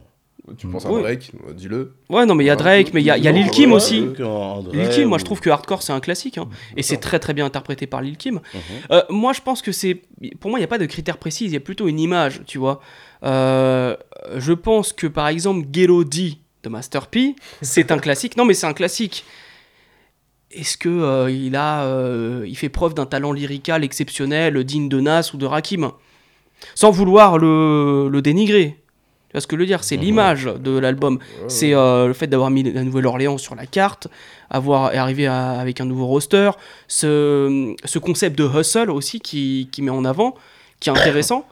Tu 0.58 0.68
penses 0.68 0.86
à 0.86 0.92
Oui. 0.92 1.02
Drake, 1.02 1.32
euh, 1.50 1.54
dis-le. 1.54 1.96
Ouais, 2.10 2.26
non, 2.26 2.36
mais 2.36 2.44
il 2.44 2.48
y 2.48 2.52
a. 2.52 2.56
Drake, 2.56 2.94
mais 2.94 3.02
il 3.02 3.06
y 3.06 3.10
a, 3.10 3.18
y 3.18 3.28
a 3.28 3.32
Non, 3.32 3.38
Lil 3.40 3.50
Kim 3.50 3.72
ouais, 3.72 3.76
aussi. 3.78 4.02
Lil 4.02 4.90
Kim, 4.92 5.08
moi 5.08 5.18
je 5.18 5.24
ou- 5.24 5.26
trouve 5.26 5.40
que 5.42 5.50
Hardcore 5.50 5.82
c'est 5.82 5.94
un 5.94 6.00
classique, 6.00 6.38
hein. 6.38 6.48
et 6.78 6.84
c'est 6.84 6.98
très 6.98 7.18
très 7.20 7.34
bien 7.34 7.46
interprété 7.46 7.88
par 7.88 8.02
Lil 8.02 8.16
Kim. 8.18 8.36
Mhm. 8.54 8.62
Euh, 8.92 9.02
moi 9.10 9.34
je 9.34 9.42
pense 9.42 9.62
que 9.62 9.72
c'est. 9.72 10.02
Pour 10.40 10.52
moi 10.52 10.60
il 10.60 10.62
n'y 10.62 10.66
a 10.66 10.68
pas 10.68 10.78
de 10.78 10.86
critères 10.86 11.18
précis, 11.18 11.46
il 11.46 11.52
y 11.52 11.56
a 11.56 11.60
plutôt 11.60 11.88
une 11.88 12.00
image, 12.00 12.42
tu 12.46 12.58
vois. 12.60 12.80
Euh, 13.24 13.96
je 14.38 14.54
pense 14.54 14.94
que 14.94 15.08
par 15.08 15.28
exemple 15.30 15.66
D 15.68 15.88
de 15.88 16.70
Master 16.70 17.08
P, 17.08 17.36
c'est 17.62 17.92
un 17.92 17.98
classique. 17.98 18.38
Non 18.38 18.46
mais 18.46 18.54
c'est 18.54 18.68
un 18.68 18.74
classique. 18.74 19.26
Est-ce 20.52 20.78
que 20.78 20.88
euh, 20.90 21.30
il 21.32 21.56
a, 21.56 21.84
euh, 21.86 22.46
il 22.48 22.56
fait 22.56 22.70
preuve 22.70 22.94
d'un 22.94 23.06
talent 23.06 23.34
lyrical 23.34 23.84
exceptionnel, 23.84 24.64
digne 24.64 24.88
de 24.90 25.02
Nas 25.02 25.32
ou 25.34 25.38
de 25.38 25.46
Rakim, 25.46 25.92
sans 26.76 26.92
vouloir 26.92 27.38
le, 27.40 28.08
le 28.10 28.22
dénigrer. 28.22 28.78
Ce 29.40 29.48
que 29.48 29.56
je 29.56 29.62
veux 29.62 29.66
dire? 29.66 29.84
C'est 29.84 29.98
Mhm. 29.98 30.04
l'image 30.04 30.46
de 30.46 30.78
l'album. 30.78 31.20
C'est 31.48 31.74
euh, 31.74 32.08
le 32.08 32.14
fait 32.14 32.28
d'avoir 32.28 32.50
mis 32.50 32.64
la 32.64 32.84
Nouvelle-Orléans 32.84 33.38
sur 33.38 33.56
la 33.56 33.66
carte, 33.66 34.08
avoir 34.50 34.86
arrivé 34.96 35.28
à- 35.28 35.52
avec 35.60 35.82
un 35.82 35.86
nouveau 35.86 36.06
roster, 36.08 36.52
ce, 36.88 37.76
ce 37.84 38.00
concept 38.00 38.38
de 38.38 38.46
hustle 38.60 38.90
aussi 38.92 39.20
qui, 39.20 39.70
qui 39.72 39.82
met 39.82 39.92
en 39.92 40.06
avant, 40.06 40.36
qui 40.80 40.90
est 40.90 40.94
intéressant. 40.94 41.46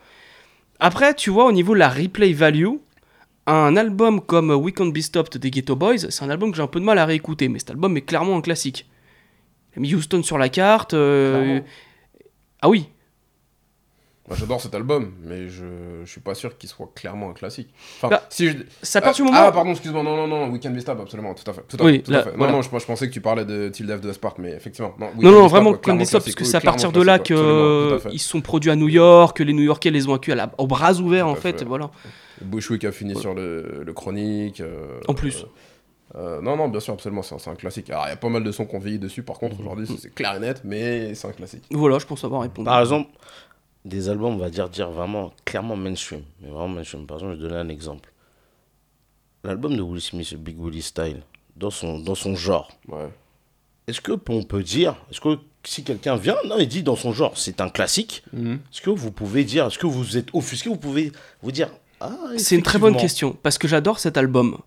Après, 0.79 1.13
tu 1.13 1.29
vois, 1.29 1.45
au 1.45 1.51
niveau 1.51 1.73
de 1.73 1.79
la 1.79 1.89
replay 1.89 2.34
value, 2.34 2.67
un 3.47 3.75
album 3.75 4.21
comme 4.21 4.51
We 4.51 4.73
Can't 4.73 4.91
Be 4.91 4.99
Stopped 4.99 5.38
des 5.41 5.51
Ghetto 5.51 5.75
Boys, 5.75 6.09
c'est 6.09 6.23
un 6.23 6.29
album 6.29 6.51
que 6.51 6.57
j'ai 6.57 6.63
un 6.63 6.67
peu 6.67 6.79
de 6.79 6.86
mal 6.86 6.97
à 6.97 7.05
réécouter, 7.05 7.49
mais 7.49 7.59
cet 7.59 7.71
album 7.71 7.95
est 7.97 8.01
clairement 8.01 8.38
un 8.38 8.41
classique. 8.41 8.88
Il 9.75 9.79
a 9.79 9.81
mis 9.81 9.93
Houston 9.95 10.23
sur 10.23 10.38
la 10.38 10.49
carte. 10.49 10.93
euh. 10.93 11.59
Ah 12.61 12.69
oui, 12.69 12.88
Moi 14.30 14.38
j'adore 14.39 14.61
cet 14.61 14.74
album, 14.74 15.11
mais 15.26 15.49
je, 15.49 15.65
je 16.05 16.09
suis 16.09 16.21
pas 16.21 16.34
sûr 16.34 16.57
qu'il 16.57 16.69
soit 16.69 16.89
clairement 16.95 17.32
un 17.32 17.34
classique. 17.34 17.67
Enfin, 17.97 18.07
Bah, 18.07 18.24
si 18.30 18.47
je. 18.49 18.57
ça 18.82 19.01
part 19.01 19.09
ah, 19.11 19.15
du 19.17 19.24
moment. 19.24 19.38
Ah, 19.38 19.51
pardon, 19.51 19.71
excuse-moi, 19.71 20.01
non, 20.01 20.15
non, 20.15 20.28
non, 20.28 20.49
Weekend 20.49 20.80
Stop, 20.80 21.01
absolument, 21.01 21.34
tout 21.34 21.49
à 21.51 21.53
fait. 21.53 21.61
Tout 21.67 21.76
à 21.82 21.84
Oui, 21.84 21.97
fait, 21.97 22.01
tout 22.03 22.13
à 22.13 22.24
fait. 22.24 22.32
Non, 22.32 22.38
voilà. 22.38 22.53
non, 22.53 22.61
je, 22.61 22.69
je 22.69 22.86
pensais 22.86 23.07
que 23.09 23.13
tu 23.13 23.19
parlais 23.19 23.43
de 23.43 23.67
Till 23.67 23.86
Death 23.86 23.99
de 23.99 24.13
Spark, 24.13 24.38
mais 24.39 24.51
effectivement. 24.51 24.93
Non, 24.97 25.07
Non, 25.07 25.11
Weekend 25.17 25.34
non, 25.34 25.47
vraiment, 25.47 25.69
Stopped, 25.71 25.97
classique, 25.97 26.11
parce 26.13 26.36
que 26.36 26.43
c'est 26.45 26.55
à 26.55 26.61
partir 26.61 26.93
de 26.93 27.01
là 27.01 27.19
qu'ils 27.19 28.19
sont 28.21 28.39
produits 28.39 28.71
à 28.71 28.78
New 28.78 28.88
York, 28.88 29.36
que 29.36 29.43
les 29.43 29.51
New 29.51 29.63
Yorkais 29.63 29.91
les 29.91 30.07
ont 30.07 30.13
accueillis 30.13 30.39
aux 30.57 30.67
bras 30.67 30.93
ouverts, 30.93 31.28
en 31.28 31.36
fait, 31.36 31.59
fait. 31.59 31.65
voilà. 31.65 31.91
Bushwick 32.41 32.86
a 32.86 32.93
fini 32.93 33.15
sur 33.17 33.34
le, 33.34 33.84
le 33.86 33.93
chronique. 33.93 34.61
euh, 34.61 34.99
En 35.09 35.13
plus. 35.15 35.45
euh, 36.15 36.39
non, 36.41 36.55
non, 36.55 36.69
bien 36.69 36.80
sûr, 36.80 36.93
absolument, 36.93 37.24
c'est 37.24 37.36
un, 37.36 37.39
c'est 37.39 37.49
un 37.49 37.55
classique. 37.55 37.89
Alors, 37.89 38.05
il 38.07 38.09
y 38.09 38.13
a 38.13 38.15
pas 38.17 38.30
mal 38.30 38.43
de 38.43 38.51
sons 38.53 38.65
qu'on 38.65 38.80
vieillit 38.80 38.99
dessus, 38.99 39.21
par 39.24 39.36
Mhm. 39.36 39.39
contre, 39.49 39.59
aujourd'hui, 39.59 39.86
c'est- 39.86 39.97
c'est 39.97 40.15
clair 40.15 40.36
et 40.36 40.39
net, 40.39 40.61
mais 40.63 41.13
c'est 41.13 41.28
un 41.28 41.32
classique. 41.34 41.63
Voilà, 41.71 41.99
je 41.99 42.05
pense 42.05 42.24
avoir 42.24 42.41
répondu. 42.41 42.65
Par 42.65 42.80
exemple, 42.80 43.09
des 43.86 44.09
albums, 44.09 44.36
on 44.36 44.38
va 44.38 44.49
dire, 44.49 44.69
dire 44.69 44.89
vraiment 44.91 45.34
clairement 45.45 45.75
mainstream. 45.75 46.21
Mais 46.41 46.49
vraiment 46.49 46.67
mainstream. 46.69 47.05
Par 47.05 47.17
exemple, 47.17 47.36
je 47.38 47.41
vais 47.43 47.49
donner 47.49 47.59
un 47.61 47.69
exemple. 47.69 48.11
L'album 49.43 49.75
de 49.75 49.81
Will 49.81 50.01
Smith, 50.01 50.34
Big 50.36 50.57
Willie 50.59 50.81
Style, 50.81 51.21
dans 51.57 51.69
son, 51.69 51.99
dans 51.99 52.15
son 52.15 52.36
genre, 52.36 52.71
Ouais. 52.88 53.09
est-ce 53.88 53.99
que 53.99 54.13
on 54.29 54.43
peut 54.43 54.63
dire, 54.63 54.95
est-ce 55.11 55.19
que 55.19 55.38
si 55.65 55.84
quelqu'un 55.84 56.15
vient, 56.15 56.36
non, 56.45 56.57
il 56.59 56.67
dit 56.67 56.81
dans 56.84 56.95
son 56.95 57.11
genre, 57.13 57.38
c'est 57.38 57.59
un 57.61 57.69
classique, 57.69 58.23
est-ce 58.34 58.81
que 58.81 58.89
vous 58.89 59.11
pouvez 59.11 59.43
dire, 59.43 59.67
est-ce 59.67 59.77
que 59.77 59.88
vous 59.88 60.17
êtes 60.17 60.27
offusqué, 60.34 60.69
vous 60.69 60.77
pouvez 60.77 61.11
vous 61.41 61.51
dire, 61.51 61.69
ah, 61.99 62.11
C'est 62.38 62.55
une 62.55 62.63
très 62.63 62.79
bonne 62.79 62.95
question, 62.97 63.36
parce 63.43 63.57
que 63.57 63.67
j'adore 63.67 63.99
cet 63.99 64.15
album. 64.17 64.57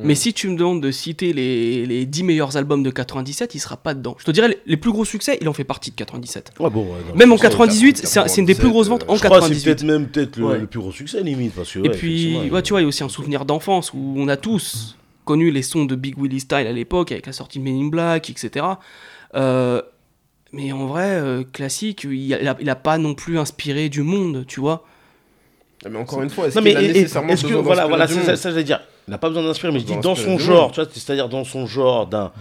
Mais 0.00 0.14
si 0.14 0.32
tu 0.32 0.48
me 0.48 0.56
demandes 0.56 0.80
de 0.82 0.90
citer 0.90 1.32
les, 1.32 1.84
les 1.86 2.06
10 2.06 2.22
meilleurs 2.22 2.56
albums 2.56 2.82
de 2.82 2.90
97, 2.90 3.54
il 3.54 3.58
sera 3.58 3.76
pas 3.76 3.94
dedans. 3.94 4.16
Je 4.18 4.24
te 4.24 4.30
dirais, 4.30 4.48
les, 4.48 4.58
les 4.66 4.76
plus 4.76 4.90
gros 4.92 5.04
succès, 5.04 5.38
il 5.40 5.48
en 5.48 5.52
fait 5.52 5.64
partie 5.64 5.90
de 5.90 5.96
97. 5.96 6.52
Ouais, 6.60 6.70
bon, 6.70 6.82
ouais, 6.84 6.88
non, 7.08 7.14
Même 7.14 7.32
en 7.32 7.36
je 7.36 7.42
pense- 7.42 7.50
98, 7.50 8.06
c'est 8.06 8.18
un- 8.20 8.28
c'est 8.28 8.40
une 8.40 8.46
des 8.46 8.54
plus 8.54 8.68
grosses 8.70 8.88
ventes 8.88 9.04
en 9.08 9.16
je 9.16 9.22
crois 9.22 9.40
que 9.40 9.44
c'est 9.46 9.50
98. 9.50 9.64
peut-être 9.64 9.82
même 9.84 10.06
peut-être 10.08 10.36
le, 10.38 10.44
Ouais. 10.46 10.58
le 10.58 10.66
plus 10.66 10.80
gros 10.80 10.92
succès 10.92 11.22
limite 11.22 11.52
parce 11.54 11.72
que 11.72 11.80
Et 11.80 11.90
puis, 11.90 12.38
tu 12.42 12.48
vois, 12.48 12.80
il 12.80 12.82
y 12.82 12.84
a 12.84 12.88
aussi 12.88 13.04
un 13.04 13.08
souvenir 13.08 13.44
d'enfance 13.44 13.92
où 13.92 14.14
on 14.16 14.28
a 14.28 14.36
tous 14.36 14.96
connu 15.24 15.50
les 15.50 15.62
sons 15.62 15.84
de 15.84 15.94
Big 15.94 16.18
Willie 16.18 16.40
Style 16.40 16.66
à 16.66 16.72
l'époque, 16.72 17.12
avec 17.12 17.26
la 17.26 17.32
sortie 17.32 17.58
de 17.58 17.64
Men 17.64 17.76
in 17.80 17.88
Black, 17.88 18.28
etc. 18.30 18.64
Euh, 19.34 19.80
mais 20.52 20.72
en 20.72 20.86
vrai, 20.86 21.10
euh, 21.10 21.44
classique, 21.44 22.04
il 22.10 22.34
a, 22.34 22.56
il 22.60 22.68
a- 22.70 22.74
pas 22.76 22.98
non 22.98 23.14
plus 23.14 23.38
inspiré 23.38 23.88
du 23.88 24.02
monde, 24.02 24.44
tu 24.46 24.60
vois. 24.60 24.84
Mais 25.88 25.98
encore 25.98 26.22
une 26.22 26.30
fois, 26.30 26.46
est-ce 26.48 26.58
qu'il 26.58 26.76
a 26.76 26.80
nécessairement 26.82 27.34
que 27.34 27.54
voilà 27.54 27.86
voilà 27.86 28.06
monde 28.06 28.22
ça, 28.24 28.36
ça 28.36 28.50
je 28.50 28.56
veux 28.56 28.62
dire 28.64 28.80
il 29.08 29.10
n'a 29.10 29.18
pas 29.18 29.28
besoin 29.28 29.42
d'inspirer 29.44 29.72
mais 29.72 29.80
je 29.80 29.84
dis 29.86 29.92
dans 30.00 30.14
son 30.14 30.38
genre 30.38 30.72
tu 30.72 30.80
vois 30.80 30.88
c'est-à-dire 30.92 31.28
dans 31.28 31.44
son 31.44 31.66
genre 31.66 32.06
d'un 32.06 32.32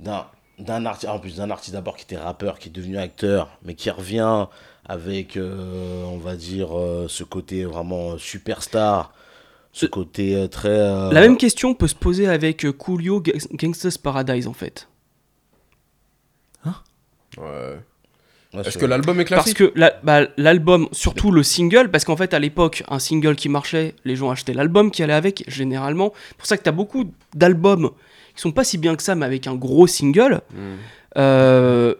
d'un 0.00 0.26
d'un 0.58 0.86
artiste 0.86 1.10
en 1.10 1.18
plus 1.18 1.36
d'un 1.36 1.50
artiste 1.50 1.74
d'abord 1.74 1.96
qui 1.96 2.04
était 2.04 2.16
rappeur 2.16 2.58
qui 2.58 2.68
est 2.68 2.72
devenu 2.72 2.96
acteur 2.98 3.48
mais 3.64 3.74
qui 3.74 3.90
revient 3.90 4.46
avec 4.88 5.36
euh, 5.36 6.04
on 6.04 6.18
va 6.18 6.36
dire 6.36 6.76
euh, 6.78 7.06
ce 7.08 7.24
côté 7.24 7.64
vraiment 7.64 8.12
euh, 8.12 8.18
superstar 8.18 9.12
ce 9.72 9.84
côté 9.84 10.34
euh, 10.34 10.48
très 10.48 10.70
euh, 10.70 11.12
La 11.12 11.20
même 11.20 11.36
question 11.36 11.74
peut 11.74 11.88
se 11.88 11.94
poser 11.94 12.26
avec 12.28 12.66
Coolio 12.78 13.20
Ga- 13.20 13.34
Gangsta's 13.52 13.98
Paradise, 13.98 14.46
en 14.46 14.54
fait. 14.54 14.88
Ouais. 16.64 16.72
ouais, 17.38 17.80
Est-ce 18.60 18.72
c'est- 18.72 18.78
que 18.80 18.86
l'album 18.86 19.20
est 19.20 19.24
Parce 19.28 19.44
classique 19.52 19.58
que 19.58 19.72
la- 19.74 19.94
bah, 20.02 20.26
l'album, 20.36 20.88
surtout 20.92 21.30
le 21.32 21.42
single, 21.42 21.90
parce 21.90 22.04
qu'en 22.04 22.16
fait 22.16 22.34
à 22.34 22.38
l'époque, 22.38 22.82
un 22.88 22.98
single 22.98 23.36
qui 23.36 23.48
marchait, 23.48 23.94
les 24.04 24.16
gens 24.16 24.30
achetaient 24.30 24.54
l'album 24.54 24.90
qui 24.90 25.02
allait 25.02 25.12
avec, 25.12 25.44
généralement. 25.48 26.12
C'est 26.30 26.36
pour 26.36 26.46
ça 26.46 26.56
que 26.56 26.62
tu 26.62 26.68
as 26.68 26.72
beaucoup 26.72 27.10
d'albums 27.34 27.90
qui 28.34 28.42
sont 28.42 28.52
pas 28.52 28.64
si 28.64 28.78
bien 28.78 28.96
que 28.96 29.02
ça, 29.02 29.14
mais 29.14 29.26
avec 29.26 29.46
un 29.46 29.54
gros 29.54 29.86
single. 29.86 30.40
Hmm. 30.54 30.74
Euh, 31.18 31.94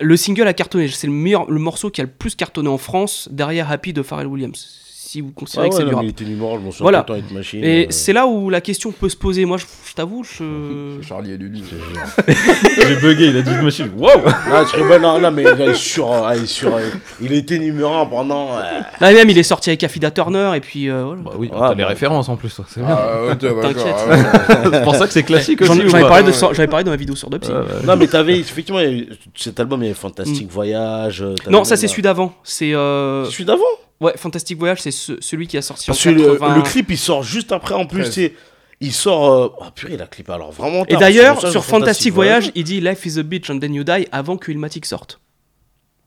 le 0.00 0.16
single 0.16 0.46
a 0.48 0.54
cartonné, 0.54 0.88
c'est 0.88 1.06
le, 1.06 1.12
meilleur, 1.12 1.50
le 1.50 1.58
morceau 1.60 1.90
qui 1.90 2.00
a 2.00 2.04
le 2.04 2.10
plus 2.10 2.34
cartonné 2.34 2.68
en 2.68 2.78
France, 2.78 3.28
derrière 3.30 3.70
Happy 3.70 3.92
de 3.92 4.02
Pharrell 4.02 4.26
Williams. 4.26 4.80
Si 5.14 5.20
vous 5.20 5.30
Ah 5.30 5.38
considérez 5.38 5.66
ouais, 5.68 5.70
que 5.70 5.76
c'est 5.76 5.84
du 5.88 5.94
rap. 5.94 6.02
il 6.02 6.10
était 6.10 6.24
numéro, 6.24 6.58
je 6.58 6.64
m'en 6.64 6.70
souviens 6.72 6.82
Voilà. 6.82 7.02
tout 7.04 7.12
le 7.12 7.20
temps, 7.20 7.26
Hit 7.28 7.32
Machine, 7.34 7.62
Et 7.62 7.84
euh, 7.84 7.90
c'est 7.90 8.12
là 8.12 8.26
où 8.26 8.50
la 8.50 8.60
question 8.60 8.90
peut 8.90 9.08
se 9.08 9.16
poser. 9.16 9.44
Moi, 9.44 9.58
je, 9.58 9.64
je 9.88 9.94
t'avoue, 9.94 10.24
je. 10.24 10.98
Charlie 11.08 11.30
et 11.34 11.36
Lulu. 11.36 11.60
J'ai 12.76 12.96
bugué, 12.96 13.26
il 13.26 13.36
a 13.36 13.42
dit 13.42 13.50
une 13.52 13.62
machine. 13.62 13.90
Wow 13.96 14.08
Non, 14.50 14.66
je 14.66 14.74
rigole, 14.76 15.00
non, 15.02 15.20
non, 15.20 15.30
mais 15.30 15.44
il 15.44 15.60
est 15.60 15.74
sur, 15.74 16.12
euh, 16.12 16.34
il 16.36 16.42
est 16.42 16.46
sur, 16.46 16.74
euh, 16.74 16.80
il 17.20 17.32
était 17.32 17.60
numéro 17.60 17.94
un 17.94 18.06
pendant. 18.06 18.58
euh, 18.58 18.62
Là 19.00 19.12
même, 19.12 19.30
il 19.30 19.38
est 19.38 19.44
sorti 19.44 19.70
avec 19.70 19.84
Affida 19.84 20.10
Turner, 20.10 20.50
et 20.56 20.60
puis. 20.60 20.90
euh, 20.90 21.04
voilà. 21.04 21.22
Bah 21.22 21.30
oui, 21.38 21.48
Ah, 21.52 21.58
t'as 21.60 21.68
bah. 21.68 21.74
les 21.76 21.84
références 21.84 22.28
en 22.28 22.34
plus, 22.34 22.52
toi, 22.52 22.64
c'est 22.68 22.80
bien. 22.80 22.88
Ah, 22.98 23.22
ouais, 23.24 23.36
d'accord, 23.36 23.62
T'inquiète. 23.62 23.94
ah, 23.96 24.10
ouais. 24.10 24.70
C'est 24.72 24.82
pour 24.82 24.96
ça 24.96 25.06
que 25.06 25.12
c'est 25.12 25.22
classique 25.22 25.62
J'en- 25.64 25.74
aussi. 25.74 25.88
J'avais 25.90 26.02
pas 26.02 26.08
parlé, 26.08 26.32
j'avais 26.32 26.66
parlé 26.66 26.82
dans 26.82 26.90
ma 26.90 26.96
vidéo 26.96 27.14
sur 27.14 27.30
Dubsy. 27.30 27.52
Non, 27.86 27.96
mais 27.96 28.08
t'avais, 28.08 28.40
effectivement, 28.40 28.80
cet 29.36 29.60
album, 29.60 29.80
il 29.82 29.84
y 29.84 29.88
avait 29.90 29.94
Fantastic 29.94 30.50
Voyage. 30.50 31.22
euh, 31.22 31.36
Non, 31.48 31.62
ça 31.62 31.76
c'est 31.76 31.86
euh, 31.86 31.88
celui 31.88 32.02
d'avant. 32.02 32.34
C'est. 32.42 32.74
euh, 32.74 33.26
C'est 33.26 33.30
celui 33.30 33.44
d'avant? 33.44 33.62
Ouais, 34.04 34.12
Fantastic 34.16 34.58
Voyage, 34.58 34.80
c'est 34.82 34.90
ce- 34.90 35.20
celui 35.20 35.46
qui 35.46 35.56
a 35.56 35.62
sorti 35.62 35.86
Parce 35.86 36.00
en 36.00 36.10
que 36.10 36.14
le, 36.14 36.32
80. 36.32 36.56
le 36.56 36.62
clip, 36.62 36.90
il 36.90 36.98
sort 36.98 37.22
juste 37.22 37.52
après, 37.52 37.74
en 37.74 37.86
plus, 37.86 38.02
13. 38.02 38.14
c'est. 38.14 38.34
Il 38.80 38.92
sort. 38.92 39.30
euh, 39.32 39.48
Oh 39.60 39.64
purée, 39.74 39.96
la 39.96 40.06
clip, 40.06 40.28
alors 40.30 40.52
vraiment. 40.52 40.84
Et 40.86 40.96
d'ailleurs, 40.96 41.40
que 41.40 41.50
sur 41.50 41.64
Fantastic 41.64 42.12
Voyage, 42.12 42.50
il 42.54 42.64
dit 42.64 42.80
Life 42.80 43.06
is 43.06 43.18
a 43.18 43.22
bitch 43.22 43.48
and 43.50 43.58
then 43.60 43.72
you 43.74 43.82
die 43.84 44.06
avant 44.12 44.36
que 44.36 44.50
Ilmatic 44.52 44.84
sorte. 44.84 45.20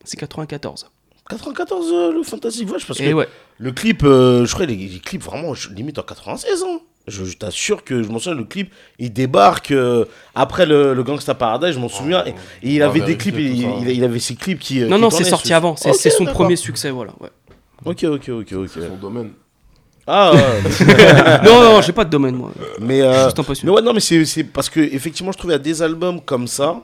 C'est 0.03 0.17
94. 0.17 0.89
94, 1.29 1.85
euh, 1.91 2.13
le 2.13 2.23
Fantastic 2.23 2.65
Voyage, 2.67 2.85
parce 2.87 2.99
que 2.99 3.03
Et 3.03 3.13
ouais. 3.13 3.27
le 3.57 3.71
clip, 3.73 4.03
euh, 4.03 4.45
je 4.45 4.53
crois, 4.53 4.65
les, 4.65 4.75
les 4.75 4.99
clips 4.99 5.23
vraiment, 5.23 5.53
je- 5.53 5.69
limite 5.73 5.97
en 5.99 6.03
96 6.03 6.63
ans. 6.63 6.79
Je, 7.07 7.23
je 7.25 7.37
t'assure 7.37 7.83
que 7.83 8.03
je 8.03 8.07
m'en 8.09 8.19
souviens, 8.19 8.37
le 8.37 8.43
clip, 8.45 8.73
il 8.99 9.11
débarque 9.13 9.71
euh, 9.71 10.05
après 10.35 10.65
le, 10.65 10.93
le 10.93 11.03
Gangsta 11.03 11.35
Paradise, 11.35 11.73
je 11.73 11.79
m'en 11.79 11.89
souviens. 11.89 12.23
et, 12.25 12.29
et 12.63 12.75
il 12.75 12.81
avait 12.83 12.99
des 12.99 13.15
vérifier 13.15 13.31
clips, 13.31 13.39
il, 13.39 13.61
ça. 13.63 13.67
il- 13.81 13.89
il 13.89 14.03
avait 14.03 14.19
ses 14.19 14.35
clips 14.35 14.59
qui. 14.59 14.81
euh, 14.81 14.87
Non, 14.87 14.97
qui 14.97 15.01
non, 15.03 15.09
c'est 15.09 15.23
sorti 15.23 15.53
avant. 15.53 15.75
C'est 15.75 16.09
son 16.09 16.25
premier 16.25 16.55
succès, 16.57 16.91
voilà. 16.91 17.13
ouais. 17.19 17.29
Ok, 17.85 18.03
ok, 18.03 18.29
ok, 18.29 18.51
ok. 18.53 18.69
C'est 18.73 18.87
son 18.87 18.95
domaine. 18.97 19.31
Ah, 20.05 20.31
ouais. 20.33 20.61
non, 21.45 21.61
non, 21.61 21.81
j'ai 21.81 21.91
pas 21.91 22.05
de 22.05 22.09
domaine, 22.09 22.35
moi. 22.35 22.51
mais. 22.79 23.01
euh, 23.01 23.25
Juste 23.25 23.39
un 23.39 23.43
Mais 23.65 23.71
ouais, 23.71 23.81
non, 23.81 23.93
mais 23.93 23.99
c'est 23.99 24.23
c'est 24.25 24.43
parce 24.45 24.69
que 24.69 24.79
effectivement, 24.79 25.31
je 25.33 25.37
trouve 25.37 25.49
qu'il 25.51 25.57
y 25.57 25.61
a 25.61 25.63
des 25.63 25.81
albums 25.81 26.21
comme 26.21 26.47
ça 26.47 26.81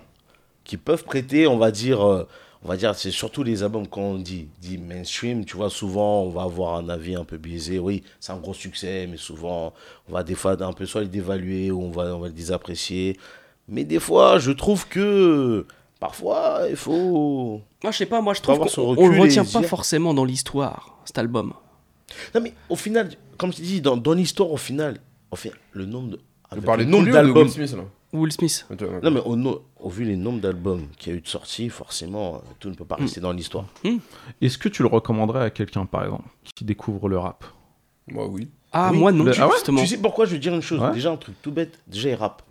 qui 0.65 0.75
peuvent 0.77 1.03
prêter, 1.05 1.47
on 1.47 1.57
va 1.57 1.71
dire, 1.71 2.01
euh, 2.05 2.27
on 2.63 2.67
va 2.67 2.75
dire, 2.75 2.93
c'est 2.95 3.11
surtout 3.11 3.43
les 3.43 3.63
albums 3.63 3.87
qu'on 3.87 4.15
dit, 4.15 4.47
dit 4.61 4.77
mainstream. 4.77 5.45
Tu 5.45 5.55
vois, 5.55 5.69
souvent, 5.69 6.23
on 6.23 6.29
va 6.31 6.43
avoir 6.43 6.75
un 6.75 6.89
avis 6.89 7.15
un 7.15 7.23
peu 7.23 7.37
biaisé. 7.37 7.79
Oui, 7.79 8.03
c'est 8.19 8.33
un 8.33 8.37
gros 8.37 8.53
succès, 8.53 9.07
mais 9.09 9.17
souvent, 9.17 9.73
on 10.09 10.13
va 10.13 10.23
des 10.23 10.35
fois 10.35 10.61
un 10.61 10.73
peu 10.73 10.85
soit 10.85 11.01
les 11.01 11.07
dévaluer 11.07 11.71
ou 11.71 11.81
on 11.81 11.91
va, 11.91 12.15
on 12.15 12.19
va 12.19 12.27
les 12.27 12.33
désapprécier. 12.33 13.17
Mais 13.69 13.85
des 13.85 13.99
fois, 13.99 14.37
je 14.39 14.51
trouve 14.51 14.85
que 14.89 15.65
parfois, 16.03 16.61
il 16.69 16.75
faut. 16.75 17.61
Moi, 17.83 17.91
je 17.91 17.97
sais 17.97 18.05
pas, 18.05 18.19
moi, 18.21 18.33
je 18.33 18.41
trouve 18.41 18.59
qu'on 18.95 19.07
le 19.09 19.15
et 19.15 19.19
retient 19.19 19.45
pas 19.45 19.59
dire- 19.61 19.69
forcément 19.69 20.13
dans 20.13 20.25
l'histoire, 20.25 20.97
cet 21.05 21.17
album. 21.17 21.53
Non, 22.35 22.41
mais 22.41 22.53
au 22.69 22.75
final, 22.75 23.09
comme 23.37 23.51
tu 23.53 23.61
dis, 23.61 23.79
dans, 23.81 23.95
dans 23.95 24.13
l'histoire, 24.13 24.51
au 24.51 24.57
final, 24.57 24.99
final, 25.35 25.57
le 25.71 25.85
nombre 25.85 26.09
de 26.09 26.19
Tu 26.53 26.61
parlais 26.61 26.83
le 26.83 26.91
de 26.91 26.95
nombre 26.95 27.09
d'albums. 27.11 27.43
Will 27.47 27.51
Smith 27.51 27.73
là 27.75 27.83
Will 28.11 28.31
Smith. 28.31 28.65
D'accord. 28.69 28.99
Non, 29.01 29.09
mais 29.11 29.21
au, 29.21 29.35
no- 29.35 29.63
au 29.79 29.89
vu 29.89 30.03
les 30.03 30.15
nombres 30.17 30.39
d'albums 30.41 30.87
qu'il 30.99 31.11
y 31.11 31.15
a 31.15 31.17
eu 31.17 31.21
de 31.21 31.27
sorties, 31.27 31.69
forcément, 31.69 32.41
tout 32.59 32.69
ne 32.69 32.75
peut 32.75 32.85
pas 32.85 32.97
rester 32.97 33.19
dans 33.21 33.31
l'histoire. 33.31 33.65
Est-ce 34.41 34.57
que 34.59 34.69
tu 34.69 34.83
le 34.83 34.89
recommanderais 34.89 35.43
à 35.45 35.49
quelqu'un, 35.49 35.85
par 35.85 36.03
exemple, 36.03 36.27
qui 36.53 36.65
découvre 36.65 37.07
le 37.09 37.17
rap? 37.17 37.43
Moi, 38.07 38.27
oui. 38.27 38.49
Ah, 38.73 38.89
Oui. 38.91 38.99
moi 38.99 39.11
non, 39.11 39.23
Le- 39.23 39.31
ah 39.39 39.47
ouais? 39.47 39.53
justement. 39.53 39.79
Tu 39.81 39.87
sais 39.87 39.97
pourquoi 39.97 40.25
je 40.25 40.31
veux 40.33 40.39
dire 40.39 40.53
une 40.53 40.61
chose? 40.61 40.79
Ouais. 40.81 40.91
Déjà, 40.93 41.11
un 41.11 41.17
truc 41.17 41.35
tout 41.41 41.51
bête, 41.51 41.79
déjà, 41.87 42.09
il 42.09 42.15
rappe. 42.15 42.41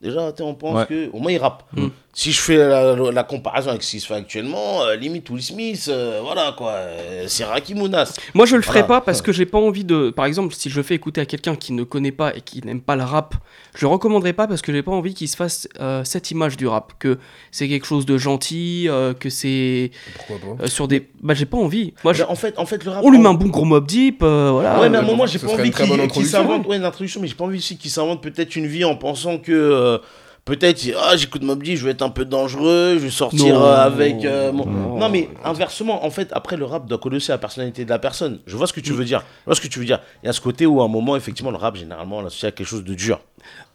Déjà, 0.00 0.32
tu 0.32 0.38
sais, 0.38 0.42
on 0.48 0.54
pense 0.54 0.76
Ouais. 0.78 0.86
que 0.86 1.10
au 1.12 1.18
moins 1.18 1.32
il 1.32 1.36
rappe. 1.38 1.64
Mm. 1.76 1.88
Si 2.12 2.32
je 2.32 2.40
fais 2.40 2.56
la, 2.56 2.96
la 2.96 3.22
comparaison 3.22 3.70
avec 3.70 3.84
ce 3.84 3.92
qui 3.92 4.00
se 4.00 4.06
fait 4.08 4.14
actuellement, 4.14 4.82
euh, 4.82 4.96
limite 4.96 5.30
Will 5.30 5.40
Smith, 5.42 5.86
euh, 5.88 6.18
voilà 6.24 6.52
quoi, 6.58 6.70
euh, 6.72 7.24
c'est 7.28 7.44
Raki 7.44 7.74
Mounas. 7.76 8.16
Moi, 8.34 8.46
je 8.46 8.56
le 8.56 8.62
ferai 8.62 8.80
Voilà. 8.80 8.88
pas 8.88 9.00
parce 9.00 9.22
que 9.22 9.30
j'ai 9.30 9.46
pas 9.46 9.58
envie 9.58 9.84
de. 9.84 10.10
Par 10.10 10.26
exemple, 10.26 10.52
si 10.52 10.70
je 10.70 10.76
le 10.76 10.82
fais 10.82 10.96
écouter 10.96 11.20
à 11.20 11.24
quelqu'un 11.24 11.54
qui 11.54 11.72
ne 11.72 11.84
connaît 11.84 12.10
pas 12.10 12.34
et 12.36 12.40
qui 12.40 12.62
n'aime 12.66 12.80
pas 12.80 12.96
le 12.96 13.04
rap, 13.04 13.36
je 13.76 13.82
le 13.82 13.86
recommanderai 13.92 14.32
pas 14.32 14.48
parce 14.48 14.60
que 14.60 14.72
j'ai 14.72 14.82
pas 14.82 14.90
envie 14.90 15.14
qu'il 15.14 15.28
se 15.28 15.36
fasse 15.36 15.68
euh, 15.80 16.02
cette 16.02 16.32
image 16.32 16.56
du 16.56 16.66
rap, 16.66 16.94
que 16.98 17.16
c'est 17.52 17.68
quelque 17.68 17.86
chose 17.86 18.06
de 18.06 18.18
gentil, 18.18 18.86
euh, 18.88 19.14
que 19.14 19.30
c'est 19.30 19.92
Pourquoi 20.16 20.56
pas? 20.56 20.64
euh, 20.64 20.66
sur 20.66 20.88
des. 20.88 21.08
Bah, 21.22 21.34
j'ai 21.34 21.46
pas 21.46 21.58
envie. 21.58 21.94
Moi, 22.02 22.12
je- 22.12 22.24
En 22.24 22.34
fait, 22.34 22.58
en 22.58 22.66
fait, 22.66 22.84
le 22.84 22.90
rap. 22.90 23.04
on 23.04 23.10
lui 23.12 23.18
met 23.18 23.28
un 23.28 23.34
bon 23.34 23.46
gros 23.48 23.64
mob 23.64 23.86
deep, 23.86 24.24
euh, 24.24 24.50
voilà. 24.52 24.80
Ouais, 24.80 24.88
mais 24.88 24.98
à 24.98 25.00
un 25.00 25.04
moment, 25.04 25.26
j'ai 25.26 25.38
pas 25.38 25.46
envie 25.52 25.70
qu'il 25.70 26.26
s'invente. 26.26 26.66
Ouais, 26.66 26.76
une 26.76 26.84
introduction, 26.84 27.20
mais 27.20 27.28
j'ai 27.28 27.34
pas 27.36 27.44
envie 27.44 27.58
aussi 27.58 27.76
qu'il 27.78 27.90
s'invente 27.92 28.20
peut-être 28.20 28.56
une 28.56 28.66
vie 28.66 28.84
en 28.84 28.96
pensant 28.96 29.38
que. 29.38 30.00
Peut-être, 30.44 30.82
ah, 30.98 31.16
j'écoute 31.16 31.42
Mob 31.42 31.62
Deep, 31.62 31.76
je 31.76 31.84
vais 31.84 31.90
être 31.92 32.02
un 32.02 32.10
peu 32.10 32.24
dangereux, 32.24 32.94
je 32.94 32.98
vais 33.04 33.10
sortir 33.10 33.54
Non. 33.54 33.64
euh, 33.64 33.76
avec 33.76 34.24
euh, 34.24 34.52
mon... 34.52 34.66
Non. 34.66 34.98
Non, 34.98 35.08
mais 35.08 35.28
inversement, 35.44 36.04
en 36.04 36.10
fait, 36.10 36.28
après, 36.32 36.56
le 36.56 36.64
rap 36.64 36.86
doit 36.86 36.98
à 37.04 37.32
la 37.32 37.38
personnalité 37.38 37.84
de 37.84 37.90
la 37.90 37.98
personne. 37.98 38.40
Je 38.46 38.56
vois 38.56 38.66
ce 38.66 38.72
que 38.72 38.80
tu 38.80 38.92
veux 38.92 39.04
dire. 39.04 39.20
Je 39.40 39.44
vois 39.46 39.54
ce 39.54 39.60
que 39.60 39.68
tu 39.68 39.78
veux 39.78 39.84
dire. 39.84 40.00
Il 40.22 40.26
y 40.26 40.28
a 40.28 40.32
ce 40.32 40.40
côté 40.40 40.66
où, 40.66 40.80
à 40.80 40.84
un 40.84 40.88
moment, 40.88 41.16
effectivement, 41.16 41.50
le 41.50 41.56
rap, 41.56 41.76
généralement, 41.76 42.18
on 42.18 42.22
l'associe 42.22 42.48
à 42.48 42.52
quelque 42.52 42.66
chose 42.66 42.84
de 42.84 42.94
dur. 42.94 43.20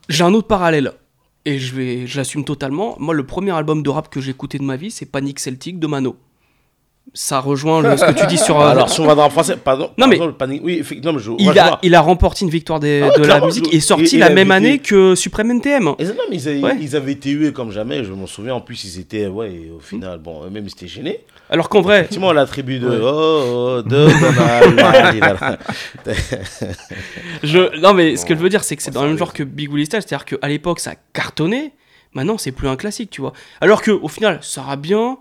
J'ai 0.10 0.24
un 0.24 0.34
autre 0.34 0.48
parallèle. 0.48 0.92
Et 1.46 1.60
je 1.60 1.76
vais, 1.76 2.08
je 2.08 2.18
l'assume 2.18 2.44
totalement. 2.44 2.96
Moi, 2.98 3.14
le 3.14 3.26
premier 3.26 3.52
album 3.52 3.84
de 3.84 3.90
rap 3.90 4.10
que 4.10 4.20
j'ai 4.20 4.32
écouté 4.32 4.58
de 4.58 4.64
ma 4.64 4.78
vie, 4.78 4.90
c'est 4.90 5.06
Panic 5.06 5.40
Celtic 5.40 5.80
de 5.80 5.86
Mano. 5.86 6.18
Ça 7.14 7.40
rejoint 7.40 7.82
le- 7.82 7.96
ce 7.96 8.04
que 8.04 8.20
tu 8.20 8.26
dis 8.28 8.38
sur. 8.38 8.60
euh, 8.62 8.72
Alors, 8.72 8.90
va 8.90 9.16
dans 9.16 9.24
le 9.26 9.30
français, 9.30 9.56
pardon. 9.56 9.90
Non, 9.98 10.08
mais-. 10.08 10.20
Oui, 10.62 10.78
effectivement, 10.82 11.14
mais 11.14 11.20
je. 11.20 11.32
il, 11.40 11.58
a, 11.58 11.80
il 11.82 11.96
a 11.96 12.02
remporté 12.02 12.44
une 12.44 12.52
victoire 12.52 12.82
des- 12.82 13.02
Ah 13.04 13.08
ouais, 13.08 13.24
de 13.24 13.26
la 13.26 13.40
musique 13.40 13.66
je- 13.68 13.72
et 13.72 13.78
est 13.78 13.80
sorti 13.80 14.16
et- 14.16 14.18
et 14.18 14.20
la 14.20 14.30
même 14.32 14.52
année 14.52 14.74
été- 14.74 14.90
que 14.90 15.16
Supreme 15.16 15.52
NTM. 15.52 15.94
Et 16.00 16.04
non, 16.06 16.14
mais 16.30 16.36
ils 16.38 16.50
avaient, 16.50 16.62
Ouais. 16.62 16.78
ils 16.82 16.96
avaient 16.96 17.14
été 17.14 17.30
hués 17.32 17.54
comme 17.54 17.72
jamais, 17.72 18.04
je 18.04 18.12
m'en 18.12 18.28
souviens. 18.28 18.56
En 18.56 18.62
plus, 18.62 18.84
ils 18.84 19.00
étaient, 19.00 19.28
ouais, 19.28 19.72
au 19.76 19.80
final, 19.80 20.20
bon, 20.20 20.44
eux-mêmes, 20.46 20.66
ils 20.66 20.72
étaient 20.72 20.88
gênés. 20.88 21.22
Alors 21.50 21.70
qu'en 21.70 21.82
vrai, 21.82 22.00
Effectivement, 22.00 22.34
la 22.34 22.46
tribu 22.48 22.80
de. 22.80 22.90
Ouais. 22.90 22.98
Oh, 23.02 23.78
oh, 23.78 23.82
de 23.84 24.08
je, 27.44 27.80
non 27.80 27.94
mais 27.94 28.16
ce 28.18 28.26
que 28.26 28.36
je 28.36 28.40
veux 28.40 28.50
dire, 28.50 28.64
c'est 28.64 28.76
que 28.76 28.84
c'est 28.84 28.92
dans 28.92 29.04
le 29.04 29.10
même 29.10 29.18
genre 29.18 29.34
que 29.34 29.44
Big 29.44 29.72
Willie 29.72 29.86
Style, 29.86 30.02
c'est-à-dire 30.06 30.26
qu'à 30.26 30.48
l'époque 30.48 30.80
ça 30.80 30.94
cartonnait, 31.14 31.74
maintenant 32.14 32.38
c'est 32.38 32.52
plus 32.52 32.68
un 32.68 32.76
classique, 32.76 33.10
tu 33.10 33.22
vois. 33.22 33.34
Alors 33.62 33.82
que 33.82 33.92
au 33.92 34.08
final, 34.08 34.40
ça 34.42 34.62
va 34.68 34.76
bien. 34.76 35.18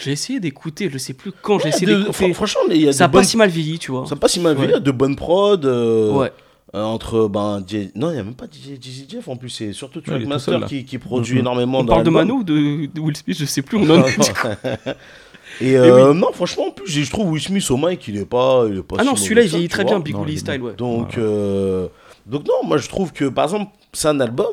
J'ai 0.00 0.12
essayé 0.12 0.40
d'écouter, 0.40 0.90
je 0.92 0.98
sais 0.98 1.14
plus 1.14 1.32
quand 1.42 1.58
j'ai 1.60 1.68
essayé 1.68 1.86
De- 1.86 1.98
d'écouter. 2.00 2.30
fr- 2.30 2.34
Franchement, 2.34 2.60
il 2.70 2.82
y 2.82 2.88
a 2.88 2.92
Ça 2.92 3.04
a 3.04 3.08
bonnes... 3.08 3.22
pas 3.22 3.26
si 3.26 3.36
mal 3.36 3.48
vieilli, 3.50 3.78
tu 3.78 3.92
vois. 3.92 4.04
Ça 4.06 4.14
a 4.14 4.18
pas 4.18 4.28
si 4.28 4.40
mal 4.40 4.56
Ouais. 4.58 4.64
il 4.66 4.70
y 4.70 4.74
a 4.74 4.80
de 4.80 4.90
bonnes 4.90 5.16
prods. 5.16 5.58
euh, 5.64 6.12
Ouais. 6.12 6.32
euh, 6.74 6.82
entre 6.82 7.28
ben 7.28 7.64
DJ 7.66 7.90
non 7.94 8.10
il 8.10 8.14
n'y 8.14 8.18
a 8.18 8.24
même 8.24 8.34
pas 8.34 8.46
DJ, 8.46 8.74
DJ 8.82 9.08
Jeff 9.08 9.28
en 9.28 9.36
plus 9.36 9.48
c'est 9.50 9.72
surtout 9.72 10.00
Ouais, 10.08 10.16
est 10.16 10.22
tout 10.24 10.28
Master 10.28 10.58
seul, 10.58 10.68
qui, 10.68 10.84
qui 10.84 10.98
produit 10.98 11.34
Mhm. 11.34 11.40
énormément 11.40 11.78
On 11.78 11.84
dans 11.84 11.92
parle 11.94 12.04
de. 12.04 12.10
Mano 12.10 12.34
ou 12.38 12.42
de, 12.44 12.86
de 12.92 13.00
Will 13.00 13.16
Smith, 13.16 13.36
je 13.38 13.44
sais 13.44 13.62
plus. 13.62 13.78
On 13.78 13.88
en 13.88 14.04
est- 14.04 14.18
et 15.60 15.76
euh, 15.76 16.12
non 16.12 16.32
franchement 16.32 16.66
en 16.66 16.70
plus 16.72 16.90
je 16.90 17.08
trouve 17.10 17.30
Will 17.30 17.40
Smith 17.40 17.70
au 17.70 17.76
mic 17.76 18.06
il 18.08 18.16
est 18.18 18.24
pas 18.26 18.64
il 18.68 18.78
est 18.78 18.82
pas 18.82 18.96
Ah 18.98 19.02
si 19.04 19.08
non, 19.08 19.16
celui-là 19.16 19.42
il 19.42 19.48
vieillit 19.48 19.68
très 19.68 19.84
vois. 19.84 19.92
bien, 19.92 20.00
Big 20.00 20.14
Non, 20.14 20.22
Willie 20.24 20.38
Style, 20.38 20.60
ouais. 20.60 20.74
Donc, 20.74 21.16
euh, 21.16 21.86
donc 22.26 22.42
non, 22.48 22.66
moi 22.66 22.76
je 22.78 22.88
trouve 22.88 23.12
que 23.12 23.26
par 23.26 23.44
exemple, 23.44 23.70
c'est 23.92 24.08
un 24.08 24.18
album, 24.20 24.46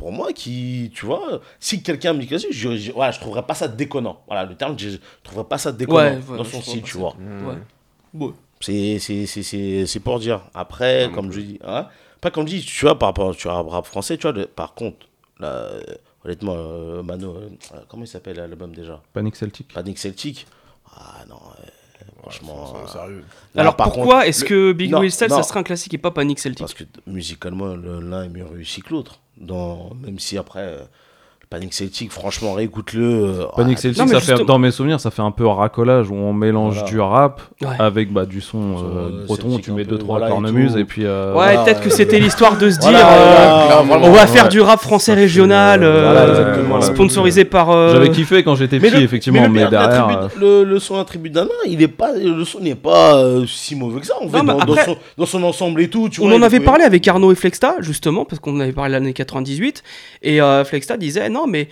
pour 0.00 0.12
moi, 0.12 0.32
qui, 0.32 0.90
tu 0.94 1.04
vois, 1.04 1.42
si 1.58 1.82
quelqu'un 1.82 2.14
me 2.14 2.20
dit 2.20 2.26
classique, 2.26 2.54
je, 2.54 2.74
je, 2.74 2.90
voilà, 2.90 3.12
je 3.12 3.20
trouverais 3.20 3.42
pas 3.42 3.52
ça 3.52 3.68
déconnant. 3.68 4.22
Voilà, 4.26 4.46
le 4.46 4.54
terme, 4.54 4.74
je, 4.78 4.88
je 4.88 4.96
trouverais 5.22 5.44
pas 5.44 5.58
ça 5.58 5.72
déconnant 5.72 5.98
Ouais, 5.98 6.18
ouais, 6.26 6.38
dans 6.38 6.44
son 6.44 6.62
style, 6.62 6.80
tu 6.80 6.96
vois. 6.96 7.14
Ouais. 7.18 7.58
Ouais. 8.14 8.32
C'est, 8.60 8.98
c'est, 8.98 9.26
c'est, 9.26 9.42
c'est, 9.42 9.84
c'est 9.84 10.00
pour 10.00 10.18
dire. 10.18 10.40
Après, 10.54 11.10
comme 11.14 11.30
je 11.30 11.40
dis, 11.40 11.58
hein, 11.62 11.86
pas 12.22 12.30
comme 12.30 12.48
je 12.48 12.56
dis, 12.56 12.64
tu 12.64 12.86
vois, 12.86 12.98
par 12.98 13.10
rapport 13.10 13.36
tu 13.36 13.46
vois, 13.46 13.60
au 13.62 13.68
rap 13.68 13.84
français, 13.84 14.16
tu 14.16 14.26
vois, 14.26 14.46
par 14.46 14.72
contre, 14.72 15.06
là, 15.38 15.48
euh, 15.48 15.82
honnêtement, 16.24 16.54
euh, 16.56 17.02
Mano, 17.02 17.36
euh, 17.36 17.50
comment 17.86 18.04
il 18.04 18.08
s'appelle 18.08 18.36
l'album 18.36 18.74
déjà? 18.74 19.02
Panic 19.12 19.36
Celtic. 19.36 19.70
Panic 19.74 19.98
Celtic. 19.98 20.46
Ah 20.96 21.26
non, 21.28 21.36
euh, 21.36 21.66
franchement. 22.20 22.66
C'est- 22.86 22.92
c'est 22.92 22.98
euh, 22.98 23.02
sérieux. 23.02 23.24
là, 23.54 23.62
Alors 23.62 23.76
par 23.76 23.86
pourquoi 23.92 24.14
contre, 24.16 24.26
est-ce 24.28 24.42
le- 24.42 24.48
que 24.48 24.72
Big 24.72 24.92
Willie 24.94 25.10
Style 25.10 25.30
ça 25.30 25.42
serait 25.42 25.60
un 25.60 25.64
classique 25.64 25.94
et 25.94 25.98
pas 25.98 26.10
Panic 26.10 26.38
Celtic 26.38 26.58
Parce 26.60 26.74
que 26.74 26.84
musicalement, 27.06 27.74
le- 27.74 28.00
l'un 28.00 28.24
est 28.24 28.28
mieux 28.28 28.46
réussi 28.46 28.82
que 28.82 28.90
l'autre. 28.90 29.20
Dans... 29.36 29.90
Même 30.02 30.18
si 30.18 30.36
après, 30.38 30.60
euh, 30.60 30.84
Panic 31.50 31.74
Celtic, 31.74 32.12
franchement, 32.12 32.52
réécoute-le. 32.52 33.02
euh, 33.02 33.44
Panic 33.56 33.76
ah, 33.78 33.80
Celtic, 33.82 34.00
non, 34.02 34.06
ça 34.06 34.20
fait, 34.20 34.44
dans 34.44 34.60
mes 34.60 34.70
souvenirs, 34.70 35.00
ça 35.00 35.10
fait 35.10 35.20
un 35.20 35.32
peu 35.32 35.44
racolage 35.48 36.08
où 36.08 36.14
on 36.14 36.32
mélange 36.32 36.74
Voilà. 36.74 36.88
du 36.88 37.00
rap 37.00 37.40
Ouais. 37.60 37.68
avec 37.80 38.12
bah, 38.12 38.24
du 38.24 38.40
son 38.40 38.58
euh, 38.58 39.08
euh, 39.22 39.26
breton. 39.26 39.58
Tu 39.58 39.72
un 39.72 39.74
mets 39.74 39.82
peu, 39.82 39.90
deux 39.90 39.98
trois 39.98 40.18
voilà, 40.20 40.28
et 40.28 40.30
cornemuses 40.30 40.76
et 40.76 40.84
puis. 40.84 41.04
euh, 41.04 41.30
Ouais, 41.34 41.54
voilà, 41.54 41.64
peut-être 41.64 41.80
que 41.80 41.90
c'était 41.90 42.20
l'histoire 42.20 42.56
de 42.56 42.70
se 42.70 42.78
dire 42.78 42.90
euh, 42.96 43.82
on 43.82 44.10
va 44.12 44.20
ouais. 44.22 44.26
faire 44.28 44.48
du 44.48 44.60
rap 44.60 44.80
français 44.80 45.12
régional, 45.12 45.84
sponsorisé 46.82 47.44
par. 47.44 47.70
euh, 47.70 47.94
J'avais 47.94 48.10
kiffé 48.10 48.44
quand 48.44 48.54
j'étais 48.54 48.78
petit, 48.78 48.94
le- 48.94 49.02
effectivement, 49.02 49.48
mais, 49.48 49.66
derrière. 49.68 50.28
le, 50.38 50.62
le 50.62 50.78
son 50.78 51.00
attribut 51.00 51.30
d'un 51.30 51.46
nain, 51.46 51.50
il 51.66 51.82
est 51.82 51.88
pas, 51.88 52.12
le 52.16 52.44
son 52.44 52.60
n'est 52.60 52.76
pas 52.76 53.16
euh, 53.16 53.44
si 53.48 53.74
mauvais 53.74 53.98
que 53.98 54.06
ça. 54.06 54.14
En 54.22 54.28
fait, 54.28 54.40
dans, 54.44 54.76
son, 54.84 54.96
dans 55.18 55.26
son 55.26 55.42
ensemble 55.42 55.82
et 55.82 55.88
tout. 55.90 56.08
Tu 56.08 56.20
On 56.20 56.30
en 56.32 56.42
avait 56.42 56.60
parlé 56.60 56.84
avec 56.84 57.08
Arnaud 57.08 57.32
et 57.32 57.34
Flexta, 57.34 57.74
justement, 57.80 58.24
parce 58.24 58.38
qu'on 58.38 58.56
en 58.56 58.60
avait 58.60 58.70
parlé 58.70 58.92
l'année 58.92 59.12
98. 59.14 59.82
Et 60.22 60.38
Flexta 60.64 60.96
disait 60.96 61.28
Non, 61.28 61.39
mais 61.46 61.68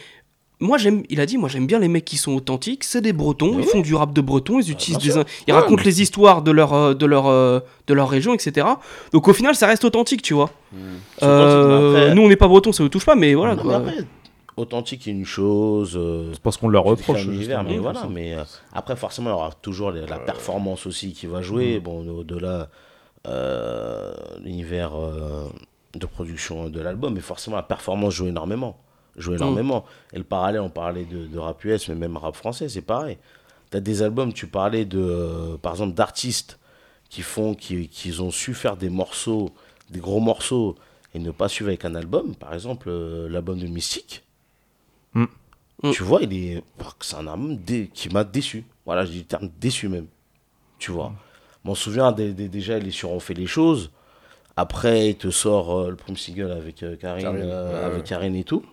moi, 0.60 0.76
j'aime, 0.76 1.04
il 1.08 1.20
a 1.20 1.26
dit 1.26 1.38
Moi, 1.38 1.48
j'aime 1.48 1.66
bien 1.66 1.78
les 1.78 1.86
mecs 1.88 2.04
qui 2.04 2.16
sont 2.16 2.32
authentiques, 2.34 2.82
c'est 2.84 3.00
des 3.00 3.12
Bretons, 3.12 3.58
ils 3.58 3.64
font 3.64 3.80
du 3.80 3.94
rap 3.94 4.12
de 4.12 4.20
Breton, 4.20 4.58
ils 4.60 4.70
utilisent 4.72 4.98
bien 4.98 5.14
des. 5.22 5.30
Ils 5.46 5.52
Ouais, 5.54 5.60
racontent 5.60 5.76
mais- 5.76 5.84
les 5.84 6.02
histoires 6.02 6.42
de 6.42 6.50
leur, 6.50 6.72
euh, 6.74 6.94
de, 6.94 7.06
leur, 7.06 7.26
euh, 7.28 7.60
de 7.86 7.94
leur 7.94 8.08
région, 8.08 8.34
etc. 8.34 8.66
Donc 9.12 9.28
au 9.28 9.32
final, 9.32 9.54
ça 9.54 9.66
reste 9.68 9.84
authentique, 9.84 10.20
tu 10.22 10.34
vois. 10.34 10.50
C'est 11.18 11.24
Euh, 11.24 11.38
authentique, 11.38 11.92
mais 11.94 12.00
après- 12.00 12.14
nous, 12.16 12.22
on 12.22 12.28
n'est 12.28 12.36
pas 12.36 12.48
Bretons, 12.48 12.72
ça 12.72 12.82
ne 12.82 12.88
touche 12.88 13.04
pas, 13.06 13.14
mais 13.14 13.34
voilà. 13.34 13.54
Non, 13.54 13.62
quoi. 13.62 13.78
mais 13.78 13.90
après, 13.92 14.04
authentique 14.56 15.06
est 15.06 15.12
une 15.12 15.24
chose. 15.24 15.94
euh, 15.96 16.30
C'est 16.32 16.42
parce 16.42 16.56
qu'on 16.56 16.68
leur 16.68 16.82
reproche. 16.82 17.24
univers, 17.24 17.62
mais 17.62 17.78
voilà, 17.78 18.08
mais 18.10 18.34
euh, 18.34 18.42
après 18.72 18.96
forcément 18.96 19.30
il 19.30 19.34
y 19.34 19.36
aura 19.36 19.50
toujours 19.62 19.92
les- 19.92 20.06
la 20.06 20.18
performance 20.18 20.86
aussi 20.86 21.12
qui 21.12 21.26
va 21.26 21.40
jouer. 21.40 21.78
Bon, 21.78 22.04
au-delà 22.08 22.68
euh, 23.28 24.12
l'univers 24.42 24.92
euh, 24.96 25.44
de 25.94 26.06
production 26.06 26.68
de 26.68 26.80
l'album, 26.80 27.14
mais 27.14 27.20
forcément 27.20 27.56
la 27.56 27.62
performance 27.62 28.14
joue 28.14 28.26
énormément, 28.26 28.76
joue 29.20 29.34
énormément. 29.34 29.84
Et 30.12 30.18
le 30.18 30.24
parallèle, 30.24 30.60
on 30.60 30.70
parlait 30.70 31.04
de, 31.04 31.26
de 31.26 31.38
rap 31.38 31.64
US, 31.64 31.88
mais 31.88 31.94
même 31.94 32.16
rap 32.16 32.34
français, 32.36 32.68
c'est 32.68 32.82
pareil. 32.82 33.18
T'as 33.70 33.80
des 33.80 34.02
albums, 34.02 34.32
tu 34.32 34.46
parlais 34.46 34.84
de, 34.84 34.98
euh, 34.98 35.56
par 35.58 35.72
exemple, 35.72 35.94
d'artistes 35.94 36.58
qui 37.10 37.22
font, 37.22 37.54
qui, 37.54 37.88
qui 37.88 38.18
ont 38.20 38.30
su 38.30 38.54
faire 38.54 38.76
des 38.76 38.88
morceaux, 38.90 39.50
des 39.90 40.00
gros 40.00 40.20
morceaux, 40.20 40.74
et 41.14 41.18
ne 41.18 41.30
pas 41.30 41.48
suivre 41.48 41.68
avec 41.68 41.84
un 41.84 41.94
album. 41.94 42.34
Par 42.34 42.52
exemple, 42.54 42.88
euh, 42.90 43.28
l'album 43.28 43.58
de 43.58 43.66
Mystique. 43.66 44.22
Mm. 45.14 45.24
Mm. 45.82 45.90
Tu 45.92 46.02
vois, 46.02 46.22
il 46.22 46.32
est, 46.34 46.62
c'est 47.00 47.16
un 47.16 47.26
album 47.26 47.56
dé- 47.56 47.90
qui 47.92 48.08
m'a 48.08 48.24
déçu. 48.24 48.64
Voilà, 48.84 49.04
je 49.04 49.10
dis 49.12 49.18
le 49.18 49.24
terme 49.24 49.50
déçu 49.60 49.88
même. 49.88 50.06
Tu 50.78 50.90
vois. 50.90 51.12
Je 51.64 51.68
m'en 51.68 51.74
souviens, 51.74 52.12
dé- 52.12 52.32
dé- 52.32 52.48
déjà, 52.48 52.78
il 52.78 52.86
est 52.88 52.90
sur 52.92 53.10
On 53.10 53.20
fait 53.20 53.34
les 53.34 53.46
choses. 53.46 53.90
Après, 54.56 55.10
il 55.10 55.16
te 55.16 55.30
sort 55.30 55.76
euh, 55.78 55.90
le 55.90 55.96
premier 55.96 56.18
single 56.18 56.50
avec 56.50 56.82
euh, 56.82 56.96
Karine, 56.96 57.22
Karine, 57.22 57.40
euh, 57.44 57.72
ouais, 57.72 57.84
avec 57.84 57.98
ouais. 57.98 58.08
Karine 58.08 58.34
et 58.34 58.44
tout. 58.44 58.64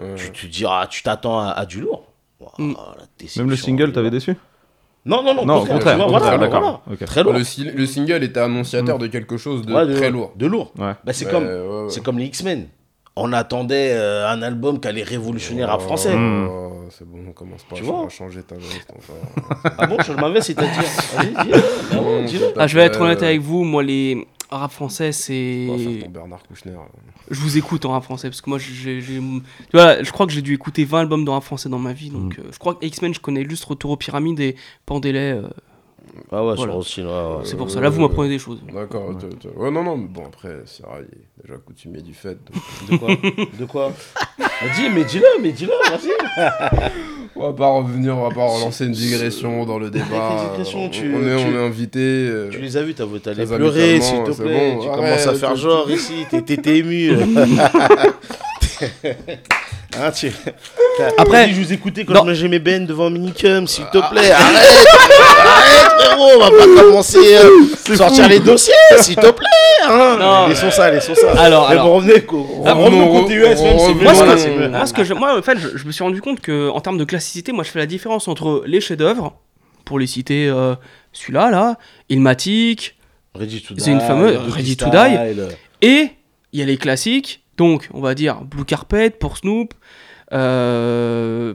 Ouais. 0.00 0.14
Tu 0.16 0.30
te 0.30 0.46
dis, 0.46 0.64
ah, 0.66 0.86
tu 0.88 1.02
t'attends 1.02 1.38
à, 1.40 1.48
à 1.50 1.66
du 1.66 1.80
lourd. 1.80 2.04
Ouah, 2.40 2.52
Mm. 2.58 2.74
Même 3.36 3.50
le 3.50 3.56
single, 3.56 3.86
tu 3.88 3.92
t'avais 3.92 4.08
vois. 4.10 4.18
déçu? 4.18 4.36
Non, 5.04 5.22
non, 5.22 5.34
non, 5.34 5.44
Non, 5.44 5.56
au 5.62 5.66
contraire, 5.66 5.92
tu 5.94 5.96
vois, 5.96 6.06
au 6.06 6.10
voilà, 6.10 6.30
contraire, 6.30 6.38
voilà. 6.38 6.52
d'accord. 6.52 6.82
Ok. 6.90 7.04
Très 7.04 7.22
lourd. 7.24 7.32
Le, 7.34 7.70
le 7.72 7.86
single 7.86 8.22
était 8.22 8.40
annonciateur 8.40 8.98
de 8.98 9.06
quelque 9.08 9.36
chose 9.36 9.62
de 9.66 9.72
Ouais, 9.72 9.94
très 9.94 10.10
lourd. 10.10 10.32
De 10.36 10.46
lourd. 10.46 10.72
Ouais. 10.78 10.92
Bah, 11.04 11.12
c'est 11.12 11.28
comme, 11.30 11.44
ouais, 11.44 11.52
ouais. 11.84 11.90
c'est 11.90 12.02
comme 12.02 12.18
les 12.18 12.26
X-Men. 12.26 12.68
On 13.14 13.32
attendait 13.34 13.92
euh, 13.92 14.26
un 14.28 14.40
album 14.42 14.80
qui 14.80 14.88
allait 14.88 15.02
révolutionner 15.02 15.60
le 15.60 15.66
rap 15.66 15.82
français. 15.82 16.14
Oh, 16.16 16.84
c'est 16.90 17.06
bon, 17.06 17.18
on 17.28 17.32
commence 17.32 17.62
pas 17.64 17.76
Tu 17.76 17.82
à 17.82 17.84
vois 17.86 18.06
à 18.06 18.08
changer 18.08 18.42
ta 18.42 18.54
veste 18.54 18.90
encore. 18.90 19.72
Ah 19.78 19.86
bon, 19.86 19.98
je 20.02 20.12
m'avais, 20.14 20.40
c'est-à-dire. 20.40 20.82
Vas-y, 21.16 21.44
dis-le. 22.26 22.46
Ah. 22.56 22.60
Ah, 22.60 22.66
je 22.66 22.76
vais 22.76 22.84
être 22.84 23.00
Euh, 23.00 23.04
honnête 23.04 23.22
avec 23.22 23.40
vous, 23.40 23.64
moi, 23.64 23.82
les 23.82 24.26
rap 24.50 24.70
français, 24.72 25.12
c'est. 25.12 25.68
Bernard 26.08 26.42
Kouchner. 26.48 26.72
Je 27.32 27.40
vous 27.40 27.56
écoute 27.56 27.86
en 27.86 27.92
rap 27.92 28.04
français 28.04 28.28
parce 28.28 28.42
que 28.42 28.50
moi 28.50 28.58
j'ai, 28.58 29.00
je 29.00 30.10
crois 30.12 30.26
que 30.26 30.32
j'ai 30.32 30.42
dû 30.42 30.52
écouter 30.52 30.84
20 30.84 31.00
albums 31.00 31.24
de 31.24 31.30
rap 31.30 31.42
français 31.42 31.70
dans 31.70 31.78
ma 31.78 31.94
vie 31.94 32.10
donc 32.10 32.38
euh, 32.38 32.42
je 32.52 32.58
crois 32.58 32.74
que 32.74 32.84
X-Men 32.84 33.14
je 33.14 33.20
connais 33.20 33.48
juste 33.48 33.64
Retour 33.64 33.92
aux 33.92 33.96
pyramides 33.96 34.38
et 34.38 34.54
Pandélé 34.84 35.32
euh, 35.32 35.48
Ah 36.30 36.44
ouais, 36.44 36.54
Voilà. 36.56 36.72
sur 36.72 36.76
aussi, 36.76 37.00
ouais, 37.02 37.06
ouais. 37.08 37.40
c'est 37.44 37.56
pour 37.56 37.70
ça 37.70 37.80
là 37.80 37.88
vous 37.88 38.00
m'apprenez 38.00 38.28
des 38.28 38.38
choses 38.38 38.60
D'accord. 38.72 39.08
Ouais. 39.08 39.14
t'as- 39.20 39.48
t'as- 39.48 39.58
Ouais, 39.58 39.70
non, 39.70 39.82
non, 39.82 39.96
mais 39.96 40.08
bon, 40.08 40.24
après, 40.26 40.62
c'est 40.66 40.82
vrai, 40.82 41.04
il 41.10 41.18
est 41.18 41.46
déjà 41.48 41.58
coutumier 41.58 42.02
du 42.02 42.12
fait. 42.14 42.36
donc- 42.90 42.90
De 42.90 42.96
quoi 42.98 43.08
De 43.60 43.64
quoi 43.64 43.92
Bah, 44.38 44.46
Dis, 44.76 44.88
mais 44.94 45.04
dis-le, 45.04 45.24
mais 45.42 45.52
dis-le, 45.52 45.72
vas-y. 45.90 46.90
On 47.34 47.46
va 47.46 47.52
pas 47.54 47.68
revenir, 47.68 48.14
on 48.16 48.28
va 48.28 48.34
pas 48.34 48.44
relancer 48.46 48.84
une 48.84 48.92
digression 48.92 49.64
dans 49.64 49.78
le 49.78 49.88
débat. 49.90 50.54
Les 50.58 50.74
on, 50.74 50.90
tu- 50.90 51.14
on 51.14 51.26
est, 51.26 51.36
tu- 51.38 51.44
on 51.48 51.54
est 51.58 51.64
invité. 51.66 51.98
euh, 51.98 52.50
Tu 52.50 52.58
les 52.60 52.76
as 52.76 52.82
vus, 52.82 52.92
Très 52.94 53.06
pleurer, 53.46 54.00
s'il 54.02 54.22
te 54.22 54.32
plaît. 54.42 54.74
bon, 54.74 54.82
tu 54.82 54.88
arrête, 54.88 55.00
commences 55.00 55.26
à 55.26 55.34
faire 55.34 55.56
genre 55.56 55.90
ici, 55.90 56.26
t'es- 56.30 56.42
t'es 56.42 56.58
t'es 56.58 56.76
ému. 56.78 57.10
Hein, 60.00 60.10
tu- 60.10 60.32
Après- 61.18 61.50
je 61.50 61.60
vous 61.60 61.72
écoutais 61.72 62.04
quand 62.04 62.14
Non. 62.14 62.20
je 62.22 62.26
mangeais 62.28 62.48
mes 62.48 62.58
bennes 62.58 62.86
devant 62.86 63.10
Minicum, 63.10 63.66
s'il 63.66 63.84
te 63.86 63.98
plaît. 64.10 64.30
Arrête, 64.30 64.56
arrête, 65.46 66.00
frérot, 66.00 66.30
on 66.36 66.40
va 66.40 66.50
pas 66.50 66.82
commencer 66.82 67.36
à 67.36 67.96
sortir 67.96 68.28
les 68.28 68.40
dossiers, 68.40 68.72
s'il 69.00 69.16
te 69.16 69.30
plaît. 69.30 69.46
Hein. 69.86 70.16
Non. 70.18 70.48
Laissons 70.48 70.70
ça, 70.70 70.90
laissons 70.90 71.14
ça. 71.14 71.32
Alors, 71.38 71.66
Mais 71.68 71.72
alors. 71.72 71.86
bon, 71.86 71.96
revenez, 71.96 72.24
Ah, 72.66 72.72
revenons 72.72 73.20
côté 73.22 73.34
US, 73.34 73.60
même, 73.60 73.78
c'est 73.78 73.94
mieux. 73.94 74.02
Moi, 74.02 74.14
ce 74.14 74.22
que- 74.22 74.36
c'est 74.38 74.50
mieux. 74.56 74.68
Moi, 74.68 74.86
ce 74.86 74.92
que 74.94 75.04
je, 75.04 75.12
moi, 75.14 75.38
en 75.38 75.42
fait, 75.42 75.58
je, 75.58 75.76
je 75.76 75.84
me 75.84 75.92
suis 75.92 76.02
rendu 76.04 76.20
compte 76.22 76.40
que 76.40 76.70
en 76.70 76.80
termes 76.80 76.98
de 76.98 77.04
classicité, 77.04 77.52
moi, 77.52 77.64
je 77.64 77.70
fais 77.70 77.78
la 77.78 77.86
différence 77.86 78.28
entre 78.28 78.62
les 78.66 78.80
chefs-d'œuvre, 78.80 79.34
pour 79.84 79.98
les 79.98 80.06
citer, 80.06 80.46
euh, 80.48 80.74
celui-là, 81.12 81.50
là, 81.50 81.76
Ilmatic, 82.08 82.96
Ready 83.34 83.62
to 83.62 83.74
C'est 83.78 83.90
une 83.90 83.98
Die, 83.98 84.04
fameuse- 84.06 84.38
Ready 84.50 84.76
to 84.76 84.86
Style. 84.86 85.48
et 85.80 86.08
il 86.52 86.60
y 86.60 86.62
a 86.62 86.66
les 86.66 86.76
classiques, 86.76 87.41
donc, 87.56 87.88
on 87.92 88.00
va 88.00 88.14
dire 88.14 88.40
Blue 88.42 88.64
Carpet 88.64 89.10
pour 89.10 89.36
Snoop. 89.36 89.74
euh, 90.32 91.54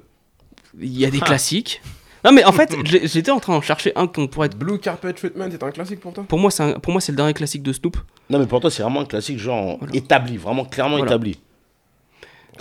Il 0.80 0.96
y 0.98 1.06
a 1.06 1.10
des 1.10 1.20
Ah. 1.22 1.26
classiques. 1.26 1.82
Non, 2.24 2.32
mais 2.32 2.44
en 2.44 2.52
fait, 2.52 2.76
j'étais 3.04 3.32
en 3.32 3.40
train 3.40 3.58
de 3.58 3.64
chercher 3.64 3.92
un 3.96 4.06
qu'on 4.06 4.28
pourrait 4.28 4.48
être. 4.48 4.58
Blue 4.58 4.78
Carpet 4.80 5.14
Treatment 5.14 5.46
est 5.50 5.64
un 5.64 5.72
classique 5.72 6.00
pour 6.00 6.14
toi? 6.14 6.24
Pour 6.28 6.38
moi, 6.40 6.52
c'est 6.52 6.64
un- 6.64 6.74
pour 6.80 6.92
moi, 6.92 7.02
c'est 7.02 7.12
le 7.12 7.16
dernier 7.16 7.34
classique 7.34 7.64
de 7.64 7.74
Snoop. 7.74 7.98
Non, 8.30 8.38
mais 8.40 8.46
pour 8.46 8.60
toi, 8.60 8.70
c'est 8.70 8.84
vraiment 8.84 9.02
un 9.02 9.06
classique, 9.06 9.40
genre 9.40 9.78
Voilà. 9.80 9.96
établi, 9.96 10.38
vraiment 10.38 10.66
clairement 10.66 10.98
Voilà. 10.98 11.12
établi. 11.12 11.40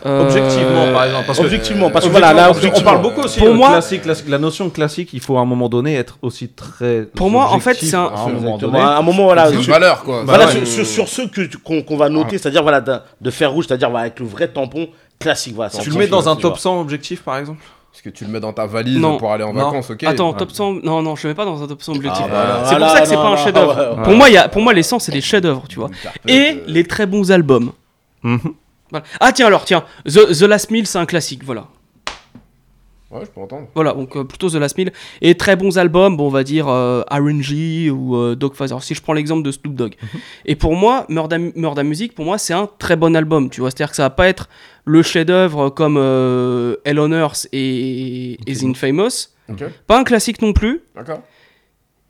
Euh, 0.04 0.22
Objectivement, 0.24 0.92
par 0.92 1.04
exemple. 1.04 1.24
Parce 1.26 1.38
que, 1.38 1.44
Objectivement, 1.44 1.90
parce 1.90 2.04
que 2.04 2.10
voilà, 2.10 2.32
là, 2.32 2.50
objectivement. 2.50 2.90
parle 2.90 3.02
beaucoup 3.02 3.22
aussi 3.22 3.38
Pour 3.38 3.48
de 3.48 3.54
moi- 3.54 3.70
classique, 3.70 4.02
la, 4.28 4.38
notion 4.38 4.66
de 4.66 4.70
classique, 4.70 5.10
il 5.14 5.20
faut 5.20 5.36
à 5.38 5.40
un 5.40 5.44
moment 5.44 5.68
donné 5.68 5.94
être 5.94 6.18
aussi 6.22 6.48
très. 6.48 7.02
Pour 7.14 7.30
moi, 7.30 7.48
en 7.50 7.60
fait, 7.60 7.74
c'est 7.74 7.94
un- 7.94 8.10
à 8.14 8.20
un 8.98 9.02
moment 9.02 9.24
voilà. 9.24 9.48
C'est 9.48 9.54
une 9.54 9.62
sur- 9.62 9.72
valeur, 9.72 10.02
quoi. 10.02 10.22
Voilà, 10.24 10.46
Bah 10.46 10.50
sur, 10.52 10.60
ouais. 10.60 10.66
sur, 10.66 10.86
sur 10.86 11.08
ceux 11.08 11.30
qu'on 11.64 11.96
va 11.96 12.08
noter, 12.08 12.38
c'est-à-dire 12.38 12.62
voilà, 12.62 12.80
de, 12.80 12.94
de 13.20 13.30
fer 13.30 13.50
rouge, 13.50 13.66
c'est-à-dire 13.68 13.88
voilà, 13.90 14.02
avec 14.06 14.20
le 14.20 14.26
vrai 14.26 14.48
tampon 14.48 14.88
classique. 15.18 15.54
Voilà, 15.54 15.70
Tu 15.70 15.88
le 15.90 15.96
mets 15.96 16.06
dans 16.08 16.28
un 16.28 16.36
top 16.36 16.52
vois. 16.52 16.58
100 16.60 16.80
objectif, 16.80 17.22
par 17.22 17.38
exemple 17.38 17.62
Parce 17.90 18.02
que 18.02 18.10
tu 18.10 18.24
le 18.26 18.30
mets 18.30 18.40
dans 18.40 18.52
ta 18.52 18.66
valise 18.66 18.98
Non. 18.98 19.16
pour 19.16 19.32
aller 19.32 19.44
en 19.44 19.54
Non. 19.54 19.64
vacances, 19.70 19.90
ok 19.90 20.04
Attends, 20.04 20.32
top 20.34 20.50
100. 20.52 20.74
Non, 20.84 21.00
non, 21.00 21.16
je 21.16 21.26
ne 21.26 21.32
mets 21.32 21.34
pas 21.34 21.46
dans 21.46 21.62
un 21.62 21.66
top 21.66 21.80
100 21.82 21.94
objectif. 21.96 22.24
Ah. 22.30 22.62
C'est 22.68 22.76
pour 22.76 22.88
ça 22.90 23.00
que 23.00 23.08
c'est 23.08 23.14
non, 23.16 23.22
pas 23.22 23.28
un 23.30 23.36
chef-d'œuvre. 23.38 23.74
ouais, 23.92 23.96
ouais. 23.98 24.04
Pour 24.04 24.12
moi, 24.14 24.28
il 24.28 24.34
y 24.34 24.36
a, 24.36 24.48
pour 24.48 24.60
moi, 24.60 24.74
les 24.74 24.82
100, 24.82 24.98
c'est 24.98 25.12
des 25.12 25.22
chefs-d'œuvre, 25.22 25.62
tu 25.68 25.78
vois. 25.78 25.88
Et 26.28 26.38
euh, 26.58 26.64
les 26.66 26.84
très 26.84 27.06
bons 27.06 27.30
albums. 27.32 27.72
Mhm. 28.22 28.38
Voilà. 28.90 29.04
Ah 29.20 29.32
tiens 29.32 29.46
alors 29.46 29.64
tiens. 29.64 29.84
The, 30.04 30.32
The 30.38 30.42
Last 30.42 30.70
Meal 30.70 30.86
c'est 30.86 30.98
un 30.98 31.06
classique 31.06 31.42
voilà. 31.44 31.66
Ouais, 33.08 33.20
je 33.24 33.30
peux 33.30 33.40
entendre. 33.40 33.68
voilà 33.72 33.92
donc 33.92 34.16
euh, 34.16 34.24
plutôt 34.24 34.50
The 34.50 34.54
Last 34.54 34.76
Meal. 34.76 34.92
Et 35.22 35.36
très 35.36 35.54
bons 35.54 35.78
albums 35.78 36.16
bon 36.16 36.26
on 36.26 36.30
va 36.30 36.42
dire 36.42 36.66
euh, 36.68 37.02
R&G 37.08 37.88
ou 37.90 38.16
euh, 38.16 38.34
Dogfather. 38.34 38.76
Si 38.80 38.94
je 38.94 39.00
prends 39.00 39.12
l'exemple 39.12 39.42
de 39.44 39.52
Snoop 39.52 39.74
Dogg. 39.76 39.94
Et 40.44 40.56
pour 40.56 40.74
moi 40.74 41.06
Murda, 41.08 41.38
Murda 41.38 41.84
Music 41.84 42.14
pour 42.16 42.24
moi 42.24 42.36
c'est 42.36 42.52
un 42.52 42.68
très 42.78 42.96
bon 42.96 43.14
album 43.14 43.48
tu 43.48 43.60
vois. 43.60 43.70
C'est 43.70 43.76
à 43.82 43.86
dire 43.86 43.90
que 43.90 43.96
ça 43.96 44.02
va 44.02 44.10
pas 44.10 44.26
être 44.28 44.48
le 44.84 45.02
chef 45.02 45.24
d'œuvre 45.26 45.70
comme 45.70 45.96
euh, 45.98 46.76
Hell 46.84 46.98
on 46.98 47.12
Earth 47.12 47.46
et, 47.52 48.38
et 48.50 48.56
The 48.56 48.64
Infamous. 48.64 49.28
Pas 49.86 50.00
un 50.00 50.04
classique 50.04 50.42
non 50.42 50.52
plus. 50.52 50.82
D'accord. 50.96 51.20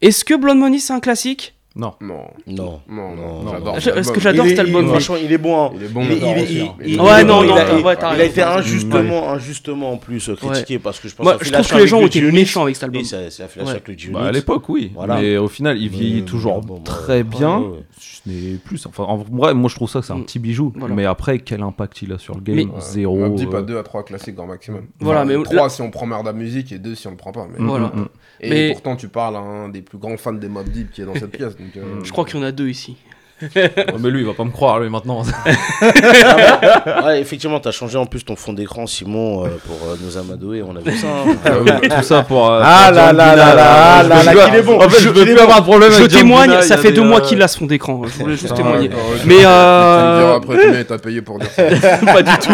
est-ce 0.01 0.25
que 0.25 0.35
Blonde 0.35 0.59
Money 0.59 0.79
c'est 0.79 0.95
un 0.95 1.01
classique? 1.01 1.56
Non. 1.77 1.93
Non, 2.01 2.25
Non. 2.47 2.81
non, 2.89 3.15
non, 3.15 3.61
non, 3.61 3.81
cet 3.81 3.97
Est-ce 3.99 4.11
que 4.11 4.19
j'adore 4.21 4.47
cet 4.47 4.59
album? 4.61 4.83
il- 4.83 4.85
oui. 4.87 4.91
Franchement, 4.93 5.17
il 5.23 5.31
est 5.31 5.37
bon. 5.39 5.63
hein. 5.67 5.71
Il 5.77 5.83
est 5.85 5.89
bon, 5.89 6.01
Il 6.05 6.13
il 6.13 6.25
est- 6.25 6.63
hein. 6.63 6.75
il- 6.85 7.01
Ouais, 7.01 7.23
non, 7.23 7.43
il 7.45 7.51
non, 7.51 7.57
a- 7.57 7.81
ouais, 7.81 7.97
a 8.03 8.25
été 8.25 8.43
injustement, 8.43 9.31
injustement 9.31 9.93
en 9.93 9.97
plus 9.99 10.31
critiqué 10.37 10.79
parce 10.79 10.99
que 11.01 11.09
je 11.09 11.15
pense 11.15 11.25
moi 11.25 11.37
que 11.37 11.45
je 11.45 11.53
trouve 11.53 11.69
que 11.69 11.77
les 11.77 11.87
gens 11.87 11.99
ont 12.01 12.07
été 12.07 12.21
méchants 12.23 12.63
avec 12.63 12.77
cet 12.77 12.85
album 12.85 13.03
Oui, 13.03 13.07
c'est 13.07 13.31
c'est 13.31 13.43
affiliation 13.43 13.75
Ouais. 13.77 13.83
avec. 13.87 14.11
Bah, 14.13 14.25
à 14.25 14.33
l'époque, 14.33 14.69
oui. 14.71 14.91
Voilà. 14.95 15.21
Mais 15.21 15.37
au 15.37 15.49
final, 15.49 15.79
il 15.79 15.89
vieillit 15.91 16.23
toujours 16.25 16.61
bon, 16.63 16.81
très 16.81 17.19
ouais, 17.19 17.23
bien. 17.25 17.59
ouais, 17.59 17.67
ouais. 17.67 17.79
Ce 17.99 18.21
n'est 18.29 18.57
plus. 18.57 18.85
Enfin, 18.87 19.05
en 19.05 19.19
vrai, 19.19 19.53
moi, 19.55 19.69
je 19.69 19.75
trouve 19.77 19.91
ça 19.91 20.01
que 20.01 20.07
c'est 20.07 20.13
un 20.13 20.17
Mm. 20.19 20.25
petit 20.25 20.39
bijou. 20.39 20.73
Voilà. 20.77 20.95
Mais 20.95 21.05
après, 21.05 21.39
quel 21.41 21.63
impact 21.63 22.01
il 22.03 22.13
a 22.13 22.19
sur 22.19 22.35
le 22.35 22.41
game? 22.41 22.57
Ouais. 22.59 22.81
Zéro. 22.81 23.23
On 23.23 23.29
dit 23.35 23.47
pas 23.47 23.59
euh, 23.59 23.63
2 23.63 23.79
à 23.79 23.83
3 23.83 24.03
classiques 24.05 24.35
grand 24.35 24.47
maximum. 24.47 24.83
Voilà, 25.01 25.25
mais 25.25 25.35
trois 25.43 25.69
si 25.69 25.83
on 25.83 25.91
prend 25.91 26.07
Murda 26.07 26.33
Music 26.33 26.73
et 26.73 26.79
2 26.79 26.95
si 26.95 27.07
on 27.07 27.11
le 27.11 27.17
prend 27.17 27.33
pas. 27.33 27.47
Voilà. 27.59 27.89
mm, 27.95 28.01
mm. 28.01 28.09
Et 28.41 28.73
pourtant, 28.73 28.97
tu 28.97 29.09
parles 29.09 29.37
à 29.37 29.41
un 29.41 29.69
des 29.69 29.83
plus 29.83 29.99
grands 29.99 30.17
fans 30.17 30.33
des 30.33 30.49
Mob 30.49 30.69
Deep 30.69 30.91
qui 30.93 31.03
est 31.03 31.05
dans 31.05 31.15
cette 31.15 31.31
pièce. 31.33 31.55
Donc, 31.75 31.83
euh, 31.85 32.01
je 32.05 32.13
crois 32.13 32.25
qu'il 32.25 32.39
y 32.39 32.43
en 32.43 32.47
a 32.47 32.53
deux 32.53 32.69
ici 32.69 32.97
Ouais, 33.55 33.71
mais 34.01 34.09
lui, 34.11 34.21
il 34.21 34.27
va 34.27 34.33
pas 34.33 34.45
me 34.45 34.51
croire, 34.51 34.81
lui, 34.81 34.89
maintenant. 34.89 35.23
Ouais, 37.05 37.21
effectivement, 37.21 37.61
t'as 37.61 37.71
changé 37.71 37.99
en 37.99 38.07
plus 38.07 38.25
ton 38.25 38.35
fond 38.35 38.53
d'écran, 38.55 38.87
Simon, 38.87 39.45
euh, 39.45 39.49
pour 39.67 39.77
euh, 39.89 39.97
nous 40.03 40.17
amadouer. 40.17 40.63
On 40.63 40.75
a 40.75 40.81
vu 40.81 40.97
ça. 40.97 41.07
hein. 41.07 41.35
Ah 41.45 41.51
oui, 41.63 41.89
Tout 41.89 42.03
ça 42.03 42.23
pour. 42.23 42.51
euh, 42.51 42.61
Ah 42.65 42.87
pour 42.89 42.97
là 42.97 43.07
John 43.09 43.17
là 43.19 43.37
là 43.37 43.55
là 43.55 44.03
je 44.03 44.09
là 44.09 44.19
veux 44.19 44.25
là, 44.25 44.33
plus- 44.33 44.45
qu'il 44.51 44.55
est 44.55 44.63
bon. 44.63 44.77
En 44.79 44.89
fait, 44.89 44.99
je 45.01 45.03
Je- 45.05 45.09
veux 45.11 45.25
plus 45.25 45.39
avoir 45.39 45.59
de 45.61 45.65
problème 45.67 45.91
je 45.93 45.97
avec 45.99 46.11
John 46.11 46.21
témoigne 46.21 46.49
Cena, 46.51 46.61
il 46.61 46.65
y 46.65 46.69
ça 46.69 46.75
a 46.75 46.77
fait 46.79 46.89
des, 46.89 46.95
deux 46.97 47.03
mois 47.03 47.21
qu'il 47.21 47.43
a 47.43 47.49
ce 47.49 47.59
fond 47.59 47.67
d'écran 47.67 48.03
je 48.07 48.23
voulais 48.23 48.37
juste 48.37 48.53
Ah, 48.53 48.57
témoigner 48.57 48.89
mais 49.27 49.35
Tu 49.35 49.41
me 49.41 49.45
euh... 49.47 50.37
après 50.37 50.57
combien 50.63 50.85
t'as 50.85 50.99
payé 50.99 51.21
pour 51.23 51.39
dire 51.39 51.51
ça. 51.51 51.63
pas 52.07 52.23
du 52.23 52.39
tout. 52.39 52.53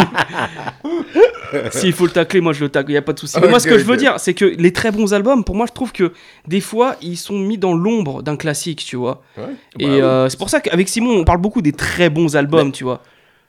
S'il 1.71 1.93
faut 1.93 2.05
le 2.05 2.11
tacler, 2.11 2.41
moi 2.41 2.53
je 2.53 2.63
le 2.63 2.69
tacle, 2.69 2.89
il 2.89 2.93
n'y 2.93 2.97
a 2.97 3.01
pas 3.01 3.13
de 3.13 3.19
souci. 3.19 3.37
Mais 3.41 3.47
moi, 3.47 3.59
ce 3.59 3.67
que 3.67 3.77
je 3.77 3.83
veux 3.83 3.97
dire, 3.97 4.19
c'est 4.19 4.33
que 4.33 4.45
les 4.45 4.73
très 4.73 4.91
bons 4.91 5.13
albums, 5.13 5.43
pour 5.43 5.55
moi, 5.55 5.65
je 5.67 5.73
trouve 5.73 5.91
que 5.91 6.13
des 6.47 6.61
fois, 6.61 6.95
ils 7.01 7.17
sont 7.17 7.37
mis 7.37 7.57
dans 7.57 7.73
l'ombre 7.73 8.21
d'un 8.23 8.35
classique, 8.37 8.83
tu 8.85 8.95
vois. 8.95 9.21
Ouais. 9.37 9.43
Et 9.79 9.85
Bah 9.87 9.93
oui. 9.93 10.01
euh, 10.01 10.29
c'est 10.29 10.37
pour 10.37 10.49
ça 10.49 10.61
qu'avec 10.61 10.89
Simon, 10.89 11.11
on 11.17 11.23
parle 11.23 11.39
beaucoup 11.41 11.61
des 11.61 11.71
très 11.73 12.09
bons 12.09 12.35
albums, 12.35 12.71
tu 12.71 12.83
vois. 12.83 13.01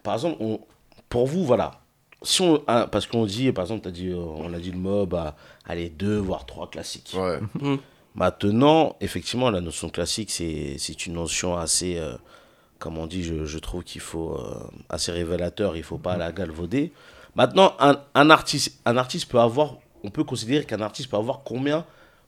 Par 0.03 0.15
exemple, 0.15 0.37
on- 0.41 0.61
pour 1.09 1.27
vous, 1.27 1.45
voilà. 1.45 1.81
Si 2.23 2.41
on, 2.43 2.63
hein, 2.69 2.87
parce 2.91 3.07
qu'on 3.07 3.27
dit, 3.27 3.53
par 3.53 3.65
exemple, 3.65 3.87
as 3.89 3.91
dit, 3.91 4.09
euh, 4.09 4.17
on 4.17 4.53
a 4.55 4.59
dit 4.59 4.71
le 4.71 4.79
mob 4.79 5.15
à 5.15 5.37
allez, 5.67 5.91
deux, 5.91 6.17
voire 6.17 6.47
trois 6.47 6.71
classiques. 6.71 7.15
Ouais. 7.17 7.39
Maintenant, 8.15 8.97
effectivement, 9.01 9.51
la 9.51 9.61
notion 9.61 9.89
classique, 9.89 10.31
c'est 10.31 10.77
c'est 10.79 11.07
une 11.07 11.15
notion 11.15 11.57
assez, 11.57 11.97
euh, 11.99 12.15
comme 12.79 12.97
on 12.97 13.07
dit, 13.07 13.25
je, 13.25 13.45
je 13.45 13.59
trouve 13.59 13.83
qu'il 13.83 14.01
faut, 14.01 14.37
euh, 14.39 14.55
assez 14.89 15.11
révélateur, 15.11 15.77
il 15.77 15.83
faut 15.83 15.99
pas 15.99 16.17
la 16.17 16.31
galvauder. 16.31 16.93
Maintenant, 17.37 17.75
un, 17.81 17.97
un, 18.15 18.31
artiste, 18.31 18.79
un 18.85 18.97
artiste 18.97 19.31
peut 19.31 19.41
avoir, 19.41 19.75
on 20.03 20.11
peut 20.11 20.25
considérer 20.25 20.65
qu'un 20.65 20.81
artiste 20.81 21.11
peut 21.11 21.17
avoir 21.17 21.41
combien, 21.45 21.85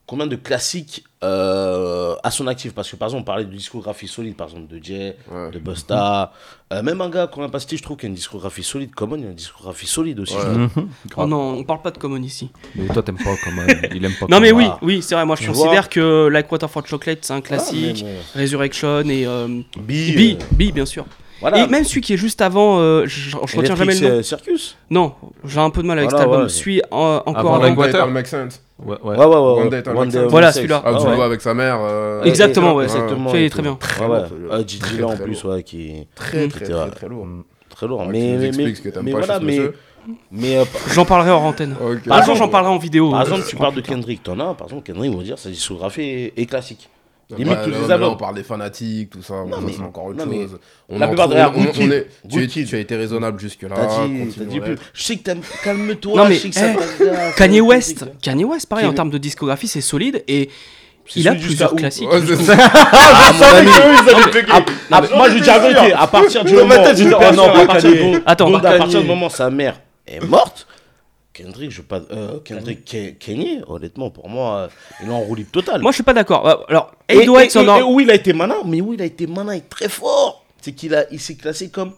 combien 0.06 0.26
de 0.26 0.36
classiques 0.36 1.04
euh, 1.22 2.14
à 2.24 2.30
son 2.32 2.46
actif? 2.48 2.74
Parce 2.74 2.90
que 2.90 2.96
par 2.96 3.06
exemple, 3.08 3.22
on 3.22 3.24
parlait 3.24 3.44
de 3.44 3.50
discographie 3.52 4.08
solide, 4.08 4.34
par 4.36 4.48
exemple 4.48 4.66
de 4.66 4.82
Jay, 4.82 5.16
Ouais. 5.30 5.50
de 5.52 5.58
Busta, 5.60 6.32
euh, 6.72 6.82
même 6.82 7.00
un 7.00 7.08
gars 7.08 7.28
qu'on 7.28 7.44
a 7.44 7.48
pas 7.48 7.60
cité, 7.60 7.76
je 7.76 7.82
trouve 7.84 7.96
qu'il 7.96 8.04
y 8.08 8.08
a 8.08 8.10
une 8.10 8.16
discographie 8.16 8.64
solide. 8.64 8.92
Common, 8.94 9.16
il 9.16 9.22
y 9.22 9.26
a 9.26 9.28
une 9.28 9.34
discographie 9.34 9.86
solide 9.86 10.18
aussi. 10.18 10.34
Ouais. 10.36 10.44
Mhm. 10.44 10.88
Oh 11.16 11.26
non, 11.26 11.54
on 11.58 11.62
parle 11.64 11.82
pas 11.82 11.92
de 11.92 11.98
Common 11.98 12.22
ici. 12.22 12.50
Mais 12.74 12.88
toi, 12.88 13.02
t'aimes 13.04 13.16
pas 13.16 13.36
même. 13.52 13.82
Il 13.94 14.04
aime 14.04 14.12
pas 14.18 14.26
Non, 14.28 14.40
mais 14.40 14.50
oui, 14.50 14.66
oui, 14.82 15.02
c'est 15.02 15.14
vrai. 15.14 15.24
Moi, 15.24 15.36
je 15.36 15.42
Tu 15.42 15.48
considère 15.48 15.70
vois 15.72 15.82
que 15.84 16.26
Like 16.28 16.50
Water 16.50 16.68
for 16.68 16.84
Chocolate, 16.86 17.18
c'est 17.24 17.32
un 17.32 17.40
Voilà, 17.40 17.46
classique. 17.62 18.04
Resurrection 18.34 19.00
et 19.02 19.24
euh, 19.26 19.60
Bi, 19.78 20.12
B, 20.36 20.40
euh, 20.40 20.44
B, 20.70 20.72
bien 20.72 20.86
sûr. 20.86 21.06
Voilà. 21.40 21.64
Et 21.64 21.66
même 21.66 21.84
celui 21.84 22.00
qui 22.00 22.14
est 22.14 22.16
juste 22.16 22.40
avant, 22.40 22.78
euh, 22.78 23.04
je, 23.06 23.30
je 23.30 23.36
retiens 23.36 23.74
jamais 23.76 23.94
le 23.94 24.16
nom. 24.16 24.22
Circus 24.22 24.76
Non, 24.90 25.12
j'ai 25.44 25.60
un 25.60 25.70
peu 25.70 25.82
de 25.82 25.86
mal 25.86 25.98
avec 25.98 26.10
Voilà, 26.10 26.24
cet 26.24 26.30
album. 26.32 26.42
ouais. 26.44 26.48
Suis 26.50 26.80
euh, 26.80 26.84
encore 27.26 27.36
Avant 27.62 27.74
Water. 27.74 28.06
Make 28.08 28.26
Sense. 28.26 28.62
Ouais, 28.84 28.96
ouais. 29.02 29.16
Ouais, 29.16 29.24
ouais, 29.24 29.34
ouais. 29.34 29.62
One 29.62 29.78
It'll 29.78 29.96
One 29.96 30.10
Sense. 30.10 30.30
Voilà, 30.30 30.52
celui-là. 30.52 30.82
Ah, 30.84 30.94
tu 30.94 31.04
Ah, 31.06 31.10
le 31.10 31.16
vois 31.16 31.24
avec 31.24 31.40
sa 31.40 31.54
mère. 31.54 31.78
euh, 31.80 32.22
Exactement, 32.24 32.74
ouais. 32.74 32.84
Exactement. 32.84 33.30
Fait 33.30 33.46
et 33.46 33.50
très 33.50 33.62
bien. 33.62 33.78
Ouais, 34.00 34.06
ouais. 34.06 34.22
Très, 34.24 34.34
Euh, 34.54 34.58
Gigi 34.66 34.78
très, 34.80 34.96
là 34.98 35.06
en 35.06 35.14
très 35.14 35.24
plus, 35.24 35.42
lourd. 35.42 35.52
ouais, 35.54 35.62
qui 35.62 35.88
est 35.88 36.06
Très, 36.14 36.46
Mm. 36.46 36.48
très, 36.50 36.64
très, 36.66 36.90
très 36.90 37.08
lourd. 37.08 37.26
très 37.70 37.86
lourd. 37.86 38.04
Mais, 38.06 38.36
mais, 38.38 38.50
mais, 39.02 39.10
voilà, 39.12 39.40
mais, 39.40 39.60
mais 40.30 40.56
euh, 40.58 40.64
J'en 40.94 41.04
parlerai 41.04 41.30
hors 41.30 41.42
antenne. 41.42 41.74
Ok. 41.80 42.06
Par 42.06 42.18
exemple, 42.18 42.38
j'en 42.38 42.48
parlerai 42.48 42.72
en 42.72 42.78
vidéo. 42.78 43.10
par 43.10 43.20
euh, 43.20 43.22
exemple, 43.24 43.42
tu 43.48 43.56
parles 43.56 43.74
de. 43.74 43.80
Kendrick, 43.80 44.22
t'en 44.22 44.38
as, 44.40 44.54
par 44.54 44.66
exemple, 44.68 44.82
Kendrick, 44.86 45.10
ils 45.10 45.16
vont 45.16 45.22
dire 45.22 45.38
sa 45.38 45.48
discographie 45.50 46.02
est, 46.02 46.32
est 46.36 46.46
classique. 46.46 46.88
Limite 47.36 47.58
tous 47.64 47.70
les 47.70 47.90
albums. 47.90 48.12
on 48.12 48.16
parle 48.16 48.36
des 48.36 48.44
fanatiques, 48.44 49.10
tout 49.10 49.22
ça. 49.22 49.34
ça, 49.50 49.56
mais- 49.60 49.72
c'est 49.72 49.82
encore 49.82 50.04
autre 50.06 50.24
non, 50.24 50.32
chose. 50.32 50.58
On 50.88 50.98
la 50.98 51.08
plupart 51.08 51.28
tu 52.64 52.76
as 52.76 52.78
été 52.78 52.96
raisonnable 52.96 53.40
jusque-là. 53.40 53.74
Je 54.94 55.02
sais 55.02 55.16
que 55.16 55.22
t'aimes. 55.24 55.40
Calme-toi. 55.64 56.22
Non, 56.22 56.28
mais, 56.28 56.36
je 56.36 56.40
sais 56.42 56.48
que 56.50 56.54
ça 56.54 56.66
eh, 56.72 57.36
Kanye 57.36 57.60
West. 57.60 58.04
Kanye 58.22 58.44
West, 58.44 58.68
pareil, 58.68 58.86
en 58.86 58.92
termes 58.92 59.10
de 59.10 59.18
discographie, 59.18 59.66
c'est 59.66 59.80
solide 59.80 60.22
et 60.28 60.48
il 61.16 61.26
a 61.28 61.34
plusieurs 61.34 61.74
classiques. 61.74 62.10
Ouais. 62.10 62.20
Ah. 62.50 62.68
Ah, 62.92 63.32
Ah, 64.90 65.02
moi, 65.14 65.28
je 65.30 65.38
dis 65.38 65.46
la 65.46 65.58
vérité. 65.58 65.92
À 65.92 66.06
partir 66.06 66.44
du 66.44 66.54
moment. 66.54 66.74
non, 67.34 67.50
Attends, 68.24 68.54
à 68.54 68.60
partir 68.60 69.00
du 69.00 69.06
moment 69.06 69.26
où 69.26 69.30
sa 69.30 69.50
mère 69.50 69.80
est 70.06 70.24
morte, 70.24 70.66
Kendrick, 71.36 71.70
je 71.70 71.82
pas. 71.82 72.00
euh, 72.12 72.38
Kendrick 72.44 72.84
Ke- 72.90 73.14
Kanye, 73.18 73.60
honnêtement, 73.68 74.10
pour 74.10 74.28
moi, 74.28 74.56
euh, 74.56 74.68
il 75.02 75.08
est 75.08 75.12
en 75.12 75.20
roue 75.20 75.36
totale. 75.52 75.82
Moi, 75.82 75.90
je 75.92 75.96
suis 75.96 76.02
pas 76.04 76.14
d'accord. 76.14 76.48
Euh, 76.48 76.54
Alors, 76.68 76.92
Et, 77.08 77.24
808 77.26 77.78
et- 77.78 77.82
où 77.82 78.00
il 78.00 78.10
a 78.10 78.14
été 78.14 78.32
malin, 78.32 78.56
mais 78.64 78.80
où 78.80 78.94
il 78.94 79.02
a 79.02 79.04
été 79.04 79.26
malin 79.26 79.52
et 79.52 79.60
très 79.60 79.88
fort, 79.88 80.44
c'est 80.62 80.72
qu'il 80.72 80.94
a, 80.94 81.04
il 81.10 81.20
s'est 81.20 81.34
classé 81.34 81.68
comme 81.68 81.92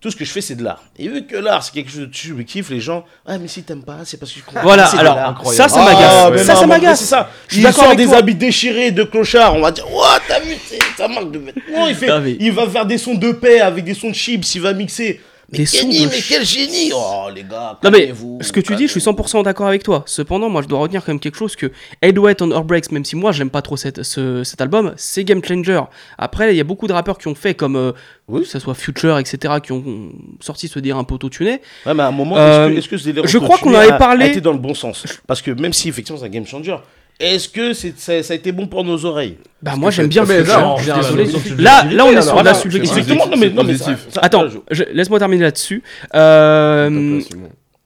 tout 0.00 0.10
ce 0.10 0.16
que 0.16 0.24
je 0.24 0.30
fais, 0.32 0.40
c'est 0.40 0.56
de 0.56 0.64
l'art. 0.64 0.82
Et 0.98 1.08
vu 1.08 1.24
que 1.26 1.36
l'art, 1.36 1.62
c'est 1.62 1.72
quelque 1.72 1.90
chose 1.90 2.08
de 2.08 2.14
subjectif, 2.14 2.68
les 2.70 2.80
gens, 2.80 3.04
ah, 3.24 3.38
mais 3.38 3.46
si 3.48 3.62
t'aimes 3.62 3.84
pas, 3.84 3.98
c'est 4.04 4.16
parce 4.18 4.32
que 4.32 4.40
je 4.40 4.44
comprends. 4.44 4.62
Voilà, 4.62 4.84
alors, 4.98 5.40
ça, 5.52 5.68
ça 5.68 5.80
Ah, 5.80 5.84
m'agace. 5.84 6.30
mais 6.32 6.38
Ça, 6.44 6.54
non, 6.54 6.60
ça 6.60 6.66
m'agace. 6.66 6.98
C'est 6.98 7.04
ça. 7.06 7.30
Je 7.48 7.54
suis 7.54 7.62
d'accord 7.62 7.94
des 7.96 8.06
toi. 8.06 8.16
habits 8.16 8.34
déchirés 8.34 8.90
de 8.90 9.04
clochard. 9.04 9.54
On 9.54 9.60
va 9.60 9.70
dire, 9.70 9.86
ouah, 9.94 10.18
t'as 10.28 10.40
vu, 10.40 10.56
ça 10.98 11.06
marque 11.08 11.30
de 11.30 11.38
vêtements. 11.38 11.86
Il, 11.86 11.94
fait, 11.94 12.08
il 12.40 12.52
va 12.52 12.68
faire 12.68 12.84
des 12.84 12.98
sons 12.98 13.14
de 13.14 13.30
paix 13.32 13.60
avec 13.60 13.84
des 13.84 13.94
sons 13.94 14.10
de 14.10 14.14
chips. 14.14 14.54
Il 14.56 14.60
va 14.60 14.72
mixer 14.74 15.20
Mais 15.50 15.58
des 15.58 15.66
sons 15.66 15.80
Kenny, 15.88 16.04
de 16.04 16.10
mais 16.10 16.20
quel 16.26 16.44
génie 16.46 16.92
Oh, 16.94 17.26
les 17.34 17.42
gars, 17.42 17.78
Non 17.82 17.90
mais 17.90 17.98
calmez-vous, 18.06 18.38
ce 18.40 18.52
que 18.52 18.60
tu 18.60 18.74
dis, 18.76 18.86
je 18.86 18.92
suis 18.92 19.02
calmez-vous. 19.02 19.22
100% 19.40 19.42
d'accord 19.44 19.66
avec 19.66 19.82
toi. 19.82 20.02
Cependant, 20.06 20.48
moi 20.48 20.62
je 20.62 20.68
dois 20.68 20.78
retenir 20.78 21.04
quand 21.04 21.12
même 21.12 21.20
quelque 21.20 21.36
chose 21.36 21.56
que 21.56 21.70
Headweight 22.00 22.40
on 22.42 22.50
Heartbreaks, 22.52 22.90
même 22.92 23.04
si 23.04 23.16
moi 23.16 23.32
j'aime 23.32 23.50
pas 23.50 23.60
trop 23.60 23.76
cette- 23.76 24.02
ce- 24.02 24.44
cet 24.44 24.60
album, 24.60 24.94
c'est 24.96 25.24
game 25.24 25.44
changer. 25.44 25.82
Après, 26.16 26.54
il 26.54 26.56
y 26.56 26.60
a 26.60 26.64
beaucoup 26.64 26.86
de 26.86 26.92
rappeurs 26.92 27.18
qui 27.18 27.28
ont 27.28 27.34
fait 27.34 27.54
comme 27.54 27.76
euh, 27.76 27.92
Oui. 28.28 28.42
que 28.42 28.48
ça 28.48 28.60
soit 28.60 28.74
Future, 28.74 29.18
etc., 29.18 29.54
qui 29.62 29.72
ont 29.72 30.10
sorti 30.40 30.68
se 30.68 30.78
dire 30.78 30.96
un 30.96 31.04
peu 31.04 31.14
auto-tuné. 31.16 31.60
Ouais, 31.84 31.92
mais 31.94 32.02
à 32.02 32.06
un 32.08 32.12
moment, 32.12 32.36
Euh, 32.38 32.68
est-ce 32.70 32.88
que, 32.88 32.94
est-ce 32.96 33.04
que 33.10 33.22
ce 33.22 33.26
je 33.28 33.38
crois 33.38 33.58
qu'on 33.58 33.74
avait 33.74 33.98
parlé- 33.98 34.24
a 34.24 34.28
été 34.28 34.40
dans 34.40 34.52
le 34.52 34.58
bon 34.58 34.74
sens? 34.74 35.04
Parce 35.26 35.42
que 35.42 35.50
même 35.50 35.72
si 35.72 35.88
effectivement 35.88 36.18
c'est 36.20 36.26
un 36.26 36.30
game 36.30 36.46
changer, 36.46 36.76
est-ce 37.20 37.48
que 37.48 37.72
c'est, 37.72 37.98
ça, 37.98 38.22
ça 38.22 38.32
a 38.32 38.36
été 38.36 38.52
bon 38.52 38.66
pour 38.66 38.84
nos 38.84 39.04
oreilles? 39.04 39.38
Bah 39.62 39.74
moi 39.76 39.90
j'aime 39.90 40.08
bien 40.08 40.24
mais 40.24 40.38
Future. 40.40 41.56
là, 41.58 41.84
Là, 41.90 42.04
on 42.04 42.10
est 42.12 42.22
sur 42.22 42.42
la 42.42 42.54
subjectivité. 42.54 43.00
Exactement, 43.00 43.26
non 43.28 43.36
mais, 43.36 43.50
non, 43.50 43.62
mais 43.64 43.76
ça- 43.76 43.84
positif. 43.92 44.06
ça- 44.12 44.20
Attends, 44.22 44.44
je- 44.70 44.82
laisse-moi 44.92 45.18
terminer 45.20 45.42
là-dessus. 45.44 45.82
Euh, 46.14 47.20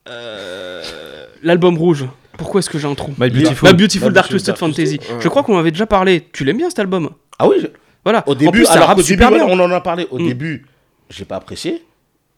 euh, 0.09 0.81
L'album 1.43 1.77
rouge. 1.77 2.05
Pourquoi 2.37 2.59
est-ce 2.59 2.69
que 2.69 2.77
j'ai 2.77 2.87
un 2.87 2.95
trou 2.95 3.13
My 3.19 3.29
Beautiful. 3.29 3.69
Ma 3.69 3.73
Beautiful 3.73 4.09
My 4.09 4.13
Dark 4.13 4.29
Twisted 4.29 4.47
Dark 4.55 4.59
Fantasy. 4.59 4.99
Ouais. 4.99 5.15
Je 5.19 5.27
crois 5.27 5.43
qu'on 5.43 5.55
en 5.55 5.59
avait 5.59 5.71
déjà 5.71 5.85
parlé. 5.87 6.27
Tu 6.33 6.43
l'aimes 6.43 6.57
bien 6.57 6.69
cet 6.69 6.79
album? 6.79 7.09
Ah 7.39 7.47
oui, 7.47 7.57
je- 7.61 7.67
Voilà. 8.03 8.23
au 8.27 8.31
en 8.31 8.35
début, 8.35 8.51
plus, 8.59 8.65
ça 8.65 8.73
alors 8.73 8.87
rappe 8.89 8.97
au 8.97 9.01
début, 9.01 9.13
super 9.13 9.29
voilà, 9.29 9.45
bien. 9.45 9.53
on 9.55 9.59
en 9.59 9.71
a 9.71 9.81
parlé. 9.81 10.07
Au 10.11 10.19
Mm. 10.19 10.27
début, 10.27 10.65
j'ai 11.09 11.25
pas 11.25 11.35
apprécié, 11.37 11.83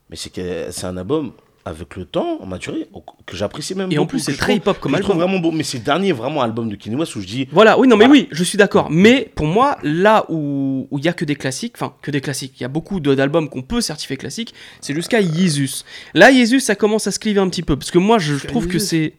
mais 0.09 0.15
c'est 0.15 0.31
que 0.31 0.67
c'est 0.71 0.85
un 0.85 0.95
album 0.97 1.31
avec 1.65 1.95
le 1.97 2.05
temps, 2.05 2.43
maturé, 2.45 2.87
que 3.25 3.35
j'apprécie 3.35 3.75
même 3.75 3.91
Et 3.91 3.97
en 3.99 4.05
plus, 4.05 4.19
c'est 4.19 4.35
très 4.37 4.55
hip-hop 4.55 4.79
comme 4.79 4.93
que 4.93 4.97
je 4.97 5.03
trouve 5.03 5.15
album. 5.15 5.29
vraiment 5.29 5.39
beau. 5.41 5.51
Mais 5.55 5.63
c'est 5.63 5.77
le 5.79 5.83
dernier 5.83 6.11
vraiment 6.13 6.41
album 6.41 6.69
de 6.69 6.75
Kanye 6.75 6.95
West 6.95 7.15
où 7.15 7.21
je 7.21 7.27
dis 7.27 7.47
Voilà, 7.51 7.77
oui, 7.77 7.87
non, 7.87 7.97
mais 7.97 8.05
Voilà. 8.05 8.21
oui, 8.21 8.27
je 8.31 8.43
suis 8.43 8.57
d'accord. 8.57 8.89
Mais 8.89 9.31
pour 9.35 9.45
moi, 9.45 9.77
là 9.83 10.25
où 10.29 10.87
où 10.91 10.97
il 10.97 11.05
y 11.05 11.07
a 11.09 11.13
que 11.13 11.25
des 11.25 11.35
classiques, 11.35 11.73
enfin, 11.75 11.93
que 12.01 12.09
des 12.11 12.21
classiques, 12.21 12.53
il 12.59 12.63
y 12.63 12.65
a 12.65 12.69
beaucoup 12.69 12.99
d'albums 12.99 13.49
qu'on 13.49 13.61
peut 13.61 13.81
certifier 13.81 14.17
classiques, 14.17 14.53
c'est 14.81 14.95
jusqu'à 14.95 15.21
Jesus. 15.21 15.83
Là, 16.13 16.31
Jesus, 16.31 16.61
ça 16.61 16.75
commence 16.75 17.05
à 17.07 17.11
se 17.11 17.19
cliver 17.19 17.39
un 17.41 17.49
petit 17.49 17.63
peu. 17.63 17.75
Parce 17.77 17.91
que 17.91 17.97
moi, 17.99 18.17
je 18.19 18.35
trouve 18.47 18.65
que 18.67 18.73
Jesus. 18.79 18.87
c'est. 18.87 19.13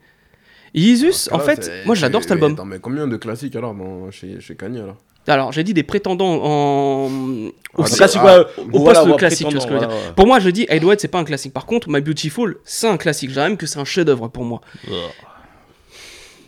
Jesus, 0.74 1.28
en 1.32 1.38
Là, 1.38 1.44
fait, 1.44 1.70
moi 1.84 1.94
j'adore 1.94 2.22
cet 2.22 2.30
album. 2.32 2.52
Attends, 2.52 2.64
mais 2.64 2.78
combien 2.78 3.06
de 3.08 3.16
classiques 3.16 3.56
alors 3.56 3.74
dans- 3.74 4.10
chez, 4.10 4.40
chez 4.40 4.54
Kanye 4.54 4.78
alors? 4.80 4.96
Alors, 5.28 5.52
j'ai 5.52 5.62
dit 5.64 5.74
des 5.74 5.82
prétendants 5.82 6.40
en. 6.42 7.08
au 7.76 7.82
Ah, 7.82 7.86
si- 7.86 7.96
classique, 7.96 8.20
ah, 8.24 8.38
ouais, 8.40 8.46
au 8.72 8.80
voilà, 8.80 9.04
poste 9.04 9.16
classique, 9.18 9.48
tu 9.48 9.54
vois 9.54 9.60
ce 9.62 9.66
que 9.66 9.74
je 9.74 9.78
veux 9.80 9.86
dire. 9.86 10.14
Pour 10.16 10.26
moi, 10.26 10.40
je 10.40 10.50
dis 10.50 10.66
Headweight, 10.68 11.00
c'est 11.00 11.08
pas 11.08 11.18
un 11.18 11.24
classique. 11.24 11.52
Par 11.52 11.66
contre, 11.66 11.88
My 11.88 12.00
Beautiful, 12.00 12.58
c'est 12.64 12.88
un 12.88 12.96
classique. 12.96 13.34
Même 13.36 13.56
que 13.56 13.66
c'est 13.66 13.78
un 13.78 13.84
chef-d'œuvre 13.84 14.28
pour 14.28 14.44
moi. 14.44 14.60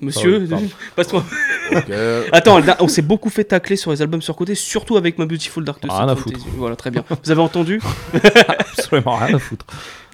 Monsieur, 0.01 0.47
Pardon, 0.51 0.66
passe-moi. 0.97 1.25
Ok. 1.70 1.85
Attends, 2.33 2.59
on 2.81 2.89
s'est 2.89 3.03
beaucoup 3.03 3.31
fait 3.31 3.45
tacler 3.45 3.77
sur 3.77 3.93
les 3.93 4.03
albums 4.03 4.20
surcotés, 4.23 4.57
surtout 4.57 4.97
avec 4.97 5.16
My 5.16 5.27
Beautiful 5.27 5.64
Dark 5.64 5.81
Twisted 5.81 6.01
Rien 6.01 6.09
à 6.09 6.16
Fantasy. 6.16 6.45
Voilà, 6.57 6.75
très 6.75 6.91
bien. 6.91 7.05
Vous 7.23 7.31
avez 7.31 7.41
entendu 7.41 7.81
Absolument 8.49 9.14
rien 9.16 9.37
à 9.37 9.39
foutre. 9.39 9.64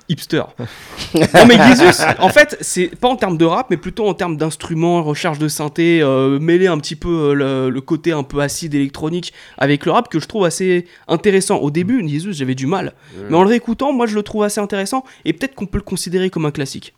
Hipster. 0.09 0.43
non 1.15 1.47
mais 1.47 1.57
Jesus, 1.69 2.03
en 2.19 2.29
fait, 2.29 2.57
c'est 2.61 2.89
pas 2.97 3.09
en 3.09 3.17
termes 3.17 3.37
de 3.37 3.45
rap, 3.45 3.69
mais 3.71 3.77
plutôt 3.77 4.07
en 4.07 4.15
termes 4.15 4.37
d'instruments, 4.37 5.03
recherche 5.03 5.39
de 5.39 5.49
synthé, 5.49 6.01
euh, 6.03 6.39
mêler 6.39 6.67
un 6.67 6.79
petit 6.79 6.97
peu 6.97 7.31
euh, 7.31 7.35
le, 7.35 7.71
le 7.71 7.81
côté 7.81 8.13
un 8.13 8.23
peu 8.23 8.41
acide 8.41 8.75
électronique 8.75 9.33
avec 9.59 9.85
le 9.87 9.93
rap 9.93 10.09
que 10.09 10.21
je 10.21 10.27
trouve 10.27 10.45
assez 10.45 10.87
intéressant. 11.09 11.59
Au 11.59 11.71
début, 11.71 12.07
Jesus, 12.09 12.33
j'avais 12.33 12.55
du 12.55 12.67
mal, 12.67 12.95
mais 13.29 13.37
en 13.37 13.43
le 13.43 13.49
réécoutant, 13.49 13.93
moi 13.93 14.07
je 14.07 14.15
le 14.15 14.23
trouve 14.23 14.45
assez 14.45 14.61
intéressant 14.61 15.05
et 15.25 15.33
peut-être 15.33 15.55
qu'on 15.55 15.67
peut 15.67 15.79
le 15.79 15.85
considérer 15.85 16.31
comme 16.31 16.47
un 16.47 16.51
classique. 16.51 16.95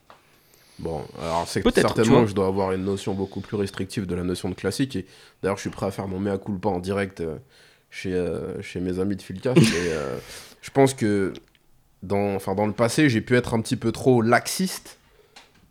Bon, 0.81 1.03
alors 1.21 1.47
c'est 1.47 1.63
certainement 1.75 2.27
je 2.27 2.35
dois 2.35 2.47
avoir 2.47 2.73
une 2.73 2.85
notion 2.85 3.13
beaucoup 3.13 3.41
plus 3.41 3.57
restrictive 3.57 4.07
de 4.07 4.15
la 4.15 4.23
notion 4.23 4.49
de 4.49 4.55
classique. 4.55 4.97
Et 4.97 5.07
d'ailleurs, 5.43 5.57
je 5.57 5.63
suis 5.63 5.71
prêt 5.71 5.87
à 5.87 5.91
faire 5.91 6.09
mon 6.09 6.19
mea 6.19 6.39
culpa 6.39 6.71
en 6.71 6.81
direct 6.81 7.21
euh, 7.21 7.37
chez, 7.91 8.15
euh, 8.15 8.61
chez 8.63 8.81
mes 8.81 8.99
amis 8.99 9.17
de 9.17 9.23
euh, 9.47 10.19
je 10.63 10.71
pense 10.71 10.95
que 10.95 11.35
dans, 12.03 12.35
enfin, 12.35 12.55
dans 12.55 12.67
le 12.67 12.73
passé, 12.73 13.09
j'ai 13.09 13.21
pu 13.21 13.37
être 13.37 13.55
un 13.55 13.61
petit 13.61 13.77
peu 13.77 13.93
trop 13.93 14.23
laxiste 14.23 14.97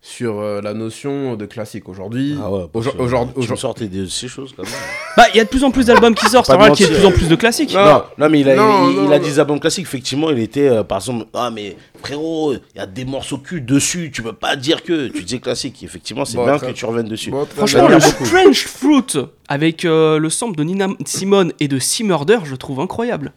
sur 0.01 0.39
euh, 0.39 0.61
la 0.61 0.73
notion 0.73 1.35
de 1.35 1.45
classique. 1.45 1.89
Aujourd'hui, 1.89 2.37
Ah 2.41 2.49
ouais, 2.49 2.65
aujourd- 2.73 2.95
aujourd'hui- 2.97 3.57
sortais 3.57 3.87
de 3.87 4.05
ces 4.05 4.29
choses 4.29 4.53
quand 4.55 4.63
même. 4.63 4.71
Bah, 5.17 5.25
il 5.33 5.37
y 5.37 5.41
a 5.41 5.43
de 5.43 5.49
plus 5.49 5.63
en 5.65 5.71
plus 5.71 5.87
d'albums 5.87 6.15
qui 6.15 6.25
sortent, 6.27 6.45
c'est 6.47 6.55
vrai 6.55 6.71
qu'il 6.71 6.85
y 6.85 6.89
a 6.89 6.93
de 6.93 6.97
plus 6.99 7.05
en 7.05 7.11
plus 7.11 7.27
de 7.27 7.35
classiques. 7.35 7.73
Non. 7.73 7.83
Non, 7.83 8.03
non, 8.17 8.29
mais 8.29 8.39
il 8.39 8.49
a, 8.49 8.55
Non, 8.55 8.89
il, 8.89 8.95
non, 8.95 9.05
il 9.07 9.13
a 9.13 9.19
non. 9.19 9.25
des 9.25 9.39
albums 9.39 9.59
classiques. 9.59 9.83
Effectivement, 9.83 10.29
il 10.29 10.39
était, 10.39 10.69
euh, 10.69 10.83
par 10.85 10.99
exemple, 10.99 11.25
ah, 11.33 11.51
mais 11.51 11.75
frérot, 12.01 12.53
il 12.53 12.77
y 12.77 12.79
a 12.79 12.85
des 12.85 13.03
morceaux 13.03 13.39
cul 13.39 13.59
dessus. 13.59 14.09
Tu 14.13 14.23
peux 14.23 14.31
pas 14.31 14.55
dire 14.55 14.83
que 14.83 15.09
tu 15.09 15.23
disais 15.23 15.39
classique. 15.39 15.83
Effectivement, 15.83 16.23
c'est 16.23 16.37
Bon, 16.37 16.45
bien 16.45 16.57
que 16.59 16.71
tu 16.71 16.85
reviennes 16.85 17.09
dessus. 17.09 17.31
Bon, 17.31 17.45
Franchement, 17.45 17.87
bien. 17.87 17.95
le 17.95 18.01
Strange 18.01 18.67
Fruit 18.67 19.17
avec 19.49 19.83
euh, 19.83 20.17
le 20.17 20.29
sample 20.29 20.55
de 20.55 20.63
Nina 20.63 20.87
Simone 21.05 21.51
et 21.59 21.67
de 21.67 21.77
Sea 21.77 22.05
Murder, 22.05 22.39
je 22.45 22.55
trouve 22.55 22.79
incroyable. 22.79 23.33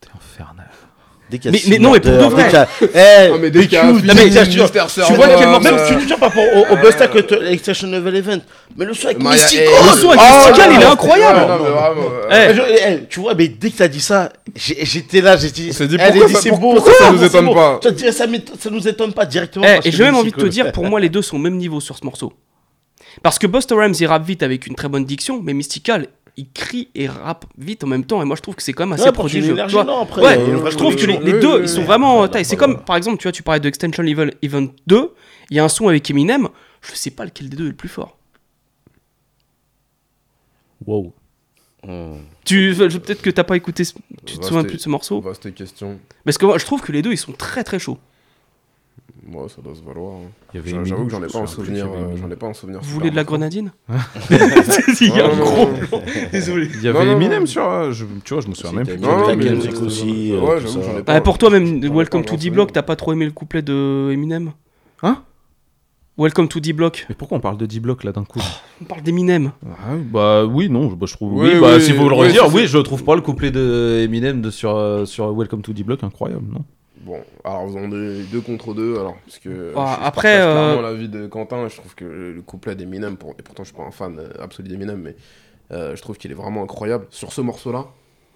T'es 0.00 0.08
infernal. 0.14 0.65
Dès 1.28 1.38
qu'il 1.38 1.52
y 1.52 1.56
a 1.56 1.58
Mais- 1.58 1.70
mais 1.70 1.78
non, 1.82 1.90
mais 1.92 1.98
pour 2.00 2.12
de 2.12 2.16
vrai. 2.18 2.44
dès 2.44 2.48
qu'il 2.50 2.58
y 2.58 2.60
a- 2.60 2.68
Eh, 3.26 3.30
Ah, 3.34 3.36
mais 3.40 3.50
dès 3.50 3.60
qu'il 3.62 3.72
y 3.72 3.76
a 3.76 3.86
un 3.86 3.98
tu- 3.98 4.06
non, 4.06 4.14
tiens, 4.14 4.44
vois- 4.44 4.48
Tu 4.48 4.58
vois 4.58 4.88
Servant, 4.88 5.22
quel 5.38 5.48
morceau 5.48 5.68
euh, 5.74 5.98
Tu 5.98 6.06
vois 6.06 6.16
par 6.18 6.28
rapport 6.28 6.44
au, 6.54 6.72
au 6.72 6.76
Busta 6.76 7.08
que 7.08 7.44
Extinction 7.52 7.88
Level 7.88 8.14
Event. 8.14 8.38
Mais 8.76 8.84
le 8.84 8.94
son 8.94 9.08
avec 9.08 9.18
eh, 9.18 9.22
Le 9.24 10.00
son 10.00 10.10
avec 10.10 10.20
Mystical, 10.20 10.70
non, 10.70 10.76
il 10.76 10.80
est 10.80 10.84
non, 10.84 10.92
incroyable. 10.92 11.38
ouais, 11.40 11.46
non, 11.48 11.64
mais 11.64 11.70
vraiment, 11.70 12.08
euh, 12.12 12.30
Eh, 12.30 12.50
Eh, 12.50 12.54
je- 12.54 12.92
eh, 13.02 13.06
tu 13.08 13.20
vois, 13.20 13.34
mais 13.34 13.48
dès 13.48 13.70
que 13.70 13.76
t'as 13.76 13.88
dit 13.88 14.00
ça, 14.00 14.32
j'ai- 14.54 14.84
j'étais 14.84 15.20
là, 15.20 15.36
j'ai 15.36 15.50
dit. 15.50 15.68
On 15.70 15.74
s'est 15.74 15.88
dit, 15.88 15.96
elle 15.98 16.12
pourquoi 16.12 16.40
c'est 16.40 16.48
pourquoi 16.50 16.74
beau, 16.74 16.80
ça 16.80 16.92
c'est 17.00 17.10
nous 17.12 17.24
étonne 17.24 17.48
c'est 17.48 17.54
pas 17.54 17.80
ça, 18.60 18.70
nous 18.70 18.88
étonne 18.88 19.12
pas 19.12 19.26
directement. 19.26 19.64
Eh, 19.66 19.78
et 19.78 19.90
que 19.90 19.96
j'ai 19.96 20.04
même 20.04 20.14
envie 20.14 20.30
de 20.30 20.36
te 20.36 20.46
dire, 20.46 20.70
pour 20.70 20.84
moi, 20.84 21.00
les 21.00 21.08
deux 21.08 21.22
sont 21.22 21.36
au 21.36 21.40
même 21.40 21.56
niveau 21.56 21.80
sur 21.80 21.96
ce 21.96 22.04
morceau. 22.04 22.32
Parce 23.22 23.38
que 23.38 23.46
Busta 23.48 23.74
Rhymes, 23.74 23.94
il 23.98 24.06
rappe 24.06 24.24
vite 24.26 24.42
avec 24.44 24.66
une 24.68 24.74
très 24.76 24.88
bonne 24.88 25.04
diction, 25.04 25.40
mais 25.42 25.54
Mystical, 25.54 26.06
il 26.36 26.50
crie 26.52 26.88
et 26.94 27.08
rappe 27.08 27.46
vite 27.56 27.82
en 27.84 27.86
même 27.86 28.04
temps. 28.04 28.20
Et 28.22 28.24
moi, 28.24 28.36
je 28.36 28.42
trouve 28.42 28.54
que 28.54 28.62
c'est 28.62 28.72
quand 28.72 28.84
même 28.84 28.92
assez 28.92 29.04
Ouais, 29.04 29.12
prodigieux. 29.12 29.44
une 29.44 29.50
énergie, 29.52 29.76
tu 29.76 29.82
vois. 29.82 29.84
non, 29.90 30.02
après, 30.02 30.22
ouais, 30.22 30.36
vraie 30.36 30.70
je 30.70 30.76
trouve 30.76 30.94
que 30.96 31.06
les, 31.06 31.18
deux, 31.40 31.62
ils 31.62 31.68
sont 31.68 31.82
vraiment 31.84 32.20
Ouais, 32.20 32.28
taille. 32.28 32.44
C'est 32.44 32.56
comme, 32.56 32.82
par 32.84 32.96
exemple, 32.96 33.16
tu 33.18 33.22
vois, 33.24 33.32
tu 33.32 33.42
parlais 33.42 33.60
de 33.60 33.68
Extension 33.68 34.02
Level 34.02 34.34
Event 34.42 34.68
2, 34.86 35.10
il 35.50 35.56
y 35.56 35.60
a 35.60 35.64
un 35.64 35.68
son 35.68 35.88
avec 35.88 36.10
Eminem, 36.10 36.48
je 36.82 36.94
sais 36.94 37.10
pas 37.10 37.24
lequel 37.24 37.48
des 37.48 37.56
deux 37.56 37.64
est 37.64 37.68
le 37.70 37.74
plus 37.74 37.88
fort. 37.88 38.16
Wow. 40.86 41.12
Hmm. 41.86 42.16
Tu, 42.44 42.74
peut-être 42.76 43.22
que 43.22 43.30
t'as 43.30 43.44
pas 43.44 43.56
écouté, 43.56 43.84
ce- 43.84 43.92
tu 44.24 44.34
te 44.34 44.40
Vaste- 44.40 44.48
souviens 44.48 44.64
plus 44.64 44.76
de 44.76 44.82
ce 44.82 44.88
morceau. 44.88 45.20
Vaste 45.20 45.54
question. 45.54 45.98
Parce 46.24 46.36
que 46.38 46.46
moi, 46.46 46.58
je 46.58 46.64
trouve 46.64 46.80
que 46.82 46.92
les 46.92 47.02
deux, 47.02 47.12
ils 47.12 47.16
sont 47.18 47.32
très 47.32 47.64
très 47.64 47.78
chauds. 47.78 47.98
Moi, 49.28 49.46
ça 49.48 49.60
doit 49.60 49.74
se 49.74 49.82
valoir. 49.82 50.12
hein. 50.14 50.60
J'avoue 50.84 51.04
que 51.06 51.10
j'en 51.10 51.22
ai 51.22 51.26
pas 51.26 51.40
plus 51.40 51.48
souvenir. 51.48 51.86
euh. 51.86 52.16
J'en 52.16 52.30
ai 52.30 52.36
pas. 52.36 52.52
Vous 52.52 52.94
voulez 52.94 53.10
de 53.10 53.16
la 53.16 53.24
grenadine 53.24 53.72
Il 55.00 55.08
y 55.08 55.20
a 55.20 55.26
un 55.26 55.36
gros 55.36 55.66
blanc. 55.66 56.00
Désolé. 56.30 56.68
Il 56.74 56.82
y 56.82 56.88
avait 56.88 57.10
Eminem 57.10 57.40
non. 57.40 57.46
sur. 57.46 57.68
euh, 57.68 57.90
je- 57.92 58.04
tu 58.24 58.34
vois, 58.34 58.42
je 58.42 58.48
me 58.48 58.54
souviens 58.54 58.72
même 58.78 58.86
plus. 58.86 58.94
C'était 58.94 59.06
Non, 59.06 59.24
Black 59.24 59.36
mais- 59.38 59.50
Music 59.50 59.82
aussi. 59.82 60.32
Ouais, 60.32 60.38
tout 60.60 60.66
j'avoue, 60.68 60.82
ça. 60.82 60.92
j'en 60.92 60.98
ai 60.98 61.02
pas. 61.02 61.14
Ah, 61.14 61.20
pour 61.20 61.38
toi, 61.38 61.50
même 61.50 61.80
Welcome 61.92 62.24
to 62.24 62.36
D-Block, 62.36 62.72
t'as 62.72 62.82
pas 62.82 62.94
trop 62.94 63.12
aimé 63.12 63.24
le 63.24 63.32
couplet 63.32 63.62
de 63.62 64.10
Eminem 64.12 64.52
Hein 65.02 65.22
Welcome 66.18 66.48
to 66.48 66.60
D-Block. 66.60 67.04
Mais 67.08 67.14
pourquoi 67.14 67.36
on 67.36 67.40
parle 67.40 67.58
de 67.58 67.66
D-Block 67.66 68.04
là 68.04 68.12
d'un 68.12 68.24
coup 68.24 68.40
On 68.80 68.84
parle 68.84 69.02
d'Eminem. 69.02 69.50
Ah, 69.68 69.96
Bah 70.10 70.44
oui, 70.46 70.70
non, 70.70 70.88
je, 70.88 70.94
bah, 70.94 71.04
je 71.06 71.12
trouve. 71.14 71.34
Oui, 71.34 71.50
Oui, 71.54 71.60
bah 71.60 71.72
oui, 71.76 71.82
si 71.82 71.92
vous 71.92 72.08
le 72.08 72.14
redire, 72.14 72.46
oui, 72.54 72.66
je 72.66 72.78
trouve 72.78 73.02
pas 73.04 73.16
le 73.16 73.20
couplet 73.22 73.50
de 73.50 74.00
Eminem 74.04 74.40
de, 74.40 74.50
sur, 74.50 74.74
euh, 74.76 75.04
sur 75.04 75.34
Welcome 75.36 75.60
to 75.62 75.72
D-Block 75.74 76.02
incroyable, 76.04 76.46
non 76.50 76.64
Bon, 77.02 77.20
alors 77.44 77.66
vous 77.66 77.76
en 77.76 77.84
avez 77.92 78.22
deux 78.24 78.40
contre 78.40 78.72
deux, 78.74 78.98
alors, 78.98 79.16
parce 79.26 79.38
que 79.38 79.72
Ah, 79.76 79.96
je, 79.98 80.02
je 80.02 80.06
après, 80.06 80.22
partage 80.38 80.40
euh, 80.46 80.52
clairement 80.52 80.82
l'avis 80.82 81.08
de 81.08 81.26
Quentin, 81.26 81.68
je 81.68 81.76
trouve 81.76 81.94
que 81.94 82.04
le 82.04 82.42
couplet 82.42 82.74
d'Eminem, 82.74 83.16
pour- 83.16 83.34
et 83.38 83.42
pourtant 83.42 83.64
je 83.64 83.68
suis 83.68 83.76
pas 83.76 83.84
un 83.84 83.90
fan 83.90 84.18
euh, 84.18 84.28
absolu 84.42 84.68
d'Eminem, 84.68 85.00
mais 85.00 85.14
euh, 85.72 85.94
je 85.94 86.02
trouve 86.02 86.16
qu'il 86.16 86.30
est 86.30 86.34
vraiment 86.34 86.62
incroyable 86.62 87.06
sur 87.10 87.32
ce 87.32 87.40
morceau-là. 87.42 87.86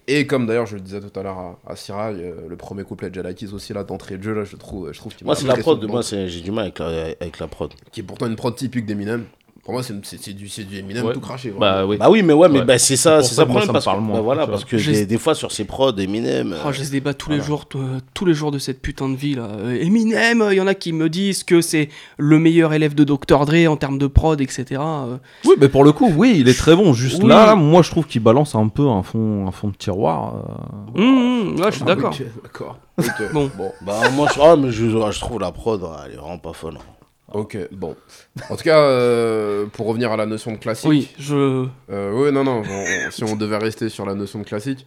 Et 0.07 0.25
comme 0.27 0.45
d'ailleurs 0.45 0.65
je 0.65 0.75
le 0.75 0.81
disais 0.81 0.99
tout 0.99 1.17
à 1.19 1.23
l'heure 1.23 1.37
à, 1.37 1.59
à 1.67 1.75
Sirai, 1.75 2.13
euh, 2.15 2.33
le 2.47 2.55
premier 2.55 2.83
couplet 2.83 3.09
de 3.09 3.15
Jalakis 3.15 3.47
aussi 3.53 3.73
là 3.73 3.83
d'entrée 3.83 4.17
de 4.17 4.23
jeu 4.23 4.33
là, 4.33 4.43
je 4.43 4.55
trouve, 4.55 4.91
je 4.91 4.97
trouve 4.99 5.15
qu'il 5.15 5.25
Moi, 5.25 5.35
c'est 5.35 5.47
la 5.47 5.55
prod. 5.57 5.83
Moi, 5.85 6.03
c'est- 6.03 6.27
j'ai 6.27 6.41
du 6.41 6.51
mal 6.51 6.65
avec 6.65 6.79
la, 6.79 6.87
avec 7.19 7.39
la 7.39 7.47
prod. 7.47 7.71
qui 7.91 7.99
est 8.01 8.03
pourtant 8.03 8.27
une 8.27 8.35
prod 8.35 8.55
typique 8.55 8.85
d'Eminem. 8.85 9.25
Pour 9.63 9.73
moi, 9.75 9.83
c'est 9.83 9.93
du, 10.33 10.49
c'est 10.49 10.63
du 10.63 10.79
Eminem 10.79 11.05
Ouais. 11.05 11.13
tout 11.13 11.19
craché. 11.19 11.53
Bah 11.55 11.85
oui. 11.85 11.97
Bah 11.97 12.09
oui, 12.09 12.23
mais 12.23 12.33
ouais, 12.33 12.49
mais 12.49 12.59
Ouais. 12.59 12.65
bah, 12.65 12.79
c'est 12.79 12.95
ça, 12.97 13.17
pour 13.17 13.25
c'est 13.27 13.35
ça 13.35 13.41
le 13.43 13.47
problème. 13.49 13.67
ça 13.67 13.73
Parce, 13.73 13.85
parle 13.85 13.99
que- 13.99 14.03
moins, 14.03 14.15
bah 14.15 14.21
voilà, 14.21 14.47
parce 14.47 14.65
que 14.65 14.75
des, 14.75 15.05
des 15.05 15.17
fois, 15.19 15.35
sur 15.35 15.51
ces 15.51 15.65
prods, 15.65 15.95
Eminem. 15.97 16.55
Oh, 16.65 16.69
euh, 16.69 16.71
j'ai 16.71 16.83
ce 16.83 16.91
débat 16.91 17.13
tous 17.13 17.29
les 17.29 17.41
jours, 17.41 17.65
euh, 17.75 17.99
tous 18.15 18.25
les 18.25 18.33
jours 18.33 18.49
de 18.51 18.57
cette 18.57 18.81
putain 18.81 19.07
de 19.07 19.15
vie 19.15 19.35
là. 19.35 19.43
Euh, 19.59 19.79
Eminem, 19.79 20.47
il 20.51 20.55
y 20.57 20.61
en 20.61 20.65
a 20.65 20.73
qui 20.73 20.93
me 20.93 21.09
disent 21.09 21.43
que 21.43 21.61
c'est 21.61 21.89
le 22.17 22.39
meilleur 22.39 22.73
élève 22.73 22.95
de 22.95 23.03
Dr 23.03 23.45
Dre 23.45 23.69
en 23.69 23.77
termes 23.77 23.99
de 23.99 24.07
prod, 24.07 24.41
etc. 24.41 24.65
euh. 24.81 25.17
Oui, 25.45 25.53
mais 25.59 25.69
pour 25.69 25.83
le 25.83 25.91
coup, 25.91 26.11
oui, 26.17 26.37
il 26.39 26.49
est 26.49 26.57
très 26.57 26.75
bon. 26.75 26.93
Juste 26.93 27.21
Oui. 27.21 27.29
là, 27.29 27.53
moi, 27.55 27.83
je 27.83 27.91
trouve 27.91 28.07
qu'il 28.07 28.23
balance 28.23 28.55
un 28.55 28.67
peu 28.67 28.87
un 28.87 29.03
fond, 29.03 29.45
un 29.47 29.51
fond 29.51 29.67
de 29.67 29.75
tiroir. 29.75 30.37
euh. 30.95 30.99
Hum, 31.01 31.51
hum, 31.51 31.55
ouais, 31.59 31.65
je 31.67 31.75
suis 31.75 31.83
Ah, 31.83 31.95
d'accord. 31.95 32.15
Bon. 33.31 33.49
bon. 33.55 33.71
Bah, 33.85 34.09
moi, 34.15 34.27
je, 34.33 34.39
ah, 34.41 34.55
mais 34.55 34.71
je, 34.71 34.89
je 34.89 35.19
trouve 35.19 35.39
la 35.39 35.51
prod, 35.51 35.81
ah, 35.85 36.03
elle 36.07 36.13
est 36.13 36.17
vraiment 36.17 36.39
pas 36.39 36.53
folle. 36.53 36.79
Ok, 37.33 37.57
bon. 37.71 37.95
En 38.49 38.55
tout 38.55 38.63
cas, 38.63 38.77
euh, 38.79 39.65
pour 39.67 39.87
revenir 39.87 40.11
à 40.11 40.17
la 40.17 40.25
notion 40.25 40.51
de 40.51 40.57
classique. 40.57 40.89
Oui, 40.89 41.09
je. 41.17 41.67
Euh, 41.89 42.11
oui, 42.13 42.31
non, 42.31 42.43
non, 42.43 42.61
on- 42.67 43.07
on- 43.07 43.11
si 43.11 43.23
on 43.23 43.35
devait 43.35 43.57
rester 43.57 43.89
sur 43.89 44.05
la 44.05 44.13
notion 44.15 44.39
de 44.39 44.43
classique, 44.43 44.85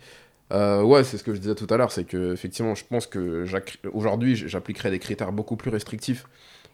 euh, 0.53 0.83
ouais, 0.83 1.05
c'est 1.05 1.17
ce 1.19 1.25
que 1.25 1.35
je 1.35 1.41
disais 1.41 1.55
tout 1.55 1.67
à 1.71 1.77
l'heure, 1.77 1.91
c'est 1.91 2.05
que 2.05 2.33
effectivement, 2.33 2.75
je 2.75 2.85
pense 2.85 3.07
que 3.07 3.47
aujourd'hui, 3.93 4.37
j- 4.37 4.49
j'appliquerais 4.49 4.91
des 4.91 4.99
critères 4.99 5.33
beaucoup 5.33 5.57
plus 5.57 5.71
restrictifs 5.71 6.27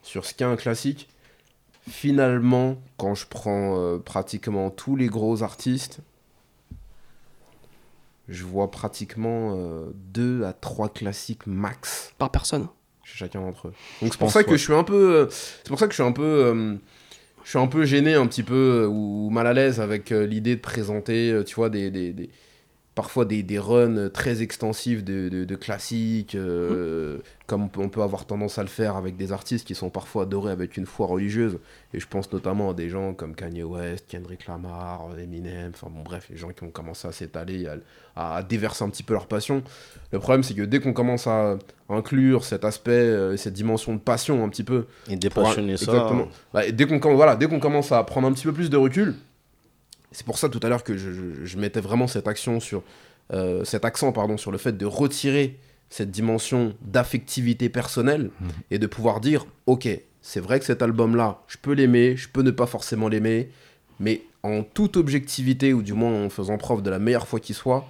sur 0.02 0.24
ce 0.24 0.34
qu'est 0.34 0.44
un 0.44 0.56
classique. 0.56 1.08
Finalement, 1.88 2.76
quand 2.98 3.14
je 3.14 3.26
prends 3.26 3.98
pratiquement 4.04 4.70
tous 4.70 4.96
les 4.96 5.06
gros 5.06 5.42
artistes, 5.42 6.00
je 8.28 8.44
vois 8.44 8.70
pratiquement 8.70 9.56
2 9.94 10.44
à 10.44 10.52
3 10.52 10.88
classiques 10.88 11.46
max 11.46 12.12
Par 12.18 12.30
personne. 12.30 12.68
Chez 13.10 13.18
chacun 13.18 13.40
d'entre 13.40 13.68
eux. 13.68 13.72
Donc 14.02 14.12
c'est 14.12 14.18
pour 14.18 14.30
ça 14.30 14.44
que 14.44 14.56
je 14.56 14.62
suis 14.62 14.72
un 14.74 14.84
peu, 14.84 14.94
euh, 15.14 15.26
c'est 15.30 15.68
pour 15.68 15.78
ça 15.78 15.86
que 15.86 15.92
je 15.92 15.96
suis 16.00 16.08
un 16.08 16.12
peu, 16.12 16.22
euh, 16.22 16.74
je 17.44 17.48
suis 17.50 17.58
un 17.58 17.66
peu 17.66 17.84
gêné 17.84 18.14
un 18.14 18.26
petit 18.26 18.42
peu 18.42 18.82
euh, 18.84 18.86
ou 18.86 19.30
mal 19.30 19.46
à 19.46 19.52
l'aise 19.52 19.80
avec 19.80 20.12
euh, 20.12 20.26
l'idée 20.26 20.56
de 20.56 20.60
présenter, 20.60 21.30
euh, 21.30 21.42
tu 21.44 21.54
vois, 21.56 21.68
des, 21.70 21.90
des, 21.90 22.12
des- 22.12 22.30
parfois 23.00 23.24
des, 23.24 23.42
des 23.42 23.58
runs 23.58 24.10
très 24.10 24.42
extensifs 24.42 25.02
de, 25.02 25.30
de, 25.30 25.44
de 25.46 25.56
classiques, 25.56 26.34
euh, 26.34 27.16
comme 27.46 27.62
on 27.78 27.88
peut, 27.88 28.02
avoir 28.02 28.26
tendance 28.26 28.58
à 28.58 28.62
le 28.62 28.68
faire 28.68 28.94
avec 28.96 29.16
des 29.16 29.32
artistes 29.32 29.66
qui 29.66 29.74
sont 29.74 29.88
parfois 29.88 30.24
adorés 30.24 30.52
avec 30.52 30.76
une 30.76 30.84
foi 30.84 31.06
religieuse. 31.06 31.56
Et 31.94 31.98
je 31.98 32.06
pense 32.06 32.30
notamment 32.30 32.68
à 32.70 32.74
des 32.74 32.90
gens 32.90 33.14
comme 33.14 33.34
Kanye 33.34 33.62
West, 33.62 34.04
Kendrick 34.06 34.46
Lamar, 34.46 35.08
Eminem, 35.18 35.70
enfin 35.74 35.88
bon 35.90 36.02
bref, 36.02 36.26
les 36.30 36.36
gens 36.36 36.50
qui 36.50 36.62
ont 36.62 36.70
commencé 36.70 37.08
à 37.08 37.12
s'étaler, 37.12 37.66
à, 38.16 38.36
à 38.36 38.42
déverser 38.42 38.84
un 38.84 38.90
petit 38.90 39.02
peu 39.02 39.14
leur 39.14 39.26
passion. 39.26 39.62
Le 40.12 40.18
problème 40.18 40.42
c'est 40.42 40.54
que 40.54 40.62
dès 40.62 40.80
qu'on 40.80 40.92
commence 40.92 41.26
à 41.26 41.56
inclure 41.88 42.44
cet 42.44 42.66
aspect, 42.66 42.90
euh, 42.92 43.36
cette 43.38 43.54
dimension 43.54 43.94
de 43.94 43.98
passion 44.00 44.44
un 44.44 44.48
petit 44.50 44.62
peu, 44.64 44.84
Et 45.08 45.16
dépassionner 45.16 45.78
ça. 45.78 45.90
Exactement. 45.92 46.28
Bah, 46.52 46.66
et 46.66 46.72
dès 46.72 46.86
qu'on 46.86 46.98
com- 47.00 47.14
voilà, 47.14 47.34
dès 47.34 47.46
qu'on 47.48 47.60
commence 47.60 47.92
à 47.92 48.02
prendre 48.04 48.28
un 48.28 48.32
petit 48.32 48.44
peu 48.44 48.52
plus 48.52 48.68
de 48.68 48.76
recul, 48.76 49.14
c'est 50.12 50.24
pour 50.26 50.38
ça 50.38 50.48
tout 50.48 50.60
à 50.62 50.68
l'heure 50.68 50.84
que 50.84 50.96
je, 50.96 51.12
je- 51.12 51.44
je 51.44 51.56
mettais 51.58 51.80
vraiment 51.80 52.06
cette 52.06 52.26
action 52.28 52.60
sur 52.60 52.82
euh, 53.32 53.64
cet 53.64 53.84
accent 53.84 54.12
pardon 54.12 54.36
sur 54.36 54.50
le 54.50 54.58
fait 54.58 54.76
de 54.76 54.86
retirer 54.86 55.56
cette 55.88 56.10
dimension 56.10 56.74
d'affectivité 56.82 57.68
personnelle 57.68 58.30
et 58.70 58.78
de 58.78 58.86
pouvoir 58.86 59.20
dire 59.20 59.46
ok 59.66 59.88
c'est 60.22 60.40
vrai 60.40 60.58
que 60.58 60.64
cet 60.66 60.82
album 60.82 61.16
là 61.16 61.40
je 61.48 61.56
peux 61.60 61.72
l'aimer 61.72 62.16
je 62.16 62.28
peux 62.28 62.42
ne 62.42 62.50
pas 62.50 62.66
forcément 62.66 63.08
l'aimer 63.08 63.50
mais 64.00 64.22
en 64.42 64.62
toute 64.62 64.96
objectivité 64.96 65.72
ou 65.72 65.82
du 65.82 65.92
moins 65.92 66.24
en 66.24 66.28
faisant 66.30 66.58
preuve 66.58 66.82
de 66.82 66.90
la 66.90 66.98
meilleure 66.98 67.26
foi 67.28 67.40
qui 67.40 67.54
soit 67.54 67.86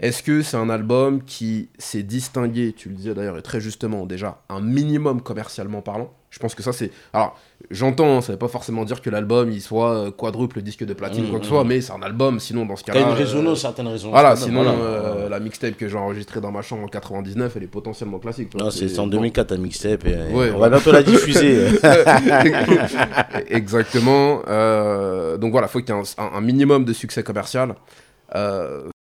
est-ce 0.00 0.22
que 0.24 0.42
c'est 0.42 0.56
un 0.56 0.70
album 0.70 1.22
qui 1.22 1.68
s'est 1.78 2.02
distingué, 2.02 2.72
tu 2.76 2.88
le 2.88 2.96
disais 2.96 3.14
d'ailleurs 3.14 3.38
et 3.38 3.42
très 3.42 3.60
justement 3.60 4.06
déjà, 4.06 4.42
un 4.48 4.60
minimum 4.60 5.22
commercialement 5.22 5.82
parlant 5.82 6.12
Je 6.34 6.40
pense 6.40 6.56
que 6.56 6.64
ça 6.64 6.72
c'est... 6.72 6.90
Alors 7.12 7.38
j'entends, 7.70 8.16
hein, 8.18 8.20
ça 8.20 8.32
veut 8.32 8.38
pas 8.38 8.48
forcément 8.48 8.84
dire 8.84 9.00
que 9.00 9.08
l'album 9.08 9.52
il 9.52 9.62
soit 9.62 9.94
euh, 9.94 10.10
quadruple 10.10 10.62
disque 10.62 10.82
de 10.84 10.92
platine 10.92 11.22
ou 11.22 11.28
Mmh, 11.28 11.30
quoi 11.30 11.38
que 11.38 11.44
ce 11.44 11.50
mmh. 11.50 11.54
soit, 11.54 11.62
mais 11.64 11.80
c'est 11.80 11.92
un 11.92 12.02
album, 12.02 12.40
sinon 12.40 12.66
dans 12.66 12.74
ce 12.74 12.82
T'as 12.82 12.92
cas-là... 12.94 13.06
une 13.10 13.12
résonance, 13.14 13.58
euh, 13.58 13.62
certaines 13.62 13.86
résonances. 13.86 14.12
Voilà, 14.12 14.34
sinon 14.34 14.64
voilà. 14.64 14.76
euh, 14.78 15.28
la 15.28 15.38
mixtape 15.38 15.76
que 15.76 15.88
j'ai 15.88 15.96
enregistrée 15.96 16.40
dans 16.40 16.50
ma 16.50 16.62
chambre 16.62 16.82
en 16.82 16.88
99, 16.88 17.52
elle 17.56 17.62
est 17.62 17.66
potentiellement 17.68 18.18
classique. 18.18 18.52
Non, 18.58 18.70
c'est 18.72 18.88
c'est 18.88 18.98
en 18.98 19.04
bon. 19.04 19.10
2004 19.10 19.46
ta 19.46 19.56
mixtape. 19.56 20.06
Et, 20.06 20.16
Ouais, 20.34 20.50
on 20.52 20.58
va 20.58 20.70
bientôt 20.70 20.90
la 20.90 21.04
diffuser. 21.04 21.68
Exactement. 23.48 24.42
euh, 24.48 25.36
donc 25.36 25.52
voilà, 25.52 25.68
faut 25.68 25.80
qu'il 25.80 25.94
y 25.94 25.98
ait 25.98 26.02
un, 26.18 26.22
un- 26.24 26.36
un 26.36 26.40
minimum 26.40 26.84
de 26.84 26.92
succès 26.92 27.22
commercial. 27.22 27.74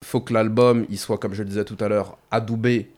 Faut 0.05 0.21
que 0.21 0.35
l'album, 0.35 0.85
il 0.91 0.99
soit, 0.99 1.17
comme 1.17 1.33
je 1.33 1.43
le 1.43 1.49
disais 1.49 1.65
tout 1.65 1.79
à 1.81 1.89
l'heure, 1.89 2.19
adoubé 2.31 2.91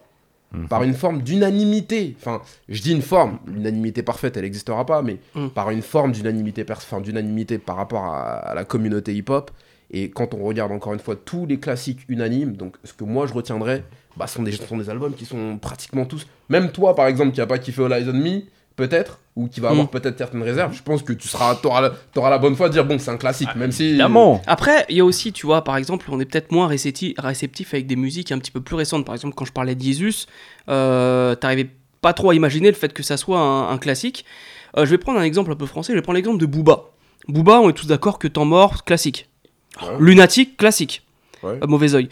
Mhm. 0.54 0.68
par 0.68 0.82
une 0.84 0.94
forme 0.94 1.22
d'unanimité. 1.22 2.16
Enfin, 2.20 2.40
je 2.68 2.80
dis 2.82 2.92
une 2.92 3.02
forme, 3.02 3.38
l'unanimité 3.46 4.02
parfaite, 4.02 4.36
elle 4.36 4.44
n'existera 4.44 4.86
pas, 4.86 5.02
mais 5.02 5.18
Mhm. 5.34 5.50
par 5.50 5.70
une 5.70 5.82
forme 5.82 6.12
d'unanimité, 6.12 6.64
enfin, 6.70 7.00
d'unanimité 7.00 7.58
par 7.58 7.76
rapport 7.76 8.04
à, 8.04 8.32
à 8.38 8.54
la 8.54 8.64
communauté 8.64 9.14
hip-hop. 9.14 9.50
Et 9.90 10.10
quand 10.10 10.34
on 10.34 10.42
regarde 10.44 10.72
encore 10.72 10.92
une 10.94 10.98
fois 11.00 11.14
tous 11.16 11.46
les 11.46 11.58
classiques 11.60 12.00
unanimes, 12.08 12.56
donc 12.56 12.76
ce 12.84 12.92
que 12.92 13.04
moi 13.04 13.26
je 13.26 13.32
retiendrai, 13.34 13.84
bah, 14.16 14.26
sont, 14.26 14.42
des, 14.42 14.52
sont 14.52 14.76
des 14.78 14.88
albums 14.90 15.12
qui 15.14 15.24
sont 15.24 15.58
pratiquement 15.58 16.04
tous. 16.04 16.26
Même 16.48 16.70
toi, 16.72 16.94
par 16.94 17.06
exemple, 17.06 17.32
qui 17.32 17.40
a 17.40 17.46
pas 17.46 17.58
kiffé 17.58 17.84
All 17.84 17.92
Eyes 17.92 18.08
on 18.08 18.12
Me, 18.14 18.42
peut-être, 18.76 19.20
ou 19.36 19.46
qui 19.48 19.60
va 19.60 19.70
avoir 19.70 19.86
Mm. 19.86 19.90
peut-être 19.90 20.18
certaines 20.18 20.42
réserves, 20.42 20.74
je 20.76 20.82
pense 20.82 21.02
que 21.02 21.12
tu 21.12 21.28
seras, 21.28 21.56
auras, 21.64 21.80
la, 21.80 21.90
t'auras 22.12 22.30
la 22.30 22.38
bonne 22.38 22.56
foi 22.56 22.68
de 22.68 22.72
dire 22.74 22.84
bon, 22.84 22.98
c'est 22.98 23.10
un 23.10 23.16
classique, 23.16 23.54
même 23.56 23.70
si. 23.72 23.84
Évidemment. 23.90 24.42
Après, 24.46 24.84
il 24.88 24.96
y 24.96 25.00
a 25.00 25.04
aussi, 25.04 25.32
tu 25.32 25.46
vois, 25.46 25.62
par 25.64 25.76
exemple, 25.76 26.06
on 26.10 26.18
est 26.20 26.24
peut-être 26.24 26.50
moins 26.52 26.68
récepti- 26.68 27.14
réceptif 27.18 27.72
avec 27.74 27.86
des 27.86 27.96
musiques 27.96 28.32
un 28.32 28.38
petit 28.38 28.50
peu 28.50 28.60
plus 28.60 28.76
récentes. 28.76 29.04
Par 29.04 29.14
exemple, 29.14 29.34
quand 29.34 29.44
je 29.44 29.52
parlais 29.52 29.74
de 29.74 29.82
Jesus, 29.82 30.26
euh, 30.68 31.34
t'arrivais 31.34 31.70
pas 32.00 32.12
trop 32.12 32.30
à 32.30 32.34
imaginer 32.34 32.68
le 32.68 32.74
fait 32.76 32.92
que 32.92 33.02
ça 33.02 33.16
soit 33.16 33.38
un, 33.38 33.70
un 33.70 33.78
classique. 33.78 34.24
Euh, 34.76 34.84
je 34.84 34.90
vais 34.90 34.98
prendre 34.98 35.18
un 35.20 35.22
exemple 35.24 35.52
un 35.52 35.56
peu 35.56 35.66
français, 35.66 35.92
je 35.92 35.98
vais 35.98 36.02
prendre 36.02 36.16
l'exemple 36.16 36.38
de 36.38 36.46
Booba. 36.46 36.84
Booba, 37.28 37.60
on 37.60 37.70
est 37.70 37.74
tous 37.74 37.86
d'accord 37.86 38.18
que 38.18 38.28
Temps 38.28 38.44
mort, 38.44 38.84
classique. 38.84 39.28
Ouais. 39.80 39.88
Lunatique, 39.98 40.56
classique. 40.56 41.02
Ouais. 41.42 41.58
À 41.62 41.66
mauvais 41.66 41.94
oeil. 41.94 42.08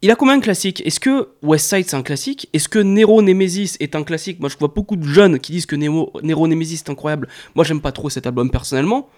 Il 0.00 0.10
a 0.12 0.14
combien 0.16 0.36
de 0.38 0.42
classiques? 0.42 0.80
Est-ce 0.86 1.00
que 1.00 1.30
West 1.42 1.68
Side 1.68 1.88
c'est 1.88 1.96
un 1.96 2.02
classique? 2.02 2.48
Est-ce 2.52 2.68
que 2.68 2.78
Nero 2.78 3.20
Nemesis 3.20 3.76
est 3.80 3.96
un 3.96 4.04
classique? 4.04 4.38
Moi 4.38 4.48
je 4.48 4.56
vois 4.56 4.68
beaucoup 4.68 4.94
de 4.96 5.02
jeunes 5.04 5.40
qui 5.40 5.52
disent 5.52 5.66
que 5.66 5.74
Nero, 5.74 6.12
Nero 6.22 6.46
Nemesis 6.46 6.76
est 6.86 6.90
incroyable. 6.90 7.28
Moi 7.56 7.64
j'aime 7.64 7.80
pas 7.80 7.90
trop 7.92 8.08
cet 8.08 8.26
album 8.26 8.50
personnellement. 8.50 9.08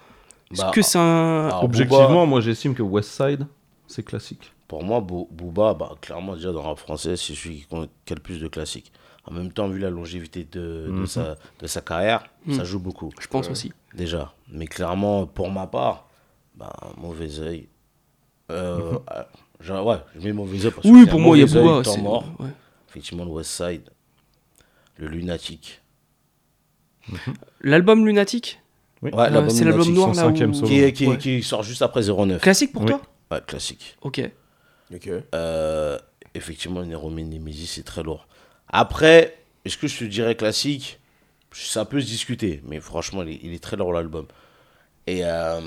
Est-ce 0.51 0.61
Bah, 0.63 0.71
que 0.73 0.81
c'est 0.81 0.97
un. 0.97 1.45
alors, 1.47 1.63
Objectivement, 1.63 2.25
moi 2.25 2.41
j'estime 2.41 2.73
que 2.73 2.81
West 2.81 3.11
Side, 3.11 3.45
c'est 3.87 4.03
classique. 4.03 4.51
Pour 4.67 4.83
moi, 4.83 5.01
Booba, 5.01 5.73
bah, 5.73 5.91
clairement, 6.01 6.33
déjà 6.35 6.51
dans 6.53 6.61
le 6.61 6.67
rap 6.69 6.77
français, 6.79 7.15
c'est 7.17 7.35
celui 7.35 7.65
qui, 7.69 7.75
a 7.75 8.15
le 8.15 8.21
plus 8.21 8.39
de 8.39 8.47
classiques. 8.47 8.91
En 9.25 9.33
même 9.33 9.51
temps, 9.51 9.67
vu 9.67 9.79
la 9.79 9.89
longévité 9.89 10.47
de, 10.49 10.87
de 10.87 10.91
Mhm. 10.91 11.05
sa, 11.07 11.35
de 11.59 11.67
sa 11.67 11.81
carrière, 11.81 12.23
Mhm. 12.47 12.55
ça 12.55 12.63
joue 12.63 12.79
beaucoup, 12.79 13.11
Je 13.19 13.27
pense 13.27 13.49
aussi. 13.49 13.71
déjà. 13.93 14.33
Mais 14.49 14.67
clairement, 14.67 15.27
pour 15.27 15.51
ma 15.51 15.67
part, 15.67 16.07
bah, 16.55 16.73
mauvais 16.97 17.39
oeil. 17.39 17.67
Euh, 18.49 18.97
ah, 19.07 19.27
genre, 19.61 19.85
ouais, 19.85 19.97
je 20.15 20.21
mets 20.21 20.33
mauvais 20.33 20.65
oeil 20.65 20.71
parce 20.71 20.87
Oui, 20.87 21.05
que 21.05 21.09
pour 21.11 21.19
moi 21.19 21.37
il 21.37 21.41
y 21.41 21.43
a 21.43 21.45
Booba. 21.61 21.81
Temps 21.83 21.97
mort, 21.99 22.25
ouais. 22.39 22.49
effectivement, 22.89 23.25
le 23.25 23.31
West 23.31 23.51
Side, 23.51 23.83
le 24.97 25.07
Lunatique. 25.07 25.81
L'album 27.61 28.05
Lunatique 28.05 28.59
Oui. 29.01 29.11
Ouais, 29.11 29.31
Euh, 29.31 29.49
C'est 29.49 29.65
l'album 29.65 29.91
noir 29.93 30.13
là 30.13 30.27
où... 30.27 30.33
Qui, 30.33 30.79
est- 30.79 30.93
qui, 30.93 31.07
Ouais. 31.07 31.17
qui 31.17 31.41
sort 31.43 31.63
juste 31.63 31.81
après 31.81 32.01
09. 32.03 32.41
Classique 32.41 32.71
pour 32.71 32.83
Oui. 32.83 32.89
toi? 32.89 33.01
Ouais, 33.31 33.41
classique. 33.45 33.97
Ok. 34.01 34.21
Ok. 34.93 35.09
Euh, 35.33 35.97
effectivement, 36.35 36.83
Nero 36.83 37.09
Nemesis, 37.09 37.67
c'est 37.67 37.83
très 37.83 38.03
lourd. 38.03 38.27
Après, 38.67 39.37
est-ce 39.65 39.77
que 39.77 39.87
je 39.87 39.97
te 39.99 40.03
dirais 40.03 40.35
classique? 40.35 40.99
Ça 41.53 41.83
peut 41.85 41.99
se 41.99 42.05
discuter, 42.05 42.61
mais 42.65 42.79
franchement, 42.79 43.23
il 43.23 43.29
est, 43.29 43.39
il 43.43 43.53
est 43.53 43.59
très 43.63 43.75
lourd 43.77 43.91
l'album. 43.93 44.25
Et, 45.07 45.21
euh, 45.23 45.59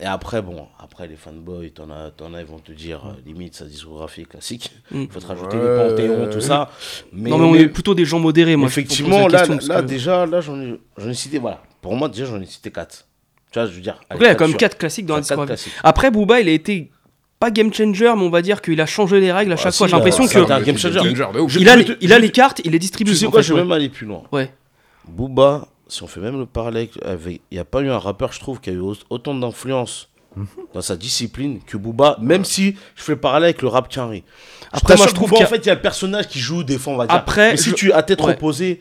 et 0.00 0.04
après, 0.06 0.40
bon, 0.40 0.66
après 0.82 1.06
les 1.06 1.16
fanboys, 1.16 1.70
t'en 1.72 1.90
as, 1.90 2.10
t'en 2.10 2.32
as, 2.34 2.40
ils 2.40 2.46
vont 2.46 2.58
te 2.58 2.72
dire, 2.72 3.02
euh, 3.06 3.12
limite, 3.26 3.54
sa 3.54 3.66
discographie 3.66 4.22
est 4.22 4.24
classique. 4.24 4.70
Mm. 4.90 5.02
Il 5.02 5.08
faut 5.10 5.20
te 5.20 5.26
rajouter 5.26 5.56
Ouais. 5.58 5.88
les 5.88 5.90
Panthéons, 5.90 6.30
tout 6.32 6.40
ça. 6.40 6.70
Mais, 7.12 7.30
non 7.30 7.38
mais 7.38 7.44
on 7.46 7.54
est 7.54 7.68
plutôt 7.68 7.94
des 7.94 8.04
gens 8.06 8.18
modérés 8.18 8.56
moi. 8.56 8.68
effectivement, 8.68 9.28
là, 9.28 9.46
question, 9.46 9.68
là 9.74 9.82
que- 9.82 9.86
déjà, 9.86 10.24
là, 10.26 10.40
j'en 10.40 10.58
ai, 10.60 10.80
j'en 10.96 11.08
ai 11.08 11.14
cité, 11.14 11.38
voilà. 11.38 11.62
Pour 11.82 11.94
moi, 11.96 12.08
déjà, 12.08 12.24
j'en 12.24 12.40
ai 12.40 12.46
cité 12.46 12.70
4. 12.70 13.06
Tu 13.52 13.58
vois, 13.58 13.68
je 13.68 13.72
veux 13.74 13.80
dire. 13.82 14.00
Donc 14.10 14.20
là 14.22 14.28
il 14.28 14.30
y 14.30 14.32
a 14.32 14.34
quand 14.34 14.44
même 14.44 14.50
sur- 14.52 14.58
4 14.58 14.78
classiques 14.78 15.04
dans 15.04 15.16
la 15.16 15.20
discographie. 15.20 15.70
Après 15.84 16.10
Booba 16.10 16.40
il 16.40 16.48
a 16.48 16.52
été 16.52 16.90
pas 17.38 17.50
game 17.50 17.70
changer 17.70 18.10
mais 18.16 18.22
on 18.22 18.30
va 18.30 18.40
dire 18.40 18.62
qu'il 18.62 18.80
a 18.80 18.86
changé 18.86 19.20
les 19.20 19.30
règles 19.30 19.52
à 19.52 19.56
chaque 19.56 19.66
Ah, 19.66 19.72
fois. 19.72 19.86
si, 19.88 19.90
J'ai 19.90 19.96
l'impression 19.96 20.24
que 20.24 20.30
ça, 20.30 20.44
c'est 20.46 20.52
un 20.52 20.60
game 20.62 20.78
changer. 20.78 21.00
il 21.58 21.68
a, 21.68 21.76
il 22.00 22.12
a 22.14 22.18
les 22.18 22.30
te- 22.30 22.34
cartes, 22.34 22.62
il 22.64 22.70
les 22.72 22.78
distribue. 22.78 23.10
Tu 23.10 23.16
sais 23.18 23.26
en 23.26 23.30
quoi, 23.30 23.42
fait, 23.42 23.48
je 23.48 23.52
vais 23.52 23.60
même 23.60 23.72
aller 23.72 23.90
plus 23.90 24.06
loin. 24.06 24.22
Ouais. 24.32 24.50
Booba, 25.06 25.68
si 25.92 26.02
on 26.02 26.06
fait 26.06 26.20
même 26.20 26.38
le 26.38 26.46
parallèle 26.46 26.88
avec. 27.04 27.40
Il 27.50 27.54
n'y 27.54 27.58
a 27.58 27.64
pas 27.64 27.80
eu 27.82 27.90
un 27.90 27.98
rappeur, 27.98 28.32
je 28.32 28.40
trouve, 28.40 28.60
qui 28.60 28.70
a 28.70 28.72
eu 28.72 28.78
au- 28.80 28.94
autant 29.10 29.34
d'influence 29.34 30.08
Mhm. 30.34 30.46
dans 30.72 30.80
sa 30.80 30.96
discipline 30.96 31.60
que 31.66 31.76
Booba, 31.76 32.16
même 32.20 32.44
si 32.44 32.74
je 32.96 33.02
fais 33.02 33.12
le 33.12 33.18
parallèle 33.20 33.50
avec 33.50 33.60
le 33.62 33.68
rap 33.68 33.88
Quinry. 33.90 34.24
Après, 34.72 34.96
moi, 34.96 35.06
je 35.06 35.12
trouve 35.14 35.28
Booba, 35.28 35.36
qu'il 35.36 35.44
y 35.44 35.46
en 35.46 35.50
a- 35.52 35.54
fait, 35.58 35.64
il 35.64 35.66
y 35.66 35.70
a 35.70 35.74
le 35.74 35.80
personnage 35.82 36.28
qui 36.28 36.38
joue 36.38 36.64
des 36.64 36.78
fois, 36.78 36.94
on 36.94 36.96
va 36.96 37.06
dire. 37.06 37.14
Après, 37.14 37.50
Mais 37.52 37.56
si 37.58 37.70
je- 37.70 37.74
tu 37.74 37.92
as 37.92 38.02
tête 38.02 38.20
ouais. 38.22 38.28
reposée, 38.32 38.80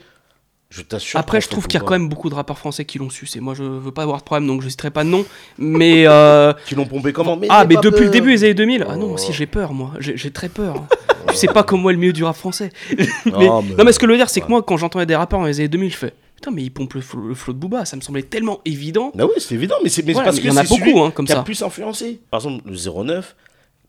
je 0.70 0.82
t'assure. 0.84 1.20
Après, 1.20 1.40
qu'en 1.40 1.44
je 1.44 1.50
trouve 1.50 1.68
qu'il 1.68 1.78
y 1.78 1.84
a 1.84 1.86
quand 1.86 1.92
même 1.92 2.08
beaucoup 2.08 2.30
de 2.30 2.36
rappeurs 2.36 2.58
français 2.58 2.86
qui 2.86 2.98
l'ont 3.00 3.10
su. 3.10 3.26
C'est 3.28 3.42
moi, 3.42 3.54
je 3.54 3.64
veux 3.64 3.92
pas 3.92 4.04
avoir 4.04 4.20
de 4.20 4.24
problème, 4.24 4.48
donc 4.48 4.62
je 4.62 4.70
citerai 4.70 4.92
pas 4.92 5.04
de 5.04 5.10
nom. 5.10 5.26
Mais 5.58 6.08
euh, 6.08 6.54
Qui 6.68 6.76
l'ont 6.76 6.86
pompé 6.86 7.12
comment 7.12 7.36
mais 7.36 7.48
ah, 7.50 7.66
mais 7.68 7.76
depuis 7.76 7.90
le 8.00 8.06
peur. 8.06 8.12
début 8.12 8.32
des 8.34 8.44
années 8.46 8.54
2000, 8.54 8.86
ah 8.88 8.96
non, 8.96 9.12
Oh. 9.16 9.18
si 9.18 9.34
j'ai 9.34 9.46
peur, 9.48 9.74
moi, 9.74 9.92
j'ai 10.00 10.32
très 10.32 10.48
peur. 10.48 10.86
tu 11.28 11.36
sais 11.36 11.48
pas 11.48 11.64
comment 11.64 11.90
est 11.90 11.94
le 11.94 12.00
milieu 12.00 12.14
du 12.14 12.24
rap 12.24 12.38
français. 12.38 12.72
mais, 12.98 13.06
Non, 13.26 13.62
mais- 13.62 13.76
non, 13.76 13.84
mais 13.84 13.92
ce 13.92 14.00
que 14.00 14.06
je 14.08 14.12
veux 14.12 14.18
dire, 14.18 14.30
c'est 14.30 14.40
que 14.40 14.48
moi, 14.48 14.64
quand 14.64 14.78
j'entendais 14.78 15.06
des 15.06 15.18
rappeurs 15.18 15.42
dans 15.42 15.46
les 15.48 15.60
années 15.60 15.68
2000, 15.68 15.92
je 15.92 15.98
fais 15.98 16.14
putain, 16.42 16.52
mais 16.56 16.64
ils 16.64 16.70
pompent 16.72 16.94
le, 16.96 17.02
flo- 17.02 17.28
le 17.28 17.34
flow 17.36 17.54
de 17.54 17.60
Booba. 17.60 17.86
Ça 17.86 17.96
me 17.96 18.02
semblait 18.02 18.24
tellement 18.24 18.60
évident. 18.66 19.12
Bah 19.16 19.26
oui, 19.26 19.34
c'est 19.38 19.56
évident, 19.56 19.76
mais 19.84 19.90
c'est 19.90 20.02
Voilà, 20.04 20.26
parce 20.26 20.38
mais 20.38 20.42
que 20.44 20.48
il 20.48 20.54
y 20.54 20.54
en 20.54 20.58
a 20.58 20.66
c'est 20.66 20.80
beaucoup, 20.80 21.02
hein, 21.02 21.12
comme 21.12 21.26
qui 21.26 21.32
a 21.32 21.36
ça. 21.36 21.42
le 21.42 21.46
plus 21.46 21.62
influencé. 21.62 22.20
Par 22.32 22.40
exemple, 22.40 22.64
le 22.70 23.04
09, 23.06 23.36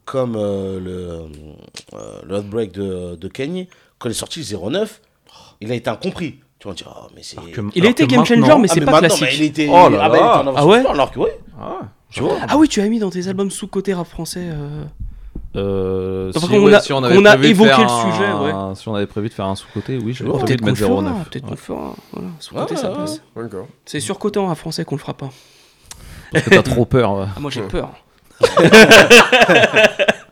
comme 0.05 0.37
euh, 0.37 0.79
le, 0.81 1.99
euh, 1.99 2.21
le 2.27 2.39
Outbreak 2.39 2.73
de, 2.73 3.17
de 3.17 3.29
Kanye, 3.29 3.69
quand 3.99 4.09
il 4.09 4.13
est 4.13 4.15
sorti 4.15 4.41
le 4.41 4.71
09, 4.71 5.01
il 5.61 5.73
a 5.73 5.75
été 5.75 5.89
incompris. 5.91 6.37
Tu 6.59 6.69
vas 6.69 6.73
me 6.73 6.77
dire, 6.77 6.95
oh, 6.97 7.09
mais 7.17 7.23
c'est. 7.23 7.37
Il 7.75 7.87
a 7.87 7.91
été 7.91 8.07
game 8.07 8.25
changer, 8.25 8.37
mais 8.41 8.69
Ah, 8.71 8.73
c'est 8.75 8.81
pas 8.83 8.99
classique. 9.01 9.23
mais 9.31 9.37
il 9.37 9.43
était. 9.43 9.69
Oh 9.69 9.89
là 9.89 9.99
ah, 10.03 10.09
bah, 10.09 10.15
il 10.15 10.19
était 10.19 10.45
là. 10.45 10.51
en 10.53 10.55
Ah 10.57 10.67
ouais 10.67 10.87
Alors 10.87 11.11
que, 11.11 11.19
ouais, 11.19 11.39
Ah, 11.61 11.81
tu 12.11 12.21
vois. 12.21 12.37
Ah 12.49 12.57
oui, 12.57 12.69
tu 12.69 12.81
as 12.81 12.89
mis 12.89 12.99
dans 13.01 13.11
tes 13.11 13.27
albums 13.29 13.51
sous-côté 13.51 13.95
rap 13.95 14.07
français. 14.07 14.45
euh, 14.45 14.85
euh, 15.57 16.33
si, 16.33 16.39
on 16.55 16.65
ouais, 16.65 16.75
a- 16.75 16.81
si 16.81 16.93
on 16.93 17.03
avait 17.05 17.17
on 17.19 17.25
a 17.25 17.37
prévu 17.37 17.43
de 17.45 17.51
évoqué 17.51 17.69
faire 17.71 17.79
le 17.81 17.85
un- 17.85 18.13
sujet, 18.13 18.33
ouais. 18.33 18.75
Si 18.75 18.89
on 18.89 18.95
avait 18.95 19.07
prévu 19.07 19.29
de 19.29 19.35
faire 19.35 19.47
un 19.47 19.55
sous-côté, 19.57 19.99
oui, 19.99 20.13
je 20.15 20.25
oh, 20.25 20.39
Peut-être 20.39 20.61
qu'on 20.63 20.69
le 20.69 20.75
fera. 20.75 21.03
09. 21.03 21.29
Peut-être 21.31 21.47
qu'on 21.47 21.57
fera. 21.57 21.95
Voilà, 22.13 22.29
sous-côté, 22.39 22.75
Ouais, 22.75 22.81
ça 22.81 22.89
passe. 22.91 23.23
C'est 23.85 24.01
surcoté 24.01 24.39
en 24.39 24.55
français 24.55 24.85
qu'on 24.85 24.95
le 24.97 25.01
fera 25.01 25.15
pas. 25.15 25.31
Parce 26.33 26.45
que 26.45 26.51
t'as 26.51 26.63
trop 26.63 26.85
peur. 26.87 27.13
ouais. 27.19 27.27
Ah, 27.37 27.41
moi, 27.41 27.51
j'ai 27.51 27.63
peur. 27.63 27.91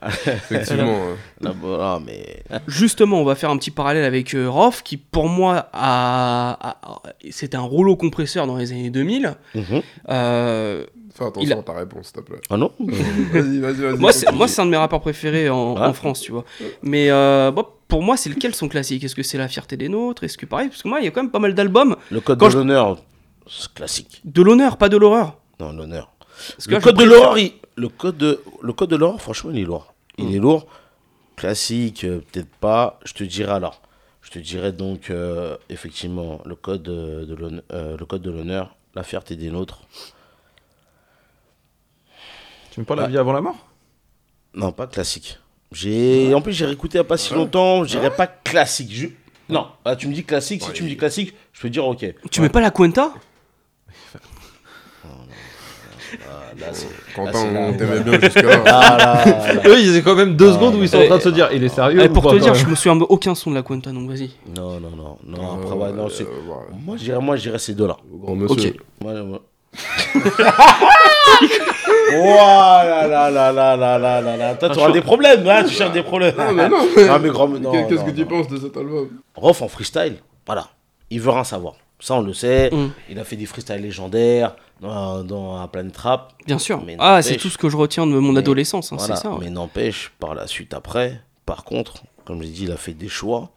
Effectivement. 0.03 0.99
Là, 1.41 1.53
voilà, 1.61 2.01
mais. 2.05 2.43
Justement, 2.67 3.21
on 3.21 3.25
va 3.25 3.35
faire 3.35 3.51
un 3.51 3.57
petit 3.59 3.71
parallèle 3.71 4.05
avec 4.05 4.35
euh, 4.35 4.49
Rof, 4.49 4.83
qui 4.83 4.97
pour 4.97 5.29
moi 5.29 5.69
a, 5.73 6.53
a- 6.53 6.77
a- 6.83 7.03
c'était 7.31 7.57
un 7.57 7.61
rouleau 7.63 7.97
compresseur 7.97 8.47
dans 8.47 8.57
les 8.57 8.73
années 8.73 8.91
2000. 8.91 9.35
Mhm. 9.55 9.63
Euh, 10.09 10.87
Fais 11.13 11.25
attention 11.25 11.57
a- 11.57 11.61
à 11.61 11.63
ta 11.63 11.73
réponse, 11.75 12.07
s'il 12.07 12.13
te 12.15 12.21
plaît. 12.21 12.41
Ah 12.51 12.57
non 12.57 12.73
Vas-y, 12.79 13.59
vas-y, 13.61 13.75
vas-y. 13.81 13.99
Moi, 13.99 14.13
c'est, 14.13 14.27
continue. 14.27 14.39
moi, 14.39 14.49
c'est 14.49 14.61
un 14.63 14.67
de 14.67 14.71
mes 14.71 14.77
rappeurs 14.77 15.01
préférés 15.01 15.51
en, 15.51 15.77
Ah. 15.77 15.89
en 15.89 15.93
France, 15.93 16.21
tu 16.21 16.33
vois. 16.33 16.45
Mais 16.83 17.11
euh, 17.11 17.51
bon, 17.51 17.67
pour 17.89 18.03
moi, 18.03 18.17
c'est 18.17 18.31
lequel 18.31 18.55
son 18.55 18.69
classique? 18.69 19.03
Est-ce 19.05 19.15
que 19.17 19.23
c'est 19.23 19.39
La 19.39 19.49
fierté 19.49 19.77
des 19.77 19.89
nôtres? 19.89 20.25
Est-ce 20.25 20.39
que 20.39 20.47
pareil 20.47 20.69
Parce 20.69 20.83
que 20.83 20.89
moi, 20.89 21.01
il 21.01 21.05
y 21.05 21.09
a 21.09 21.11
quand 21.11 21.23
même 21.23 21.31
pas 21.33 21.39
mal 21.41 21.55
d'albums 21.55 21.97
Le 22.11 22.21
code 22.21 22.39
Quand 22.39 22.47
de 22.47 22.53
je- 22.53 22.59
l'honneur, 22.59 22.99
c'est 23.49 23.73
classique. 23.75 24.21
de 24.25 24.43
l'honneur, 24.43 24.77
pas 24.77 24.89
de 24.89 24.97
l'horreur. 24.97 25.39
Non, 25.59 25.73
l'honneur. 25.73 26.13
Parce 26.57 26.67
que 26.67 26.71
Le 26.71 26.77
là, 26.77 26.81
code 26.83 26.95
de 26.97 27.01
préfère- 27.05 27.19
l'horreur, 27.21 27.39
il- 27.39 27.53
le 27.77 27.89
code 27.89 28.17
de 28.17 28.41
le 28.63 28.73
code 28.73 28.91
de 28.91 28.97
l'horreur, 28.97 29.21
franchement, 29.21 29.51
il 29.53 29.59
est 29.61 29.65
lourd. 29.65 29.95
Il 30.19 30.35
est 30.35 30.39
lourd. 30.39 30.67
Classique, 31.37 32.05
euh, 32.05 32.21
peut-être 32.33 32.49
pas. 32.61 32.99
Je 33.05 33.15
te 33.15 33.25
dirais 33.25 33.53
alors. 33.53 33.81
Je 34.23 34.31
te 34.31 34.39
dirais 34.39 34.73
donc 34.73 35.09
euh, 35.11 35.57
effectivement 35.71 36.41
le 36.45 36.55
code 36.55 36.83
de 36.83 37.35
l'honneur, 37.35 37.63
le 37.73 38.05
code 38.05 38.21
de 38.23 38.31
l'honneur, 38.31 38.77
la 38.95 39.03
fierté 39.03 39.35
des 39.37 39.51
nôtres. 39.51 39.81
Tu 42.73 42.81
veux 42.81 42.87
pas 42.87 42.95
la 42.97 43.05
Ouais. 43.05 43.09
vie 43.11 43.19
avant 43.19 43.33
la 43.33 43.41
mort 43.41 43.57
Non, 44.55 44.73
pas 44.73 44.87
classique. 44.87 45.39
J'ai 45.73 46.33
en 46.35 46.41
plus 46.41 46.53
j'ai 46.53 46.67
réécouté 46.67 46.95
il 46.95 46.99
y 46.99 47.01
a 47.01 47.05
pas 47.05 47.17
si 47.17 47.33
longtemps. 47.35 47.85
Je 47.85 47.91
dirais 47.91 48.11
pas 48.11 48.27
classique. 48.27 48.91
Je- 48.93 49.07
Non, 49.49 49.67
ah, 49.85 49.95
tu 49.97 50.09
me 50.09 50.15
dis 50.15 50.25
classique. 50.25 50.63
Si 50.63 50.69
Ouais, 50.69 50.75
tu 50.75 50.83
me 50.83 50.89
dis 50.89 50.95
il- 50.95 50.99
classique, 50.99 51.35
je 51.53 51.61
peux 51.61 51.71
dire 51.71 51.87
ok. 51.87 52.05
Tu 52.31 52.41
mets 52.41 52.49
pas 52.49 52.61
la 52.61 52.71
Cuenta 52.71 53.13
Ah, 56.29 56.51
là, 56.59 56.67
c'est- 56.73 56.87
là, 56.87 56.93
Quentin, 57.15 57.33
c'est 57.33 57.53
là 57.53 57.61
on 57.61 57.73
t'aimait 57.73 58.01
bien 58.01 58.21
jusque-là. 58.21 58.65
Ah, 58.67 58.97
là, 58.99 59.55
là. 59.55 59.63
Eux, 59.69 59.79
ils 59.79 59.91
étaient 59.95 60.03
quand 60.03 60.17
même 60.17 60.35
deux 60.35 60.51
Ah, 60.51 60.55
secondes 60.55 60.75
où 60.75 60.83
ils 60.83 60.89
sont 60.89 60.99
en 60.99 61.07
train 61.07 61.19
de 61.19 61.23
se 61.23 61.29
dire 61.29 61.49
il 61.53 61.63
est 61.63 61.69
sérieux 61.69 62.01
Eh, 62.03 62.09
ou 62.09 62.13
Pour 62.13 62.25
pas, 62.25 62.31
te 62.33 62.37
dire, 62.39 62.53
je 62.55 62.67
me 62.67 62.75
souviens 62.75 62.97
de 62.97 63.05
aucun 63.09 63.37
son 63.37 63.51
de 63.51 63.55
la 63.55 63.63
Cuenta, 63.63 63.93
donc 63.93 64.09
vas-y. 64.11 64.31
Non, 64.57 64.81
non, 64.81 64.91
non, 64.91 65.19
non. 65.25 65.39
Euh, 65.39 65.63
Après, 65.63 65.75
ouais, 65.77 65.93
non, 65.93 66.09
c'est. 66.09 66.25
euh, 66.25 66.27
ouais. 66.27 66.77
Moi, 66.85 66.97
je 66.97 67.05
dirais, 67.05 67.21
moi, 67.21 67.37
je 67.37 67.43
dirais 67.43 67.61
ces 67.61 67.75
deux-là. 67.75 67.97
Grand 68.13 68.35
monsieur. 68.35 68.71
Ok. 68.71 68.77
Moi, 69.03 69.23
moi. 69.23 69.41
Ouah, 72.13 72.85
là, 72.85 73.07
là, 73.09 73.31
là, 73.31 73.53
là, 73.53 73.77
là, 73.77 73.99
là, 73.99 74.21
là, 74.21 74.37
là. 74.37 74.55
Toi, 74.57 74.71
tu 74.71 74.79
auras 74.79 74.91
des 74.91 75.01
problèmes, 75.01 75.47
hein, 75.49 75.65
tu 75.65 75.75
cherches 75.75 75.93
des 75.93 76.03
problèmes. 76.03 76.35
Non, 76.37 76.53
mais 76.53 76.69
non. 76.69 76.87
Ah, 77.09 77.19
mais 77.19 77.29
grand, 77.31 77.49
non, 77.49 77.71
Qu'est- 77.73 77.87
Qu'est-ce 77.89 78.01
non, 78.01 78.07
que 78.07 78.11
tu 78.11 78.27
penses 78.27 78.49
de 78.49 78.59
cet 78.59 78.77
album? 78.77 79.09
Rof 79.35 79.63
en 79.63 79.69
freestyle, 79.69 80.17
voilà. 80.47 80.69
Il 81.11 81.21
veut 81.21 81.31
rien 81.31 81.45
savoir. 81.45 81.75
Ça, 81.99 82.15
on 82.15 82.23
le 82.23 82.33
sait. 82.33 82.71
Mm. 82.73 82.91
Il 83.11 83.19
a 83.19 83.25
fait 83.25 83.37
des 83.37 83.47
freestyles 83.47 83.81
légendaires 83.83 84.57
dans, 84.81 85.23
dans 85.23 85.69
Planet 85.69 85.93
Trap. 85.93 86.33
Bien 86.47 86.59
sûr. 86.59 86.83
Mais 86.85 86.97
Ah, 86.99 87.21
c'est 87.23 87.37
tout 87.37 87.51
ce 87.51 87.59
que 87.59 87.69
je 87.69 87.77
retiens 87.77 88.07
de 88.07 88.13
mon 88.13 88.33
Mais- 88.33 88.39
adolescence, 88.39 88.93
hein, 88.93 88.97
Voilà. 88.99 89.17
c'est 89.17 89.23
ça. 89.23 89.31
ouais. 89.31 89.39
Mais 89.41 89.51
n'empêche, 89.51 90.13
par 90.19 90.35
la 90.35 90.47
suite, 90.47 90.73
après, 90.75 91.21
par 91.47 91.65
contre, 91.65 92.03
comme 92.25 92.43
j'ai 92.43 92.49
dit, 92.49 92.65
il 92.65 92.73
a 92.73 92.77
fait 92.77 92.95
des 92.95 93.09
choix 93.09 93.51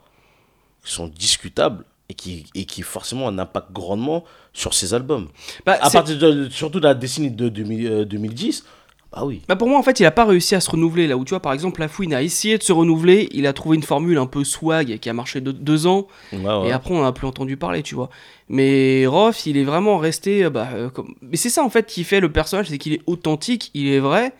qui 0.83 0.91
sont 0.91 1.07
discutables 1.07 1.85
et 2.09 2.13
qui, 2.15 2.45
et 2.53 2.65
qui 2.65 2.81
forcément 2.81 3.27
un 3.29 3.39
impact 3.39 3.71
grandement 3.71 4.25
sur 4.53 4.73
ses 4.73 4.93
albums. 4.93 5.27
Bah, 5.65 5.77
À 5.81 5.89
partir 5.89 6.17
de, 6.17 6.47
surtout 6.49 6.79
de 6.79 6.85
la 6.85 6.93
décennie 6.93 7.31
de 7.31 7.49
2000, 7.49 7.87
euh, 7.87 8.05
2010, 8.05 8.63
bah 9.11 9.23
oui. 9.25 9.41
Bah 9.47 9.55
pour 9.55 9.67
moi 9.67 9.77
en 9.77 9.83
fait 9.83 9.99
il 9.99 10.05
a 10.07 10.11
pas 10.11 10.25
réussi 10.25 10.55
à 10.55 10.59
se 10.59 10.71
renouveler 10.71 11.05
là 11.05 11.17
où 11.17 11.23
tu 11.23 11.29
vois 11.31 11.39
par 11.39 11.53
exemple 11.53 11.79
La 11.81 11.87
Fouine 11.87 12.15
a 12.15 12.23
essayé 12.23 12.57
de 12.57 12.63
se 12.63 12.71
renouveler, 12.73 13.29
il 13.31 13.45
a 13.45 13.53
trouvé 13.53 13.75
une 13.77 13.83
formule 13.83 14.17
un 14.17 14.25
peu 14.25 14.43
swag 14.43 14.97
qui 14.97 15.07
a 15.07 15.13
marché 15.13 15.39
de- 15.39 15.51
deux 15.51 15.85
ans 15.85 16.07
ouais. 16.31 16.67
et 16.69 16.71
après 16.71 16.95
on 16.95 17.01
en 17.01 17.05
a 17.05 17.11
plus 17.11 17.27
entendu 17.27 17.55
parler 17.55 17.83
tu 17.83 17.93
vois. 17.93 18.09
Mais 18.49 19.05
Roth 19.05 19.45
il 19.45 19.55
est 19.57 19.63
vraiment 19.63 19.99
resté 19.99 20.43
euh, 20.45 20.49
bah, 20.49 20.69
euh, 20.73 20.89
comme... 20.89 21.13
Mais 21.21 21.37
c'est 21.37 21.49
ça 21.49 21.63
en 21.63 21.69
fait 21.69 21.85
qui 21.85 22.03
fait 22.03 22.21
le 22.21 22.31
personnage 22.31 22.69
c'est 22.69 22.79
qu'il 22.79 22.93
est 22.93 23.01
authentique, 23.05 23.69
il 23.75 23.87
est 23.87 23.99
vrai 23.99 24.33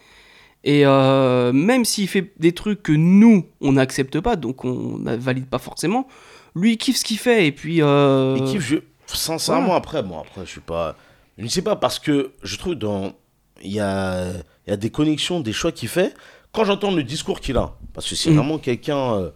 et 0.63 0.87
euh, 0.87 1.53
même 1.53 1.85
s'il 1.85 2.07
fait 2.07 2.31
des 2.39 2.53
trucs 2.53 2.81
que 2.81 2.93
nous 2.93 3.45
on 3.61 3.73
n'accepte 3.73 4.19
pas 4.21 4.35
donc 4.37 4.65
on 4.65 4.97
ne 4.97 5.15
valide 5.15 5.45
pas 5.45 5.59
forcément, 5.59 6.07
lui 6.55 6.71
il 6.73 6.77
kiffe 6.77 6.97
ce 6.97 7.05
qu'il 7.05 7.19
fait 7.19 7.45
et 7.45 7.51
puis... 7.51 7.83
euh, 7.83 8.37
Et 8.37 8.43
kiffe, 8.45 8.61
je, 8.65 8.75
sincèrement, 9.15 9.75
après, 9.75 10.03
bon, 10.03 10.19
après, 10.19 10.45
je 10.45 10.49
suis 10.51 10.61
pas. 10.61 10.95
Je 11.37 11.43
ne 11.43 11.49
sais 11.49 11.61
pas, 11.61 11.75
parce 11.75 11.99
que 11.99 12.31
je 12.43 12.57
trouve 12.57 12.75
dans. 12.75 13.13
Il 13.61 13.71
y 13.71 13.79
a, 13.79 14.29
il 14.67 14.69
y 14.69 14.73
a 14.73 14.77
des 14.77 14.89
connexions, 14.89 15.39
des 15.39 15.53
choix 15.53 15.71
qu'il 15.71 15.87
fait. 15.89 16.13
Quand 16.51 16.65
j'entends 16.65 16.91
le 16.91 17.03
discours 17.03 17.39
qu'il 17.39 17.57
a, 17.57 17.73
parce 17.93 18.07
que 18.09 18.15
c'est 18.15 18.29
Mm. 18.29 18.35
vraiment 18.37 18.57
quelqu'un. 18.59 19.13
euh, 19.15 19.31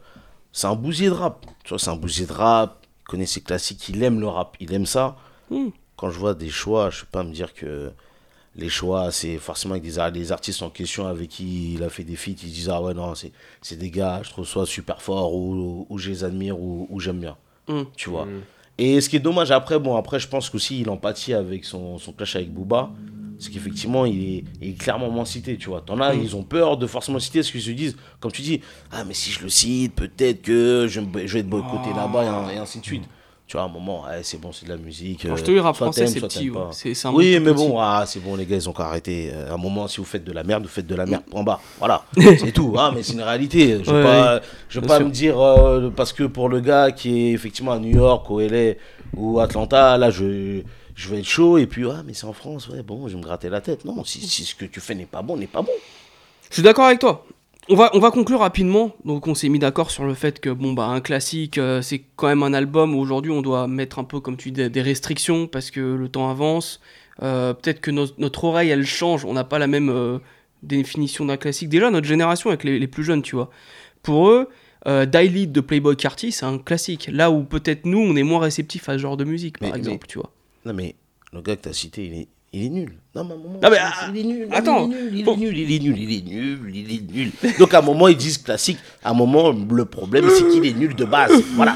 c'est 0.52 0.68
un 0.68 0.76
bousier 0.76 1.08
de 1.08 1.14
rap. 1.14 1.46
Tu 1.64 1.70
vois, 1.70 1.80
c'est 1.80 1.90
un 1.90 1.96
bousier 1.96 2.26
de 2.26 2.34
rap. 2.34 2.84
Il 3.02 3.06
connaît 3.06 3.26
ses 3.26 3.42
classiques, 3.42 3.88
il 3.90 4.02
aime 4.04 4.20
le 4.20 4.28
rap, 4.28 4.58
il 4.60 4.74
aime 4.74 4.86
ça. 4.86 5.16
Mm. 5.50 5.68
Quand 5.96 6.10
je 6.12 6.20
vois 6.20 6.34
des 6.34 6.50
choix, 6.50 6.90
je 6.90 6.98
ne 6.98 7.02
peux 7.02 7.08
pas 7.12 7.24
me 7.24 7.32
dire 7.34 7.54
que 7.54 7.92
les 8.56 8.70
choix, 8.70 9.12
c'est 9.12 9.38
forcément 9.38 9.76
avec 9.76 9.84
des, 9.84 10.20
les 10.20 10.32
artistes 10.32 10.62
en 10.64 10.70
question 10.70 11.08
avec 11.08 11.30
qui 11.30 11.74
il 11.76 11.84
a 11.84 11.90
fait 11.90 12.04
des 12.04 12.16
feats, 12.16 12.32
ils 12.44 12.52
disent 12.52 12.70
Ah 12.70 12.82
ouais, 12.82 12.94
non, 12.94 13.14
c'est 13.16 13.32
c'est 13.62 13.78
des 13.78 13.90
gars, 13.92 14.22
je 14.24 14.30
trouve 14.32 14.46
soit 14.46 14.66
super 14.66 15.02
forts 15.02 15.34
ou, 15.34 15.86
ou 15.90 15.98
je 15.98 16.10
les 16.10 16.24
admire 16.24 16.60
ou, 16.60 16.88
ou 16.90 17.00
j'aime 17.00 17.20
bien. 17.20 17.38
Mm. 17.68 17.82
Tu 17.96 18.10
vois. 18.10 18.28
Et 18.78 19.02
ce 19.02 19.10
qui 19.10 19.16
est 19.16 19.20
dommage 19.20 19.52
après, 19.52 19.80
bon, 19.80 19.96
après, 19.96 20.20
je 20.20 20.28
pense 20.28 20.50
qu'aussi 20.50 20.82
il 20.82 20.90
empathie 20.90 21.34
avec 21.34 21.66
son, 21.66 21.98
son 21.98 22.12
clash 22.14 22.36
avec 22.36 22.54
Booba. 22.54 22.92
C'est 23.40 23.52
qu'effectivement, 23.52 24.06
il 24.06 24.38
est, 24.38 24.44
il 24.62 24.70
est 24.70 24.74
clairement 24.74 25.12
moins 25.12 25.26
cité, 25.26 25.58
tu 25.58 25.70
vois. 25.70 25.82
T'en 25.82 26.00
as, 26.02 26.16
ils 26.16 26.36
ont 26.36 26.42
peur 26.44 26.76
de 26.76 26.88
forcément 26.88 27.20
citer 27.20 27.44
ce 27.44 27.52
qu'ils 27.52 27.62
se 27.62 27.70
disent. 27.70 27.96
Comme 28.20 28.32
tu 28.32 28.42
dis, 28.42 28.62
ah, 28.92 29.04
mais 29.04 29.14
si 29.14 29.30
je 29.32 29.44
le 29.44 29.50
cite, 29.50 29.94
peut-être 29.94 30.42
que 30.42 30.88
je, 30.90 31.02
je 31.26 31.34
vais 31.34 31.40
être 31.42 31.50
boycotté 31.50 31.90
là-bas 31.96 32.24
et, 32.24 32.28
un- 32.28 32.50
et 32.50 32.58
ainsi 32.58 32.80
de 32.80 32.86
suite. 32.86 33.04
Tu 33.48 33.54
vois, 33.56 33.62
à 33.62 33.66
un 33.66 33.70
moment, 33.70 34.04
c'est 34.24 34.42
bon, 34.42 34.52
c'est 34.52 34.66
de 34.66 34.70
la 34.72 34.76
musique. 34.78 35.24
Alors, 35.24 35.38
je 35.38 35.44
euh, 35.44 35.46
te 35.46 35.60
rap 35.60 35.74
français, 35.74 36.06
c'est 36.08 36.20
petit, 36.20 36.52
un 37.06 37.12
Oui, 37.14 37.40
mais 37.40 37.54
bon, 37.54 37.80
ah, 37.80 38.04
c'est 38.06 38.20
bon, 38.20 38.36
les 38.36 38.46
gars, 38.46 38.58
ils 38.58 38.68
ont 38.68 38.74
qu'à 38.74 38.84
arrêter. 38.88 39.32
Euh, 39.34 39.52
À 39.52 39.54
un 39.54 39.58
moment, 39.58 39.88
si 39.88 39.98
vous 40.00 40.06
faites 40.06 40.26
de 40.26 40.34
la 40.34 40.44
merde, 40.44 40.64
vous 40.64 40.70
faites 40.70 40.86
de 40.86 40.96
la 40.96 41.06
merde, 41.06 41.24
point 41.32 41.44
bas. 41.44 41.62
Voilà, 41.80 42.04
c'est 42.18 42.52
tout. 42.52 42.76
Ah, 42.78 42.92
mais 42.94 43.04
c'est 43.04 43.14
une 43.14 43.22
réalité. 43.22 43.82
Je 43.86 43.90
ne 43.90 43.96
Ouais, 43.96 44.04
pas, 44.04 44.42
je 44.68 44.82
vais 44.82 44.86
bien 44.86 44.88
pas 44.90 44.98
sûr. 44.98 45.06
me 45.08 45.12
dire, 45.14 45.40
euh, 45.40 45.90
parce 45.96 46.12
que 46.12 46.24
pour 46.24 46.50
le 46.50 46.60
gars 46.60 46.92
qui 46.92 47.30
est 47.30 47.32
effectivement 47.32 47.72
à 47.72 47.80
New 47.80 47.96
York, 47.96 48.30
au 48.30 48.42
LA 48.42 48.74
ou 49.16 49.40
Atlanta, 49.40 49.98
là, 49.98 50.10
je, 50.10 50.62
je 50.94 51.10
vais 51.10 51.20
être 51.20 51.26
chaud. 51.26 51.58
Et 51.58 51.68
puis, 51.68 51.86
ah, 51.90 52.04
mais 52.06 52.14
c'est 52.14 52.26
en 52.28 52.34
France, 52.34 52.68
ouais, 52.68 52.84
bon, 52.84 53.08
je 53.08 53.14
vais 53.14 53.20
me 53.20 53.24
gratter 53.24 53.48
la 53.48 53.62
tête. 53.62 53.86
Non, 53.86 54.04
si, 54.04 54.20
si 54.28 54.44
ce 54.44 54.56
que 54.56 54.66
tu 54.66 54.82
fais 54.82 54.94
n'est 54.94 55.06
pas 55.06 55.22
bon, 55.22 55.38
n'est 55.38 55.48
pas 55.48 55.62
bon. 55.62 55.72
Je 56.50 56.56
suis 56.56 56.64
d'accord 56.64 56.86
avec 56.88 57.00
toi. 57.00 57.26
On 57.70 57.76
va, 57.76 57.90
on 57.94 58.00
va 58.00 58.12
conclure 58.12 58.40
rapidement. 58.40 58.96
Donc, 59.04 59.28
on 59.28 59.36
s'est 59.36 59.50
mis 59.50 59.60
d'accord 59.60 59.92
sur 59.92 60.06
le 60.06 60.14
fait 60.14 60.40
que, 60.40 60.50
bon, 60.50 60.74
bah, 60.74 60.86
un 60.86 61.02
classique, 61.02 61.58
euh, 61.58 61.82
c'est 61.82 62.02
quand 62.16 62.28
même 62.28 62.44
un 62.44 62.54
album 62.54 62.96
aujourd'hui 62.96 63.32
on 63.32 63.42
doit 63.42 63.68
mettre 63.68 64.00
un 64.00 64.06
peu, 64.06 64.20
comme 64.22 64.38
tu 64.38 64.52
dis, 64.52 64.70
des, 64.70 64.82
restrictions 64.82 65.48
parce 65.48 65.70
que 65.72 65.80
le 65.82 66.08
temps 66.08 66.30
avance. 66.30 66.80
Euh, 67.24 67.54
Peut-être 67.54 67.82
que 67.82 67.92
notre 67.92 68.44
oreille, 68.46 68.70
elle 68.70 68.86
change. 68.86 69.26
On 69.26 69.34
n'a 69.34 69.44
pas 69.44 69.60
la 69.60 69.68
même 69.68 69.90
euh, 69.90 70.20
définition 70.64 71.26
d'un 71.26 71.36
classique. 71.38 71.68
Déjà, 71.68 71.90
notre 71.92 72.08
génération 72.08 72.50
avec 72.50 72.64
les, 72.64 72.80
les 72.80 72.88
plus 72.88 73.04
jeunes, 73.04 73.22
tu 73.22 73.36
vois. 73.36 73.50
Pour 74.02 74.30
eux, 74.30 74.48
Die 74.86 75.28
Lead 75.28 75.52
de 75.52 75.60
Playboy 75.60 75.98
Carty, 75.98 76.32
c'est 76.32 76.46
un 76.46 76.60
classique. 76.60 77.10
Là 77.12 77.30
où 77.30 77.44
peut-être 77.44 77.86
nous, 77.86 78.00
on 78.00 78.16
est 78.16 78.24
moins 78.24 78.40
réceptifs 78.40 78.88
à 78.88 78.94
ce 78.94 79.00
genre 79.00 79.18
de 79.18 79.26
musique, 79.26 79.58
par 79.58 79.72
Mais- 79.72 79.78
exemple, 79.78 80.06
mais- 80.06 80.08
tu 80.08 80.20
vois. 80.20 80.32
Non, 80.66 80.74
mais 80.74 80.96
le 81.34 81.42
gars 81.42 81.58
que 81.58 81.64
tu 81.64 81.70
as 81.70 81.74
cité, 81.74 82.06
il 82.06 82.14
est, 82.14 82.28
il 82.54 82.66
est 82.66 82.70
nul. 82.70 82.94
Non, 83.16 83.24
mais 83.24 83.32
à 83.32 83.36
un 83.36 83.38
moment, 83.40 83.60
Non, 83.62 83.70
mais, 83.70 83.78
c'est- 83.78 84.12
il 84.14 84.18
est 84.20 84.24
nul. 84.24 84.48
attends, 84.52 84.88
il 84.90 84.94
est 84.96 84.98
nul, 85.02 85.10
il 85.14 85.20
est 85.22 85.24
faut- 85.24 85.36
nul, 85.38 85.58
il 85.58 85.72
est 85.76 85.80
nul, 85.80 85.98
il 86.00 86.18
est 86.18 86.26
nul, 86.26 86.72
il 86.76 86.92
est 86.96 87.12
nul. 87.14 87.32
Donc, 87.60 87.74
à 87.74 87.80
un 87.80 87.82
moment, 87.82 88.08
ils 88.08 88.18
disent 88.18 88.38
classique. 88.38 88.78
À 89.04 89.12
un 89.12 89.14
moment, 89.14 89.52
le 89.52 89.86
problème, 89.86 90.26
c'est 90.30 90.48
qu'il 90.48 90.66
est 90.66 90.74
nul 90.74 90.96
de 90.96 91.06
base. 91.06 91.32
Voilà. 91.56 91.76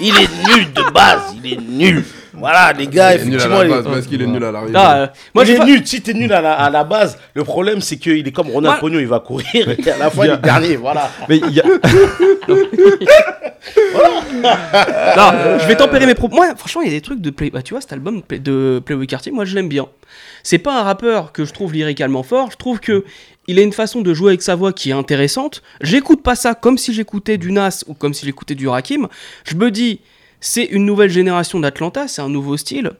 Il 0.00 0.14
est 0.14 0.28
nul 0.56 0.72
de 0.72 0.92
base. 0.92 1.34
Il 1.42 1.52
est 1.52 1.60
nul. 1.60 2.04
Voilà, 2.36 2.72
les 2.72 2.86
gars, 2.88 3.14
Il 3.14 3.20
est 3.20 3.24
nul 3.24 3.34
à 3.34 3.36
effectivement. 3.36 3.58
la 3.58 3.64
il 3.64 3.70
est- 3.70 3.74
base 3.74 3.84
parce 3.94 4.06
qu'il 4.06 4.22
est 4.22 4.26
nul 4.26 4.44
à 4.44 4.52
l'arrivée. 4.52 4.72
Ah, 4.76 4.96
euh, 4.96 5.06
moi, 5.34 5.44
il 5.44 5.46
j'ai 5.46 5.54
est 5.54 5.58
pas- 5.58 5.64
nul. 5.66 5.86
Si 5.86 6.02
t'es 6.02 6.14
nul 6.14 6.32
à 6.32 6.40
la, 6.40 6.52
à 6.54 6.68
la 6.70 6.84
base, 6.84 7.18
le 7.34 7.44
problème, 7.44 7.80
c'est 7.80 7.96
qu'il 7.96 8.26
est 8.26 8.32
comme 8.32 8.48
Ronald 8.50 8.80
Pognon, 8.80 8.98
il 8.98 9.06
va 9.06 9.20
courir 9.20 9.68
et 9.70 9.90
à 9.90 9.98
la 9.98 10.10
fin, 10.10 10.24
il 10.24 10.30
est 10.32 10.38
dernier. 10.38 10.76
Voilà. 10.76 11.10
Mais 11.28 11.38
il 11.38 11.50
y 11.52 11.60
a... 11.60 11.64
Non, 15.16 15.58
je 15.58 15.66
vais 15.66 15.76
tempérer 15.76 16.06
mes 16.06 16.14
propos. 16.14 16.36
Moi, 16.36 16.54
franchement, 16.56 16.82
il 16.82 16.88
y 16.88 16.90
a 16.90 16.94
des 16.94 17.00
trucs 17.00 17.20
de 17.20 17.30
Play. 17.30 17.50
Bah, 17.50 17.62
tu 17.62 17.72
vois, 17.74 17.80
cet 17.80 17.92
album 17.92 18.16
de 18.18 18.22
Play- 18.22 18.38
de 18.38 18.82
Playboy 18.84 19.06
Carty, 19.06 19.30
moi, 19.30 19.44
je 19.44 19.54
l'aime 19.54 19.68
bien. 19.68 19.86
C'est 20.42 20.58
pas 20.58 20.78
un 20.78 20.82
rappeur 20.82 21.32
que 21.32 21.44
je 21.44 21.52
trouve 21.52 21.72
lyricalement 21.72 22.22
fort. 22.22 22.50
Je 22.50 22.56
trouve 22.56 22.80
que 22.80 23.04
il 23.46 23.58
a 23.58 23.62
une 23.62 23.72
façon 23.72 24.00
de 24.00 24.12
jouer 24.14 24.30
avec 24.30 24.42
sa 24.42 24.54
voix 24.54 24.72
qui 24.72 24.90
est 24.90 24.94
intéressante. 24.94 25.62
J'écoute 25.80 26.22
pas 26.22 26.34
ça 26.34 26.54
comme 26.54 26.78
si 26.78 26.92
j'écoutais 26.92 27.38
du 27.38 27.52
Nas 27.52 27.84
ou 27.86 27.94
comme 27.94 28.12
si 28.14 28.26
j'écoutais 28.26 28.54
du 28.54 28.68
Rakim. 28.68 29.08
Je 29.44 29.54
me 29.54 29.70
dis, 29.70 30.00
c'est 30.46 30.64
une 30.64 30.84
nouvelle 30.84 31.10
génération 31.10 31.58
d'Atlanta, 31.58 32.06
c'est 32.06 32.20
un 32.22 32.28
nouveau 32.28 32.56
style. 32.56 32.90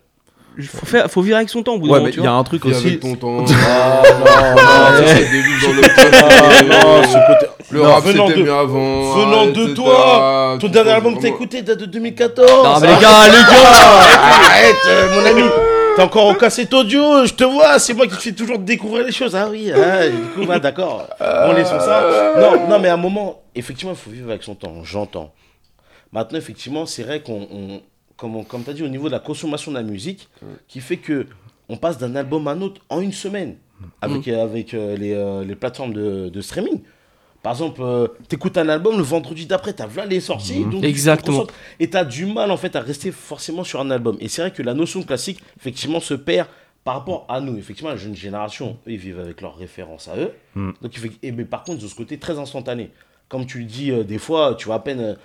Il 0.57 0.65
faut, 0.67 0.87
faire, 0.87 1.11
faut 1.11 1.21
virer 1.21 1.39
avec 1.39 1.49
son 1.51 1.63
temps 1.65 1.75
au 1.75 1.79
bout 1.79 1.89
Ouais, 1.89 2.11
il 2.17 2.23
y 2.23 2.27
a 2.27 2.33
un 2.33 2.45
truc 2.45 2.65
aussi. 2.65 2.87
avec 2.87 3.01
ton 3.01 3.17
temps. 3.17 3.45
Ah, 3.67 4.03
non, 4.05 4.21
non, 4.21 4.57
ça, 4.57 5.07
c'est- 5.07 5.17
c'est 5.25 5.31
des 5.31 5.41
vues 5.41 5.61
dans 5.63 5.73
le 5.73 5.83
Ah, 6.15 6.63
non, 6.63 7.03
ce 7.03 7.33
côté- 7.33 7.53
Le 7.71 7.81
Non, 7.83 7.93
rap 7.93 8.05
venant 8.05 8.27
c'était 8.29 8.39
de- 8.39 8.45
mieux 8.45 8.53
avant. 8.53 9.15
Venant 9.15 9.47
de 9.47 9.75
toi, 9.75 10.57
ton 10.61 10.69
dernier 10.69 10.91
album 10.93 11.17
que 11.17 11.23
t'as 11.23 11.29
écouté 11.29 11.63
date 11.63 11.81
de 11.81 11.87
2014. 11.87 12.49
Non, 12.51 12.81
mais 12.81 12.87
les 12.87 12.93
Arrête, 12.93 13.03
gars, 13.03 13.25
les 13.27 13.43
gars 13.43 14.19
Arrête, 14.23 14.77
euh, 14.87 15.15
mon 15.21 15.27
ami. 15.27 15.49
T'es 15.97 16.03
encore 16.03 16.27
au 16.29 16.35
cassette 16.35 16.73
audio, 16.73 17.25
je 17.27 17.33
te 17.35 17.45
vois, 17.45 17.79
c'est 17.79 17.95
moi 17.95 18.07
qui 18.07 18.17
te 18.17 18.23
fais 18.23 18.33
toujours 18.33 18.59
découvrir 18.59 19.05
les 19.05 19.13
choses. 19.13 19.35
Ah 19.37 19.49
oui, 19.51 19.71
ah, 19.73 20.09
du 20.09 20.17
coup, 20.35 20.47
bah, 20.47 20.59
d'accord. 20.61 21.07
On 21.21 21.53
laissons 21.53 21.79
ça. 21.81 22.05
Non, 22.41 22.69
non, 22.69 22.79
mais 22.79 22.89
à 22.89 22.95
un 22.95 22.99
moment, 22.99 23.41
effectivement, 23.55 23.93
il 23.93 23.99
faut 23.99 24.11
vivre 24.11 24.31
avec 24.31 24.43
son 24.45 24.55
temps, 24.55 24.73
j'entends. 24.85 25.31
Maintenant, 26.15 26.39
effectivement, 26.39 26.87
c'est 26.87 27.03
vrai 27.03 27.21
qu'on, 27.23 27.47
on- 27.51 27.83
comme, 28.17 28.37
on- 28.37 28.45
comme 28.45 28.65
tu 28.65 28.71
as 28.71 28.73
dit, 28.73 28.83
au 28.83 28.89
niveau 28.89 29.09
de 29.09 29.13
la 29.13 29.19
consommation 29.21 29.71
de 29.73 29.77
la 29.77 29.83
musique, 29.83 30.29
qui 30.69 30.81
fait 30.81 30.97
que 30.97 31.27
on 31.69 31.77
passe 31.77 31.99
d'un 31.99 32.15
album 32.17 32.47
à 32.49 32.53
un 32.53 32.61
autre 32.63 32.81
en 32.89 33.01
une 33.01 33.13
semaine 33.13 33.57
avec, 34.01 34.29
euh, 34.29 34.43
avec 34.43 34.73
euh, 34.75 34.97
les, 34.97 35.13
euh, 35.13 35.45
les 35.45 35.57
plateformes 35.57 35.93
de, 35.93 36.29
de 36.29 36.41
streaming. 36.41 36.81
Par 37.43 37.53
exemple, 37.53 37.83
euh, 37.83 38.07
t'écoutes 38.29 38.57
un 38.57 38.69
album, 38.71 38.97
le 38.97 39.03
vendredi 39.03 39.45
d'après, 39.45 39.73
t'as 39.75 39.87
voilà 39.87 40.09
les 40.09 40.21
sorties. 40.21 40.63
donc 40.63 40.73
tu 40.77 40.81
te 40.83 40.87
Exactement. 40.87 41.47
et 41.81 41.91
t'as 41.91 42.05
du 42.05 42.25
mal 42.25 42.51
en 42.51 42.57
fait 42.57 42.75
à 42.77 42.81
rester 42.81 43.11
forcément 43.13 43.65
sur 43.65 43.81
un 43.81 43.91
album. 43.91 44.17
Et 44.21 44.29
c'est 44.29 44.41
vrai 44.43 44.51
que 44.53 44.63
la 44.63 44.73
notion 44.73 45.03
classique, 45.03 45.43
effectivement, 45.59 46.01
se 46.01 46.15
perd 46.15 46.49
par 46.85 46.95
rapport 46.95 47.27
à 47.29 47.41
nous, 47.41 47.57
effectivement, 47.59 47.91
la 47.91 47.97
jeune 47.97 48.15
génération, 48.15 48.79
eux, 48.87 48.93
ils 48.93 48.97
vivent 48.99 49.21
avec 49.21 49.41
leurs 49.41 49.57
références 49.57 50.09
à 50.09 50.17
eux. 50.17 50.31
Mm. 50.55 50.71
Donc, 50.81 50.95
il 50.97 51.01
fait- 51.01 51.13
et, 51.23 51.33
mais 51.33 51.45
par 51.45 51.65
contre, 51.65 51.83
de 51.83 51.87
ce 51.89 51.95
côté 51.95 52.19
très 52.19 52.39
instantané. 52.39 52.91
Comme 53.29 53.47
tu 53.47 53.59
le 53.59 53.65
dis, 53.65 53.91
euh, 53.91 54.05
des 54.05 54.19
fois, 54.19 54.55
tu 54.55 54.67
vois 54.67 54.77
à 54.77 54.81
peine 54.81 55.17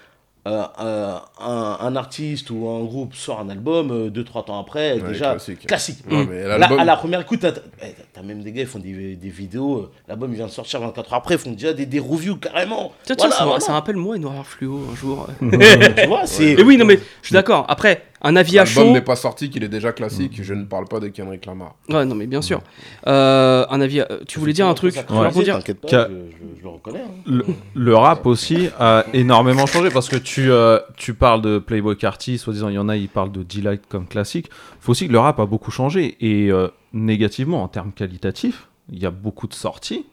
euh, 0.49 0.63
euh, 0.80 0.84
euh, 0.84 1.17
un, 1.39 1.77
un 1.81 1.95
artiste 1.95 2.49
ou 2.49 2.67
un 2.67 2.84
groupe 2.84 3.15
sort 3.15 3.39
un 3.39 3.49
album, 3.49 3.91
euh, 3.91 4.09
deux, 4.09 4.23
trois 4.23 4.43
temps 4.43 4.59
après, 4.59 4.93
Ouais, 5.01 5.09
déjà 5.09 5.31
classique. 5.31 5.65
classique. 5.67 5.97
Ouais, 6.09 6.26
mais 6.30 6.43
Là, 6.57 6.69
à 6.80 6.84
la 6.85 6.95
première 6.97 7.21
écoute, 7.21 7.39
t'as 7.41 7.51
eh, 7.84 7.95
t'as 8.13 8.21
même 8.21 8.41
des 8.41 8.51
gars, 8.51 8.61
ils 8.61 8.67
font 8.67 8.80
des, 8.80 9.15
des 9.15 9.30
vidéos. 9.30 9.77
euh, 9.77 9.91
L'album, 10.07 10.31
il 10.31 10.35
vient 10.38 10.47
de 10.47 10.51
sortir 10.51 10.80
24 10.81 11.13
heures 11.13 11.19
après, 11.19 11.35
ils 11.35 11.39
font 11.39 11.51
déjà 11.51 11.73
des, 11.73 11.85
des 11.85 11.99
reviews 11.99 12.38
carrément. 12.38 12.91
Tiens, 13.03 13.15
tiens, 13.15 13.27
Voilà, 13.27 13.35
ça, 13.35 13.45
voilà. 13.45 13.59
ça 13.59 13.73
rappelle 13.73 13.95
moi 13.97 14.15
une 14.17 14.26
horreur 14.26 14.45
fluo 14.45 14.81
un 14.91 14.95
jour. 14.95 15.27
tu 15.39 16.07
vois, 16.07 16.26
c'est. 16.26 16.55
Mais 16.55 16.63
oui, 16.63 16.77
non, 16.77 16.85
mais 16.85 16.99
je 17.21 17.27
suis 17.27 17.34
d'accord. 17.34 17.65
Après, 17.69 18.03
un 18.21 18.35
avis 18.35 18.59
à 18.59 18.65
L'album 18.65 18.85
chaud. 18.87 18.91
n'est 18.93 19.01
pas 19.01 19.15
sorti, 19.15 19.49
qu'il 19.49 19.63
est 19.63 19.69
déjà 19.69 19.91
classique. 19.93 20.39
Je 20.43 20.53
ne 20.53 20.65
parle 20.65 20.85
pas 20.85 20.99
de 20.99 21.07
Kendrick 21.07 21.45
Lamar. 21.45 21.75
Ouais, 21.89 22.05
non, 22.05 22.15
mais 22.15 22.27
bien 22.27 22.41
sûr. 22.41 22.61
Euh, 23.07 23.65
un 23.69 23.79
avis. 23.81 24.01
à- 24.01 24.07
Tu 24.27 24.39
voulais 24.39 24.53
dire 24.53 24.67
un 24.67 24.73
truc 24.73 24.93
crée, 24.93 25.43
dire 25.43 25.55
T'inquiète 25.55 25.79
pas, 25.81 25.87
je, 25.89 25.95
je- 26.31 26.57
je 26.59 26.63
le 26.63 26.69
reconnais. 26.69 26.99
hein. 27.01 27.11
Le, 27.25 27.45
le 27.75 27.95
rap 27.95 28.25
aussi 28.25 28.69
a 28.79 29.05
énormément 29.13 29.65
changé 29.65 29.89
parce 29.89 30.09
que 30.09 30.17
tu, 30.17 30.51
euh, 30.51 30.79
tu 30.97 31.13
parles 31.13 31.41
de 31.41 31.59
Playboy 31.59 31.95
Carty, 31.97 32.37
soi-disant 32.37 32.67
il 32.69 32.75
y 32.75 32.77
en 32.77 32.89
a, 32.89 32.97
ils 32.97 33.07
parlent 33.09 33.31
de 33.31 33.43
Delight 33.43 33.83
comme 33.87 34.07
classique. 34.07 34.49
faut 34.81 34.91
aussi 34.91 35.07
que 35.07 35.13
le 35.13 35.19
rap 35.19 35.39
a 35.39 35.45
beaucoup 35.45 35.71
changé 35.71 36.17
et 36.19 36.51
euh, 36.51 36.67
négativement 36.93 37.63
en 37.63 37.67
termes 37.69 37.91
qualitatifs, 37.93 38.67
il 38.91 38.99
y 38.99 39.05
a 39.05 39.11
beaucoup 39.11 39.47
de 39.47 39.53
sorties. 39.53 40.05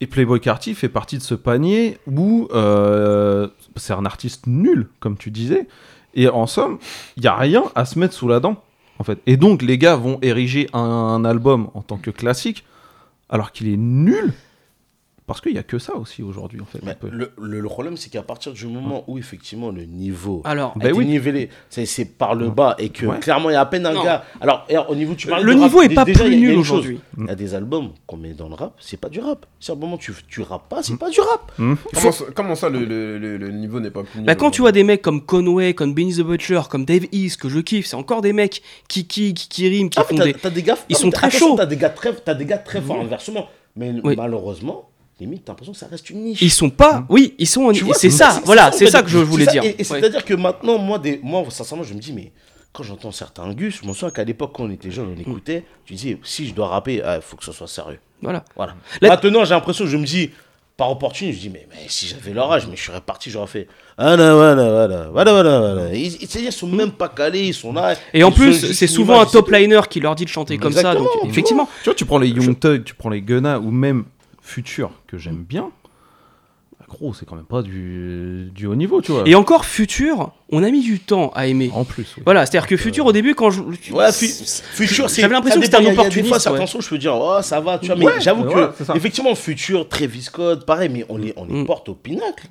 Et 0.00 0.06
Playboy 0.06 0.40
Carty 0.40 0.74
fait 0.74 0.90
partie 0.90 1.16
de 1.16 1.22
ce 1.22 1.34
panier 1.34 1.96
où 2.06 2.48
euh, 2.54 3.48
c'est 3.76 3.94
un 3.94 4.04
artiste 4.04 4.46
nul, 4.46 4.88
comme 5.00 5.16
tu 5.16 5.30
disais. 5.30 5.66
Et 6.16 6.28
en 6.28 6.46
somme, 6.46 6.78
il 7.16 7.22
n'y 7.22 7.28
a 7.28 7.36
rien 7.36 7.64
à 7.74 7.84
se 7.84 7.98
mettre 7.98 8.14
sous 8.14 8.26
la 8.26 8.40
dent. 8.40 8.56
En 8.98 9.04
fait. 9.04 9.18
Et 9.26 9.36
donc 9.36 9.60
les 9.60 9.76
gars 9.76 9.94
vont 9.94 10.18
ériger 10.22 10.68
un, 10.72 10.80
un 10.80 11.24
album 11.26 11.68
en 11.74 11.82
tant 11.82 11.98
que 11.98 12.10
classique 12.10 12.64
alors 13.28 13.52
qu'il 13.52 13.68
est 13.68 13.76
nul. 13.76 14.32
Parce 15.26 15.40
qu'il 15.40 15.52
n'y 15.54 15.58
a 15.58 15.64
que 15.64 15.80
ça 15.80 15.96
aussi 15.96 16.22
aujourd'hui, 16.22 16.60
en 16.60 16.66
fait. 16.66 16.78
Mais 16.84 16.94
peu. 16.94 17.08
le, 17.10 17.32
le- 17.42 17.58
le 17.60 17.68
problème, 17.68 17.96
c'est 17.96 18.10
qu'à 18.10 18.22
partir 18.22 18.52
du 18.52 18.66
moment 18.66 19.02
où 19.08 19.18
effectivement 19.18 19.70
le 19.72 19.82
niveau 19.84 20.40
Alors, 20.44 20.72
a 20.76 20.78
Ben 20.78 20.92
oui. 20.94 21.04
nivelé, 21.04 21.50
c'est- 21.68 21.84
c'est 21.84 22.04
par 22.04 22.36
le 22.36 22.48
bas 22.48 22.76
et 22.78 22.90
que 22.90 23.06
Ouais. 23.06 23.18
clairement 23.18 23.50
il 23.50 23.54
y 23.54 23.56
a 23.56 23.60
à 23.60 23.66
peine 23.66 23.86
un 23.86 23.92
Non. 23.92 24.04
gars. 24.04 24.24
Alors, 24.40 24.64
au 24.88 24.94
niveau, 24.94 25.14
tu 25.16 25.26
parles 25.26 25.42
le 25.42 25.54
de 25.54 25.58
rap, 25.58 25.68
niveau 25.68 25.82
est 25.82 25.88
dé- 25.88 25.94
pas 25.96 26.04
déjà, 26.04 26.22
plus 26.24 26.32
y 26.32 26.36
a 26.36 26.38
nul 26.50 26.58
aujourd'hui. 26.58 27.00
Il 27.18 27.26
y 27.26 27.30
a 27.30 27.34
des 27.34 27.54
albums 27.56 27.90
qu'on 28.06 28.16
met 28.18 28.34
dans 28.34 28.48
le 28.48 28.54
rap, 28.54 28.74
c'est 28.78 29.00
pas 29.00 29.08
du 29.08 29.18
rap. 29.18 29.46
Si 29.58 29.72
à 29.72 29.74
un 29.74 29.76
moment 29.76 29.98
tu, 29.98 30.12
tu 30.28 30.42
rappes 30.42 30.68
pas, 30.68 30.84
c'est 30.84 30.96
pas 30.96 31.10
du 31.10 31.20
rap. 31.20 31.50
Comment, 31.56 32.12
ça, 32.12 32.24
comment 32.32 32.54
ça, 32.54 32.68
le, 32.68 32.84
le- 32.84 33.18
le- 33.18 33.36
le 33.36 33.50
niveau 33.50 33.80
n'est 33.80 33.90
pas 33.90 34.04
plus 34.04 34.20
Bah, 34.20 34.34
nul 34.34 34.36
quand 34.36 34.52
tu 34.52 34.60
vois 34.60 34.70
des 34.70 34.84
mecs 34.84 35.02
comme 35.02 35.20
Conway, 35.26 35.74
comme 35.74 35.92
Benny 35.92 36.14
the 36.14 36.20
Butcher, 36.20 36.60
comme 36.70 36.84
Dave 36.84 37.06
East, 37.10 37.40
que 37.40 37.48
je 37.48 37.58
kiffe, 37.58 37.86
c'est 37.86 37.96
encore 37.96 38.22
des 38.22 38.32
mecs 38.32 38.62
qui 38.88 39.08
qui 39.08 39.34
qui, 39.34 39.48
qui 39.48 39.68
riment, 39.68 39.88
qui 39.90 39.98
Ah, 39.98 40.04
font 40.04 40.14
des. 40.14 40.34
t'as 40.34 40.50
des 40.50 40.62
gars. 40.62 40.76
Ils 40.88 40.92
non, 40.92 40.98
sont 41.00 41.10
très 41.10 41.32
chauds. 41.32 41.56
T'as 41.56 41.66
des 41.66 41.76
gars 41.76 41.90
très, 41.90 42.14
t'as 42.14 42.34
des 42.34 42.44
gars 42.44 42.58
très 42.58 42.80
forts 42.80 43.00
inversement. 43.00 43.48
Mais 43.74 43.92
Oui. 44.04 44.14
malheureusement, 44.16 44.88
limite, 45.20 45.44
t'as 45.44 45.52
l'impression 45.52 45.72
que 45.72 45.78
ça 45.78 45.86
reste 45.86 46.10
une 46.10 46.22
niche. 46.24 46.42
Ils 46.42 46.50
sont 46.50 46.70
pas. 46.70 47.04
Oui, 47.08 47.34
ils 47.38 47.46
sont. 47.46 47.72
C'est 47.94 48.10
ça. 48.10 48.40
Voilà, 48.44 48.70
c'est 48.72 48.86
ça 48.88 49.02
que 49.02 49.08
je 49.08 49.18
c'est 49.18 49.24
voulais 49.24 49.46
dire. 49.46 49.64
Et, 49.64 49.68
et 49.68 49.76
Ouais. 49.78 49.84
c'est-à-dire 49.84 50.24
que 50.24 50.34
maintenant, 50.34 50.78
moi, 50.78 50.98
des, 50.98 51.20
moi, 51.22 51.44
sincèrement, 51.50 51.84
je 51.84 51.94
me 51.94 52.00
dis, 52.00 52.12
mais 52.12 52.32
quand 52.72 52.82
j'entends 52.82 53.12
certains 53.12 53.50
gus, 53.54 53.80
je 53.82 53.88
me 53.88 53.94
souviens 53.94 54.10
qu'à 54.10 54.24
l'époque, 54.24 54.52
quand 54.54 54.64
on 54.64 54.70
était 54.70 54.90
jeune, 54.90 55.14
on 55.16 55.20
écoutait, 55.20 55.64
tu 55.86 55.94
disais, 55.94 56.18
si 56.22 56.46
je 56.48 56.54
dois 56.54 56.68
rapper, 56.68 56.96
il 57.04 57.20
faut 57.22 57.36
que 57.36 57.44
ce 57.44 57.52
soit 57.52 57.66
sérieux. 57.68 57.98
Voilà. 58.22 58.44
Voilà. 58.56 58.74
Là- 59.00 59.08
Maintenant, 59.08 59.44
j'ai 59.44 59.54
l'impression, 59.54 59.86
je 59.86 59.96
me 59.96 60.04
dis, 60.04 60.30
par 60.76 60.90
opportunité, 60.90 61.34
je 61.34 61.40
dis, 61.40 61.48
mais, 61.48 61.66
mais 61.70 61.86
si 61.88 62.06
j'avais 62.06 62.34
leur 62.34 62.52
âge, 62.52 62.66
mais 62.68 62.76
je 62.76 62.82
serais 62.84 63.00
parti, 63.00 63.30
j'aurais 63.30 63.46
fait, 63.46 63.66
ah 63.96 64.14
là, 64.14 64.34
voilà, 64.34 64.54
voilà, 64.70 65.08
voilà, 65.10 65.32
voilà, 65.32 65.58
voilà. 65.60 65.94
Ils, 65.94 66.22
ils- 66.22 66.52
sont 66.52 66.66
même 66.66 66.90
pas 66.92 67.08
calés, 67.08 67.46
ils 67.46 67.54
sont 67.54 67.72
là. 67.72 67.94
Et 68.12 68.22
en 68.22 68.30
plus, 68.30 68.74
c'est 68.74 68.86
souvent 68.86 69.18
un 69.22 69.24
top 69.24 69.48
c'est 69.50 69.58
liner 69.58 69.80
qui 69.88 70.00
leur 70.00 70.14
dit 70.14 70.24
de 70.26 70.28
chanter 70.28 70.58
comme 70.58 70.72
ça. 70.74 70.94
Donc, 70.94 71.08
tu 71.12 71.18
vois. 71.20 71.28
effectivement. 71.30 71.66
Tu 71.82 71.84
vois, 71.86 71.94
tu 71.94 72.04
prends 72.04 72.18
les 72.18 72.28
Young 72.28 72.58
Thug, 72.58 72.84
tu 72.84 72.94
prends 72.94 73.08
les 73.08 73.22
Gunna 73.22 73.58
ou 73.58 73.70
même 73.70 74.04
Future, 74.46 74.90
que 75.08 75.18
j'aime 75.18 75.42
bien. 75.42 75.70
bah, 76.78 76.86
Gros, 76.88 77.12
c'est 77.14 77.26
quand 77.26 77.34
même 77.36 77.44
pas 77.46 77.62
du, 77.62 78.50
du 78.54 78.66
haut 78.66 78.76
niveau, 78.76 79.02
tu 79.02 79.10
vois. 79.12 79.24
Et 79.26 79.34
encore 79.34 79.64
Futur, 79.64 80.30
on 80.50 80.62
a 80.62 80.70
mis 80.70 80.82
du 80.82 81.00
temps 81.00 81.30
à 81.34 81.46
aimer. 81.48 81.70
En 81.74 81.84
plus, 81.84 82.14
oui. 82.16 82.22
Voilà, 82.24 82.46
c'est-à-dire 82.46 82.68
que 82.68 82.76
Futur 82.76 83.06
au 83.06 83.12
début, 83.12 83.34
quand 83.34 83.50
je. 83.50 83.60
Ouais, 83.92 84.12
fu- 84.12 84.28
futur, 84.28 85.10
c'est. 85.10 85.20
J'avais 85.22 85.34
l'impression 85.34 85.58
que 85.60 85.66
c'était 85.66 85.78
un 85.78 85.80
a 85.80 85.82
Des 85.90 85.90
opportuniste, 85.98 86.28
fois, 86.28 86.38
certains 86.38 86.60
ouais. 86.60 86.66
sons, 86.68 86.80
je 86.80 86.88
peux 86.88 86.98
dire, 86.98 87.16
oh, 87.16 87.38
ça 87.42 87.60
va, 87.60 87.78
tu 87.78 87.86
vois, 87.86 87.96
mais 87.96 88.04
Ouais, 88.06 88.20
j'avoue 88.20 88.44
mais 88.44 88.52
que, 88.54 88.94
effectivement, 88.96 89.34
futur, 89.34 89.88
Travis 89.88 90.22
Scott, 90.22 90.64
pareil, 90.64 90.88
mais 90.90 91.04
on 91.08 91.16
les, 91.16 91.32
on 91.36 91.44
les 91.44 91.54
Mm. 91.62 91.66
porte 91.66 91.88
au 91.88 91.94
pinacle. 91.94 92.46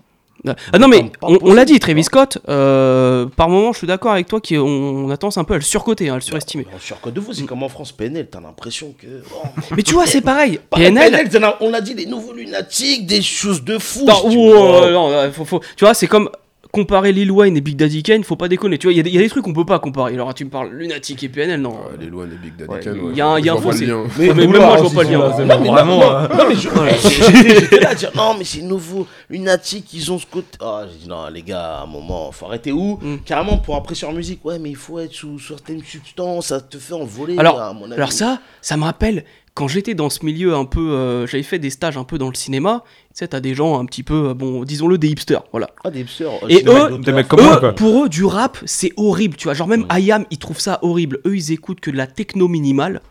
Ah 0.74 0.80
non 0.80 0.88
mais 0.88 1.12
on, 1.22 1.38
on 1.42 1.54
l'a 1.54 1.66
dit, 1.66 1.80
Travis. 1.80 2.04
Scott, 2.04 2.38
euh, 2.50 3.26
par 3.36 3.50
moment 3.50 3.74
je 3.74 3.80
suis 3.80 3.88
d'accord 3.88 4.12
avec 4.12 4.28
toi 4.28 4.40
qu'on 4.42 4.58
on 4.60 5.10
a 5.10 5.18
tendance 5.18 5.38
un 5.38 5.44
peu 5.44 5.54
à 5.54 5.58
le 5.58 5.64
surcoter, 5.64 6.10
à 6.10 6.16
le 6.16 6.22
surestimer. 6.22 6.66
Mais 6.70 6.76
en 6.76 6.80
surcode 6.80 7.14
de 7.14 7.20
vous, 7.20 7.34
c'est 7.34 7.44
comme 7.46 7.64
en 7.64 7.70
France, 7.70 7.92
PNL, 7.92 8.28
t'as 8.32 8.42
l'impression 8.42 8.94
que. 9.00 9.08
oh, 9.34 9.48
Mais 9.76 9.84
tu 9.84 9.94
vois, 9.94 10.06
c'est 10.06 10.22
pareil. 10.22 10.60
PNL. 10.76 11.30
on 11.62 11.70
l'a 11.70 11.82
dit, 11.82 11.94
les 11.94 12.06
nouveaux 12.06 12.34
lunatiques, 12.34 13.06
des 13.06 13.22
choses 13.22 13.64
de 13.64 13.78
fou. 13.78 14.06
Non, 14.06 14.30
tu 14.30 14.38
euh, 14.38 14.92
non, 14.92 15.10
euh, 15.12 15.32
faut- 15.32 15.46
faut- 15.46 15.62
tu 15.76 15.86
vois, 15.86 15.94
c'est 15.94 16.08
comme 16.08 16.30
comparer 16.76 17.14
Lil 17.14 17.32
Wayne 17.32 17.56
et 17.56 17.62
Big 17.62 17.78
Daddy 17.78 18.04
Kane, 18.04 18.24
faut 18.26 18.36
pas 18.36 18.50
déconner. 18.50 18.78
Tu 18.78 18.88
vois, 18.88 18.94
il 18.94 18.98
y, 18.98 19.00
a 19.00 19.04
des- 19.04 19.10
il 19.10 19.16
y 19.16 19.18
a 19.18 19.22
des 19.22 19.30
trucs 19.30 19.44
qu'on 19.46 19.54
peut 19.54 19.66
pas 19.66 19.80
comparer. 19.80 20.14
Alors 20.14 20.34
tu 20.34 20.44
me 20.44 20.50
parles 20.50 20.72
lunatique 20.74 21.24
et 21.24 21.30
PNL, 21.30 21.62
non. 21.62 21.72
Ouais, 21.72 21.78
les 22.00 22.08
lois 22.08 22.26
des 22.26 22.36
Big 22.36 22.56
Daddy 22.58 22.70
Ouais, 22.72 22.80
Kane, 22.82 22.96
il 22.98 23.02
ouais, 23.10 23.14
y 23.16 23.22
a 23.22 23.28
un- 23.28 23.40
il 23.40 23.46
y 23.46 23.50
a 23.50 23.54
un 23.54 23.56
le 23.56 23.86
lien. 23.86 24.04
Mais 24.20 24.34
même 24.34 24.50
moi, 24.52 24.78
je 24.78 24.84
vois 24.84 25.04
pas 25.04 25.10
le 25.10 25.16
lien. 25.18 25.46
Non, 25.46 25.60
mais 25.62 25.70
Vraiment, 25.70 26.00
non, 26.00 26.12
hein. 26.12 26.30
mais 26.50 26.56
je- 26.56 27.80
là 27.82 27.90
à 27.90 27.96
dire 27.96 28.12
non, 28.16 28.36
mais 28.38 28.44
c'est 28.44 28.62
nouveau, 28.62 29.08
lunatiques, 29.30 29.94
ils 29.94 30.12
ont 30.12 30.20
ce 30.20 30.26
côté. 30.26 30.58
Ah, 30.62 30.84
j'ai 30.92 31.00
dit 31.04 31.08
non, 31.10 31.28
les 31.34 31.42
gars, 31.44 31.78
à 31.80 31.84
un 31.84 31.88
moment, 31.88 32.32
faut 32.32 32.46
arrêter 32.48 32.72
où 32.72 33.00
Mm. 33.02 33.18
Carrément, 33.26 33.58
pour 33.58 33.76
apprécier 33.76 34.08
en 34.08 34.14
musique, 34.14 34.44
ouais, 34.46 34.60
mais 34.60 34.70
il 34.70 34.76
faut 34.76 35.00
être 35.00 35.14
sous 35.14 35.40
certaines 35.40 35.82
substances, 35.84 36.48
ça 36.48 36.60
te 36.62 36.78
fait 36.78 36.94
envoler. 36.94 37.38
Alors, 37.38 37.60
à 37.62 37.74
mon 37.74 37.86
avis. 37.86 37.94
alors 37.94 38.12
ça, 38.12 38.40
ça 38.62 38.76
me 38.78 38.84
rappelle 38.84 39.24
quand 39.56 39.68
j'étais 39.70 39.94
dans 39.96 40.10
ce 40.10 40.24
milieu 40.26 40.54
un 40.54 40.66
peu, 40.66 40.92
euh, 40.92 41.26
j'avais 41.28 41.42
fait 41.42 41.58
des 41.60 41.70
stages 41.70 41.98
un 41.98 42.04
peu 42.04 42.18
dans 42.18 42.28
le 42.30 42.36
cinéma. 42.36 42.84
Tu 43.10 43.20
sais, 43.20 43.30
t'as 43.30 43.40
des 43.40 43.56
gens 43.56 43.80
un 43.80 43.86
petit 43.86 44.04
peu, 44.04 44.30
euh, 44.30 44.34
bon, 44.34 44.64
disons-le, 44.66 44.98
des 44.98 45.08
hipsters, 45.08 45.44
voilà. 45.52 45.70
Ah, 45.84 45.90
des 45.92 46.02
hipsters, 46.02 46.30
euh, 46.44 46.48
Et 46.50 46.64
eux, 46.68 46.98
des 47.00 47.14
mecs 47.14 47.28
comme 47.30 47.42
moi, 47.42 47.56
Eux, 47.56 47.60
quoi. 47.62 47.74
pour 47.74 48.04
eux, 48.04 48.10
du 48.10 48.26
rap, 48.26 48.58
c'est 48.66 48.92
horrible, 48.98 49.38
tu 49.38 49.46
vois. 49.46 49.54
Genre 49.54 49.68
même 49.68 49.88
IAM, 49.98 50.26
ils 50.30 50.38
trouvent 50.38 50.60
ça 50.60 50.78
horrible. 50.82 51.20
Eux, 51.26 51.36
ils 51.38 51.52
écoutent 51.54 51.80
que 51.80 51.90
de 51.90 51.96
la 51.98 52.06
techno 52.06 52.48
minimale, 52.50 53.02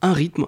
un 0.00 0.12
rythme, 0.12 0.46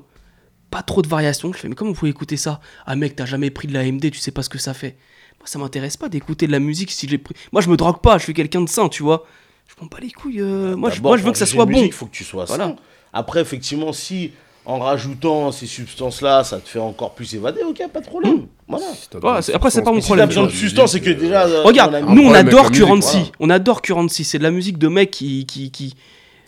pas 0.70 0.82
trop 0.82 1.02
de 1.02 1.08
variations. 1.08 1.52
Je 1.52 1.58
fais, 1.58 1.68
mais 1.68 1.74
comment 1.74 1.90
vous 1.90 1.96
pouvez 1.98 2.10
écouter 2.12 2.36
ça? 2.36 2.60
Ah 2.86 2.94
mec, 2.94 3.16
t'as 3.16 3.26
jamais 3.26 3.50
pris 3.50 3.66
de 3.66 3.74
la 3.74 3.82
MD, 3.90 4.10
tu 4.12 4.18
sais 4.20 4.30
pas 4.30 4.42
ce 4.42 4.48
que 4.48 4.58
ça 4.58 4.72
fait. 4.72 4.96
Moi, 5.40 5.46
ça 5.48 5.58
m'intéresse 5.58 5.96
pas 5.96 6.08
d'écouter 6.08 6.46
de 6.46 6.52
la 6.52 6.60
musique 6.60 6.92
si 6.92 7.08
j'ai 7.08 7.18
pris. 7.18 7.34
Moi, 7.50 7.60
je 7.60 7.68
me 7.70 7.76
drogue 7.76 8.00
pas, 8.00 8.18
je 8.18 8.22
suis 8.22 8.34
quelqu'un 8.34 8.60
de 8.60 8.68
sain, 8.68 8.88
tu 8.88 9.02
vois. 9.02 9.26
Je 9.66 9.74
prends 9.74 9.88
pas 9.88 9.98
les 9.98 10.12
couilles. 10.12 10.40
euh, 10.40 10.76
moi, 10.76 10.90
je, 10.90 11.00
moi, 11.00 11.16
je 11.16 11.24
veux 11.24 11.32
que 11.32 11.38
ça 11.38 11.46
soit 11.46 11.64
bon. 11.66 11.82
Il 11.82 11.92
faut 11.92 12.06
que 12.06 12.12
tu 12.12 12.22
sois 12.22 12.44
Voilà. 12.44 12.66
sain. 12.66 12.76
Après, 13.12 13.40
effectivement, 13.40 13.92
si 13.92 14.30
en 14.66 14.78
rajoutant 14.78 15.50
ces 15.52 15.66
substances-là, 15.66 16.44
ça 16.44 16.58
te 16.58 16.68
fait 16.68 16.78
encore 16.78 17.14
plus 17.14 17.34
évader, 17.34 17.60
ok, 17.66 17.82
pas 17.92 18.00
de 18.00 18.06
problème. 18.06 18.46
Voilà. 18.68 18.84
Si 18.94 19.08
t'as 19.08 19.16
Ouais, 19.18 19.22
besoin 19.22 19.36
de 19.38 19.42
c'est- 19.42 19.54
après, 19.54 19.70
c'est 19.70 19.82
pas 19.82 19.90
mon 19.90 19.96
substance, 19.96 20.02
Si 20.02 20.08
t'as 20.08 20.26
problème, 20.26 20.28
besoin 20.28 20.44
de 20.46 20.50
substance, 20.50 20.92
c'est 20.92 21.00
que 21.00 21.10
déjà. 21.10 21.42
euh, 21.46 21.62
Regarde, 21.64 21.92
on 21.92 21.96
a 21.96 22.00
mis- 22.02 22.06
nous 22.14 22.20
on 22.22 22.24
problème 22.26 22.46
adore 22.48 22.70
Currency. 22.70 23.16
voilà. 23.16 23.30
On 23.40 23.50
adore 23.50 23.82
Currency. 23.82 24.24
C'est 24.24 24.38
de 24.38 24.42
la 24.44 24.50
musique 24.50 24.78
de 24.78 24.88
mecs 24.88 25.10
qui, 25.10 25.44
qui, 25.46 25.70
qui, 25.70 25.94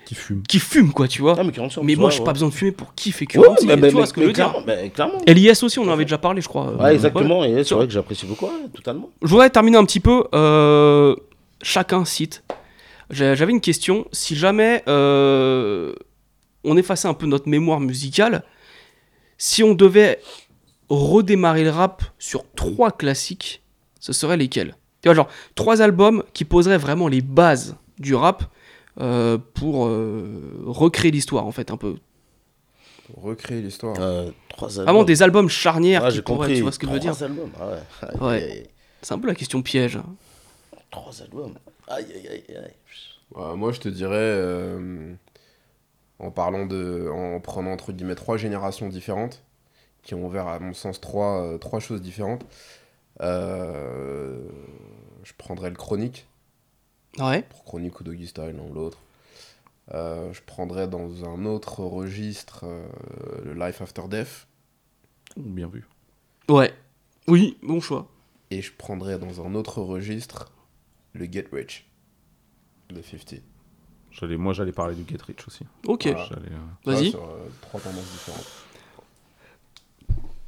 Qui 0.04 0.14
fume. 0.14 0.42
qui 0.48 0.58
fument, 0.60 0.92
quoi, 0.92 1.08
tu 1.08 1.22
vois. 1.22 1.34
Ah, 1.38 1.42
mais 1.42 1.52
40 1.52 1.78
mais 1.82 1.94
moi, 1.96 2.06
ouais, 2.06 2.12
j'ai 2.12 2.18
ouais. 2.20 2.24
pas 2.24 2.32
besoin 2.32 2.48
de 2.50 2.54
fumer 2.54 2.70
pour 2.72 2.94
kiffer 2.94 3.24
Ouais, 3.24 3.26
Currency. 3.42 3.66
mais- 3.66 3.74
tu 3.76 3.80
mais- 3.80 3.88
vois 3.88 4.00
mais- 4.02 4.06
ce 4.06 4.12
que 4.12 4.20
je 4.20 4.26
veux 4.26 4.32
dire 4.32 4.52
clairement, 4.52 4.90
clairement. 4.94 5.18
LIS 5.26 5.62
aussi, 5.64 5.78
on 5.80 5.84
en 5.88 5.92
avait 5.92 6.04
déjà 6.04 6.18
parlé, 6.18 6.40
je 6.42 6.48
crois. 6.48 6.68
euh, 6.68 6.76
Ouais, 6.82 6.94
exactement, 6.94 7.36
voilà. 7.38 7.60
et 7.60 7.64
c'est 7.64 7.74
vrai 7.74 7.86
que 7.86 7.92
j'apprécie 7.92 8.26
beaucoup, 8.26 8.44
ouais, 8.46 8.68
totalement. 8.74 9.10
Je 9.22 9.28
voudrais 9.28 9.50
terminer 9.50 9.78
un 9.78 9.84
petit 9.84 10.00
peu. 10.00 10.24
euh, 10.34 11.16
chacun 11.62 12.04
cite. 12.04 12.42
J'avais 13.10 13.50
une 13.52 13.60
question. 13.60 14.06
Si 14.12 14.36
jamais 14.36 14.82
euh, 14.88 15.92
on 16.64 16.76
effaçait 16.76 17.08
un 17.08 17.14
peu 17.14 17.26
notre 17.26 17.48
mémoire 17.48 17.80
musicale, 17.80 18.44
si 19.38 19.62
on 19.62 19.74
devait 19.74 20.20
redémarrer 20.88 21.64
le 21.64 21.70
rap 21.70 22.02
sur 22.18 22.44
trois 22.52 22.90
classiques, 22.90 23.62
ce 24.00 24.12
seraient 24.12 24.36
lesquels? 24.36 24.76
Tu 25.00 25.08
vois, 25.08 25.14
genre 25.14 25.28
trois 25.54 25.82
albums 25.82 26.22
qui 26.32 26.44
poseraient 26.44 26.78
vraiment 26.78 27.08
les 27.08 27.20
bases 27.22 27.76
du 27.98 28.14
rap 28.14 28.44
euh, 29.00 29.38
pour 29.54 29.86
euh, 29.86 30.62
recréer 30.66 31.10
l'histoire, 31.10 31.46
en 31.46 31.52
fait, 31.52 31.70
un 31.70 31.76
peu. 31.76 31.96
Pour 33.12 33.24
recréer 33.24 33.60
l'histoire. 33.62 33.96
Euh, 33.98 34.30
trois 34.48 34.68
albums. 34.68 34.84
Vraiment 34.84 35.04
des 35.04 35.22
albums 35.22 35.48
charnières 35.48 36.04
Ah, 36.04 36.08
qui 36.10 36.16
j'ai 36.16 36.22
pourraient- 36.22 36.38
compris. 36.38 36.54
tu 36.56 36.62
vois 36.62 36.72
ce 36.72 36.78
que 36.78 36.86
je 36.86 36.92
veux 36.92 36.98
dire? 37.00 37.12
Trois 37.12 37.24
albums, 37.26 37.50
ah 37.60 38.26
ouais. 38.26 38.70
C'est 39.00 39.14
un 39.14 39.18
peu 39.18 39.26
la 39.26 39.34
question 39.34 39.60
piège. 39.62 39.96
hein. 39.96 40.04
Trois 40.90 41.20
albums. 41.22 41.54
Aïe, 41.88 42.06
aïe, 42.14 42.28
aïe, 42.28 42.56
aïe. 42.56 42.74
Ouais, 43.34 43.56
moi, 43.56 43.72
je 43.72 43.80
te 43.80 43.88
dirais, 43.88 44.14
euh, 44.14 45.14
en 46.22 46.30
parlant 46.30 46.66
de, 46.66 47.08
en 47.12 47.40
prenant 47.40 47.72
entre 47.72 47.92
guillemets 47.92 48.14
trois 48.14 48.36
générations 48.36 48.88
différentes, 48.88 49.42
qui 50.02 50.14
ont 50.14 50.26
ouvert 50.26 50.48
à 50.48 50.58
mon 50.58 50.72
sens 50.74 51.00
trois, 51.00 51.42
euh, 51.42 51.58
trois 51.58 51.80
choses 51.80 52.00
différentes. 52.02 52.44
euh, 53.20 54.40
je 55.24 55.32
prendrais 55.36 55.70
le 55.70 55.76
chronique, 55.76 56.26
Ouais. 57.18 57.42
pour 57.42 57.62
chronique 57.64 58.00
ou 58.00 58.04
doggy 58.04 58.26
style, 58.26 58.54
l'un 58.56 58.62
ou 58.62 58.72
l'autre. 58.72 58.98
Euh, 59.92 60.32
je 60.32 60.40
prendrais 60.42 60.88
dans 60.88 61.24
un 61.24 61.44
autre 61.44 61.80
registre 61.84 62.64
euh, 62.64 62.86
le 63.44 63.52
Life 63.54 63.82
After 63.82 64.02
Death. 64.08 64.46
Bien 65.36 65.68
vu. 65.68 65.84
Ouais. 66.48 66.72
Oui, 67.28 67.58
bon 67.62 67.80
choix. 67.80 68.08
Et 68.50 68.62
je 68.62 68.72
prendrais 68.72 69.18
dans 69.18 69.44
un 69.44 69.54
autre 69.54 69.80
registre 69.82 70.50
le 71.12 71.26
Get 71.26 71.46
Rich 71.52 71.86
de 72.90 73.00
50. 73.02 73.34
J'allais, 74.12 74.36
moi, 74.36 74.52
j'allais 74.52 74.72
parler 74.72 74.94
du 74.94 75.04
Get 75.08 75.22
Rich 75.26 75.46
aussi. 75.48 75.64
Ok, 75.86 76.06
Voilà. 76.06 76.24
J'allais, 76.28 76.42
euh, 76.52 76.92
vas-y. 76.92 77.04
Ouais, 77.06 77.10
sur, 77.10 77.22
euh, 77.24 77.48
trois 77.62 77.80
tendances 77.80 78.10
différentes. 78.12 78.46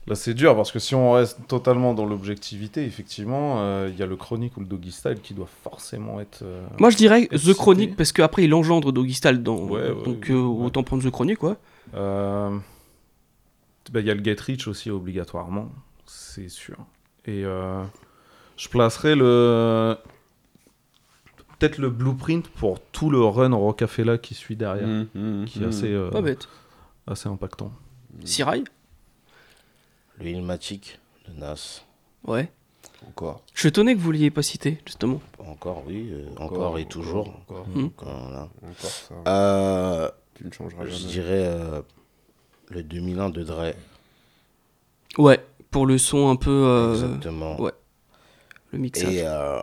Là, 0.06 0.14
c'est 0.14 0.34
dur 0.34 0.54
parce 0.54 0.70
que 0.70 0.78
si 0.78 0.94
on 0.94 1.12
reste 1.12 1.38
totalement 1.48 1.94
dans 1.94 2.04
l'objectivité, 2.04 2.84
effectivement, 2.84 3.60
euh, 3.62 3.88
il 3.90 3.98
y 3.98 4.02
a 4.02 4.06
le 4.06 4.16
chronique 4.16 4.54
ou 4.58 4.60
le 4.60 4.66
doggy 4.66 4.92
style 4.92 5.18
qui 5.22 5.32
doit 5.32 5.48
forcément 5.62 6.20
être. 6.20 6.40
euh, 6.42 6.66
Moi 6.78 6.90
je 6.90 6.96
dirais 6.98 7.26
The 7.28 7.38
Cité. 7.38 7.54
Chronic 7.54 7.96
parce 7.96 8.12
qu'après 8.12 8.44
il 8.44 8.52
engendre 8.52 8.92
Doggy 8.92 9.14
Style 9.14 9.42
dans. 9.42 9.56
Ouais, 9.56 9.90
ouais, 9.92 10.04
donc 10.04 10.26
ouais. 10.28 10.34
euh, 10.34 10.42
autant 10.42 10.82
prendre 10.82 11.02
The 11.02 11.10
Chronic 11.10 11.38
quoi. 11.38 11.56
Euh, 11.94 12.50
bah, 13.92 14.00
Il 14.00 14.06
y 14.06 14.10
a 14.10 14.14
le 14.14 14.22
Get 14.22 14.36
Rich 14.40 14.68
aussi, 14.68 14.90
obligatoirement, 14.90 15.70
c'est 16.04 16.50
sûr. 16.50 16.76
Et 17.24 17.42
euh, 17.46 17.82
je 18.58 18.68
placerai 18.68 19.14
le. 19.14 19.96
Peut-être 21.64 21.78
le 21.78 21.88
blueprint 21.88 22.46
pour 22.46 22.78
tout 22.78 23.08
le 23.08 23.24
run 23.24 23.54
Rocafella 23.54 24.18
qui 24.18 24.34
suit 24.34 24.54
derrière, 24.54 24.86
Mmh, 24.86 25.06
mmh, 25.14 25.44
qui 25.46 25.62
est 25.62 25.66
assez, 25.66 25.90
euh, 25.90 26.10
Pas 26.10 26.20
bête. 26.20 26.46
assez 27.06 27.26
impactant. 27.26 27.72
Sirai 28.22 28.64
Le 30.20 30.26
Ilmatic 30.26 30.98
de 31.26 31.40
Nas. 31.40 31.82
Ouais. 32.26 32.52
Encore. 33.08 33.40
Je 33.54 33.60
suis 33.60 33.68
étonné 33.70 33.94
que 33.94 34.00
vous 34.00 34.10
l'ayez 34.10 34.30
pas 34.30 34.42
cité 34.42 34.78
justement. 34.84 35.22
Encore, 35.38 35.84
oui. 35.86 36.10
euh, 36.12 36.26
encore, 36.38 36.78
et 36.78 36.84
toujours. 36.84 37.28
Encore, 37.48 37.66
Hmm. 37.68 37.84
Encore 37.86 38.90
ça. 38.90 39.14
Euh, 39.26 40.10
Tu 40.34 40.44
ne 40.46 40.52
changeras 40.52 40.84
je 40.84 40.90
jamais. 40.90 41.12
dirais 41.12 41.46
euh, 41.46 41.80
le 42.68 42.82
2001 42.82 43.30
de 43.30 43.42
Dre. 43.42 43.72
Ouais, 45.16 45.40
pour 45.70 45.86
le 45.86 45.96
son 45.96 46.28
un 46.28 46.36
peu. 46.36 46.50
euh, 46.50 46.92
Exactement. 46.92 47.58
ouais. 47.58 47.72
le 48.72 48.78
mixage. 48.80 49.14
Et 49.14 49.22
euh, 49.26 49.60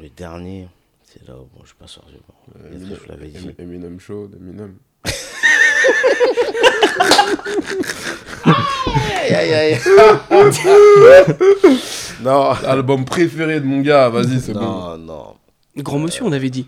le 0.00 0.08
dernier, 0.08 0.68
c'est 1.18 1.28
là 1.28 1.34
où 1.36 1.48
bon, 1.54 1.60
je 1.62 1.68
suis 1.68 1.76
pas 1.76 1.86
sûr. 1.86 2.02
bon, 2.28 2.34
Eminem, 2.72 2.96
je 3.02 3.08
l'avais 3.12 3.28
dit. 3.28 3.48
Em- 3.48 3.54
Eminem 3.64 3.98
Show 4.00 4.28
d'Eminem. 4.28 4.74
Aïe, 8.44 9.34
aïe, 9.34 9.54
aïe. 9.54 9.78
non. 12.22 12.50
Album 12.66 13.04
préféré 13.04 13.60
de 13.60 13.66
mon 13.66 13.80
gars, 13.80 14.08
vas-y, 14.08 14.40
c'est 14.40 14.52
bon. 14.52 14.60
Non, 14.60 14.98
non. 14.98 15.34
Grand 15.78 15.98
monsieur, 15.98 16.24
on 16.24 16.32
avait 16.32 16.50
dit. 16.50 16.66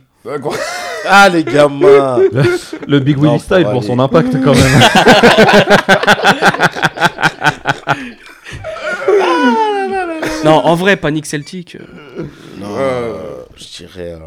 Ah, 1.07 1.29
les 1.29 1.45
gamins 1.45 2.19
Le 2.87 2.99
Big 2.99 3.17
Willie 3.19 3.39
Style 3.41 3.63
pour 3.63 3.71
pour 3.73 3.79
aller. 3.81 3.87
son 3.87 3.99
impact 4.01 4.33
quand 4.45 4.55
même. 4.55 4.83
non, 10.45 10.53
en 10.53 10.75
vrai, 10.75 10.97
Panic 10.97 11.27
Celtic. 11.27 11.77
euh, 11.77 12.25
Non, 12.59 12.69
euh, 12.77 13.43
je 13.57 13.65
dirais. 13.79 14.13
euh, 14.13 14.19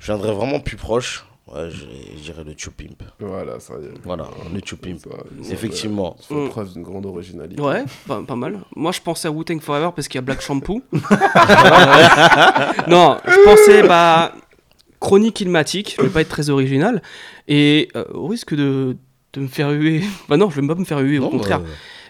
je 0.00 0.06
viendrais 0.06 0.32
vraiment 0.32 0.60
plus 0.60 0.76
proche. 0.76 1.24
Ouais, 1.52 1.70
je, 1.70 2.20
dirais 2.22 2.44
le 2.44 2.52
Chupimp. 2.54 3.02
Voilà, 3.20 3.58
ça 3.58 3.72
y 3.80 3.86
est. 3.86 3.90
Voilà, 4.04 4.26
le 4.52 4.60
Chupimp. 4.62 4.98
Effectivement. 5.50 6.14
Ça 6.20 6.28
fait 6.28 6.34
Mm. 6.34 6.48
preuve 6.50 6.72
d'une 6.74 6.82
grande 6.82 7.06
originalité. 7.06 7.60
Ouais, 7.62 7.84
pas, 8.06 8.22
pas 8.22 8.36
mal. 8.36 8.60
Moi, 8.76 8.92
je 8.92 9.00
pensais 9.00 9.28
à 9.28 9.30
Wu-Tang 9.30 9.58
Forever 9.60 9.88
parce 9.96 10.08
qu'il 10.08 10.16
y 10.16 10.18
a 10.18 10.22
Black 10.22 10.42
Shampoo. 10.42 10.82
non, 12.86 13.16
je 13.26 13.44
pensais, 13.44 13.82
bah, 13.86 14.32
Chronique 15.00 15.40
Ilmatic, 15.40 15.94
je 15.96 16.02
vais 16.02 16.10
pas 16.10 16.20
être 16.20 16.28
très 16.28 16.50
original. 16.50 17.02
Et 17.46 17.88
euh, 17.96 18.04
au 18.12 18.26
risque 18.26 18.54
de, 18.54 18.96
de 19.32 19.40
me 19.40 19.48
faire 19.48 19.70
huer. 19.70 20.02
Bah 20.28 20.36
non, 20.36 20.50
je 20.50 20.60
vais 20.60 20.66
pas 20.66 20.74
me 20.74 20.84
faire 20.84 20.98
huer, 21.00 21.18
au 21.18 21.30
contraire. 21.30 21.60
bah, 21.60 21.66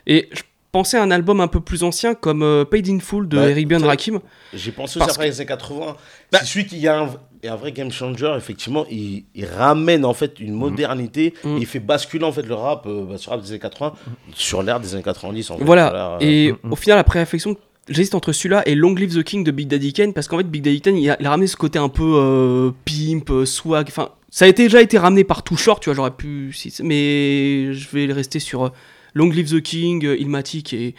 Et 0.07 0.29
je 0.33 0.43
pensais 0.79 0.97
à 0.97 1.03
un 1.03 1.11
album 1.11 1.41
un 1.41 1.49
peu 1.49 1.61
plus 1.61 1.83
ancien 1.83 2.15
comme 2.15 2.43
euh, 2.43 2.65
Paid 2.65 2.89
in 2.89 3.01
Full 3.01 3.29
de 3.29 3.37
Bah, 3.37 3.51
Eric 3.51 3.69
t'sais- 3.69 3.77
Rakim. 3.87 4.21
J'ai 4.55 4.71
pensé 4.73 5.01
aussi 5.01 5.11
après 5.11 5.27
les 5.27 5.41
années 5.41 5.47
80. 5.49 5.97
Bah- 6.33 6.39
c'est 6.41 6.47
celui 6.47 6.67
qui 6.67 6.87
a 6.87 7.01
un, 7.01 7.57
vrai 7.57 7.73
game 7.73 7.91
changer, 7.91 8.33
effectivement. 8.37 8.87
Il, 8.91 9.25
il 9.35 9.45
ramène 9.47 10.05
en 10.05 10.15
fait 10.15 10.39
une 10.41 10.55
modernité 10.55 11.35
Mhm. 11.45 11.57
et 11.57 11.61
il 11.61 11.67
fait 11.67 11.81
basculer 11.81 12.25
en 12.25 12.33
fait 12.33 12.43
le 12.47 12.55
rap, 12.55 12.87
euh, 12.87 13.05
bah, 13.09 13.19
sur 13.19 13.33
rap 13.33 13.43
des 13.43 13.51
années 13.51 13.59
80 13.61 13.93
sur 14.35 14.63
l'ère 14.63 14.79
des 14.81 14.95
années 14.95 15.03
90. 15.03 15.51
En 15.51 15.59
fait. 15.59 15.65
Voilà. 15.65 16.15
Euh, 16.15 16.19
Et 16.21 16.53
mm, 16.53 16.57
mm. 16.69 16.73
au 16.73 16.77
final, 16.77 16.99
après 16.99 17.19
réflexion, 17.19 17.57
j'hésite 17.89 18.15
entre 18.15 18.33
celui-là 18.33 18.63
et 18.67 18.75
Long 18.75 18.95
Live 18.95 19.15
the 19.19 19.23
King 19.25 19.43
de 19.45 19.51
Big 19.51 19.67
Daddy 19.69 19.93
Kane 19.93 20.13
parce 20.13 20.29
qu'en 20.29 20.39
fait, 20.39 20.45
Big 20.49 20.63
Daddy 20.63 20.81
Kane, 20.81 20.97
il 20.97 21.11
a, 21.11 21.17
il 21.19 21.27
a 21.27 21.31
ramené 21.31 21.47
ce 21.49 21.57
côté 21.57 21.79
un 21.79 21.89
peu 21.89 22.05
euh, 22.17 22.71
pimp, 22.85 23.45
swag. 23.47 23.87
Enfin, 23.89 24.11
ça 24.31 24.45
a 24.45 24.49
été, 24.49 24.65
déjà 24.65 24.81
été 24.83 24.97
ramené 24.99 25.25
par 25.25 25.43
Too 25.43 25.57
Short, 25.57 25.83
tu 25.83 25.89
vois, 25.89 25.95
j'aurais 25.97 26.11
pu. 26.11 26.55
mais 26.85 27.73
je 27.73 27.89
vais 27.93 28.13
rester 28.13 28.39
sur 28.41 28.73
Long 29.15 29.31
Live 29.31 29.51
the 29.51 29.61
King, 29.63 30.05
euh, 30.07 30.17
Ilmatic 30.17 30.73
et, 30.73 30.95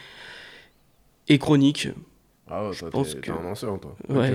et 1.28 1.38
Chronique. 1.38 1.88
Ah 2.50 2.68
ouais, 2.68 2.76
toi, 2.76 2.90
pense 2.92 3.14
que- 3.16 3.20
t'es 3.20 3.32
un 3.32 3.46
ancien, 3.46 3.78
toi. 3.78 3.96
Ouais. 4.10 4.34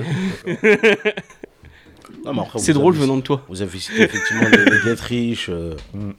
C'est 2.59 2.73
drôle 2.75 2.95
avez- 2.95 3.03
venant 3.03 3.17
de 3.17 3.23
toi. 3.23 3.43
Vous 3.49 3.63
avez 3.63 3.79
cité 3.79 4.03
effectivement 4.03 4.45
le, 4.51 4.65
le 4.65 4.79
Get 4.83 5.01
Rich. 5.03 5.47
euh, 5.49 5.75
Mm. 5.95 6.11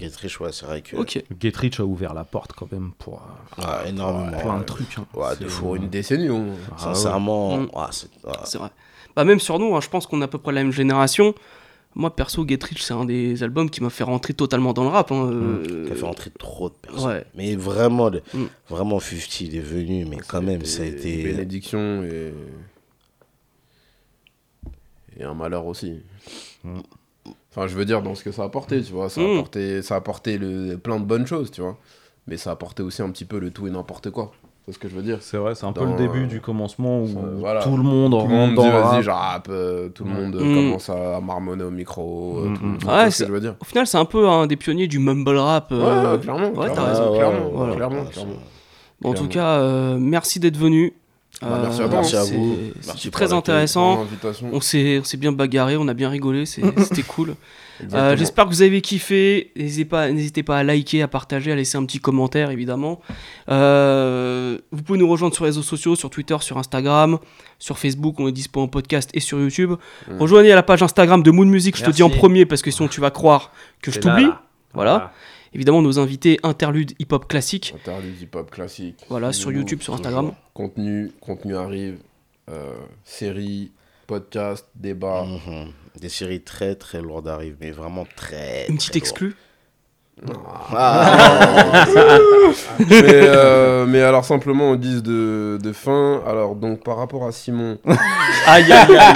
Get 0.00 0.10
Rich, 0.20 0.40
ouais, 0.40 0.52
c'est 0.52 0.64
vrai 0.66 0.82
que. 0.82 0.96
Ok. 0.96 1.22
Get 1.40 1.52
Rich 1.56 1.80
a 1.80 1.84
ouvert 1.84 2.14
la 2.14 2.24
porte 2.24 2.52
quand 2.54 2.70
même 2.72 2.92
pour 2.98 3.22
euh, 3.58 3.84
énormément. 3.86 4.38
plein 4.38 4.54
de 4.54 4.58
ouais. 4.60 4.64
trucs. 4.64 4.98
hein. 4.98 5.06
Ouais, 5.14 5.36
de 5.38 5.46
fou. 5.46 5.62
Pour 5.62 5.76
une 5.76 5.88
décennie, 5.88 6.28
moins. 6.28 6.54
Ah. 6.72 6.78
Sincèrement, 6.78 7.58
Mm. 7.58 7.62
ouais, 7.74 7.82
c'est- 7.90 8.08
ouais. 8.24 8.32
C'est 8.44 8.58
vrai. 8.58 8.70
Bah 9.16 9.24
même 9.24 9.38
sur 9.40 9.58
nous, 9.58 9.76
hein, 9.76 9.80
je 9.80 9.88
pense 9.88 10.06
qu'on 10.06 10.20
a 10.22 10.24
à 10.24 10.28
peu 10.28 10.38
près 10.38 10.52
la 10.52 10.62
même 10.62 10.72
génération. 10.72 11.34
Moi 11.96 12.14
perso, 12.16 12.44
Get 12.46 12.58
Rich, 12.62 12.82
c'est 12.82 12.94
un 12.94 13.04
des 13.04 13.42
albums 13.44 13.70
qui 13.70 13.80
m'a 13.82 13.90
fait 13.90 14.02
rentrer 14.04 14.34
totalement 14.34 14.72
dans 14.72 14.82
le 14.82 14.88
rap. 14.88 15.12
hein, 15.12 15.30
euh, 15.32 15.84
qui 15.86 15.92
a 15.92 15.94
fait 15.94 16.04
rentrer 16.06 16.30
trop 16.36 16.68
de 16.68 16.74
personnes. 16.74 17.06
Ouais. 17.08 17.24
Mais 17.36 17.54
vraiment, 17.54 18.08
le- 18.10 18.22
Mm. 18.34 18.44
vraiment 18.68 18.98
50, 18.98 19.40
il 19.42 19.56
est 19.56 19.60
venu, 19.60 20.04
mais 20.04 20.16
quand 20.16 20.42
même, 20.42 20.64
ça 20.64 20.82
a 20.82 20.86
été. 20.86 21.22
Bénédiction 21.22 22.02
et. 22.02 22.32
Et 25.18 25.22
un 25.22 25.34
malheur 25.34 25.66
aussi. 25.66 26.00
Mm. 26.64 26.80
Enfin, 27.50 27.68
je 27.68 27.76
veux 27.76 27.84
dire, 27.84 28.02
dans 28.02 28.14
ce 28.16 28.24
que 28.24 28.32
ça 28.32 28.42
a 28.42 28.46
apporté, 28.46 28.82
tu 28.82 28.92
vois. 28.92 29.08
Ça 29.08 29.20
a 29.20 29.24
Mm. 29.24 29.30
apporté, 29.38 29.82
ça 29.82 29.94
a 29.94 29.98
apporté 29.98 30.38
le, 30.38 30.76
plein 30.76 30.98
de 30.98 31.04
bonnes 31.04 31.26
choses, 31.26 31.50
tu 31.52 31.60
vois. 31.60 31.78
Mais 32.26 32.36
ça 32.36 32.50
a 32.50 32.52
apporté 32.54 32.82
aussi 32.82 33.02
un 33.02 33.10
petit 33.10 33.24
peu 33.24 33.38
le 33.38 33.50
tout 33.52 33.66
et 33.68 33.70
n'importe 33.70 34.10
quoi. 34.10 34.32
C'est 34.66 34.72
ce 34.72 34.78
que 34.78 34.88
je 34.88 34.94
veux 34.96 35.02
dire. 35.02 35.18
C'est 35.20 35.36
vrai, 35.36 35.54
c'est 35.54 35.66
un 35.66 35.72
peu 35.72 35.84
Dans, 35.84 35.90
le 35.92 35.96
début 35.98 36.22
euh, 36.24 36.26
du 36.26 36.40
commencement 36.40 37.00
où 37.02 37.08
voilà. 37.38 37.60
tout 37.62 37.76
le 37.76 37.82
monde 37.82 38.12
Tout 38.12 38.18
rentre 38.20 38.30
le 38.30 38.36
monde 38.38 38.54
dans 38.54 38.62
vas-y, 38.62 38.72
rap. 38.82 39.02
je 39.02 39.10
rappe. 39.10 39.48
euh, 39.50 39.88
tout 39.90 40.04
le 40.04 40.10
monde 40.10 40.36
Mm. 40.36 40.54
commence 40.54 40.88
à 40.88 41.20
marmonner 41.20 41.64
au 41.64 41.70
micro. 41.70 42.38
euh, 42.38 42.48
Mm, 42.48 42.56
tout- 42.56 42.64
mm. 42.64 42.78
tout- 42.78 43.10
ce 43.10 43.18
que 43.24 43.28
je 43.28 43.32
veux 43.32 43.40
dire. 43.40 43.56
Au 43.60 43.64
final, 43.66 43.86
c'est 43.86 43.98
un 43.98 44.06
peu 44.06 44.26
un 44.26 44.46
des 44.46 44.56
pionniers 44.56 44.86
du 44.86 44.98
mumble 44.98 45.36
rap. 45.36 45.70
Ouais, 45.70 45.76
euh, 45.82 46.12
ouais, 46.14 46.18
clairement. 46.20 46.48
ouais, 46.48 46.68
t'as 46.68 46.72
clairement, 46.72 46.86
raison. 46.88 47.12
Clairement, 47.14 47.50
Voilà. 47.52 47.74
clairement, 47.74 48.04
clairement. 48.06 48.32
Bon, 49.02 49.10
en 49.10 49.14
tout 49.14 49.28
cas, 49.28 49.58
euh, 49.58 49.98
merci 50.00 50.40
d'être 50.40 50.56
venu. 50.56 50.94
Bah, 51.42 51.58
merci 51.62 51.82
à 51.82 51.88
Merci 51.88 52.36
vous. 52.36 52.56
c'est 52.80 52.86
Merci 52.86 53.10
très 53.10 53.32
intéressant. 53.32 54.06
On 54.52 54.60
s'est, 54.60 55.02
bien 55.18 55.32
bagarré, 55.32 55.76
on 55.76 55.88
a 55.88 55.94
bien 55.94 56.08
rigolé, 56.08 56.46
c'était 56.46 57.02
cool. 57.02 57.34
Euh, 57.92 58.16
j'espère 58.16 58.44
que 58.44 58.50
vous 58.50 58.62
avez 58.62 58.80
kiffé. 58.80 59.50
N'hésitez 59.56 60.42
pas, 60.42 60.56
à 60.56 60.62
liker, 60.62 61.02
à 61.02 61.08
partager, 61.08 61.50
à 61.50 61.56
laisser 61.56 61.76
un 61.76 61.84
petit 61.84 61.98
commentaire 61.98 62.50
évidemment. 62.50 63.00
Euh, 63.50 64.58
vous 64.70 64.82
pouvez 64.82 64.98
nous 64.98 65.08
rejoindre 65.08 65.34
sur 65.34 65.44
les 65.44 65.50
réseaux 65.50 65.62
sociaux, 65.62 65.96
sur 65.96 66.08
Twitter, 66.08 66.36
sur 66.40 66.56
Instagram, 66.56 67.18
sur 67.58 67.78
Facebook, 67.78 68.20
on 68.20 68.28
est 68.28 68.32
dispo 68.32 68.60
en 68.60 68.68
podcast 68.68 69.10
et 69.12 69.20
sur 69.20 69.40
YouTube. 69.40 69.72
Mm. 70.08 70.18
Rejoignez 70.20 70.52
à 70.52 70.56
la 70.56 70.62
page 70.62 70.82
Instagram 70.82 71.22
de 71.22 71.30
Moon 71.30 71.46
Music, 71.46 71.76
je 71.76 71.84
te 71.84 71.90
dis 71.90 72.04
en 72.04 72.10
premier 72.10 72.46
parce 72.46 72.62
que 72.62 72.70
sinon 72.70 72.88
tu 72.88 73.00
vas 73.00 73.10
croire 73.10 73.50
que 73.82 73.90
je 73.90 73.98
t'oublie. 73.98 74.26
là. 74.26 74.42
Voilà. 74.72 75.12
Évidemment 75.54 75.82
nos 75.82 75.98
invités 75.98 76.38
interludes 76.42 76.92
hip-hop 76.98 77.28
classique. 77.28 77.74
Interlude 77.76 78.20
hip-hop 78.20 78.50
classique. 78.50 79.04
Voilà, 79.08 79.32
sur 79.32 79.50
Nous, 79.50 79.58
YouTube, 79.58 79.80
sur 79.82 79.94
toujours. 79.96 80.06
Instagram. 80.06 80.34
Contenu, 80.52 81.12
contenu 81.20 81.56
arrive. 81.56 81.98
Euh, 82.50 82.74
série, 83.04 83.70
podcast, 84.06 84.66
débat. 84.74 85.24
Mhm. 85.24 85.72
Des 86.00 86.08
séries 86.08 86.42
très 86.42 86.74
très 86.74 87.00
lourdes 87.00 87.28
arrivent, 87.28 87.56
mais 87.60 87.70
vraiment 87.70 88.06
très. 88.16 88.66
Une 88.68 88.76
petite 88.76 88.96
exclue. 88.96 89.36
Ah, 90.76 91.84
mais, 92.78 92.86
euh, 93.02 93.84
mais 93.86 94.00
alors 94.00 94.24
simplement 94.24 94.70
en 94.70 94.76
guise 94.76 95.02
de, 95.02 95.58
de 95.62 95.72
fin. 95.72 96.20
Alors 96.26 96.54
donc 96.54 96.82
par 96.84 96.96
rapport 96.96 97.26
à 97.26 97.32
Simon. 97.32 97.78
Aïe 98.46 98.64
aïe 98.72 98.96
aïe. 98.96 99.14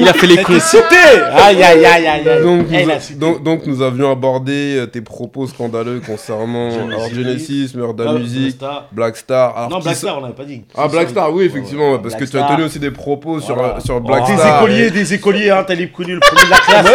Il 0.00 0.08
a 0.08 0.12
fait 0.12 0.26
les 0.26 0.42
cons. 0.42 0.52
Aïe 0.54 1.62
aïe 1.62 1.84
aïe 1.86 2.06
aïe 2.06 2.28
aïe. 2.28 2.42
donc, 2.42 2.66
Eh, 2.72 2.84
nous, 2.84 2.90
a- 2.90 3.00
cité. 3.00 3.18
donc, 3.18 3.42
donc 3.42 3.66
nous 3.66 3.82
avions 3.82 4.10
abordé 4.10 4.76
euh, 4.78 4.86
tes 4.86 5.00
propos 5.00 5.46
scandaleux 5.46 6.00
concernant 6.04 6.70
Genesis. 6.70 6.92
alors, 6.94 7.08
Genesis, 7.08 7.72
Murder 7.74 8.04
Ah, 8.08 8.12
Music. 8.14 8.58
Black 8.92 9.16
Star. 9.16 9.56
Alors, 9.56 9.70
Non, 9.70 9.78
Black 9.78 9.96
Star, 9.96 10.18
on 10.18 10.20
n'avait 10.22 10.34
pas 10.34 10.44
dit. 10.44 10.64
Ah 10.76 10.88
Black 10.88 11.10
Star, 11.10 11.32
oui 11.32 11.44
effectivement, 11.44 11.84
Ouais, 11.86 11.92
ouais, 11.92 11.98
parce 12.02 12.16
Black 12.16 12.26
que 12.30 12.30
tu 12.30 12.38
as 12.38 12.44
tenu 12.48 12.64
aussi 12.64 12.78
des 12.78 12.90
propos 12.90 13.40
sur, 13.40 13.54
Voilà. 13.54 13.76
euh, 13.76 13.80
sur 13.80 14.00
Black 14.00 14.26
Des 14.26 14.36
Star. 14.36 14.58
écoliers, 14.58 14.86
et- 14.86 14.90
des 14.90 15.14
écoliers, 15.14 15.50
hein, 15.50 15.64
t'as 15.66 15.74
les 15.74 15.88
connu 15.88 16.14
le 16.14 16.20
premier 16.20 16.44
de 16.46 16.50
la 16.50 16.58
classe. 16.58 16.86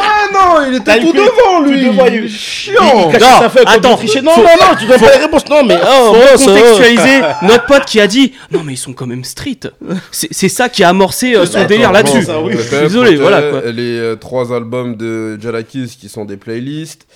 Ah 0.00 0.26
non, 0.32 0.66
il 0.68 0.76
était 0.76 1.00
tout 1.00 1.12
devant 1.12 1.64
tout 1.64 1.70
lui. 1.70 2.47
Chiant. 2.48 3.10
Il 3.12 3.18
Non, 3.20 3.26
attends, 3.66 3.92
il 3.92 3.96
trichait. 3.98 4.22
Non, 4.22 4.36
non, 4.36 4.42
non, 4.42 4.76
tu 4.78 4.86
dois 4.86 4.98
pas 4.98 5.12
les 5.12 5.24
réponses. 5.24 5.48
Non, 5.48 5.64
mais. 5.64 5.76
Oh, 5.80 6.14
Faut 6.14 6.14
boss, 6.14 6.48
euh, 6.48 6.54
contextualiser 6.54 7.20
notre 7.42 7.66
pote 7.66 7.84
qui 7.84 8.00
a 8.00 8.06
dit 8.06 8.32
non 8.50 8.62
mais 8.64 8.74
ils 8.74 8.78
sont 8.78 8.92
quand 8.92 9.06
même 9.06 9.24
street. 9.24 9.60
C'est 10.10 10.48
ça 10.48 10.68
qui 10.68 10.82
a 10.82 10.88
amorcé 10.88 11.34
euh, 11.34 11.46
son 11.46 11.64
délire 11.64 11.92
là-dessus. 11.92 12.26
oui. 12.44 12.54
Désolé, 12.70 13.16
voilà 13.16 13.42
quoi. 13.42 13.60
Les 13.70 13.98
euh, 13.98 14.16
trois 14.16 14.52
albums 14.54 14.96
de 14.96 15.38
Jalakis 15.40 15.96
qui 16.00 16.08
sont 16.08 16.24
des 16.24 16.36
playlists. 16.36 17.06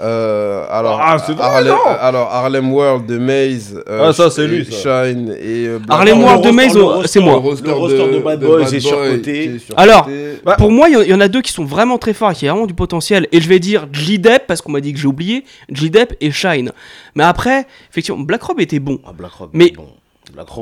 Euh, 0.00 0.64
alors, 0.70 1.00
Ah, 1.02 1.16
Harlem, 1.40 1.72
non 1.72 1.90
alors, 2.00 2.32
Harlem 2.32 2.72
World 2.72 3.06
de 3.06 3.18
Maze. 3.18 3.82
euh, 3.88 4.06
Ah, 4.08 4.12
ça, 4.12 4.30
c'est 4.30 4.46
lui, 4.46 4.64
ça. 4.64 5.04
Shine 5.06 5.30
et. 5.40 5.66
euh, 5.66 5.78
Black 5.78 5.98
Harlem 5.98 6.18
Le 6.18 6.24
World 6.24 6.44
de 6.44 6.50
Maze, 6.50 6.76
oh, 6.76 7.02
c'est 7.04 7.18
moi. 7.20 7.32
Le 7.32 7.38
roster, 7.40 7.70
roster 7.72 8.08
de 8.12 8.18
Bad 8.20 8.40
Boys 8.40 8.62
est 8.72 8.80
surcoté. 8.80 9.56
Alors, 9.76 10.08
Bah, 10.44 10.54
Pour 10.56 10.70
moi, 10.70 10.88
il 10.88 10.92
y 10.92 10.96
en- 10.96 11.02
il 11.02 11.08
y, 11.08 11.14
en 11.14 11.20
a 11.20 11.26
deux 11.28 11.42
qui 11.42 11.50
sont 11.52 11.64
vraiment 11.64 11.98
très 11.98 12.12
forts, 12.12 12.32
qui 12.32 12.46
a 12.46 12.52
vraiment 12.52 12.66
du 12.66 12.74
potentiel. 12.74 13.26
Et 13.32 13.40
je 13.40 13.48
vais 13.48 13.58
dire 13.58 13.88
G-Dep, 13.92 14.46
parce 14.46 14.62
qu'on 14.62 14.70
m'a 14.72 14.80
dit 14.80 14.92
que 14.92 14.98
j'ai 15.00 15.08
oublié, 15.08 15.44
G-Dep 15.72 16.14
et 16.20 16.30
Shine. 16.30 16.70
Mais 17.16 17.24
après, 17.24 17.66
effectivement, 17.90 18.20
Black 18.22 18.42
Rob 18.44 18.60
était 18.60 18.78
bon. 18.78 19.00
Ah, 19.04 19.10
Black 19.12 19.32
Rock. 19.32 19.50
Mais- 19.52 19.72
bon. 19.76 19.86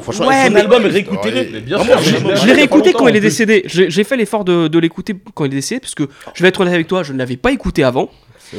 Franchement, 0.01 0.29
Ouais, 0.29 0.47
son 0.47 0.53
mais- 0.53 0.61
album, 0.61 0.85
réécoutez-le. 0.87 1.61
Je 1.67 2.47
l'ai 2.47 2.53
réécouté 2.53 2.93
quand 2.93 3.09
il 3.09 3.17
est 3.17 3.21
décédé. 3.21 3.63
J'ai 3.67 3.91
j'ai 3.91 4.05
fait 4.05 4.17
l'effort 4.17 4.45
de, 4.45 4.69
de 4.69 4.79
l'écouter 4.79 5.15
quand 5.35 5.45
il 5.45 5.53
est 5.53 5.57
décédé, 5.57 5.81
parce 5.81 5.95
que 5.95 6.05
je 6.35 6.43
vais 6.43 6.49
être 6.49 6.61
honnête 6.61 6.73
avec 6.75 6.87
toi, 6.87 7.03
je 7.03 7.13
ne 7.13 7.19
l'avais 7.19 7.37
pas 7.37 7.51
écouté 7.51 7.83
avant. 7.85 8.09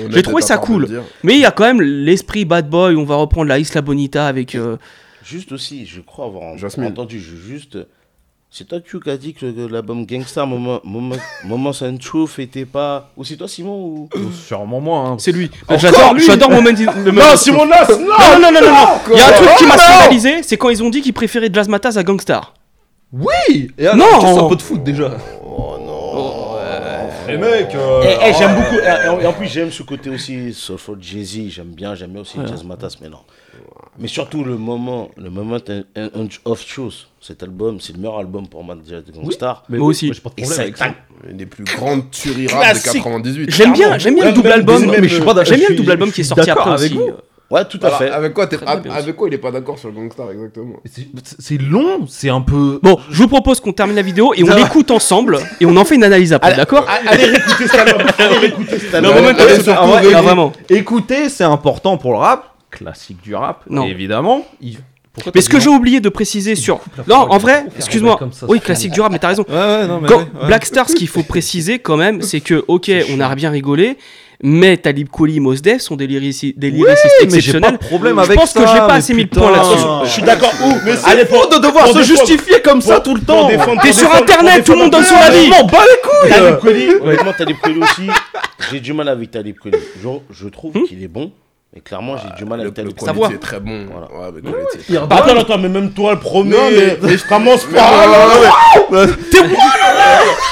J'ai 0.09 0.21
trouvé 0.21 0.41
ça 0.41 0.57
cool. 0.57 1.03
Mais 1.23 1.33
il 1.35 1.39
y 1.39 1.45
a 1.45 1.51
quand 1.51 1.63
même 1.65 1.81
l'esprit 1.81 2.45
bad 2.45 2.69
boy, 2.69 2.95
on 2.95 3.03
va 3.05 3.15
reprendre 3.15 3.47
la 3.47 3.59
Isla 3.59 3.81
Bonita 3.81 4.27
avec... 4.27 4.55
euh, 4.55 4.77
Juste 5.23 5.51
aussi, 5.51 5.85
je 5.85 5.99
crois 6.01 6.25
avoir 6.25 6.57
Jasmine. 6.57 6.87
entendu, 6.87 7.19
juste. 7.19 7.77
C'est 8.49 8.65
toi 8.65 8.79
Q 8.79 9.01
qui 9.01 9.09
a 9.09 9.17
dit 9.17 9.33
que 9.33 9.45
l'album 9.69 10.05
Gangsta 10.05 10.45
Moment, 10.45 10.79
Moment, 10.85 11.17
Moments 11.43 11.73
and 11.81 11.97
Truth 11.97 12.39
était 12.39 12.63
pas. 12.65 13.11
Ou 13.17 13.25
c'est 13.25 13.35
toi 13.35 13.47
Simon 13.47 13.75
ou. 13.77 14.09
Sûrement 14.31 14.79
moi. 14.79 14.99
hein. 14.99 15.15
C'est 15.19 15.33
lui. 15.33 15.51
J'adore 15.77 16.49
Moment 16.49 16.69
in- 16.69 17.11
Non, 17.11 17.35
Simon 17.35 17.65
Nas, 17.65 17.85
non 17.89 17.97
Non, 17.97 18.39
non, 18.41 18.51
non, 18.53 18.61
non, 18.61 18.71
non. 18.71 18.87
Il 19.11 19.17
y 19.17 19.21
a 19.21 19.27
un 19.27 19.31
truc 19.33 19.49
qui 19.57 19.65
m'a 19.65 19.77
scandalisé, 19.77 20.43
c'est 20.43 20.55
quand 20.55 20.69
ils 20.69 20.81
ont 20.81 20.89
dit 20.89 21.01
qu'ils 21.01 21.13
préféraient 21.13 21.49
Jazz 21.51 21.67
Matas 21.67 21.97
à 21.97 22.03
Gangstar. 22.03 22.53
Oui 23.11 23.69
Et 23.77 23.85
alors, 23.87 23.97
Non. 24.23 24.45
un 24.45 24.49
peu 24.49 24.55
de 24.55 24.61
foot 24.61 24.81
déjà. 24.81 25.17
Les 27.27 27.37
mecs. 27.37 27.75
euh, 27.75 28.01
Eh, 28.05 28.15
eh, 28.29 28.33
j'aime 28.37 28.55
beaucoup. 28.55 28.75
Et, 28.75 29.23
et 29.23 29.27
en- 29.27 29.33
plus, 29.33 29.47
j'aime 29.47 29.71
ce 29.71 29.83
côté 29.83 30.09
aussi. 30.09 30.53
Soulful 30.53 30.97
Jay-Z, 31.01 31.49
j'aime 31.49 31.67
bien. 31.73 31.95
J'aime 31.95 32.11
bien 32.11 32.21
aussi 32.21 32.37
Jazz 32.47 32.63
Matas, 32.63 32.95
mais 33.01 33.09
non. 33.09 33.19
Mais 33.99 34.07
surtout 34.07 34.43
le 34.43 34.57
moment, 34.57 35.09
le 35.17 35.29
moment 35.29 35.57
of 36.45 36.65
truth. 36.65 37.07
Cet 37.19 37.41
album, 37.43 37.79
c'est 37.81 37.93
le 37.93 37.99
meilleur 37.99 38.19
album 38.19 38.47
pour 38.47 38.63
moi 38.63 38.75
déjà 38.75 39.01
de 39.01 39.11
Gangstar. 39.11 39.63
mais 39.69 39.77
Moi 39.79 39.87
aussi. 39.87 40.11
j'ai 40.13 40.21
pas 40.21 40.29
de 40.29 40.35
problème 40.35 40.59
avec 40.59 40.77
ça. 40.77 40.85
un 40.85 41.29
Une 41.31 41.37
des 41.37 41.45
plus 41.47 41.63
grandes 41.63 42.09
tueries 42.11 42.47
rap 42.47 42.59
de 42.75 42.79
Classique. 42.79 43.03
98. 43.03 43.49
J'aime 43.51 43.73
bien, 43.73 43.97
j'aime 43.97 44.15
bien 44.15 44.25
le 44.25 44.33
double 44.33 44.51
album. 44.51 44.85
même- 44.85 45.01
mais 45.01 45.07
je 45.07 45.15
suis 45.15 45.23
pas 45.23 45.33
d'accord, 45.33 45.45
J'aime 45.45 45.59
bien 45.59 45.69
le 45.69 45.75
double 45.75 45.91
album 45.91 46.11
qui 46.11 46.21
est 46.21 46.23
sorti 46.25 46.49
après 46.49 46.69
avec 46.71 46.91
aussi. 46.91 46.99
Ouais, 47.49 47.63
tout 47.65 47.79
à 47.81 47.91
fait. 47.91 48.09
avec 48.09 48.33
quoi, 48.33 48.43
avec 48.65 49.15
il 49.27 49.33
est 49.33 49.37
pas 49.37 49.51
d'accord 49.51 49.79
sur 49.79 49.87
le 49.87 49.95
Gangstar 49.95 50.31
exactement 50.31 50.75
C'est- 51.39 51.57
long, 51.61 52.05
c'est 52.07 52.29
un 52.29 52.41
peu. 52.41 52.79
Bon, 52.83 52.99
je 53.09 53.17
vous 53.23 53.29
propose 53.29 53.61
qu'on 53.61 53.71
termine 53.71 53.95
la 53.95 54.01
vidéo 54.01 54.33
et 54.35 54.43
on 54.43 54.47
Ça 54.47 54.55
l'écoute 54.55 54.91
ensemble 54.91 55.39
et 55.61 55.65
on 55.65 55.75
en 55.77 55.85
fait 55.85 55.95
une 55.95 56.03
analyse 56.03 56.33
après, 56.33 56.55
d'accord 56.55 56.85
Allez 57.07 57.25
réécouter 57.25 57.67
album. 57.79 58.07
Allez 58.17 58.37
réécouter 58.37 58.79
cet 58.79 58.93
Non, 59.01 59.11
ah, 60.13 60.21
vraiment. 60.21 60.51
Écoutez, 60.69 61.29
c'est 61.29 61.45
important 61.45 61.97
pour 61.97 62.11
le 62.11 62.17
rap. 62.17 62.53
Classique 62.69 63.21
du 63.23 63.33
rap, 63.33 63.63
Non. 63.69 63.85
évidemment. 63.85 64.45
Il- 64.61 64.77
Pourquoi 65.13 65.31
Mais 65.33 65.41
ce 65.41 65.49
que 65.49 65.59
j'ai 65.59 65.69
oublié 65.69 65.99
de 66.01 66.09
préciser 66.09 66.55
sur. 66.55 66.81
Non, 67.07 67.15
en 67.31 67.37
vrai, 67.37 67.65
excuse-moi. 67.77 68.19
ça, 68.33 68.45
Oui, 68.49 68.59
classique 68.59 68.91
du 68.91 68.99
rap, 69.01 69.11
mais 69.11 69.19
t'as 69.19 69.29
raison. 69.29 69.45
non 69.47 69.55
Ouais, 69.55 69.55
ouais, 69.59 69.87
non, 69.87 69.99
mais. 70.01 70.07
Quand 70.09 70.17
ouais, 70.17 70.23
ouais. 70.41 70.47
Black 70.47 70.65
Star, 70.65 70.89
ce 70.89 70.93
qu'il 70.95 71.07
faut 71.07 71.23
préciser 71.23 71.79
quand 71.79 71.95
même, 71.97 72.21
c'est 72.21 72.41
que, 72.41 72.63
ok, 72.67 72.91
on 73.15 73.19
a 73.21 73.33
bien 73.35 73.49
rigolé, 73.49 73.97
mais 74.43 74.77
Talib 74.77 75.09
Kweli, 75.09 75.39
Mos 75.39 75.55
Def 75.61 75.81
sont 75.81 75.95
des, 75.95 76.05
lyrici- 76.07 76.53
des 76.57 76.69
Oui, 76.71 76.83
mais 76.87 76.93
pas 76.93 77.23
exceptionnels. 77.23 77.71
de 77.73 77.77
problème 77.77 78.15
Je 78.17 78.21
avec 78.21 78.37
pense 78.39 78.51
ça. 78.51 78.61
que 78.61 78.67
j'ai 78.67 78.77
pas 78.77 78.87
mais 78.87 78.93
assez 78.93 79.13
mis 79.13 79.23
le 79.23 79.29
point 79.29 79.51
là-dessus. 79.51 79.83
Je 80.05 80.09
suis 80.09 80.21
d'accord. 80.21 80.51
Mais 80.85 80.91
allez, 81.05 81.25
fou 81.25 81.35
de 81.49 81.55
devoir 81.61 81.85
pour 81.85 81.93
se 81.93 81.99
défendre- 81.99 82.27
justifier 82.27 82.61
comme 82.61 82.81
ça 82.81 82.95
pour- 82.95 83.03
tout 83.03 83.15
le 83.15 83.21
pour 83.21 83.35
temps. 83.35 83.47
T'es 83.47 83.57
pour 83.57 83.93
sur 83.93 84.13
internet, 84.13 84.55
pour 84.57 84.65
tout 84.65 84.71
le 84.73 84.77
monde 84.79 84.91
donne 84.91 85.03
son 85.03 85.15
avis. 85.15 85.45
Je 85.45 85.49
m'en 85.49 85.63
bats 85.65 85.77
les 85.83 86.09
couilles. 86.09 86.29
Talib 86.29 86.59
Kweli, 86.59 86.95
honnêtement, 87.01 87.33
Talib 87.33 87.57
Kweli 87.57 87.79
aussi, 87.81 88.07
j'ai 88.71 88.79
du 88.79 88.93
mal 88.93 89.09
avec 89.09 89.31
Talib 89.31 89.55
Kweli. 89.57 89.77
Je, 90.01 90.07
je 90.31 90.47
trouve 90.49 90.73
qu'il 90.87 91.01
est 91.03 91.07
bon, 91.07 91.31
mais 91.77 91.81
clairement, 91.81 92.15
j'ai 92.17 92.35
du 92.35 92.49
mal 92.49 92.59
Le, 92.59 92.65
avec 92.67 92.77
le 92.79 92.83
voit. 93.13 93.27
quality 93.27 93.33
est 93.35 93.37
très 93.37 93.59
bon. 93.59 93.85
Voilà. 93.91 94.07
Ouais, 94.31 94.33
le 94.35 94.41
quality 94.51 94.77
est- 94.79 94.85
Il 94.89 94.97
Attends, 94.97 95.15
attends, 95.15 95.39
attends, 95.41 95.57
mais 95.59 95.69
même 95.69 95.91
toi, 95.91 96.13
le 96.13 96.19
premier, 96.19 96.51
Non, 96.55 96.57
mais- 96.71 96.97
mais 97.03 97.17
je 97.17 97.27
commence 97.27 97.67
Mais 97.71 97.77
par. 97.77 97.91
non, 97.91 98.07
non, 98.07 99.05
non, 99.05 99.05
mais- 99.05 99.47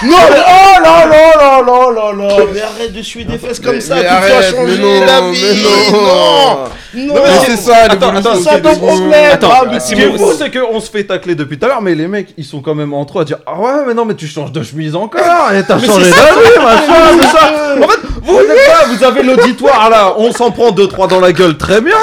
Non, 0.04 0.18
mais 0.30 0.38
oh 0.38 0.82
là 0.84 1.06
là 1.06 1.36
là 1.40 1.62
là 1.66 1.92
là 1.92 2.28
là 2.28 2.46
Mais 2.54 2.62
arrête 2.62 2.94
de 2.94 3.02
suer 3.02 3.24
des 3.24 3.38
fesses 3.38 3.60
comme 3.60 3.76
mais- 3.76 3.82
ça, 3.82 3.96
mais 3.96 4.02
tout 4.04 4.08
arrête, 4.10 4.34
va 4.34 4.42
changer 4.60 4.78
mais 4.78 5.00
non, 5.00 5.06
la 5.06 5.22
mais 5.22 5.32
vie 5.32 5.64
non. 5.64 5.70
Non 5.92 6.58
Non 6.94 7.14
Non, 7.16 7.22
mais 7.26 7.46
c'est 7.46 7.58
ça, 7.58 7.76
Attends, 7.90 8.22
ça, 8.22 8.60
ton 8.60 8.76
problème. 8.76 9.32
Attends, 9.34 9.50
mais 9.72 9.80
Ce 9.80 9.88
c'est 9.90 9.96
qui 9.96 10.02
est 10.02 10.18
fou, 10.18 10.32
c'est 10.38 10.52
qu'on 10.52 10.80
se 10.80 10.90
fait 10.92 11.04
tacler 11.06 11.34
depuis 11.36 11.58
tout 11.58 11.66
à 11.66 11.70
l'heure, 11.70 11.82
mais 11.82 11.96
les 11.96 12.08
mecs, 12.08 12.34
ils 12.38 12.46
sont 12.46 12.62
quand 12.62 12.76
même 12.76 12.94
entre 12.94 13.18
eux 13.20 13.22
à 13.22 13.26
dire 13.26 13.38
Ah 13.48 13.60
ouais, 13.60 13.86
mais 13.88 13.94
non, 13.94 14.06
mais 14.06 14.14
tu 14.16 14.28
changes 14.28 14.52
de 14.52 14.62
chemise 14.64 14.96
encore, 14.96 15.22
et 15.54 15.64
t'as 15.64 15.80
changé 15.80 16.10
d'avis, 16.12 16.64
machin, 16.64 17.18
tout 17.18 17.28
ça. 17.28 17.52
En 17.84 17.88
fait, 17.88 18.00
vous 18.34 18.40
êtes 18.40 18.68
là, 18.68 18.86
vous 18.88 19.04
avez 19.04 19.24
l'auditoire 19.24 19.90
là, 19.90 20.14
on 20.18 20.32
s'en 20.32 20.52
prend 20.52 20.72
deux, 20.72 20.88
trois 20.88 21.08
dans 21.08 21.20
la 21.20 21.32
gueule, 21.32 21.58
très 21.58 21.82
bien. 21.82 21.98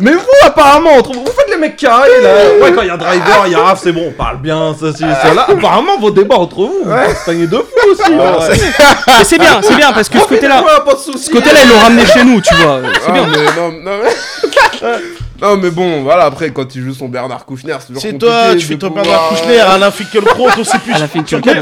Mais 0.00 0.12
vous, 0.12 0.20
apparemment, 0.46 0.94
entre 0.94 1.12
vous, 1.12 1.20
vous 1.24 1.32
faites 1.32 1.50
les 1.50 1.56
mecs 1.56 1.76
carrés 1.76 2.08
là. 2.22 2.30
Ouais, 2.62 2.72
quand 2.72 2.82
il 2.82 2.88
y 2.88 2.90
a 2.90 2.96
driver, 2.96 3.42
il 3.46 3.52
y 3.52 3.54
a 3.54 3.58
Raph, 3.60 3.80
c'est 3.82 3.92
bon, 3.92 4.04
on 4.08 4.12
parle 4.12 4.38
bien, 4.38 4.74
ça, 4.78 4.92
ci, 4.92 5.00
ça, 5.22 5.34
là. 5.34 5.46
Apparemment, 5.48 5.98
vos 6.00 6.10
débats 6.10 6.36
entre 6.36 6.56
vous, 6.56 6.74
vous 6.84 6.90
castagnez 6.90 7.46
de 7.46 7.56
fou 7.56 7.90
aussi. 7.90 8.02
Ah. 8.18 8.38
Mais 9.18 9.24
c'est 9.24 9.38
bien, 9.38 9.60
c'est 9.62 9.74
bien, 9.76 9.92
parce 9.92 10.08
que 10.08 10.18
ce 10.18 10.24
côté-là, 10.24 10.62
Ouais, 10.62 10.84
pas 10.86 10.94
de 10.94 10.98
soucis. 10.98 11.24
ce 11.26 11.30
côté-là, 11.30 11.60
ils 11.64 11.68
l'ont 11.70 11.78
ramené 11.78 12.06
chez 12.06 12.24
nous, 12.24 12.40
tu 12.40 12.54
vois. 12.54 12.80
C'est 12.94 13.00
Ah, 13.08 13.12
bien. 13.12 13.26
mais 13.26 13.60
non, 13.60 13.72
non, 13.82 13.98
mais... 14.02 14.39
non, 15.42 15.56
mais 15.56 15.70
bon, 15.70 16.02
voilà, 16.02 16.24
après, 16.24 16.50
quand 16.50 16.64
tu 16.66 16.82
joues 16.82 16.94
son 16.94 17.08
Bernard 17.08 17.44
Kouchner, 17.44 17.76
c'est 17.80 17.88
toujours 17.88 18.02
C'est 18.02 18.18
toi, 18.18 18.50
tu 18.52 18.56
de 18.56 18.60
fais 18.62 18.76
ton 18.76 18.90
Bernard 18.90 19.28
Kouchner, 19.28 19.60
Alain 19.60 19.90
Finkielkraut, 19.90 20.48
on 20.58 20.64
sait 20.64 20.78
plus 20.78 20.92
Alain 20.94 21.08
Finkielkraut. 21.08 21.52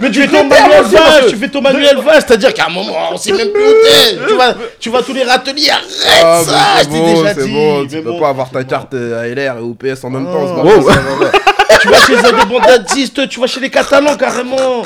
Mais 0.00 0.10
tu 0.10 0.20
fais 0.22 0.28
ton 0.28 0.44
Manuel 0.44 0.82
Valls, 0.84 1.26
tu 1.30 1.36
fais 1.36 1.48
ton 1.48 1.60
Manuel 1.60 1.96
Valls, 1.98 2.22
c'est-à-dire 2.26 2.54
qu'à 2.54 2.66
un 2.66 2.70
moment, 2.70 2.92
on 3.12 3.16
sait 3.16 3.32
même 3.32 3.48
plus 3.50 3.62
où 3.62 3.72
t'es. 3.82 4.16
Tu 4.28 4.34
vas, 4.36 4.54
tu 4.78 4.90
vas 4.90 5.02
tous 5.02 5.12
les 5.14 5.24
râteliers, 5.24 5.70
arrête 5.70 6.22
Ah, 6.24 6.40
ça, 6.44 6.82
je 6.82 6.88
t'ai 6.88 7.00
déjà 7.14 7.34
c'est 7.34 7.44
dit. 7.46 7.52
bon, 7.52 7.86
tu 7.86 7.96
peux 8.02 8.10
bon. 8.10 8.20
pas 8.20 8.28
avoir 8.28 8.50
ta 8.50 8.64
carte 8.64 8.94
euh, 8.94 9.22
ALR 9.22 9.58
et 9.58 9.62
OPS 9.62 10.04
en 10.04 10.10
même 10.10 10.26
temps. 10.26 10.46
c'est 10.46 10.54
pas 10.62 10.62
Wow. 10.62 10.82
possible, 10.82 11.02
voilà. 11.18 11.32
Tu 11.78 11.88
vas 11.88 11.98
chez 11.98 12.16
les 12.16 12.24
indépendantistes, 12.24 13.28
tu 13.28 13.38
vas 13.38 13.46
chez 13.46 13.60
les 13.60 13.68
Catalans 13.68 14.16
carrément. 14.16 14.82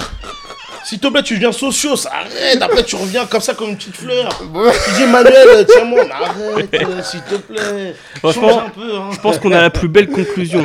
S'il 0.85 0.98
te 0.98 1.07
plaît, 1.09 1.23
tu 1.23 1.35
deviens 1.35 1.52
socios, 1.52 2.07
arrête. 2.07 2.61
Après, 2.61 2.82
tu 2.82 2.97
reviens 2.97 3.27
comme 3.27 3.40
ça, 3.40 3.55
comme 3.55 3.70
une 3.70 3.77
petite 3.77 3.97
fleur. 3.97 4.28
Tu 4.39 4.90
dis 5.02 5.07
Manuel, 5.07 5.66
tiens-moi, 5.70 6.05
arrête, 6.11 6.74
euh, 6.74 7.02
s'il 7.02 7.23
te 7.23 7.35
plaît. 7.36 7.94
Change 8.23 8.32
Franchement, 8.35 8.62
un 8.66 8.70
peu. 8.70 8.94
Hein. 8.97 9.11
Je 9.12 9.19
pense 9.20 9.39
qu'on 9.39 9.52
a 9.52 9.61
la 9.61 9.70
plus 9.70 9.89
belle 9.89 10.09
conclusion. 10.09 10.65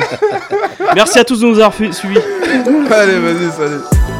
Merci 0.94 1.18
à 1.18 1.24
tous 1.24 1.40
de 1.40 1.46
nous 1.46 1.58
avoir 1.58 1.74
suivis. 1.74 2.18
Allez, 2.90 3.18
vas-y, 3.18 3.52
salut. 3.52 4.15